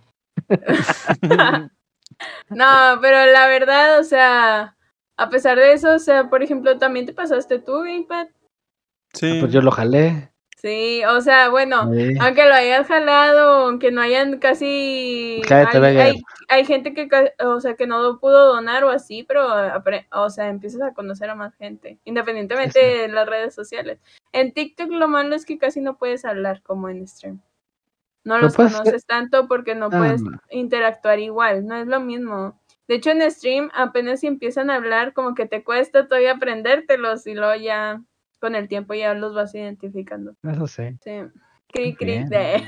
No, 2.51 2.67
pero 3.01 3.33
la 3.33 3.47
verdad, 3.47 3.99
o 3.99 4.05
sea, 4.05 4.77
a 5.17 5.31
pesar 5.31 5.57
de 5.57 5.73
eso, 5.73 5.95
o 5.95 5.99
sea, 5.99 6.29
por 6.29 6.43
ejemplo, 6.43 6.77
también 6.77 7.07
te 7.07 7.15
pasaste 7.15 7.61
tú, 7.61 7.79
Gamepad. 7.79 8.27
Sí. 9.15 9.39
Pues 9.41 9.53
yo 9.53 9.63
lo 9.63 9.71
jalé. 9.71 10.31
Sí, 10.61 11.03
o 11.05 11.21
sea, 11.23 11.49
bueno, 11.49 11.91
Sí. 11.93 12.15
aunque 12.21 12.45
lo 12.47 12.55
hayas 12.55 12.87
jalado, 12.87 13.67
aunque 13.67 13.91
no 13.91 14.01
hayan 14.03 14.39
casi... 14.39 15.41
Cállate, 15.49 15.79
hay, 15.79 15.97
hay, 15.97 16.23
hay 16.49 16.65
gente 16.67 16.93
que, 16.93 17.09
o 17.45 17.61
sea, 17.61 17.75
que 17.77 17.87
no 17.87 18.19
pudo 18.21 18.55
donar 18.55 18.85
o 18.85 18.91
así, 18.91 19.23
pero, 19.23 19.49
o 20.13 20.31
sea, 20.31 20.49
empiezas 20.49 20.83
a 20.83 20.93
conocer 20.93 21.31
a 21.31 21.35
más 21.35 21.55
gente, 21.57 21.99
independientemente 22.05 22.79
Sí, 22.81 22.99
de 23.01 23.09
las 23.09 23.27
redes 23.27 23.55
sociales. 23.55 24.01
En 24.33 24.53
TikTok 24.53 24.91
lo 24.91 25.09
malo 25.09 25.35
es 25.35 25.47
que 25.47 25.57
casi 25.59 25.81
no 25.81 25.97
puedes 25.97 26.25
hablar 26.27 26.63
como 26.63 26.89
en 26.91 27.07
stream. 27.09 27.41
No 28.23 28.37
Lo 28.37 28.43
los 28.45 28.55
conoces 28.57 29.07
tanto 29.07 29.49
porque 29.49 29.75
no 29.75 29.87
Ah, 29.87 29.99
puedes 29.99 30.21
no. 30.21 30.39
interactuar 30.51 31.19
igual, 31.21 31.67
no 31.67 31.77
es 31.77 31.87
lo 31.87 32.01
mismo. 32.01 32.61
De 32.87 32.97
hecho, 32.97 33.11
en 33.11 33.31
stream 33.31 33.71
apenas 33.73 34.21
si 34.21 34.27
empiezan 34.27 34.69
a 34.69 34.75
hablar, 34.75 35.15
como 35.15 35.35
que 35.35 35.47
te 35.47 35.65
cuesta 35.65 36.07
todavía 36.07 36.33
aprendértelos 36.33 37.27
y 37.27 37.35
luego 37.35 37.55
ya 37.55 38.03
con 38.41 38.55
el 38.57 38.69
tiempo 38.69 38.95
ya 38.95 39.15
los 39.15 39.35
vas 39.35 39.55
identificando. 39.55 40.35
Eso 40.43 40.67
sí. 40.67 40.83
Sí. 41.05 41.13
Cri, 41.73 41.95
cri, 41.95 42.25
de. 42.25 42.65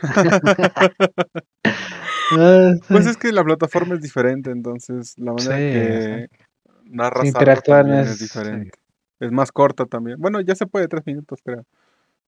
Pues 2.88 3.04
sí. 3.04 3.10
es 3.10 3.16
que 3.16 3.32
la 3.32 3.42
plataforma 3.44 3.94
es 3.94 4.00
diferente, 4.02 4.50
entonces 4.50 5.14
la 5.18 5.32
manera 5.32 5.56
Sí, 5.56 5.62
que 5.62 6.28
narras 6.84 7.18
algo 7.22 7.28
Interactuar 7.28 7.80
también 7.82 8.00
es- 8.04 8.10
es 8.10 8.18
diferente. 8.20 8.78
Es 9.18 9.32
más 9.32 9.52
corta 9.52 9.84
también. 9.86 10.18
Bueno, 10.20 10.40
ya 10.40 10.54
se 10.54 10.66
puede 10.66 10.88
tres 10.88 11.04
minutos, 11.06 11.40
creo. 11.44 11.64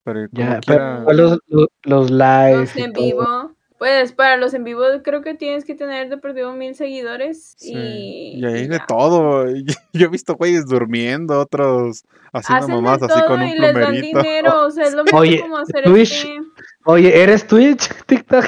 Pero 0.05 0.29
como 0.31 0.51
Ya, 0.51 0.61
quiera. 0.61 1.03
pero 1.05 1.13
los, 1.15 1.39
los, 1.47 1.69
los 1.85 2.11
lives. 2.11 2.75
Los 2.75 2.77
en 2.77 2.93
todo. 2.93 3.05
vivo. 3.05 3.55
Pues 3.83 4.13
para 4.13 4.37
los 4.37 4.55
en 4.55 4.63
vivo 4.63 4.85
creo 5.03 5.23
que 5.23 5.35
tienes 5.35 5.65
que 5.65 5.75
tener 5.75 6.09
de 6.09 6.17
perdido 6.17 6.53
mil 6.53 6.77
seguidores. 6.77 7.55
sí, 7.59 7.73
Y, 7.75 8.39
Y 8.39 8.45
ahí 8.47 8.61
y 8.61 8.69
de 8.69 8.79
ya. 8.79 8.87
todo. 8.87 9.45
Yo 9.93 10.07
he 10.07 10.09
visto 10.09 10.37
güeyes 10.37 10.67
durmiendo, 10.67 11.41
otros 11.41 12.05
haciendo 12.33 12.63
Hacen 12.67 12.75
mamás 12.77 13.03
así 13.03 13.21
con 13.27 13.43
un 13.43 13.49
y 13.49 13.59
les 13.59 13.75
dan 13.75 13.87
plomerito. 13.87 14.21
dinero. 14.21 14.67
O 14.67 14.71
sea, 14.71 14.85
es 14.85 14.95
lo 14.95 15.03
mismo 15.03 15.19
Oye, 15.19 15.41
como 15.41 15.57
hacer 15.59 15.83
Twitch, 15.83 16.17
stream. 16.17 16.45
Oye, 16.85 17.23
¿eres 17.25 17.45
Twitch? 17.45 17.89
TikTok. 18.07 18.45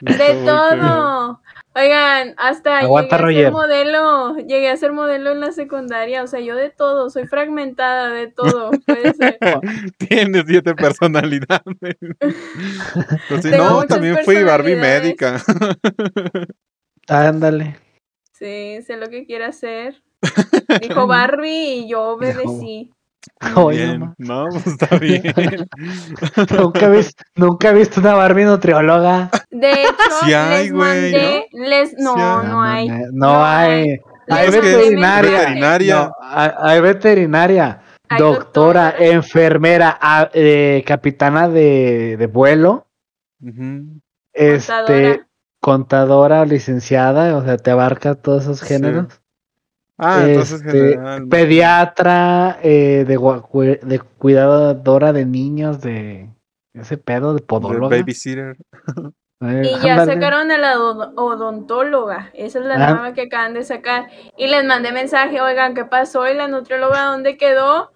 De 0.00 0.34
todo. 0.44 1.40
Oigan, 1.76 2.34
hasta 2.36 2.78
Aguanta, 2.78 3.18
llegué 3.18 3.40
a 3.40 3.42
ser 3.46 3.52
modelo, 3.52 4.36
llegué 4.36 4.70
a 4.70 4.76
ser 4.76 4.92
modelo 4.92 5.32
en 5.32 5.40
la 5.40 5.50
secundaria, 5.50 6.22
o 6.22 6.26
sea, 6.28 6.38
yo 6.38 6.54
de 6.54 6.70
todo, 6.70 7.10
soy 7.10 7.26
fragmentada 7.26 8.10
de 8.10 8.28
todo, 8.28 8.70
puede 8.86 9.12
ser. 9.14 9.38
Tienes 9.98 10.44
siete 10.46 10.74
personalidades. 10.74 11.64
Pues 13.28 13.42
Tengo 13.42 13.64
no, 13.64 13.86
también 13.86 14.18
fui 14.24 14.42
Barbie 14.44 14.76
médica. 14.76 15.42
Ándale. 17.08 17.76
Sí, 18.32 18.80
sé 18.82 18.96
lo 18.96 19.08
que 19.08 19.26
quiere 19.26 19.44
hacer. 19.44 20.02
Dijo 20.80 21.06
Barbie 21.06 21.78
y 21.78 21.88
yo 21.88 22.10
obedecí. 22.10 22.92
Oye. 23.56 23.98
No, 24.18 24.46
pues 24.50 24.66
está 24.66 24.86
bien. 24.98 25.22
nunca, 26.58 26.86
he 26.86 26.90
vis- 26.90 27.14
nunca 27.36 27.70
he 27.70 27.74
visto 27.74 28.00
una 28.00 28.14
Barbie 28.14 28.44
nutrióloga. 28.44 29.30
De 29.50 29.72
hecho, 29.72 29.92
Sí 30.24 30.32
hay, 30.32 30.64
les 30.64 30.72
güey, 30.72 31.12
mandé, 31.12 31.48
les, 31.52 31.94
no, 31.98 32.14
Sí 32.14 32.20
hay. 32.20 32.48
no 32.48 32.62
hay. 32.62 32.88
No, 32.88 33.06
No 33.12 33.44
hay. 33.44 34.00
Veterinaria. 34.26 35.38
veterinaria. 35.40 35.96
No, 36.06 36.12
hay, 36.20 36.80
veterinaria. 36.80 37.80
Hay 38.08 38.18
doctora, 38.18 38.84
doctora. 38.92 39.06
enfermera, 39.10 39.98
a- 40.00 40.30
eh, 40.32 40.82
capitana 40.86 41.48
de, 41.48 42.16
de 42.18 42.26
vuelo, 42.26 42.86
este, 44.32 45.24
Contadora. 45.60 46.44
licenciada, 46.44 47.36
o 47.36 47.44
sea, 47.44 47.56
te 47.56 47.70
abarca 47.70 48.14
todos 48.14 48.42
esos 48.44 48.60
Sí. 48.60 48.74
Ah, 49.98 50.22
entonces 50.26 50.60
Este, 50.62 50.70
general. 50.72 51.28
Pediatra, 51.28 52.58
eh, 52.62 53.04
de, 53.06 53.78
de 53.82 53.98
cuidadora 54.18 55.12
de 55.12 55.24
niños, 55.26 55.80
de 55.80 56.30
ese 56.74 56.96
pedo 56.98 57.34
de 57.34 57.40
de 57.40 57.46
podóloga. 57.46 57.96
babysitter. 57.96 58.56
Eh, 59.40 59.62
Y 59.64 59.84
ya 59.84 60.06
sacaron 60.06 60.50
a 60.52 60.56
la 60.56 60.76
odon- 60.78 61.12
odontóloga. 61.16 62.30
Esa 62.32 62.60
es 62.60 62.64
la 62.64 62.74
Ah. 62.76 62.90
nueva 62.94 63.12
que 63.12 63.22
acaban 63.22 63.52
de 63.52 63.62
sacar. 63.62 64.06
Y 64.38 64.46
les 64.46 64.64
mandé 64.64 64.90
mensaje, 64.90 65.38
oigan, 65.42 65.74
¿qué 65.74 65.84
pasó? 65.84 66.26
¿Y 66.26 66.34
la 66.34 66.48
nutrióloga 66.48 67.02
dónde 67.06 67.36
quedó? 67.36 67.92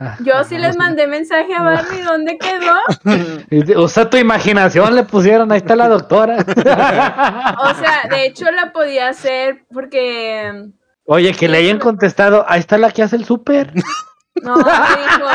Ah, 0.00 0.16
Yo 0.24 0.44
sí 0.44 0.56
les 0.56 0.76
mandé 0.78 1.06
mensaje 1.06 1.52
a 1.54 1.62
Barbie, 1.62 2.00
¿dónde 2.06 2.38
quedó? 2.38 3.82
Usa 3.82 4.08
tu 4.08 4.16
imaginación, 4.16 4.94
le 4.94 5.02
pusieron, 5.02 5.52
ahí 5.52 5.58
está 5.58 5.76
la 5.76 5.88
doctora. 5.88 6.36
O 7.60 7.74
sea, 7.74 8.08
de 8.08 8.24
hecho 8.26 8.50
la 8.52 8.72
podía 8.72 9.08
hacer 9.08 9.66
porque 9.74 10.70
Oye, 11.06 11.32
que 11.32 11.48
le 11.48 11.58
hayan 11.58 11.78
contestado, 11.78 12.44
ahí 12.48 12.58
está 12.60 12.78
la 12.78 12.90
que 12.90 13.02
hace 13.02 13.14
el 13.16 13.24
súper. 13.24 13.72
no 14.42 14.56
me 14.56 14.62
dijo, 14.62 15.28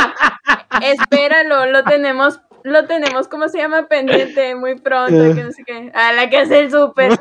espéralo, 0.81 1.65
lo 1.67 1.83
tenemos, 1.85 2.41
lo 2.63 2.85
tenemos, 2.85 3.29
¿cómo 3.29 3.47
se 3.47 3.59
llama? 3.59 3.87
Pendiente 3.87 4.53
muy 4.55 4.75
pronto, 4.75 5.33
que 5.33 5.43
no 5.43 5.51
sé 5.51 5.63
qué. 5.65 5.91
A 5.93 6.11
la 6.11 6.29
que 6.29 6.39
hace 6.39 6.59
el 6.59 6.71
súper. 6.71 7.17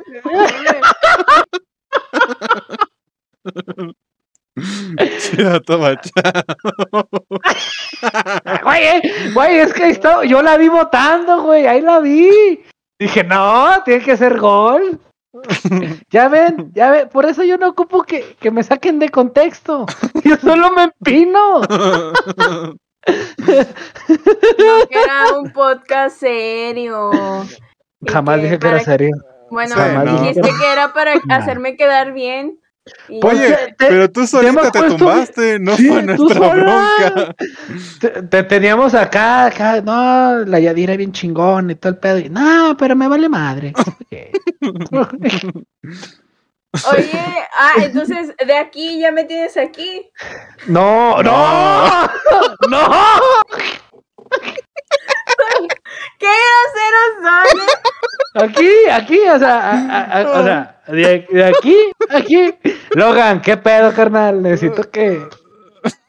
Chido, 5.19 5.63
toma, 5.63 5.99
chao. 6.01 7.09
Güey, 8.65 8.83
eh, 8.85 9.31
güey, 9.33 9.59
es 9.61 9.73
que 9.73 9.91
esto, 9.91 10.25
yo 10.25 10.43
la 10.43 10.57
vi 10.57 10.69
votando, 10.69 11.43
güey, 11.43 11.69
ahí 11.69 11.81
la 11.81 12.01
vi. 12.01 12.65
Dije, 12.99 13.23
no, 13.23 13.81
tiene 13.85 14.05
que 14.05 14.17
ser 14.17 14.39
gol. 14.39 15.01
Ya 16.11 16.29
ven, 16.29 16.73
ya 16.75 16.91
ven, 16.91 17.09
por 17.09 17.25
eso 17.27 17.45
yo 17.45 17.57
no 17.57 17.69
ocupo 17.69 18.03
que, 18.03 18.37
que 18.41 18.51
me 18.51 18.63
saquen 18.63 18.99
de 18.99 19.11
contexto. 19.11 19.87
Yo 20.25 20.37
solo 20.37 20.73
me 20.73 20.85
empino. 20.85 21.61
No, 21.61 22.77
que 24.89 25.03
era 25.03 25.39
un 25.39 25.53
podcast 25.53 26.19
serio. 26.19 27.11
Jamás 28.07 28.43
dije 28.43 28.59
que 28.59 28.69
era 28.69 28.81
serio. 28.81 29.11
Bueno, 29.51 29.75
Sí, 29.75 29.81
no. 30.05 30.21
dijiste 30.21 30.43
que 30.43 30.73
era 30.73 30.93
para 30.93 31.15
hacerme 31.31 31.77
quedar 31.77 32.13
bien. 32.13 32.60
Y- 33.09 33.21
Pues, 33.21 33.39
Oye, 33.39 33.57
te- 33.79 33.87
pero 33.89 34.11
tú 34.11 34.27
solita 34.27 34.71
te 34.71 34.83
tumbaste, 34.83 35.59
no 35.59 35.77
Sí, 35.77 35.89
fue 35.89 36.03
nuestra 36.03 36.49
bronca. 36.55 37.35
Te, 38.01 38.09
te 38.23 38.43
teníamos 38.45 38.95
acá, 38.95 39.47
acá, 39.47 39.81
no, 39.81 40.45
la 40.45 40.59
Yadira 40.61 40.97
bien 40.97 41.13
chingón 41.13 41.71
y 41.71 41.75
todo 41.75 41.93
el 41.93 41.99
pedo. 41.99 42.19
Y, 42.19 42.29
no, 42.29 42.77
pero 42.79 42.95
me 42.97 43.09
vale 43.09 43.29
madre. 43.29 43.73
Oye, 46.93 47.21
ah, 47.59 47.73
entonces 47.83 48.33
de 48.47 48.57
aquí 48.57 49.01
ya 49.01 49.11
me 49.11 49.25
tienes 49.25 49.57
aquí. 49.57 50.09
no, 50.69 51.21
no, 51.23 52.07
no. 52.69 52.89
¿Qué 56.19 56.27
groseros 56.27 57.67
son? 58.35 58.45
Aquí, 58.45 58.71
aquí, 58.91 59.21
o 59.29 59.39
sea, 59.39 59.71
a- 59.73 60.01
a- 60.01 60.21
a- 60.21 60.41
o 60.41 60.45
sea, 60.45 60.83
de, 60.89 61.27
de 61.31 61.45
aquí, 61.45 61.77
aquí. 62.11 62.55
Logan, 62.91 63.41
¿qué 63.43 63.57
pedo, 63.57 63.93
carnal? 63.95 64.43
Necesito 64.43 64.89
que. 64.91 65.27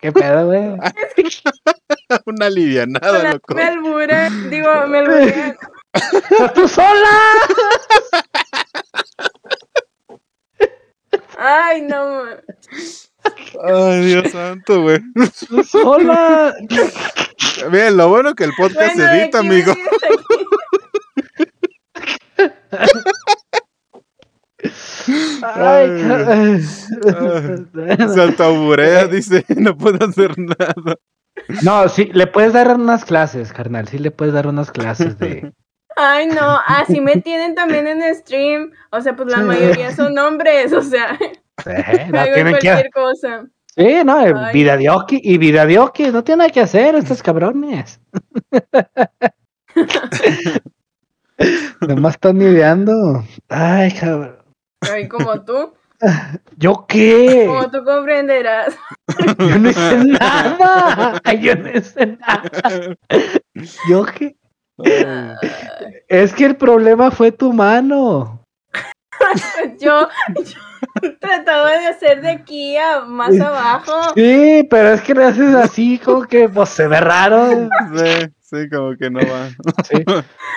¿Qué 0.01 0.11
pedo, 0.11 0.47
güey? 0.47 0.61
Una 2.25 2.45
alivianada, 2.47 3.19
Hola, 3.19 3.31
loco. 3.33 3.55
Me 3.55 3.63
alburan, 3.63 4.49
digo, 4.49 4.69
me 4.87 4.97
alburan. 4.99 5.57
¡Tú 6.53 6.67
sola! 6.67 7.09
Ay, 11.37 11.81
no. 11.81 12.23
Ay, 13.63 14.05
Dios 14.05 14.31
santo, 14.31 14.81
güey. 14.81 14.99
¡Tú 15.47 15.63
sola! 15.63 16.53
Bien, 17.69 17.95
lo 17.97 18.09
bueno 18.09 18.33
que 18.35 18.43
el 18.45 18.51
podcast 18.57 18.95
Bueno, 18.95 19.11
se 19.11 19.21
edita, 19.21 19.39
amigo. 19.39 19.73
Ay, 25.43 26.61
Se 26.61 28.21
autoburea, 28.21 29.07
dice, 29.07 29.45
no 29.57 29.77
puedo 29.77 30.05
hacer 30.05 30.37
nada. 30.37 30.73
No, 31.63 31.89
sí, 31.89 32.09
le 32.13 32.27
puedes 32.27 32.53
dar 32.53 32.75
unas 32.75 33.03
clases, 33.05 33.51
carnal. 33.53 33.87
Sí, 33.87 33.97
le 33.97 34.11
puedes 34.11 34.33
dar 34.33 34.47
unas 34.47 34.71
clases 34.71 35.17
de. 35.17 35.51
Ay, 35.97 36.27
no, 36.27 36.59
así 36.67 37.01
me 37.01 37.17
tienen 37.17 37.55
también 37.55 37.87
en 37.87 38.15
stream. 38.15 38.71
O 38.91 39.01
sea, 39.01 39.15
pues 39.15 39.29
la 39.29 39.37
Sí. 39.39 39.43
mayoría 39.43 39.95
son 39.95 40.17
hombres, 40.17 40.71
o 40.73 40.81
sea, 40.81 41.17
Eh, 41.65 42.07
no 42.11 42.23
tienen 42.33 42.45
que. 42.55 42.59
cualquier 42.61 42.89
cosa. 42.91 43.45
Sí, 43.73 44.03
no, 44.03 44.19
eh, 44.25 44.33
Ay. 44.35 44.53
vida 44.53 44.75
de 44.75 44.89
Oki 44.89 45.21
y 45.23 45.37
vida 45.37 45.65
de 45.65 45.79
Oki, 45.79 46.11
no 46.11 46.25
tiene 46.25 46.39
nada 46.39 46.49
que 46.49 46.59
hacer 46.59 46.93
estos 46.95 47.23
cabrones. 47.23 48.01
Nomás 51.87 52.15
están 52.15 52.41
ideando. 52.41 53.23
Ay, 53.47 53.93
cabrón. 53.93 54.35
Ay, 54.81 55.07
como 55.07 55.41
tú, 55.43 55.73
¿Yo 56.57 56.85
qué? 56.87 57.45
como 57.47 57.69
tú 57.69 57.83
comprenderás. 57.83 58.75
Yo 59.37 59.59
no 59.59 59.69
hice 59.69 60.03
nada. 60.05 61.21
Yo 61.39 61.55
no 61.55 61.77
hice 61.77 62.05
nada. 62.07 62.95
¿Yo 63.89 64.05
qué? 64.05 64.35
Ay, 64.83 65.35
Es 66.07 66.33
que 66.33 66.45
el 66.45 66.57
problema 66.57 67.11
fue 67.11 67.31
tu 67.31 67.53
mano. 67.53 68.40
Yo, 69.79 70.07
yo 70.35 71.17
trataba 71.19 71.71
de 71.71 71.87
hacer 71.87 72.21
de 72.21 72.29
aquí 72.29 72.75
a 72.77 73.01
más 73.01 73.39
abajo. 73.39 73.93
Sí, 74.15 74.67
pero 74.69 74.93
es 74.93 75.01
que 75.01 75.13
le 75.13 75.25
haces 75.25 75.55
así, 75.55 75.99
como 75.99 76.23
que 76.23 76.49
pues 76.49 76.69
se 76.69 76.87
ve 76.87 76.99
raro. 76.99 77.69
Sí, 77.95 78.27
sí, 78.41 78.69
como 78.69 78.95
que 78.97 79.09
no 79.09 79.19
va. 79.19 79.49
Sí. 79.83 80.03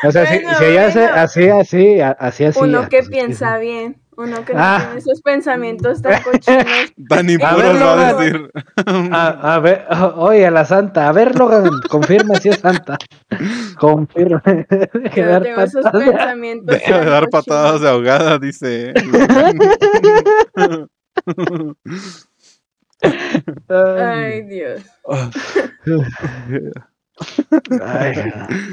O 0.07 0.11
sea, 0.11 0.27
si, 0.27 0.43
Bueno, 0.43 0.59
si 0.59 0.65
ella 0.65 0.87
hace 0.87 1.05
así, 1.05 1.49
así, 1.49 2.01
así, 2.01 2.45
así. 2.45 2.61
Uno 2.61 2.89
que 2.89 2.99
así, 2.99 3.11
piensa 3.11 3.55
así. 3.55 3.67
bien, 3.67 3.97
uno 4.17 4.45
que 4.45 4.55
no 4.55 4.61
Ah. 4.63 4.79
tiene 4.85 4.99
esos 4.99 5.21
pensamientos 5.23 6.03
tan 6.03 6.23
cochinos. 6.23 6.65
Tan 7.09 7.29
impuros 7.31 7.83
va 7.83 8.09
a 8.09 8.15
decir. 8.15 8.51
A, 9.13 9.55
a 9.55 9.59
ver, 9.61 9.85
oye, 10.17 10.47
a 10.47 10.51
la 10.51 10.65
santa. 10.65 11.09
A 11.09 11.13
ver, 11.13 11.39
Logan, 11.39 11.69
confirma 11.91 12.37
si 12.37 12.49
es 12.51 12.59
santa. 12.59 12.97
Confirma. 13.79 14.43
Deje 14.45 15.23
de 15.23 15.27
dar 15.27 15.43
tengo 15.43 15.61
esos 15.63 15.83
patadas. 15.85 16.09
pensamientos. 16.09 16.77
Deja 16.79 16.99
de 17.01 17.11
dar 17.11 17.25
cochinos. 17.29 17.45
patadas 17.47 17.81
de 17.81 17.89
ahogada, 17.89 18.39
dice. 18.39 18.93
Ay, 23.69 24.43
Dios. 24.43 24.83
Ay, 27.83 28.15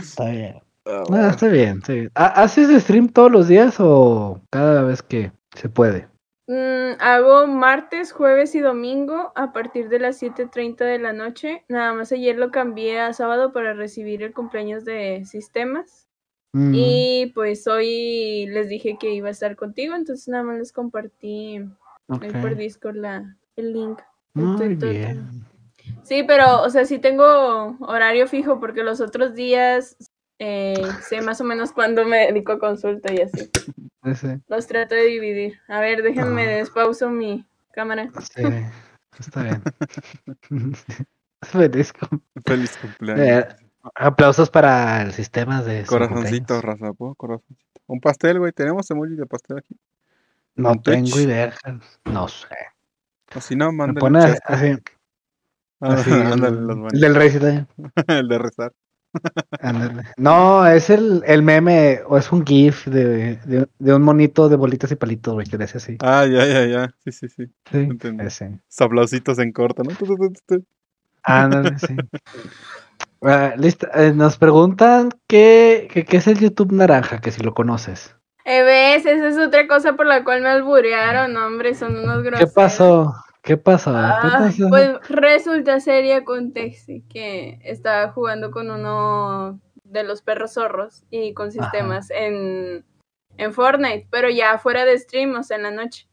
está 0.02 0.26
bien. 0.30 0.56
Ah, 0.92 1.04
No, 1.10 1.28
está 1.30 1.48
bien, 1.48 1.78
está 1.78 1.94
bien. 1.94 2.12
¿Ha- 2.16 2.42
¿Haces 2.44 2.84
stream 2.84 3.10
todos 3.10 3.32
los 3.32 3.48
días 3.48 3.76
o 3.80 4.42
cada 4.52 4.84
vez 4.84 5.02
que 5.02 5.32
se 5.56 5.70
puede? 5.70 6.08
Mm, 6.48 6.94
hago 7.00 7.48
martes, 7.48 8.12
jueves 8.12 8.56
y 8.56 8.60
domingo 8.60 9.32
a 9.36 9.54
partir 9.54 9.90
de 9.90 10.00
las 10.00 10.18
7.30 10.18 10.86
de 10.86 11.00
la 11.00 11.14
noche. 11.14 11.64
Nada 11.70 11.94
más 11.94 12.12
ayer 12.12 12.38
lo 12.38 12.52
cambié 12.52 13.00
a 13.00 13.14
sábado 13.14 13.54
para 13.54 13.74
recibir 13.74 14.24
el 14.24 14.34
cumpleaños 14.34 14.84
de 14.84 15.24
sistemas. 15.26 16.08
Mm, 16.54 16.76
Y 16.76 17.32
pues 17.36 17.68
hoy 17.68 18.48
les 18.48 18.68
dije 18.70 18.98
que 19.00 19.14
iba 19.14 19.30
a 19.30 19.32
estar 19.32 19.56
contigo, 19.56 19.96
entonces 19.96 20.28
nada 20.28 20.44
más 20.44 20.58
les 20.58 20.74
compartí 20.74 21.60
ok. 22.08 22.24
ahí 22.24 22.32
por 22.32 22.56
Discord 22.56 22.98
la, 22.98 23.38
el 23.56 23.74
link. 23.74 24.00
Muy 24.34 24.76
bien. 24.76 25.46
Sí, 26.04 26.24
pero, 26.24 26.62
o 26.64 26.70
sea, 26.70 26.86
sí 26.86 27.00
tengo 27.00 27.78
horario 27.82 28.28
fijo 28.28 28.60
porque 28.60 28.84
los 28.84 29.00
otros 29.02 29.36
días 29.36 29.96
eh, 30.44 30.82
sé 31.08 31.22
más 31.22 31.40
o 31.40 31.44
menos 31.44 31.72
cuándo 31.72 32.04
me 32.06 32.26
dedico 32.28 32.54
a 32.54 32.60
consulta 32.60 33.14
y 33.14 33.20
así. 33.22 33.50
Los 34.48 34.66
trato 34.66 34.96
de 34.96 35.04
dividir. 35.04 35.60
A 35.68 35.80
ver, 35.80 36.02
déjenme 36.02 36.46
Ah. 36.46 36.56
despauso 36.58 37.10
mi 37.12 37.46
cámara. 37.72 38.10
sí, 38.34 38.44
está 39.20 39.44
bien. 39.44 39.62
Feliz 41.42 41.94
cum- 41.94 42.22
Feliz 42.46 42.76
Eh, 42.76 42.80
cumpleaños. 42.82 43.56
aplausos 43.96 44.50
para 44.50 45.02
el 45.04 45.12
sistema 45.12 45.62
de 45.64 45.86
Corazoncito, 45.86 46.56
cumpleaños. 46.56 46.82
raza, 46.82 46.94
¿puedo? 46.94 47.16
Corazoncito. 47.16 47.60
Un 47.88 48.00
pastel, 48.00 48.40
güey. 48.40 48.52
Tenemos 48.52 48.90
emoji 48.92 49.16
de 49.16 49.26
pastel 49.26 49.58
aquí. 49.60 49.76
No 50.56 50.74
tengo 50.82 51.20
idea. 51.20 51.54
No 52.06 52.28
sé. 52.28 52.48
O 53.36 53.42
si 53.42 53.56
no, 53.56 53.72
Me 53.72 53.78
mándale 53.78 54.00
pone 54.00 54.20
un 54.20 54.26
así, 54.26 54.38
así, 54.46 54.78
Ah, 55.80 55.96
el, 56.06 56.68
los 56.68 56.78
buenos. 56.78 56.94
el 56.94 57.00
del 57.00 57.16
rey 57.16 57.30
sí. 57.32 57.40
El 58.08 58.28
de 58.28 58.38
rezar. 58.38 58.72
No, 60.18 60.66
es 60.68 60.90
el, 60.90 61.24
el 61.26 61.42
meme, 61.44 62.02
o 62.08 62.18
es 62.18 62.32
un 62.32 62.46
GIF 62.46 62.88
de, 62.88 63.36
de, 63.38 63.68
de 63.80 63.94
un 63.94 64.02
monito 64.02 64.50
de 64.50 64.56
bolitas 64.56 64.92
y 64.92 64.96
palitos, 64.96 65.34
güey, 65.34 65.48
que 65.48 65.58
le 65.58 65.66
hace 65.66 65.78
así. 65.78 65.98
Ah, 66.02 66.26
ya, 66.26 66.46
ya, 66.46 66.66
ya. 66.66 66.94
Sí, 67.04 67.12
sí, 67.12 67.30
sí. 67.30 67.46
Sí, 67.72 67.90
ese. 68.20 68.60
En 69.40 69.52
corto, 69.52 69.84
¿no? 69.84 69.92
Ándale, 71.24 71.78
sí. 71.80 71.96
Ah, 73.24 73.54
listo. 73.56 73.88
eh, 73.94 74.14
nos 74.16 74.38
preguntan 74.38 75.10
qué, 75.28 75.88
qué 76.10 76.18
es 76.18 76.26
el 76.26 76.40
YouTube 76.40 76.72
naranja, 76.72 77.22
que 77.22 77.30
si 77.32 77.44
lo 77.44 77.54
conoces. 77.54 78.16
Eh, 78.46 78.64
ves, 78.64 79.06
esa 79.06 79.28
es 79.28 79.38
otra 79.38 79.68
cosa 79.68 79.94
por 79.94 80.08
la 80.08 80.24
cual 80.24 80.42
me 80.42 80.50
alburearon, 80.50 81.38
hombre, 81.38 81.76
son 81.76 81.98
unos 82.00 82.24
¿Qué 82.24 82.30
groseros. 82.30 82.54
pasó? 82.54 83.14
¿Qué 83.44 83.54
Ay, 83.54 83.60
pasó? 83.60 84.70
pues 84.70 85.10
resulta 85.10 85.80
seria 85.80 86.24
contexto 86.24 86.94
que 87.10 87.60
estaba 87.64 88.12
jugando 88.12 88.52
con 88.52 88.70
uno 88.70 89.60
de 89.84 90.04
los 90.04 90.22
perros 90.22 90.54
zorros 90.54 91.04
y 91.10 91.34
con 91.34 91.52
sistemas 91.52 92.12
en, 92.12 92.86
en 93.38 93.54
Fortnite, 93.54 94.08
pero 94.10 94.30
ya 94.30 94.58
fuera 94.58 94.86
de 94.86 94.98
stream, 94.98 95.36
o 95.36 95.44
sea, 95.44 95.58
en 95.58 95.64
la 95.64 95.72
noche. 95.72 96.08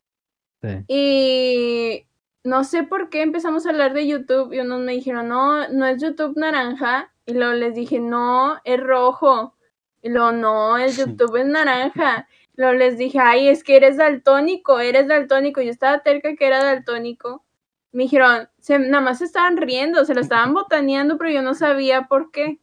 Sí. 0.62 0.84
Y 0.88 2.06
no 2.44 2.64
sé 2.64 2.82
por 2.82 3.10
qué 3.10 3.22
empezamos 3.22 3.66
a 3.66 3.70
hablar 3.70 3.92
de 3.92 4.06
YouTube 4.06 4.52
y 4.52 4.60
unos 4.60 4.80
me 4.80 4.92
dijeron, 4.92 5.28
no, 5.28 5.68
no 5.68 5.86
es 5.86 6.00
YouTube 6.00 6.36
naranja. 6.36 7.12
Y 7.26 7.34
luego 7.34 7.52
les 7.52 7.74
dije, 7.74 8.00
no, 8.00 8.58
es 8.64 8.80
rojo. 8.80 9.54
Y 10.00 10.08
luego, 10.08 10.32
no, 10.32 10.78
el 10.78 10.90
YouTube 10.96 11.36
es 11.36 11.46
naranja. 11.46 12.26
Luego 12.58 12.74
les 12.74 12.98
dije, 12.98 13.20
ay, 13.20 13.48
es 13.48 13.62
que 13.62 13.76
eres 13.76 13.98
daltónico, 13.98 14.80
eres 14.80 15.06
daltónico. 15.06 15.60
Yo 15.60 15.70
estaba 15.70 16.02
cerca 16.02 16.34
que 16.34 16.44
era 16.44 16.60
daltónico. 16.60 17.44
Me 17.92 18.02
dijeron, 18.02 18.48
se, 18.58 18.80
nada 18.80 19.00
más 19.00 19.18
se 19.18 19.26
estaban 19.26 19.56
riendo, 19.56 20.04
se 20.04 20.12
lo 20.12 20.20
estaban 20.20 20.52
botaneando, 20.54 21.18
pero 21.18 21.30
yo 21.30 21.40
no 21.40 21.54
sabía 21.54 22.08
por 22.08 22.32
qué. 22.32 22.58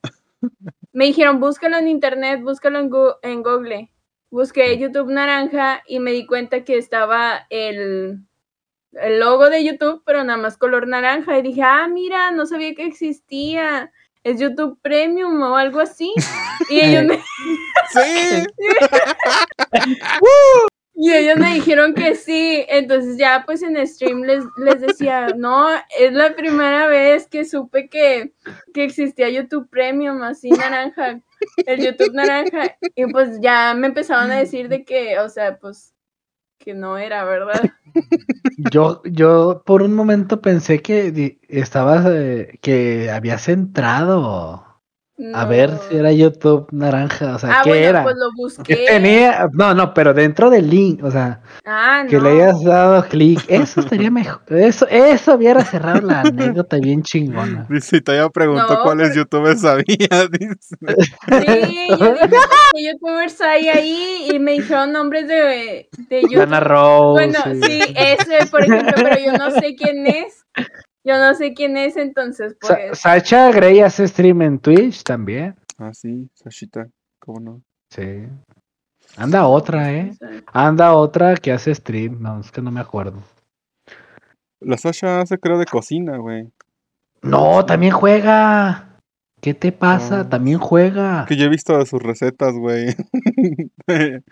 Me 0.91 1.05
dijeron, 1.05 1.39
búscalo 1.39 1.77
en 1.77 1.87
internet, 1.87 2.41
búscalo 2.41 2.79
en, 2.79 2.91
en 3.21 3.41
Google. 3.41 3.89
Busqué 4.29 4.77
YouTube 4.77 5.09
naranja 5.09 5.81
y 5.87 5.99
me 5.99 6.11
di 6.11 6.25
cuenta 6.25 6.65
que 6.65 6.77
estaba 6.77 7.47
el, 7.49 8.19
el 8.91 9.19
logo 9.21 9.49
de 9.49 9.63
YouTube, 9.63 10.03
pero 10.05 10.25
nada 10.25 10.37
más 10.37 10.57
color 10.57 10.89
naranja. 10.89 11.39
Y 11.39 11.41
dije, 11.41 11.61
ah, 11.63 11.87
mira, 11.87 12.31
no 12.31 12.45
sabía 12.45 12.75
que 12.75 12.85
existía. 12.85 13.93
Es 14.25 14.39
YouTube 14.39 14.79
Premium 14.81 15.39
o 15.43 15.55
algo 15.55 15.79
así. 15.79 16.11
Y 16.69 16.79
ellos 16.79 17.03
me... 17.03 17.17
Sí. 17.91 18.43
y 20.95 21.13
ellos 21.13 21.37
me 21.37 21.53
dijeron 21.53 21.93
que 21.93 22.15
sí. 22.15 22.65
Entonces 22.67 23.17
ya 23.17 23.43
pues 23.45 23.61
en 23.61 23.85
stream 23.85 24.23
les, 24.23 24.43
les 24.57 24.81
decía, 24.81 25.27
no, 25.37 25.67
es 25.99 26.11
la 26.11 26.35
primera 26.35 26.87
vez 26.87 27.27
que 27.27 27.45
supe 27.45 27.87
que, 27.87 28.33
que 28.73 28.85
existía 28.85 29.29
YouTube 29.29 29.69
Premium, 29.69 30.23
así 30.23 30.49
naranja, 30.49 31.21
el 31.67 31.85
YouTube 31.85 32.13
naranja. 32.13 32.75
Y 32.95 33.05
pues 33.11 33.39
ya 33.41 33.75
me 33.75 33.87
empezaron 33.87 34.31
a 34.31 34.39
decir 34.39 34.69
de 34.69 34.85
que, 34.85 35.19
o 35.19 35.29
sea, 35.29 35.59
pues 35.59 35.94
que 36.65 36.73
no 36.73 36.97
era, 36.97 37.23
¿verdad? 37.25 37.61
Yo, 38.57 39.01
yo 39.05 39.63
por 39.65 39.81
un 39.81 39.93
momento 39.95 40.41
pensé 40.41 40.81
que 40.81 41.39
estabas, 41.49 42.05
eh, 42.07 42.57
que 42.61 43.09
habías 43.11 43.49
entrado 43.49 44.64
a 45.33 45.45
ver 45.45 45.71
si 45.87 45.95
era 45.95 46.11
YouTube 46.11 46.67
naranja, 46.71 47.35
o 47.35 47.39
sea, 47.39 47.59
ah, 47.59 47.61
¿qué 47.63 47.69
bueno, 47.69 47.87
era? 47.87 48.03
Pues 48.03 48.15
lo 48.17 48.31
busqué. 48.35 48.75
tenía, 48.87 49.47
no, 49.53 49.73
no, 49.73 49.93
pero 49.93 50.13
dentro 50.13 50.49
del 50.49 50.69
link, 50.69 51.03
o 51.03 51.09
sea, 51.11 51.41
ah, 51.65 52.03
que 52.09 52.19
le 52.19 52.31
hayas 52.31 52.61
dado 52.63 53.01
clic, 53.07 53.39
eso 53.47 53.79
estaría 53.79 54.11
mejor, 54.11 54.41
eso, 54.49 54.85
eso 54.89 55.35
hubiera 55.35 55.63
cerrado 55.63 56.01
la 56.01 56.21
anécdota 56.21 56.77
bien 56.77 57.01
chingona. 57.01 57.65
Dice, 57.69 58.01
preguntado 58.33 58.75
No, 58.75 58.83
cuáles 58.83 59.09
pero- 59.09 59.21
youtubers 59.21 59.61
sabía, 59.61 60.27
dice. 60.31 60.75
Sí, 60.79 61.87
yo 61.89 62.13
dije 62.13 62.27
que 62.73 62.85
youtubers 62.85 63.39
hay 63.41 63.69
ahí 63.69 64.27
y 64.33 64.39
me 64.39 64.53
dijeron 64.53 64.91
nombres 64.91 65.27
de, 65.27 65.87
de 66.09 66.21
YouTube. 66.23 66.41
Ana 66.41 66.59
Rose. 66.59 67.13
Bueno, 67.13 67.39
sí, 67.65 67.79
ese, 67.95 68.45
por 68.51 68.63
ejemplo, 68.63 68.91
pero 68.95 69.17
yo 69.25 69.31
no 69.33 69.51
sé 69.51 69.75
quién 69.75 70.05
es. 70.07 70.45
Yo 71.05 71.17
no 71.19 71.33
sé 71.35 71.53
quién 71.53 71.77
es, 71.77 71.95
entonces, 71.97 72.55
Sa- 72.61 72.75
pues. 72.75 72.99
Sacha 72.99 73.51
Grey 73.51 73.79
hace 73.79 74.07
stream 74.07 74.41
en 74.41 74.59
Twitch 74.59 75.03
también. 75.03 75.55
Ah, 75.77 75.93
sí, 75.93 76.29
Sashita, 76.33 76.87
¿cómo 77.19 77.39
no? 77.39 77.61
Sí. 77.91 78.27
Anda 79.17 79.45
otra, 79.47 79.93
¿eh? 79.93 80.11
Anda 80.51 80.93
otra 80.93 81.35
que 81.35 81.51
hace 81.51 81.73
stream. 81.75 82.21
No, 82.21 82.39
es 82.41 82.51
que 82.51 82.61
no 82.61 82.71
me 82.71 82.79
acuerdo. 82.81 83.21
La 84.59 84.77
Sasha 84.77 85.21
hace 85.21 85.37
creo 85.37 85.57
de 85.59 85.65
cocina, 85.65 86.17
güey. 86.17 86.49
No, 87.21 87.65
también 87.65 87.93
juega. 87.93 88.89
¿Qué 89.41 89.53
te 89.53 89.71
pasa? 89.71 90.21
Ah. 90.21 90.29
También 90.29 90.57
juega. 90.57 91.25
Que 91.27 91.35
yo 91.35 91.45
he 91.45 91.49
visto 91.49 91.77
de 91.77 91.85
sus 91.85 92.01
recetas, 92.01 92.53
güey. 92.55 92.95
¿En 93.87 94.23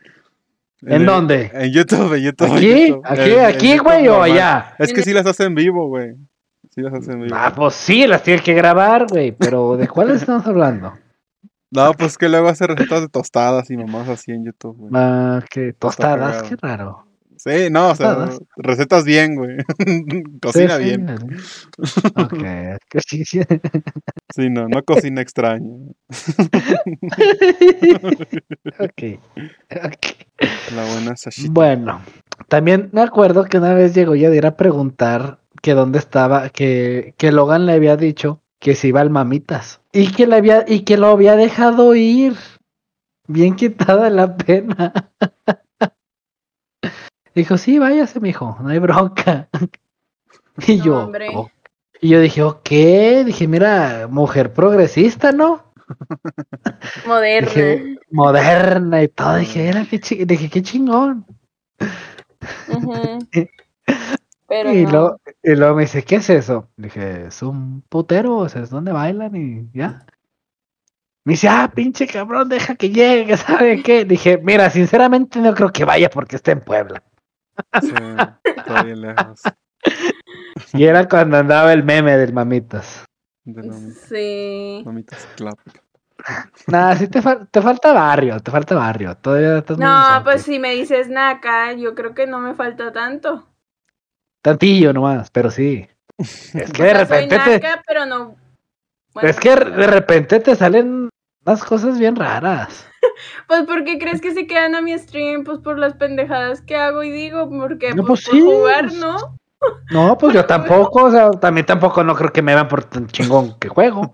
el- 0.82 1.06
dónde? 1.06 1.52
En 1.54 1.72
YouTube, 1.72 2.14
en 2.16 2.24
YouTube. 2.24 2.48
en 2.48 2.54
¿Aquí? 2.58 2.88
YouTube. 2.88 3.02
¿Aquí? 3.06 3.22
En- 3.22 3.40
en 3.40 3.46
¿Aquí, 3.46 3.78
güey, 3.78 4.08
o 4.08 4.22
allá? 4.22 4.76
Es 4.80 4.92
que 4.92 5.02
sí 5.04 5.14
las 5.14 5.26
hace 5.26 5.44
en 5.46 5.56
vivo, 5.56 5.88
güey. 5.88 6.16
Sí 6.74 6.82
las 6.82 6.94
hace 6.94 7.12
en 7.12 7.22
vivo. 7.22 7.36
Ah, 7.38 7.54
pues 7.56 7.76
sí, 7.76 8.08
las 8.08 8.24
tienes 8.24 8.42
que 8.42 8.54
grabar, 8.54 9.06
güey. 9.08 9.32
Pero 9.32 9.78
¿de 9.78 9.88
cuáles 9.88 10.22
estamos 10.22 10.46
hablando? 10.48 10.94
No, 11.70 11.94
pues 11.94 12.18
que 12.18 12.30
luego 12.30 12.50
hace 12.50 12.66
recetas 12.68 13.02
de 13.02 13.10
tostadas 13.10 13.70
y 13.70 13.78
mamás 13.78 14.08
así 14.10 14.32
en 14.32 14.46
YouTube, 14.46 14.78
güey. 14.78 14.92
Ah, 14.96 15.42
que 15.50 15.74
tostadas, 15.74 16.44
qué 16.44 16.56
raro. 16.56 17.06
Sí, 17.36 17.70
no, 17.70 17.90
o 17.90 17.96
sea, 17.96 18.14
Tostadas. 18.16 18.40
recetas 18.56 19.04
bien, 19.04 19.36
güey. 19.36 19.58
Cocina 20.42 20.78
Sí, 20.78 20.84
bien. 20.84 21.10
Ok, 22.16 22.34
sí, 23.08 23.26
sí. 23.26 23.42
Sí, 24.34 24.50
no, 24.50 24.68
no 24.70 24.82
cocina 24.84 25.22
extraño. 25.22 25.92
ok. 28.80 29.20
ok. 29.72 30.06
La 30.76 30.86
buena 30.94 31.16
Sashita. 31.18 31.50
Bueno, 31.52 32.02
también 32.48 32.90
me 32.94 33.02
acuerdo 33.02 33.46
que 33.46 33.58
una 33.58 33.74
vez 33.74 33.94
llegó 33.94 34.16
Yadir 34.16 34.46
a 34.46 34.56
preguntar 34.56 35.40
que 35.64 35.74
dónde 35.74 35.98
estaba, 35.98 36.50
que, 36.50 37.16
que 37.18 37.32
Logan 37.32 37.66
le 37.66 37.72
había 37.74 37.96
dicho 37.96 38.42
que 38.60 38.76
se 38.76 38.90
iba 38.90 39.00
al 39.00 39.10
mamitas 39.10 39.80
y 39.94 40.12
que 40.12 40.28
le 40.28 40.36
había, 40.36 40.66
y 40.68 40.82
que 40.82 40.98
lo 40.98 41.08
había 41.08 41.36
dejado 41.38 41.96
ir. 41.96 42.36
Bien 43.28 43.56
quitada 43.56 44.10
la 44.10 44.36
pena. 44.36 44.94
Dijo, 47.34 47.58
sí, 47.58 47.80
váyase, 47.80 48.20
mijo, 48.20 48.58
no 48.62 48.70
hay 48.70 48.80
bronca. 48.80 49.50
Y 50.68 50.78
No, 50.78 50.84
yo, 50.84 51.00
hombre. 51.00 51.30
"Oh". 51.34 51.50
y 52.00 52.10
yo 52.10 52.20
dije, 52.22 52.44
ok, 52.44 52.70
dije, 53.26 53.48
mira, 53.48 54.08
mujer 54.08 54.54
progresista, 54.54 55.32
¿no? 55.32 55.74
Moderna. 57.08 57.48
Dije, 57.48 57.96
moderna 58.12 59.02
y 59.02 59.08
todo. 59.08 59.38
Dije, 59.38 59.68
era 59.68 59.84
qué 59.86 59.98
dije, 60.26 60.50
qué 60.50 60.62
chingón. 60.62 61.26
Ujú. 62.68 63.28
Pero 64.54 64.72
y, 64.72 64.84
no. 64.84 64.92
luego, 64.92 65.22
y 65.42 65.56
luego 65.56 65.76
me 65.76 65.82
dice, 65.84 66.04
¿qué 66.04 66.18
es 66.18 66.30
eso? 66.30 66.70
Dije, 66.78 67.26
es 67.28 67.42
un 67.42 67.82
putero, 67.90 68.38
o 68.38 68.50
sea, 68.50 68.62
es 68.62 68.70
donde 68.70 68.92
bailan 68.92 69.36
y 69.36 69.68
ya. 69.78 70.06
Me 71.26 71.34
dice, 71.34 71.48
ah, 71.50 71.72
pinche 71.74 72.06
cabrón, 72.06 72.50
deja 72.50 72.76
que 72.76 72.90
llegue, 72.90 73.36
¿sabe 73.38 73.82
qué? 73.82 74.06
Dije, 74.06 74.38
mira, 74.38 74.70
sinceramente 74.70 75.40
no 75.40 75.54
creo 75.56 75.72
que 75.72 75.86
vaya 75.86 76.10
porque 76.10 76.36
está 76.36 76.52
en 76.52 76.62
Puebla. 76.62 77.02
Sí, 77.82 77.90
está 78.46 78.84
bien 78.84 79.02
lejos. 79.02 79.42
Y 80.74 80.84
era 80.84 81.08
cuando 81.08 81.38
andaba 81.38 81.74
el 81.74 81.84
meme 81.84 82.16
del 82.18 82.34
mamitas. 82.34 83.06
De 83.46 83.64
mamitas, 83.64 84.04
Sí. 84.08 84.84
mamitas 84.86 85.28
clap. 85.36 85.58
Nada, 86.68 86.96
sí 86.96 87.08
te, 87.08 87.22
fal- 87.22 87.48
te 87.52 87.62
falta 87.62 87.92
barrio, 87.92 88.40
te 88.40 88.52
falta 88.52 88.76
barrio. 88.76 89.16
Todavía 89.18 89.58
estás 89.58 89.78
No, 89.78 90.22
pues 90.24 90.44
si 90.44 90.60
me 90.60 90.72
dices 90.74 91.10
Naka, 91.10 91.74
yo 91.74 91.96
creo 91.96 92.14
que 92.14 92.28
no 92.28 92.40
me 92.40 92.54
falta 92.54 92.94
tanto. 92.94 93.48
Tantillo 94.44 94.94
nomás, 94.94 95.32
pero 95.32 95.50
sí. 95.50 95.88
Es 96.20 96.72
que 96.72 96.84
de 96.84 96.92
soy 96.92 97.00
repente 97.00 97.40
te, 97.40 97.60
Naka, 97.60 97.82
pero 97.88 98.06
no. 98.06 98.36
Bueno, 99.14 99.30
es 99.30 99.40
que 99.40 99.56
de 99.56 99.88
repente 99.88 100.40
te 100.40 100.56
salen 100.56 101.10
unas 101.46 101.64
cosas 101.64 101.98
bien 101.98 102.16
raras. 102.16 102.88
Pues 103.48 103.64
porque 103.68 104.00
crees 104.00 104.22
que 104.22 104.34
se 104.34 104.48
quedan 104.48 104.76
a 104.76 104.82
mi 104.82 104.98
stream, 104.98 105.44
pues 105.44 105.60
por 105.60 105.78
las 105.78 105.94
pendejadas 105.94 106.62
que 106.62 106.78
hago 106.78 107.04
y 107.04 107.12
digo, 107.12 107.50
porque 107.50 107.94
No, 107.94 108.04
pues, 108.06 108.24
pues 108.24 108.26
por 108.26 108.36
sí, 108.36 108.42
jugar. 108.42 108.94
¿no? 108.94 109.38
No, 109.92 110.18
pues 110.18 110.34
yo 110.34 110.46
tampoco, 110.48 111.04
o 111.04 111.12
sea, 111.12 111.30
también 111.32 111.66
tampoco 111.66 112.04
no 112.04 112.16
creo 112.16 112.32
que 112.32 112.42
me 112.42 112.56
vean 112.56 112.70
por 112.70 112.86
tan 112.86 113.08
chingón 113.08 113.60
que 113.60 113.68
juego. 113.68 114.10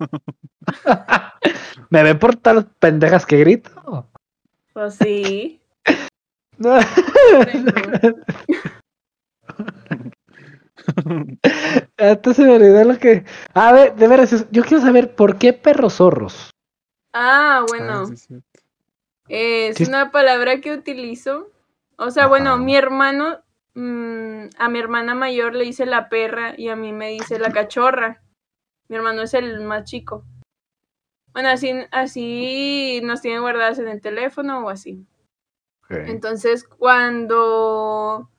me 1.92 2.04
ven 2.04 2.18
por 2.20 2.36
tal 2.36 2.66
pendejas 2.80 3.26
que 3.26 3.38
grito. 3.38 4.10
Pues 4.74 4.96
sí. 4.96 5.62
Antes 11.98 12.36
se 12.36 12.44
me 12.44 12.56
olvidó 12.56 12.84
lo 12.84 12.98
que. 12.98 13.26
A 13.54 13.72
ver, 13.74 13.96
de 13.96 14.08
veras, 14.08 14.46
yo 14.52 14.64
quiero 14.64 14.82
saber 14.82 15.16
por 15.16 15.38
qué 15.38 15.54
perros 15.54 15.96
zorros. 15.96 16.52
Ah, 17.14 17.66
bueno. 17.68 18.04
Ah, 18.04 18.06
sí, 18.06 18.18
sí. 18.18 18.36
Es 19.28 19.78
Sí. 19.78 19.86
una 19.86 20.12
palabra 20.12 20.60
que 20.62 20.74
utilizo. 20.74 21.50
O 21.98 22.12
sea, 22.12 22.28
bueno, 22.28 22.58
mi 22.58 22.76
hermano, 22.76 23.40
mm, 23.76 24.46
a 24.58 24.70
mi 24.70 24.80
hermana 24.80 25.16
mayor 25.16 25.54
le 25.56 25.66
dice 25.66 25.86
la 25.86 26.10
perra 26.10 26.54
y 26.58 26.70
a 26.70 26.76
mí 26.76 26.94
me 26.94 27.10
dice 27.10 27.38
la 27.40 27.52
cachorra. 27.52 28.22
Mi 28.88 28.96
hermano 28.96 29.22
es 29.24 29.34
el 29.34 29.62
más 29.62 29.84
chico. 29.84 30.24
Bueno, 31.34 31.50
así, 31.50 31.74
así 31.92 33.02
nos 33.04 33.22
tienen 33.22 33.42
guardadas 33.42 33.78
en 33.80 33.88
el 33.88 34.02
teléfono 34.02 34.66
o 34.66 34.70
así. 34.70 35.06
Entonces, 35.90 36.64
cuando 36.64 38.30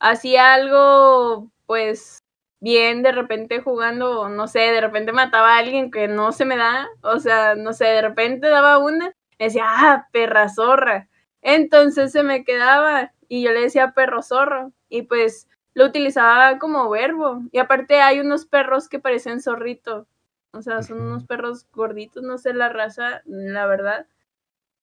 hacía 0.00 0.54
algo, 0.54 1.50
pues 1.68 2.20
bien, 2.60 3.04
de 3.04 3.12
repente 3.12 3.60
jugando, 3.60 4.30
no 4.30 4.48
sé, 4.48 4.60
de 4.60 4.80
repente 4.80 5.12
mataba 5.12 5.56
a 5.56 5.58
alguien 5.60 5.90
que 5.92 6.08
no 6.08 6.32
se 6.32 6.46
me 6.46 6.56
da, 6.56 6.88
o 7.02 7.20
sea, 7.20 7.54
no 7.56 7.74
sé, 7.74 7.84
de 7.86 8.02
repente 8.02 8.48
daba 8.48 8.78
una, 8.78 9.12
decía, 9.38 9.64
ah, 9.68 10.08
perra 10.12 10.48
zorra. 10.48 11.08
Entonces 11.42 12.12
se 12.12 12.24
me 12.24 12.44
quedaba 12.44 13.12
y 13.28 13.42
yo 13.44 13.52
le 13.52 13.60
decía 13.62 13.92
perro 13.92 14.22
zorro 14.22 14.72
y 14.88 15.02
pues 15.02 15.48
lo 15.74 15.84
utilizaba 15.86 16.58
como 16.58 16.88
verbo. 16.90 17.42
Y 17.52 17.58
aparte 17.60 18.00
hay 18.00 18.20
unos 18.20 18.46
perros 18.46 18.88
que 18.88 18.98
parecen 19.00 19.42
zorrito, 19.42 20.08
o 20.52 20.62
sea, 20.62 20.82
son 20.82 21.02
unos 21.02 21.24
perros 21.26 21.66
gorditos, 21.72 22.22
no 22.24 22.38
sé 22.38 22.54
la 22.54 22.70
raza, 22.70 23.22
la 23.26 23.66
verdad. 23.66 24.06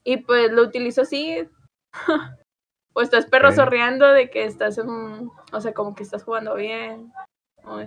Y 0.06 0.18
pues 0.18 0.52
lo 0.52 0.64
utilizo 0.64 1.02
así, 1.04 1.50
o 2.96 3.02
estás 3.02 3.26
perro 3.26 3.50
Ok. 3.50 3.56
zorreando 3.56 4.08
de 4.08 4.30
que 4.30 4.46
estás 4.46 4.78
en 4.78 4.90
un, 4.90 5.32
o 5.52 5.62
sea, 5.62 5.74
como 5.74 5.94
que 5.96 6.04
estás 6.04 6.24
jugando 6.24 6.56
bien. 6.56 7.12
o 7.64 7.78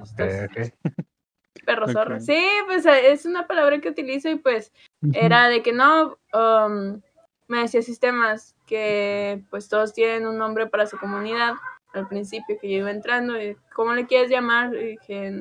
perros 1.65 1.93
zorros. 1.93 2.23
Ok. 2.23 2.27
Sí, 2.27 2.47
pues 2.67 2.85
eh, 2.85 3.11
es 3.13 3.25
una 3.25 3.47
palabra 3.47 3.81
que 3.81 3.89
utilizo 3.89 4.29
y 4.29 4.37
pues 4.37 4.71
era 5.15 5.49
de 5.49 5.63
que 5.63 5.73
no, 5.73 6.19
um, 6.35 7.01
me 7.47 7.63
decía 7.63 7.81
sistemas 7.81 8.55
que 8.67 9.43
pues 9.49 9.69
todos 9.69 9.95
tienen 9.95 10.27
un 10.27 10.37
nombre 10.37 10.67
para 10.67 10.87
su 10.87 10.99
comunidad 10.99 11.55
al 11.95 12.07
principio 12.07 12.59
que 12.61 12.71
yo 12.71 12.79
iba 12.79 12.91
entrando 12.91 13.41
y 13.41 13.57
¿cómo 13.75 13.95
le 13.95 14.07
quieres 14.07 14.31
llamar? 14.31 14.75
Y 14.75 14.97
dije, 14.99 15.33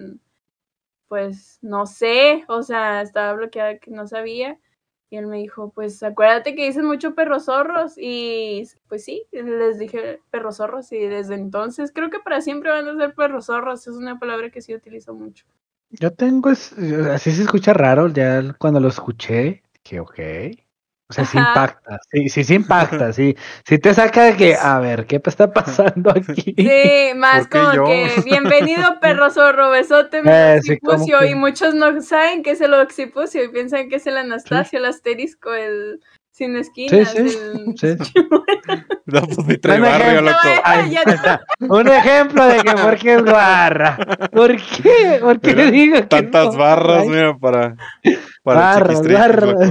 pues 1.09 1.59
no 1.61 1.85
sé, 1.85 2.45
o 2.47 2.63
sea, 2.63 3.01
estaba 3.01 3.33
bloqueada 3.33 3.79
que 3.79 3.91
no 3.91 4.07
sabía. 4.07 4.57
Y 5.09 5.17
él 5.17 5.27
me 5.27 5.37
dijo, 5.37 5.71
pues 5.73 6.03
acuérdate 6.03 6.53
que 6.53 6.65
dicen 6.65 6.85
mucho 6.85 7.15
perros 7.15 7.45
zorros. 7.45 7.93
Y 7.97 8.67
pues 8.89 9.05
sí, 9.05 9.23
les 9.31 9.79
dije 9.79 10.19
perros 10.31 10.57
zorros. 10.57 10.91
Y 10.91 10.99
desde 11.07 11.35
entonces 11.35 11.91
creo 11.93 12.09
que 12.09 12.19
para 12.19 12.41
siempre 12.41 12.71
van 12.71 12.87
a 12.87 12.97
ser 12.97 13.15
perros 13.15 13.45
zorros. 13.45 13.87
Es 13.87 13.95
una 13.95 14.19
palabra 14.19 14.49
que 14.49 14.61
sí 14.61 14.75
utilizo 14.75 15.13
mucho. 15.13 15.45
Yo 15.89 16.13
tengo, 16.13 16.49
es, 16.49 16.73
así 16.73 17.31
se 17.31 17.43
escucha 17.43 17.73
raro, 17.73 18.09
ya 18.09 18.53
cuando 18.59 18.81
lo 18.81 18.89
escuché, 18.89 19.63
dije, 19.83 20.01
ok. 20.01 20.19
O 21.09 21.13
sea, 21.13 21.23
sí 21.23 21.37
impacta, 21.37 21.99
sí, 22.11 22.27
sí, 22.27 22.43
sí 22.43 22.55
impacta, 22.55 23.13
sí, 23.13 23.35
sí 23.65 23.79
te 23.79 23.93
saca 23.93 24.25
de 24.25 24.35
que, 24.35 24.55
a 24.55 24.79
ver, 24.79 25.05
¿qué 25.05 25.21
está 25.23 25.51
pasando 25.53 26.11
aquí? 26.11 26.53
Sí, 26.57 27.11
más 27.15 27.47
¿Por 27.47 27.49
qué 27.49 27.59
como 27.59 27.73
yo? 27.73 27.85
que 27.85 28.21
bienvenido 28.25 28.99
perro 29.01 29.29
zorro, 29.31 29.69
besote, 29.69 30.21
mi 30.21 30.29
Eh, 30.29 30.59
sí, 30.61 30.77
como 30.79 30.93
occipucio", 30.95 31.19
que- 31.19 31.29
Y 31.31 31.35
muchos 31.35 31.73
no 31.75 32.01
saben 32.01 32.43
que 32.43 32.51
es 32.51 32.61
el 32.61 32.73
occipucio 32.73 33.41
y 33.41 33.47
piensan 33.47 33.87
que 33.87 33.95
es 33.95 34.07
el 34.07 34.17
Anastasio, 34.17 34.79
el 34.79 34.85
asterisco, 34.85 35.53
el 35.53 36.01
sin 36.37 36.55
esquinas. 36.55 37.11
sí, 37.11 37.17
el- 37.17 37.75
sí. 37.77 37.97
No, 39.05 39.21
pues 39.21 39.61
tres 39.61 39.79
Bueno, 39.79 39.85
barrio, 39.85 40.07
ejemplo, 40.11 40.31
loco. 40.31 40.61
Ay, 40.65 40.91
ya- 40.91 41.03
está. 41.03 41.41
Un 41.61 41.87
ejemplo 41.87 42.45
de 42.45 42.61
que 42.61 42.71
por 42.73 42.97
qué 42.97 43.13
es 43.15 43.23
barra. 43.23 43.97
¿Por 44.33 44.55
qué? 44.57 45.19
¿Por 45.21 45.39
qué 45.39 45.55
Mira, 45.55 45.71
digo 45.71 45.95
que 45.95 46.01
Tantas 46.07 46.53
no? 46.53 46.59
barras, 46.59 47.03
Ay, 47.03 47.09
mira, 47.09 47.37
para. 47.37 47.75
Para 48.43 48.79
barras, 48.79 49.01
barras. 49.05 49.55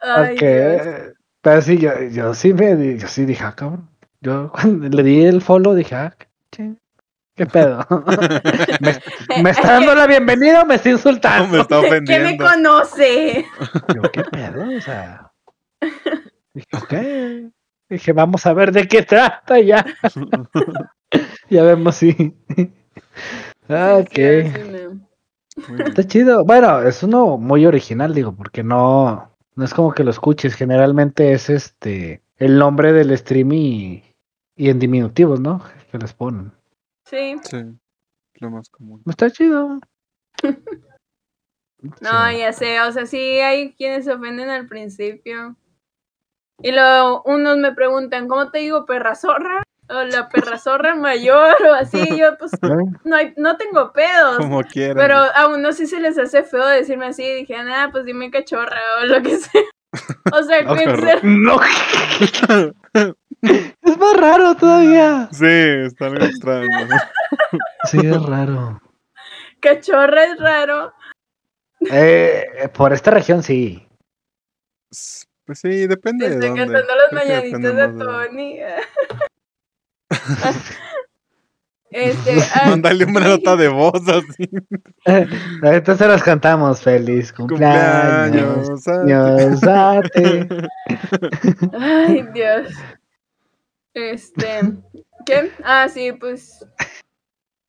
Ay, 0.00 0.34
Ok. 0.36 0.42
Pero 1.42 1.62
sí, 1.62 1.78
yo, 1.78 1.90
yo 2.12 2.34
sí 2.34 2.54
me 2.54 2.96
yo 2.98 3.08
sí 3.08 3.24
dije, 3.24 3.42
ah, 3.44 3.54
cabrón. 3.56 3.88
Yo 4.20 4.52
cuando 4.52 4.88
le 4.88 5.02
di 5.02 5.24
el 5.24 5.42
follow 5.42 5.74
dije, 5.74 5.94
ah, 5.96 6.14
qué, 6.50 6.74
qué 7.42 7.46
pedo. 7.46 7.86
me, 8.80 9.42
me 9.42 9.50
está 9.50 9.72
dando 9.72 9.94
la 9.94 10.06
bienvenida 10.06 10.62
o 10.62 10.66
me 10.66 10.76
está 10.76 10.90
No, 10.90 10.94
me 10.94 11.58
insultando. 11.58 11.66
¿Quién 12.06 12.22
me 12.22 12.36
conoce? 12.36 13.46
Yo, 13.94 14.02
qué 14.12 14.22
pedo, 14.24 14.76
o 14.76 14.80
sea. 14.80 15.32
Dije, 16.54 16.68
ok. 16.72 16.94
Dije, 17.88 18.12
vamos 18.12 18.46
a 18.46 18.52
ver 18.52 18.72
de 18.72 18.86
qué 18.86 19.02
trata 19.02 19.58
ya. 19.60 19.84
ya 21.50 21.62
vemos 21.64 21.96
si. 21.96 22.34
Ah, 23.68 23.98
ok. 24.00 24.18
Está 25.86 26.06
chido. 26.06 26.44
Bueno, 26.44 26.82
es 26.82 27.02
uno 27.02 27.38
muy 27.38 27.66
original, 27.66 28.14
digo, 28.14 28.34
porque 28.34 28.62
no, 28.62 29.32
no 29.56 29.64
es 29.64 29.74
como 29.74 29.92
que 29.92 30.04
lo 30.04 30.10
escuches. 30.10 30.54
Generalmente 30.54 31.32
es 31.32 31.50
este 31.50 32.22
el 32.36 32.58
nombre 32.58 32.92
del 32.92 33.16
stream 33.18 33.52
y, 33.52 34.02
y 34.56 34.70
en 34.70 34.78
diminutivos, 34.78 35.40
¿no? 35.40 35.62
Que 35.90 35.98
les 35.98 36.12
ponen. 36.12 36.52
Sí, 37.12 37.36
Sí, 37.44 37.62
lo 38.40 38.50
más 38.50 38.70
común. 38.70 39.02
Está 39.06 39.30
chido. 39.30 39.78
no, 42.00 42.28
Sí. 42.30 42.38
ya 42.38 42.52
sé, 42.54 42.80
o 42.80 42.90
sea, 42.92 43.04
sí 43.06 43.18
hay 43.18 43.74
quienes 43.74 44.06
se 44.06 44.12
ofenden 44.12 44.48
al 44.48 44.66
principio. 44.66 45.56
Y 46.62 46.72
luego 46.72 47.22
unos 47.26 47.58
me 47.58 47.72
preguntan, 47.72 48.28
¿cómo 48.28 48.50
te 48.50 48.60
digo 48.60 48.86
perra 48.86 49.14
zorra? 49.14 49.62
O 49.90 50.04
la 50.04 50.28
perra 50.30 50.58
zorra 50.58 50.94
mayor 50.96 51.54
o 51.68 51.74
así, 51.74 51.98
yo 52.16 52.38
pues 52.38 52.52
no, 53.04 53.14
hay, 53.16 53.34
no 53.36 53.56
tengo 53.58 53.92
pedos. 53.92 54.38
Como 54.38 54.62
quieran. 54.62 54.96
Pero 54.96 55.16
a 55.16 55.48
uno 55.48 55.72
sí 55.72 55.86
se 55.86 56.00
les 56.00 56.16
hace 56.18 56.44
feo 56.44 56.64
decirme 56.66 57.06
así, 57.06 57.24
dije, 57.34 57.62
nada, 57.62 57.90
pues 57.90 58.06
dime 58.06 58.30
cachorra 58.30 58.80
o 59.02 59.04
lo 59.06 59.20
que 59.22 59.36
sea. 59.36 59.62
O 60.32 60.42
sea, 60.44 60.62
No, 60.62 60.76
ser- 60.76 61.24
No. 61.24 61.56
es 63.82 63.98
más 63.98 64.16
raro 64.18 64.54
todavía. 64.56 65.28
Sí, 65.32 65.44
está 65.46 66.08
extraño. 66.08 66.88
Sí, 67.90 67.98
es 67.98 68.22
raro. 68.22 68.80
cachorra 69.60 70.24
es 70.24 70.38
raro. 70.38 70.92
Eh, 71.90 72.68
por 72.74 72.92
esta 72.92 73.10
región 73.10 73.42
sí. 73.42 73.86
Pues 75.44 75.58
sí, 75.58 75.86
depende 75.88 76.28
de 76.28 76.34
Estoy 76.34 76.48
dónde. 76.50 76.64
cantando 76.64 76.92
las 76.96 77.12
mañanitas 77.12 77.60
de 77.62 77.72
de- 77.72 77.98
Tony. 77.98 78.58
este, 81.90 82.36
ah, 82.54 82.68
Mándale 82.70 83.04
una 83.04 83.20
nota 83.20 83.56
de 83.56 83.68
voz 83.68 84.02
así. 84.08 84.48
Ahorita 85.62 85.96
se 85.96 86.06
las 86.08 86.22
cantamos. 86.22 86.80
Feliz 86.82 87.32
cumpleaños. 87.32 88.68
Cumpleaños. 88.68 89.06
Dios 89.06 89.62
a 89.64 90.00
ti. 90.02 90.46
ay, 91.78 92.22
Dios. 92.32 92.68
Este, 93.94 94.60
¿qué? 95.26 95.50
Ah, 95.64 95.88
sí, 95.88 96.12
pues. 96.12 96.66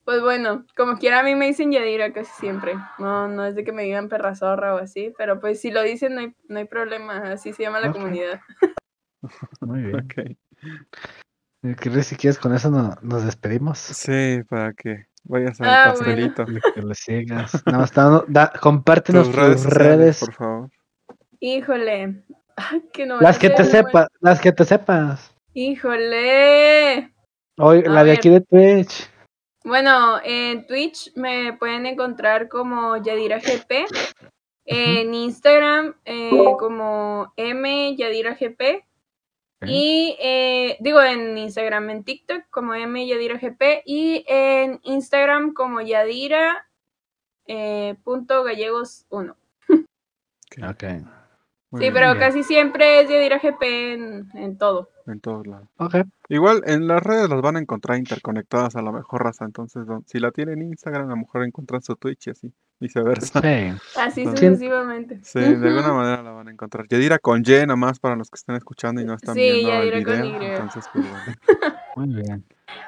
Pues 0.06 0.22
bueno, 0.22 0.66
como 0.76 0.98
quiera 0.98 1.22
a 1.22 1.24
mí 1.24 1.34
me 1.34 1.46
dicen 1.48 1.72
Yadira 1.72 2.12
casi 2.12 2.32
siempre. 2.40 2.74
No, 3.00 3.30
no 3.30 3.46
es 3.46 3.56
de 3.56 3.64
que 3.64 3.72
me 3.72 3.84
digan 3.84 4.10
perra 4.10 4.36
zorra 4.36 4.76
o 4.76 4.78
así, 4.78 5.14
pero 5.18 5.40
pues 5.40 5.62
si 5.62 5.72
lo 5.72 5.82
dicen 5.82 6.16
no 6.16 6.22
hay, 6.22 6.36
no 6.50 6.60
hay 6.60 6.66
problema, 6.66 7.20
así 7.32 7.54
se 7.54 7.64
llama 7.64 7.80
la 7.80 7.92
comunidad. 7.94 8.42
Muy 9.62 9.82
bien. 9.84 9.96
Ok. 9.96 10.14
Eh, 11.64 11.76
¿Quieres- 11.80 12.08
Si 12.08 12.18
quieres, 12.18 12.38
con 12.38 12.54
eso 12.54 12.70
no- 12.70 12.98
nos 13.02 13.24
despedimos. 13.24 13.78
Sí, 13.80 14.42
para 14.50 14.74
que 14.74 15.06
vayas 15.24 15.62
al 15.62 15.68
Ah, 15.70 15.94
bueno. 15.98 16.00
pastelito. 16.28 16.46
Que 16.76 16.82
le 16.82 16.96
sigas. 16.96 17.66
Nada 17.66 17.78
más, 17.80 17.94
da- 17.94 18.26
da- 18.28 18.54
compártenos 18.62 19.28
Tus 19.28 19.36
tus 19.36 19.42
redes 19.42 19.64
redes. 19.64 20.18
sociales, 20.18 20.20
por 20.20 20.34
favor. 20.34 20.70
Híjole. 21.40 22.26
Ay, 22.58 22.84
que 22.92 23.06
no 23.06 23.22
Las 23.22 23.40
que 23.40 23.50
te 23.50 23.64
bueno. 23.64 23.72
sepas, 23.72 24.08
las 24.20 24.42
que 24.42 24.52
te 24.52 24.66
sepas. 24.66 25.33
Híjole. 25.54 27.14
Hoy, 27.60 27.84
A 27.86 27.90
la 27.90 28.04
de 28.04 28.12
aquí 28.14 28.30
de 28.30 28.42
Twitch. 28.42 29.10
Bueno, 29.64 30.20
en 30.24 30.66
Twitch 30.66 31.12
me 31.16 31.54
pueden 31.54 31.86
encontrar 31.86 32.50
como 32.50 32.98
Yadira 32.98 33.38
GP. 33.40 33.86
En 34.66 35.14
Instagram 35.14 35.94
eh, 36.06 36.32
como 36.58 37.32
M 37.38 37.96
Yadira 37.96 38.34
GP. 38.34 38.84
Y 39.66 40.18
eh, 40.20 40.78
digo 40.82 41.02
en 41.02 41.38
Instagram, 41.38 41.90
en 41.92 42.04
TikTok 42.04 42.50
como 42.50 42.74
M 42.74 43.06
Yadira 43.08 43.38
GP. 43.38 43.84
Y 43.86 44.26
en 44.28 44.80
Instagram 44.84 45.54
como 45.54 45.82
Yadira 45.82 46.68
eh, 47.46 47.96
punto 48.04 48.44
gallegos 48.44 49.06
1. 49.10 49.38
Ok. 50.70 50.84
Muy 51.70 51.80
Sí, 51.80 51.86
bien, 51.90 51.94
pero 51.94 52.08
bien. 52.08 52.20
casi 52.20 52.44
siempre 52.44 53.02
es 53.02 53.10
Yadira 53.10 53.40
GP 53.40 53.62
en, 53.64 54.30
en 54.34 54.58
todo. 54.58 54.90
En 55.06 55.20
todos 55.20 55.46
lados. 55.46 55.68
Ok. 55.78 55.96
Igual 56.30 56.62
en 56.66 56.88
las 56.88 57.04
redes 57.04 57.30
las 57.30 57.42
van 57.42 57.58
a 57.58 57.60
encontrar 57.60 57.98
interconectadas 57.98 58.76
a 58.78 58.82
la 58.82 58.92
mejor 58.92 59.24
raza. 59.24 59.44
Entonces, 59.46 59.86
don- 59.86 60.06
si 60.08 60.20
la 60.20 60.32
tienen 60.32 60.62
en 60.62 60.70
Instagram, 60.70 61.08
a 61.08 61.10
lo 61.10 61.18
mejor 61.18 61.44
encuentran 61.44 61.82
su 61.82 61.96
Twitch 61.98 62.28
y 62.28 62.30
así, 62.30 62.54
viceversa. 62.80 63.42
Sí. 63.42 63.74
Así 64.00 64.24
Sí. 64.24 64.30
sucesivamente. 64.32 65.20
Sí, 65.24 65.40
de 65.40 65.68
alguna 65.68 65.92
manera 65.94 66.24
la 66.24 66.32
van 66.32 66.48
a 66.48 66.52
encontrar. 66.52 66.88
Yadira 66.88 67.20
con 67.20 67.44
Y, 67.46 67.52
nada 67.52 67.76
más 67.76 68.00
para 68.00 68.16
los 68.16 68.30
que 68.30 68.36
estén 68.38 68.56
escuchando 68.56 69.02
y 69.02 69.06
no 69.06 69.14
están 69.16 69.36
Sí, 69.36 69.42
viendo 69.42 69.72
el 69.74 69.92
Yadira 69.92 70.04
con 70.06 70.22
video. 70.22 70.42
Y. 70.42 70.46
Entonces, 70.56 70.86
pues 70.94 71.06
bueno. 71.10 71.26
Muy 71.98 72.08
bien. 72.24 72.46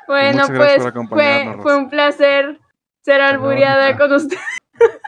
Bueno, 0.08 0.44
pues 0.48 0.78
por 0.78 0.88
acompañarnos, 0.88 1.56
fue, 1.58 1.64
fue 1.64 1.78
un 1.78 1.90
placer 1.90 2.60
ser 3.02 3.22
albureada 3.22 3.98
con 3.98 4.14
usted. 4.14 4.38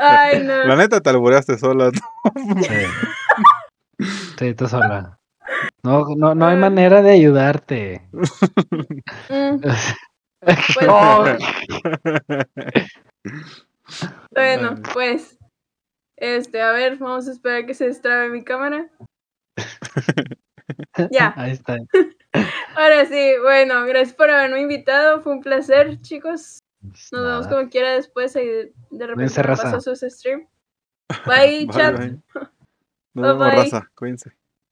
Ay, 0.00 0.42
La 0.44 0.64
no. 0.66 0.76
neta 0.76 1.00
te 1.00 1.10
albureaste 1.10 1.56
sola. 1.58 1.90
Sí. 1.92 2.74
Sí, 4.38 4.54
tú 4.54 4.68
sola. 4.68 5.18
No, 5.82 6.06
no, 6.16 6.34
no 6.34 6.46
hay 6.46 6.56
manera 6.56 7.02
de 7.02 7.12
ayudarte. 7.12 8.08
Mm, 9.28 9.60
No. 10.86 11.24
bueno, 14.32 14.74
pues. 14.92 15.38
Este, 16.16 16.60
a 16.60 16.72
ver, 16.72 16.98
vamos 16.98 17.26
a 17.28 17.32
esperar 17.32 17.66
que 17.66 17.74
se 17.74 17.86
destrabe 17.86 18.28
mi 18.28 18.44
cámara. 18.44 18.90
Ya, 21.10 21.34
Ahí 21.36 21.52
está. 21.52 21.78
ahora 22.76 23.04
sí, 23.06 23.32
bueno, 23.42 23.84
gracias 23.84 24.14
por 24.14 24.30
haberme 24.30 24.60
invitado. 24.60 25.22
Fue 25.22 25.32
un 25.32 25.40
placer, 25.40 26.00
chicos. 26.02 26.60
Nos 27.10 27.22
vemos 27.22 27.46
como 27.46 27.68
quiera 27.70 27.92
después 27.92 28.36
y 28.36 28.40
de 28.90 29.06
repente 29.06 29.42
paso 29.42 29.80
sus 29.80 30.00
stream. 30.00 30.46
Bye, 31.26 31.68
chat. 31.68 31.96
bye. 31.96 32.50
Nos 33.14 33.26
Bye, 33.26 33.32
vemos, 33.38 33.52
bye. 33.54 33.54
raza. 33.54 33.90
Cuídense. 33.94 34.32